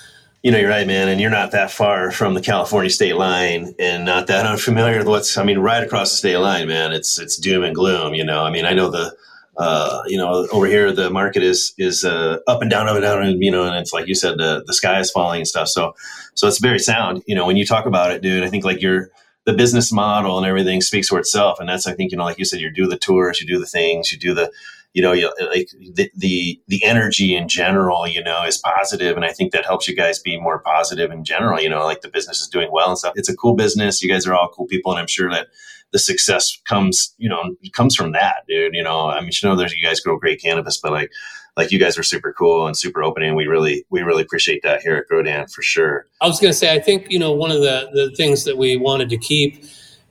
You 0.42 0.52
know, 0.52 0.58
you're 0.58 0.70
right, 0.70 0.86
man. 0.86 1.08
And 1.08 1.20
you're 1.20 1.30
not 1.30 1.50
that 1.50 1.72
far 1.72 2.12
from 2.12 2.34
the 2.34 2.40
California 2.40 2.90
state 2.90 3.16
line 3.16 3.74
and 3.80 4.04
not 4.04 4.28
that 4.28 4.46
unfamiliar 4.46 4.98
with 4.98 5.08
what's, 5.08 5.36
I 5.36 5.42
mean, 5.42 5.58
right 5.58 5.82
across 5.82 6.10
the 6.10 6.16
state 6.18 6.36
line, 6.36 6.68
man. 6.68 6.92
It's, 6.92 7.18
it's 7.18 7.36
doom 7.36 7.64
and 7.64 7.74
gloom. 7.74 8.14
You 8.14 8.24
know, 8.24 8.44
I 8.44 8.50
mean, 8.50 8.64
I 8.64 8.72
know 8.72 8.88
the, 8.90 9.16
uh, 9.58 10.02
you 10.06 10.18
know, 10.18 10.46
over 10.52 10.66
here 10.66 10.92
the 10.92 11.10
market 11.10 11.42
is 11.42 11.72
is 11.78 12.04
uh, 12.04 12.38
up 12.46 12.62
and 12.62 12.70
down, 12.70 12.88
up 12.88 12.96
and 12.96 13.02
down, 13.02 13.22
and 13.22 13.42
you 13.42 13.50
know, 13.50 13.64
and 13.64 13.76
it's 13.76 13.92
like 13.92 14.06
you 14.06 14.14
said, 14.14 14.38
the 14.38 14.62
the 14.66 14.74
sky 14.74 15.00
is 15.00 15.10
falling 15.10 15.40
and 15.40 15.48
stuff. 15.48 15.68
So, 15.68 15.94
so 16.34 16.46
it's 16.46 16.58
very 16.58 16.78
sound. 16.78 17.22
You 17.26 17.34
know, 17.34 17.46
when 17.46 17.56
you 17.56 17.66
talk 17.66 17.86
about 17.86 18.10
it, 18.10 18.22
dude, 18.22 18.44
I 18.44 18.48
think 18.48 18.64
like 18.64 18.82
your 18.82 19.10
the 19.44 19.52
business 19.52 19.92
model 19.92 20.36
and 20.38 20.46
everything 20.46 20.80
speaks 20.80 21.08
for 21.08 21.18
itself, 21.18 21.58
and 21.60 21.68
that's 21.68 21.86
I 21.86 21.94
think 21.94 22.10
you 22.10 22.18
know, 22.18 22.24
like 22.24 22.38
you 22.38 22.44
said, 22.44 22.60
you 22.60 22.70
do 22.70 22.86
the 22.86 22.98
tours, 22.98 23.40
you 23.40 23.46
do 23.46 23.58
the 23.58 23.66
things, 23.66 24.12
you 24.12 24.18
do 24.18 24.34
the 24.34 24.50
you 24.96 25.02
know, 25.02 25.12
you, 25.12 25.30
like 25.50 25.68
the, 25.92 26.10
the 26.16 26.58
the 26.68 26.82
energy 26.82 27.36
in 27.36 27.48
general, 27.48 28.06
you 28.06 28.24
know, 28.24 28.44
is 28.46 28.56
positive, 28.56 29.14
and 29.14 29.26
I 29.26 29.32
think 29.32 29.52
that 29.52 29.66
helps 29.66 29.86
you 29.86 29.94
guys 29.94 30.18
be 30.18 30.40
more 30.40 30.58
positive 30.60 31.10
in 31.10 31.22
general. 31.22 31.60
You 31.60 31.68
know, 31.68 31.84
like 31.84 32.00
the 32.00 32.08
business 32.08 32.40
is 32.40 32.48
doing 32.48 32.70
well 32.72 32.88
and 32.88 32.98
stuff. 32.98 33.12
It's 33.14 33.28
a 33.28 33.36
cool 33.36 33.54
business. 33.54 34.02
You 34.02 34.10
guys 34.10 34.26
are 34.26 34.34
all 34.34 34.48
cool 34.48 34.66
people, 34.66 34.92
and 34.92 34.98
I'm 34.98 35.06
sure 35.06 35.30
that 35.30 35.48
the 35.92 35.98
success 35.98 36.60
comes, 36.68 37.14
you 37.18 37.28
know, 37.28 37.56
comes 37.72 37.94
from 37.94 38.12
that, 38.12 38.44
dude. 38.48 38.74
You 38.74 38.82
know, 38.82 39.08
I 39.08 39.20
mean, 39.20 39.30
you 39.42 39.48
know, 39.48 39.56
there's 39.56 39.74
you 39.74 39.86
guys 39.86 40.00
grow 40.00 40.18
great 40.18 40.40
cannabis, 40.42 40.78
but 40.78 40.92
like, 40.92 41.10
like 41.56 41.72
you 41.72 41.78
guys 41.78 41.96
are 41.96 42.02
super 42.02 42.32
cool 42.32 42.66
and 42.66 42.76
super 42.76 43.02
open, 43.02 43.22
and 43.22 43.34
we 43.34 43.46
really, 43.46 43.86
we 43.88 44.02
really 44.02 44.22
appreciate 44.22 44.62
that 44.62 44.82
here 44.82 44.96
at 44.96 45.04
Grodan 45.10 45.50
for 45.52 45.62
sure. 45.62 46.06
I 46.20 46.26
was 46.26 46.38
to 46.38 46.52
say, 46.52 46.74
I 46.74 46.80
think 46.80 47.10
you 47.10 47.18
know, 47.18 47.32
one 47.32 47.50
of 47.50 47.60
the 47.60 47.88
the 47.92 48.14
things 48.16 48.44
that 48.44 48.58
we 48.58 48.76
wanted 48.76 49.08
to 49.10 49.16
keep 49.16 49.64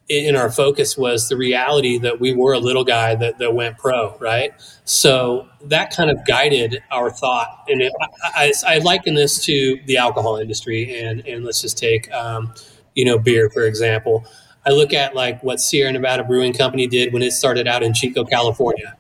in 0.07 0.36
our 0.36 0.51
focus 0.51 0.97
was 0.97 1.30
the 1.30 1.38
reality 1.38 1.97
that 1.97 2.19
we 2.19 2.34
were 2.34 2.53
a 2.53 2.59
little 2.59 2.84
guy 2.84 3.15
that, 3.15 3.39
that 3.39 3.55
went 3.55 3.78
pro, 3.78 4.15
right? 4.19 4.53
So 4.84 5.47
that 5.63 5.89
kind 5.95 6.11
of 6.11 6.23
guided 6.28 6.84
our 6.91 7.09
thought. 7.09 7.63
And 7.67 7.82
it, 7.82 7.91
I, 8.23 8.53
I, 8.67 8.76
I, 8.76 8.78
liken 8.80 9.15
this 9.15 9.43
to 9.45 9.80
the 9.88 9.97
alcohol 9.97 10.38
industry, 10.38 10.99
and 10.99 11.26
and 11.26 11.43
let's 11.43 11.61
just 11.61 11.78
take, 11.78 12.11
um, 12.11 12.53
you 12.93 13.05
know, 13.05 13.17
beer 13.17 13.49
for 13.49 13.65
example. 13.65 14.26
I 14.66 14.72
look 14.72 14.93
at 14.93 15.16
like 15.16 15.41
what 15.43 15.59
Sierra 15.59 15.91
Nevada 15.91 16.24
Brewing 16.24 16.53
Company 16.53 16.88
did 16.88 17.13
when 17.13 17.22
it 17.22 17.32
started 17.32 17.68
out 17.68 17.84
in 17.84 17.93
Chico, 17.93 18.24
California. 18.24 18.97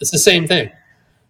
It's 0.00 0.10
the 0.10 0.18
same 0.18 0.46
thing. 0.46 0.70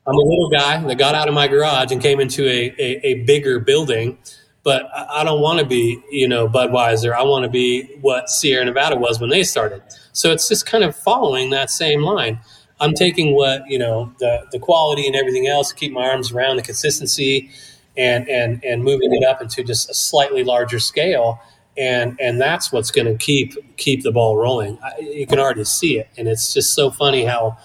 I'm 0.06 0.14
a 0.14 0.20
little 0.22 0.50
guy 0.50 0.82
that 0.82 0.98
got 0.98 1.14
out 1.14 1.28
of 1.28 1.34
my 1.34 1.48
garage 1.48 1.92
and 1.92 2.00
came 2.00 2.20
into 2.20 2.46
a, 2.46 2.74
a, 2.78 3.06
a 3.06 3.14
bigger 3.24 3.60
building, 3.60 4.18
but 4.62 4.90
I 4.94 5.24
don't 5.24 5.40
want 5.40 5.60
to 5.60 5.64
be, 5.64 6.02
you 6.10 6.28
know, 6.28 6.48
Budweiser. 6.48 7.14
I 7.14 7.22
want 7.22 7.44
to 7.44 7.50
be 7.50 7.84
what 8.00 8.28
Sierra 8.28 8.64
Nevada 8.64 8.96
was 8.96 9.20
when 9.20 9.30
they 9.30 9.42
started. 9.42 9.82
So 10.12 10.30
it's 10.32 10.48
just 10.48 10.66
kind 10.66 10.84
of 10.84 10.96
following 10.96 11.50
that 11.50 11.70
same 11.70 12.02
line. 12.02 12.40
I'm 12.80 12.94
taking 12.94 13.34
what, 13.34 13.62
you 13.68 13.78
know, 13.78 14.12
the, 14.18 14.46
the 14.52 14.58
quality 14.58 15.06
and 15.06 15.14
everything 15.14 15.46
else, 15.46 15.72
keep 15.72 15.92
my 15.92 16.08
arms 16.08 16.32
around 16.32 16.56
the 16.56 16.62
consistency 16.62 17.50
and, 17.96 18.28
and, 18.28 18.64
and 18.64 18.82
moving 18.82 19.12
it 19.12 19.24
up 19.24 19.42
into 19.42 19.62
just 19.62 19.90
a 19.90 19.94
slightly 19.94 20.44
larger 20.44 20.78
scale 20.78 21.40
and 21.80 22.20
and 22.20 22.38
that's 22.38 22.70
what's 22.70 22.90
going 22.90 23.06
to 23.06 23.16
keep 23.16 23.56
keep 23.78 24.02
the 24.02 24.12
ball 24.12 24.36
rolling. 24.36 24.78
I, 24.84 24.98
you 25.00 25.26
can 25.26 25.38
already 25.38 25.64
see 25.64 25.98
it, 25.98 26.08
and 26.18 26.28
it's 26.28 26.52
just 26.52 26.74
so 26.74 26.90
funny 26.90 27.24
how 27.24 27.56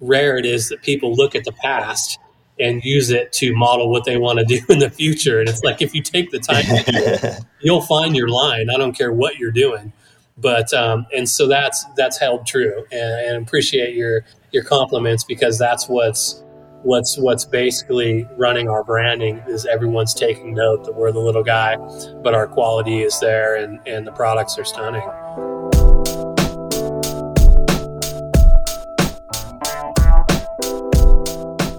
rare 0.00 0.38
it 0.38 0.46
is 0.46 0.68
that 0.68 0.82
people 0.82 1.12
look 1.14 1.34
at 1.34 1.44
the 1.44 1.52
past 1.52 2.18
and 2.60 2.84
use 2.84 3.10
it 3.10 3.32
to 3.32 3.54
model 3.54 3.90
what 3.90 4.04
they 4.04 4.16
want 4.16 4.38
to 4.38 4.44
do 4.44 4.60
in 4.68 4.78
the 4.78 4.90
future. 4.90 5.40
And 5.40 5.48
it's 5.48 5.62
like 5.64 5.82
if 5.82 5.92
you 5.92 6.02
take 6.02 6.30
the 6.30 6.38
time, 6.38 7.44
you'll 7.60 7.82
find 7.82 8.16
your 8.16 8.28
line. 8.28 8.70
I 8.70 8.76
don't 8.76 8.96
care 8.96 9.12
what 9.12 9.38
you're 9.38 9.50
doing, 9.50 9.92
but 10.36 10.72
um, 10.72 11.06
and 11.14 11.28
so 11.28 11.48
that's 11.48 11.84
that's 11.96 12.16
held 12.16 12.46
true, 12.46 12.86
and, 12.92 13.26
and 13.26 13.42
appreciate 13.42 13.96
your 13.96 14.24
your 14.52 14.62
compliments 14.62 15.24
because 15.24 15.58
that's 15.58 15.88
what's 15.88 16.44
what's 16.82 17.18
what's 17.18 17.44
basically 17.44 18.28
running 18.36 18.68
our 18.68 18.84
branding 18.84 19.42
is 19.48 19.66
everyone's 19.66 20.14
taking 20.14 20.54
note 20.54 20.84
that 20.84 20.94
we're 20.94 21.12
the 21.12 21.18
little 21.18 21.42
guy, 21.42 21.76
but 22.22 22.34
our 22.34 22.46
quality 22.46 23.02
is 23.02 23.18
there 23.20 23.56
and, 23.56 23.80
and 23.86 24.06
the 24.06 24.12
products 24.12 24.58
are 24.58 24.64
stunning. 24.64 25.02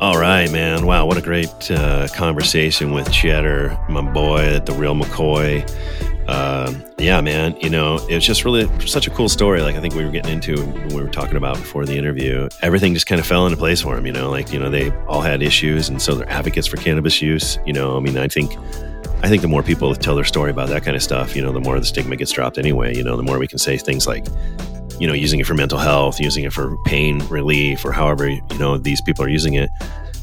All 0.01 0.17
right, 0.17 0.49
man. 0.49 0.85
Wow, 0.85 1.05
what 1.05 1.17
a 1.17 1.21
great 1.21 1.69
uh, 1.69 2.07
conversation 2.13 2.91
with 2.91 3.11
Cheddar, 3.11 3.77
my 3.89 4.01
boy, 4.01 4.59
the 4.59 4.71
real 4.73 4.95
McCoy 4.95 5.69
uh, 6.29 6.71
yeah, 6.99 7.19
man, 7.21 7.57
you 7.59 7.71
know, 7.71 7.95
it 8.07 8.13
was 8.13 8.23
just 8.23 8.45
really 8.45 8.67
such 8.85 9.07
a 9.07 9.09
cool 9.09 9.27
story. 9.27 9.63
Like 9.63 9.75
I 9.75 9.81
think 9.81 9.95
we 9.95 10.05
were 10.05 10.11
getting 10.11 10.31
into 10.31 10.63
when 10.63 10.89
we 10.89 11.01
were 11.01 11.09
talking 11.09 11.37
about 11.37 11.55
before 11.55 11.85
the 11.85 11.97
interview, 11.97 12.47
everything 12.61 12.93
just 12.93 13.07
kind 13.07 13.19
of 13.19 13.25
fell 13.25 13.47
into 13.47 13.57
place 13.57 13.81
for 13.81 13.97
him. 13.97 14.05
You 14.05 14.11
know, 14.11 14.29
like 14.29 14.53
you 14.53 14.59
know 14.59 14.69
they 14.69 14.91
all 15.07 15.21
had 15.21 15.41
issues, 15.41 15.89
and 15.89 15.99
so 15.99 16.13
they're 16.13 16.29
advocates 16.29 16.67
for 16.67 16.77
cannabis 16.77 17.19
use. 17.19 17.57
You 17.65 17.73
know, 17.73 17.97
I 17.97 17.99
mean, 17.99 18.17
I 18.17 18.27
think. 18.27 18.55
I 19.21 19.27
think 19.27 19.41
the 19.41 19.49
more 19.49 19.63
people 19.63 19.93
tell 19.95 20.15
their 20.15 20.23
story 20.23 20.49
about 20.49 20.69
that 20.69 20.83
kind 20.83 20.95
of 20.95 21.03
stuff, 21.03 21.35
you 21.35 21.41
know, 21.41 21.51
the 21.51 21.59
more 21.59 21.77
the 21.77 21.85
stigma 21.85 22.15
gets 22.15 22.31
dropped 22.31 22.57
anyway. 22.57 22.95
You 22.95 23.03
know, 23.03 23.17
the 23.17 23.23
more 23.23 23.37
we 23.37 23.49
can 23.49 23.57
say 23.57 23.77
things 23.77 24.07
like, 24.07 24.25
you 24.97 25.07
know, 25.07 25.13
using 25.13 25.41
it 25.41 25.45
for 25.45 25.55
mental 25.55 25.77
health, 25.77 26.21
using 26.21 26.45
it 26.45 26.53
for 26.53 26.77
pain 26.85 27.19
relief, 27.27 27.83
or 27.83 27.91
however, 27.91 28.29
you 28.29 28.57
know, 28.57 28.77
these 28.77 29.01
people 29.01 29.25
are 29.25 29.29
using 29.29 29.55
it 29.55 29.71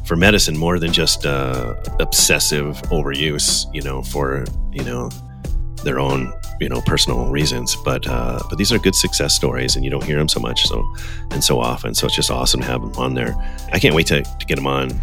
for 0.06 0.16
medicine 0.16 0.56
more 0.56 0.78
than 0.78 0.94
just 0.94 1.26
uh, 1.26 1.74
obsessive 2.00 2.80
overuse, 2.84 3.66
you 3.74 3.82
know, 3.82 4.00
for, 4.00 4.46
you 4.72 4.82
know, 4.82 5.10
their 5.86 5.98
own 5.98 6.32
you 6.60 6.68
know 6.68 6.80
personal 6.82 7.26
reasons 7.30 7.76
but 7.84 8.06
uh, 8.06 8.42
but 8.48 8.58
these 8.58 8.72
are 8.72 8.78
good 8.78 8.94
success 8.94 9.34
stories 9.34 9.76
and 9.76 9.84
you 9.84 9.90
don't 9.90 10.04
hear 10.04 10.18
them 10.18 10.28
so 10.28 10.40
much 10.40 10.66
so 10.66 10.86
and 11.30 11.42
so 11.42 11.60
often. 11.60 11.94
So 11.94 12.06
it's 12.06 12.16
just 12.16 12.30
awesome 12.30 12.60
to 12.60 12.66
have 12.66 12.80
them 12.80 12.92
on 12.96 13.14
there. 13.14 13.34
I 13.72 13.78
can't 13.78 13.94
wait 13.94 14.06
to, 14.08 14.22
to 14.22 14.46
get 14.46 14.56
them 14.56 14.66
on 14.66 15.00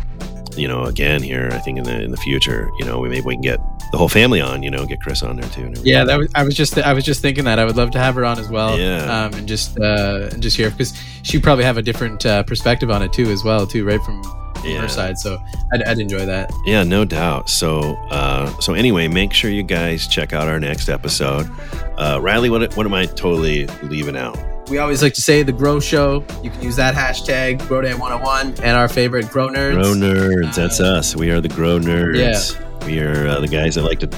you 0.56 0.68
know 0.68 0.84
again 0.84 1.24
here 1.24 1.50
i 1.52 1.58
think 1.58 1.80
in 1.80 1.84
the 1.84 2.04
in 2.04 2.12
the 2.12 2.18
future 2.18 2.70
you 2.78 2.86
know 2.86 3.00
we 3.00 3.10
maybe 3.10 3.26
we 3.26 3.34
can 3.34 3.42
get 3.42 3.60
the 3.92 3.98
whole 3.98 4.08
family 4.08 4.40
on 4.40 4.62
you 4.62 4.70
know 4.70 4.86
get 4.86 5.02
chris 5.02 5.24
on 5.24 5.36
there 5.36 5.50
too 5.50 5.74
yeah 5.84 6.04
that 6.04 6.20
was, 6.20 6.32
i 6.36 6.44
was 6.44 6.54
just 6.54 6.78
i 6.78 6.94
was 6.94 7.04
just 7.04 7.24
thinking 7.24 7.46
that. 7.46 7.58
I 7.58 7.66
would 7.66 7.76
love 7.76 7.90
to 7.90 7.98
have 7.98 8.14
her 8.14 8.24
on 8.24 8.38
as 8.38 8.50
well 8.50 8.78
yeah. 8.78 9.26
um, 9.26 9.34
and 9.34 9.48
just 9.48 9.80
uh 9.80 10.30
and 10.32 10.44
just 10.44 10.56
hear 10.56 10.70
because 10.70 10.94
she 11.24 11.40
probably 11.40 11.64
have 11.64 11.78
a 11.78 11.82
different 11.82 12.24
uh, 12.24 12.44
perspective 12.44 12.92
on 12.92 13.02
it 13.02 13.12
too 13.12 13.32
as 13.32 13.44
well 13.44 13.66
too 13.66 13.84
right 13.84 14.02
from 14.04 14.22
yeah. 14.64 14.82
her 14.82 14.88
side. 14.88 15.18
So 15.18 15.42
I'd, 15.74 15.84
I'd, 15.84 16.00
enjoy 16.00 16.26
that. 16.26 16.52
Yeah, 16.66 16.84
no 16.84 17.06
doubt. 17.06 17.50
So, 17.50 17.96
uh, 18.10 18.48
so 18.60 18.74
anyway, 18.74 19.08
make 19.08 19.34
sure 19.34 19.50
you 19.52 19.64
guys 19.64 20.08
check 20.08 20.34
out 20.34 20.48
our 20.48 20.60
next 20.60 20.90
episode. 20.90 21.50
Uh, 21.98 22.20
Riley, 22.22 22.50
what, 22.50 22.76
what 22.76 22.86
am 22.86 22.94
I 22.94 23.06
totally 23.06 23.68
leaving 23.84 24.16
out? 24.16 24.38
We 24.70 24.78
always 24.78 25.04
like 25.04 25.14
to 25.16 25.22
say 25.22 25.44
the 25.44 25.52
Grow 25.52 25.80
Show. 25.80 26.24
You 26.42 26.50
can 26.50 26.62
use 26.62 26.76
that 26.78 26.96
hashtag 26.96 27.60
Grodan101 27.62 28.62
and 28.62 28.78
our 28.78 28.88
favorite 28.88 29.30
Grow 29.30 29.50
Nerds. 29.50 29.74
Grow 29.74 29.94
Nerds, 29.94 30.56
that's 30.56 30.80
uh, 30.80 30.96
us. 30.96 31.16
We 31.16 31.32
are 31.32 31.42
the 31.42 31.50
Grow 31.50 31.80
Nerds. 31.80 32.54
Yeah. 32.54 32.86
We 32.86 33.00
are 33.00 33.28
uh, 33.28 33.40
the 33.40 33.48
guys 33.48 33.76
that 33.76 33.84
like 33.84 34.00
to 34.00 34.10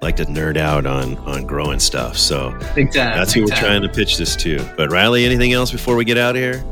like 0.00 0.16
to 0.16 0.24
nerd 0.26 0.56
out 0.56 0.86
on 0.86 1.16
on 1.18 1.46
growing 1.46 1.80
stuff. 1.80 2.16
So 2.16 2.56
exactly. 2.76 3.18
that's 3.18 3.32
who 3.32 3.42
we're 3.42 3.56
trying 3.56 3.82
to 3.82 3.88
pitch 3.88 4.16
this 4.16 4.36
to. 4.36 4.64
But 4.76 4.90
Riley, 4.90 5.24
anything 5.24 5.52
else 5.52 5.70
before 5.70 5.96
we 5.96 6.04
get 6.04 6.18
out 6.18 6.36
of 6.36 6.42
here? 6.42 6.64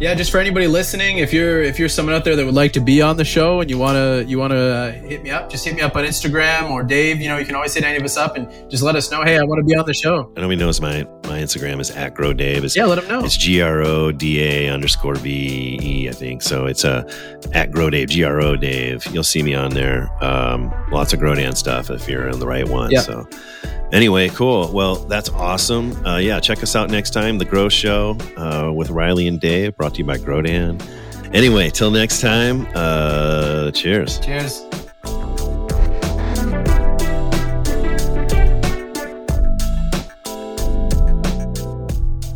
Yeah, 0.00 0.14
just 0.14 0.30
for 0.30 0.38
anybody 0.38 0.66
listening, 0.66 1.18
if 1.18 1.30
you're 1.30 1.62
if 1.62 1.78
you're 1.78 1.88
someone 1.88 2.14
out 2.14 2.24
there 2.24 2.34
that 2.34 2.44
would 2.44 2.54
like 2.54 2.72
to 2.72 2.80
be 2.80 3.02
on 3.02 3.18
the 3.18 3.24
show 3.24 3.60
and 3.60 3.68
you 3.68 3.76
wanna 3.76 4.22
you 4.22 4.38
wanna 4.38 4.56
uh, 4.56 4.92
hit 4.92 5.22
me 5.22 5.30
up, 5.30 5.50
just 5.50 5.64
hit 5.64 5.74
me 5.74 5.82
up 5.82 5.94
on 5.94 6.04
Instagram 6.04 6.70
or 6.70 6.82
Dave. 6.82 7.20
You 7.20 7.28
know, 7.28 7.36
you 7.36 7.44
can 7.44 7.54
always 7.54 7.74
hit 7.74 7.84
any 7.84 7.98
of 7.98 8.02
us 8.02 8.16
up 8.16 8.36
and 8.36 8.70
just 8.70 8.82
let 8.82 8.96
us 8.96 9.10
know. 9.10 9.22
Hey, 9.22 9.38
I 9.38 9.44
want 9.44 9.58
to 9.58 9.64
be 9.64 9.76
on 9.76 9.84
the 9.84 9.92
show. 9.92 10.32
I 10.36 10.40
know 10.40 10.48
he 10.48 10.56
knows 10.56 10.80
my 10.80 11.06
my 11.30 11.38
Instagram 11.38 11.80
is 11.80 11.90
at 11.90 12.14
Grow 12.14 12.32
Dave. 12.32 12.64
It's, 12.64 12.76
yeah, 12.76 12.84
let 12.84 12.98
him 12.98 13.08
know. 13.08 13.24
It's 13.24 13.36
G 13.36 13.62
R 13.62 13.80
O 13.82 14.12
D 14.12 14.42
A 14.42 14.68
underscore 14.68 15.14
V 15.14 15.78
E, 15.80 16.08
I 16.08 16.12
think. 16.12 16.42
So 16.42 16.66
it's 16.66 16.84
uh, 16.84 17.10
at 17.52 17.70
Grow 17.70 17.88
Dave, 17.88 18.08
G 18.08 18.24
R 18.24 18.40
O 18.40 18.56
Dave. 18.56 19.06
You'll 19.06 19.24
see 19.24 19.42
me 19.42 19.54
on 19.54 19.70
there. 19.70 20.10
Um, 20.22 20.72
lots 20.90 21.12
of 21.12 21.20
Grodan 21.20 21.56
stuff 21.56 21.90
if 21.90 22.08
you're 22.08 22.30
on 22.30 22.40
the 22.40 22.46
right 22.46 22.68
one. 22.68 22.90
Yeah. 22.90 23.00
So 23.00 23.26
Anyway, 23.92 24.28
cool. 24.28 24.70
Well, 24.72 24.96
that's 24.96 25.28
awesome. 25.30 26.06
Uh, 26.06 26.18
yeah, 26.18 26.38
check 26.38 26.62
us 26.62 26.76
out 26.76 26.90
next 26.90 27.10
time. 27.10 27.38
The 27.38 27.44
Grow 27.44 27.68
Show 27.68 28.16
uh, 28.36 28.72
with 28.72 28.90
Riley 28.90 29.26
and 29.26 29.40
Dave, 29.40 29.76
brought 29.76 29.94
to 29.94 29.98
you 29.98 30.04
by 30.04 30.16
Grodan. 30.16 30.80
Anyway, 31.34 31.70
till 31.70 31.90
next 31.90 32.20
time, 32.20 32.68
uh, 32.74 33.70
cheers. 33.72 34.20
Cheers. 34.20 34.64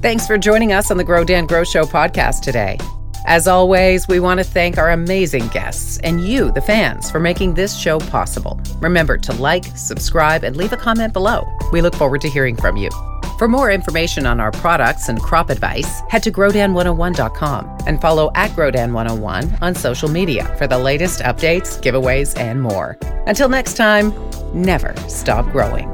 Thanks 0.05 0.27
for 0.27 0.37
joining 0.37 0.75
us 0.75 0.91
on 0.91 0.99
the 0.99 1.05
Grodan 1.05 1.49
Grow 1.49 1.65
Show 1.65 1.85
podcast 1.85 2.43
today. 2.43 2.77
As 3.25 3.49
always, 3.49 4.07
we 4.07 4.21
want 4.21 4.37
to 4.37 4.45
thank 4.45 4.77
our 4.77 4.91
amazing 4.91 5.49
guests 5.49 5.97
and 6.05 6.21
you, 6.21 6.53
the 6.53 6.61
fans, 6.61 7.11
for 7.11 7.19
making 7.19 7.55
this 7.55 7.75
show 7.75 7.99
possible. 7.99 8.61
Remember 8.81 9.17
to 9.17 9.33
like, 9.33 9.65
subscribe, 9.65 10.45
and 10.45 10.57
leave 10.57 10.75
a 10.75 10.77
comment 10.77 11.15
below. 11.15 11.49
We 11.73 11.81
look 11.81 11.95
forward 11.95 12.21
to 12.21 12.29
hearing 12.29 12.55
from 12.55 12.77
you. 12.77 12.91
For 13.39 13.49
more 13.49 13.71
information 13.71 14.27
on 14.27 14.41
our 14.41 14.53
products 14.53 15.09
and 15.09 15.19
crop 15.23 15.49
advice, 15.49 16.03
head 16.11 16.23
to 16.25 16.31
grodan101.com 16.31 17.79
and 17.87 17.99
follow 17.99 18.31
at 18.35 18.51
growdan101 18.51 19.63
on 19.63 19.75
social 19.75 20.11
media 20.11 20.55
for 20.59 20.67
the 20.67 20.77
latest 20.77 21.21
updates, 21.21 21.81
giveaways, 21.81 22.39
and 22.39 22.61
more. 22.61 22.99
Until 23.27 23.49
next 23.49 23.79
time, 23.79 24.13
never 24.53 24.95
stop 25.09 25.51
growing. 25.51 25.91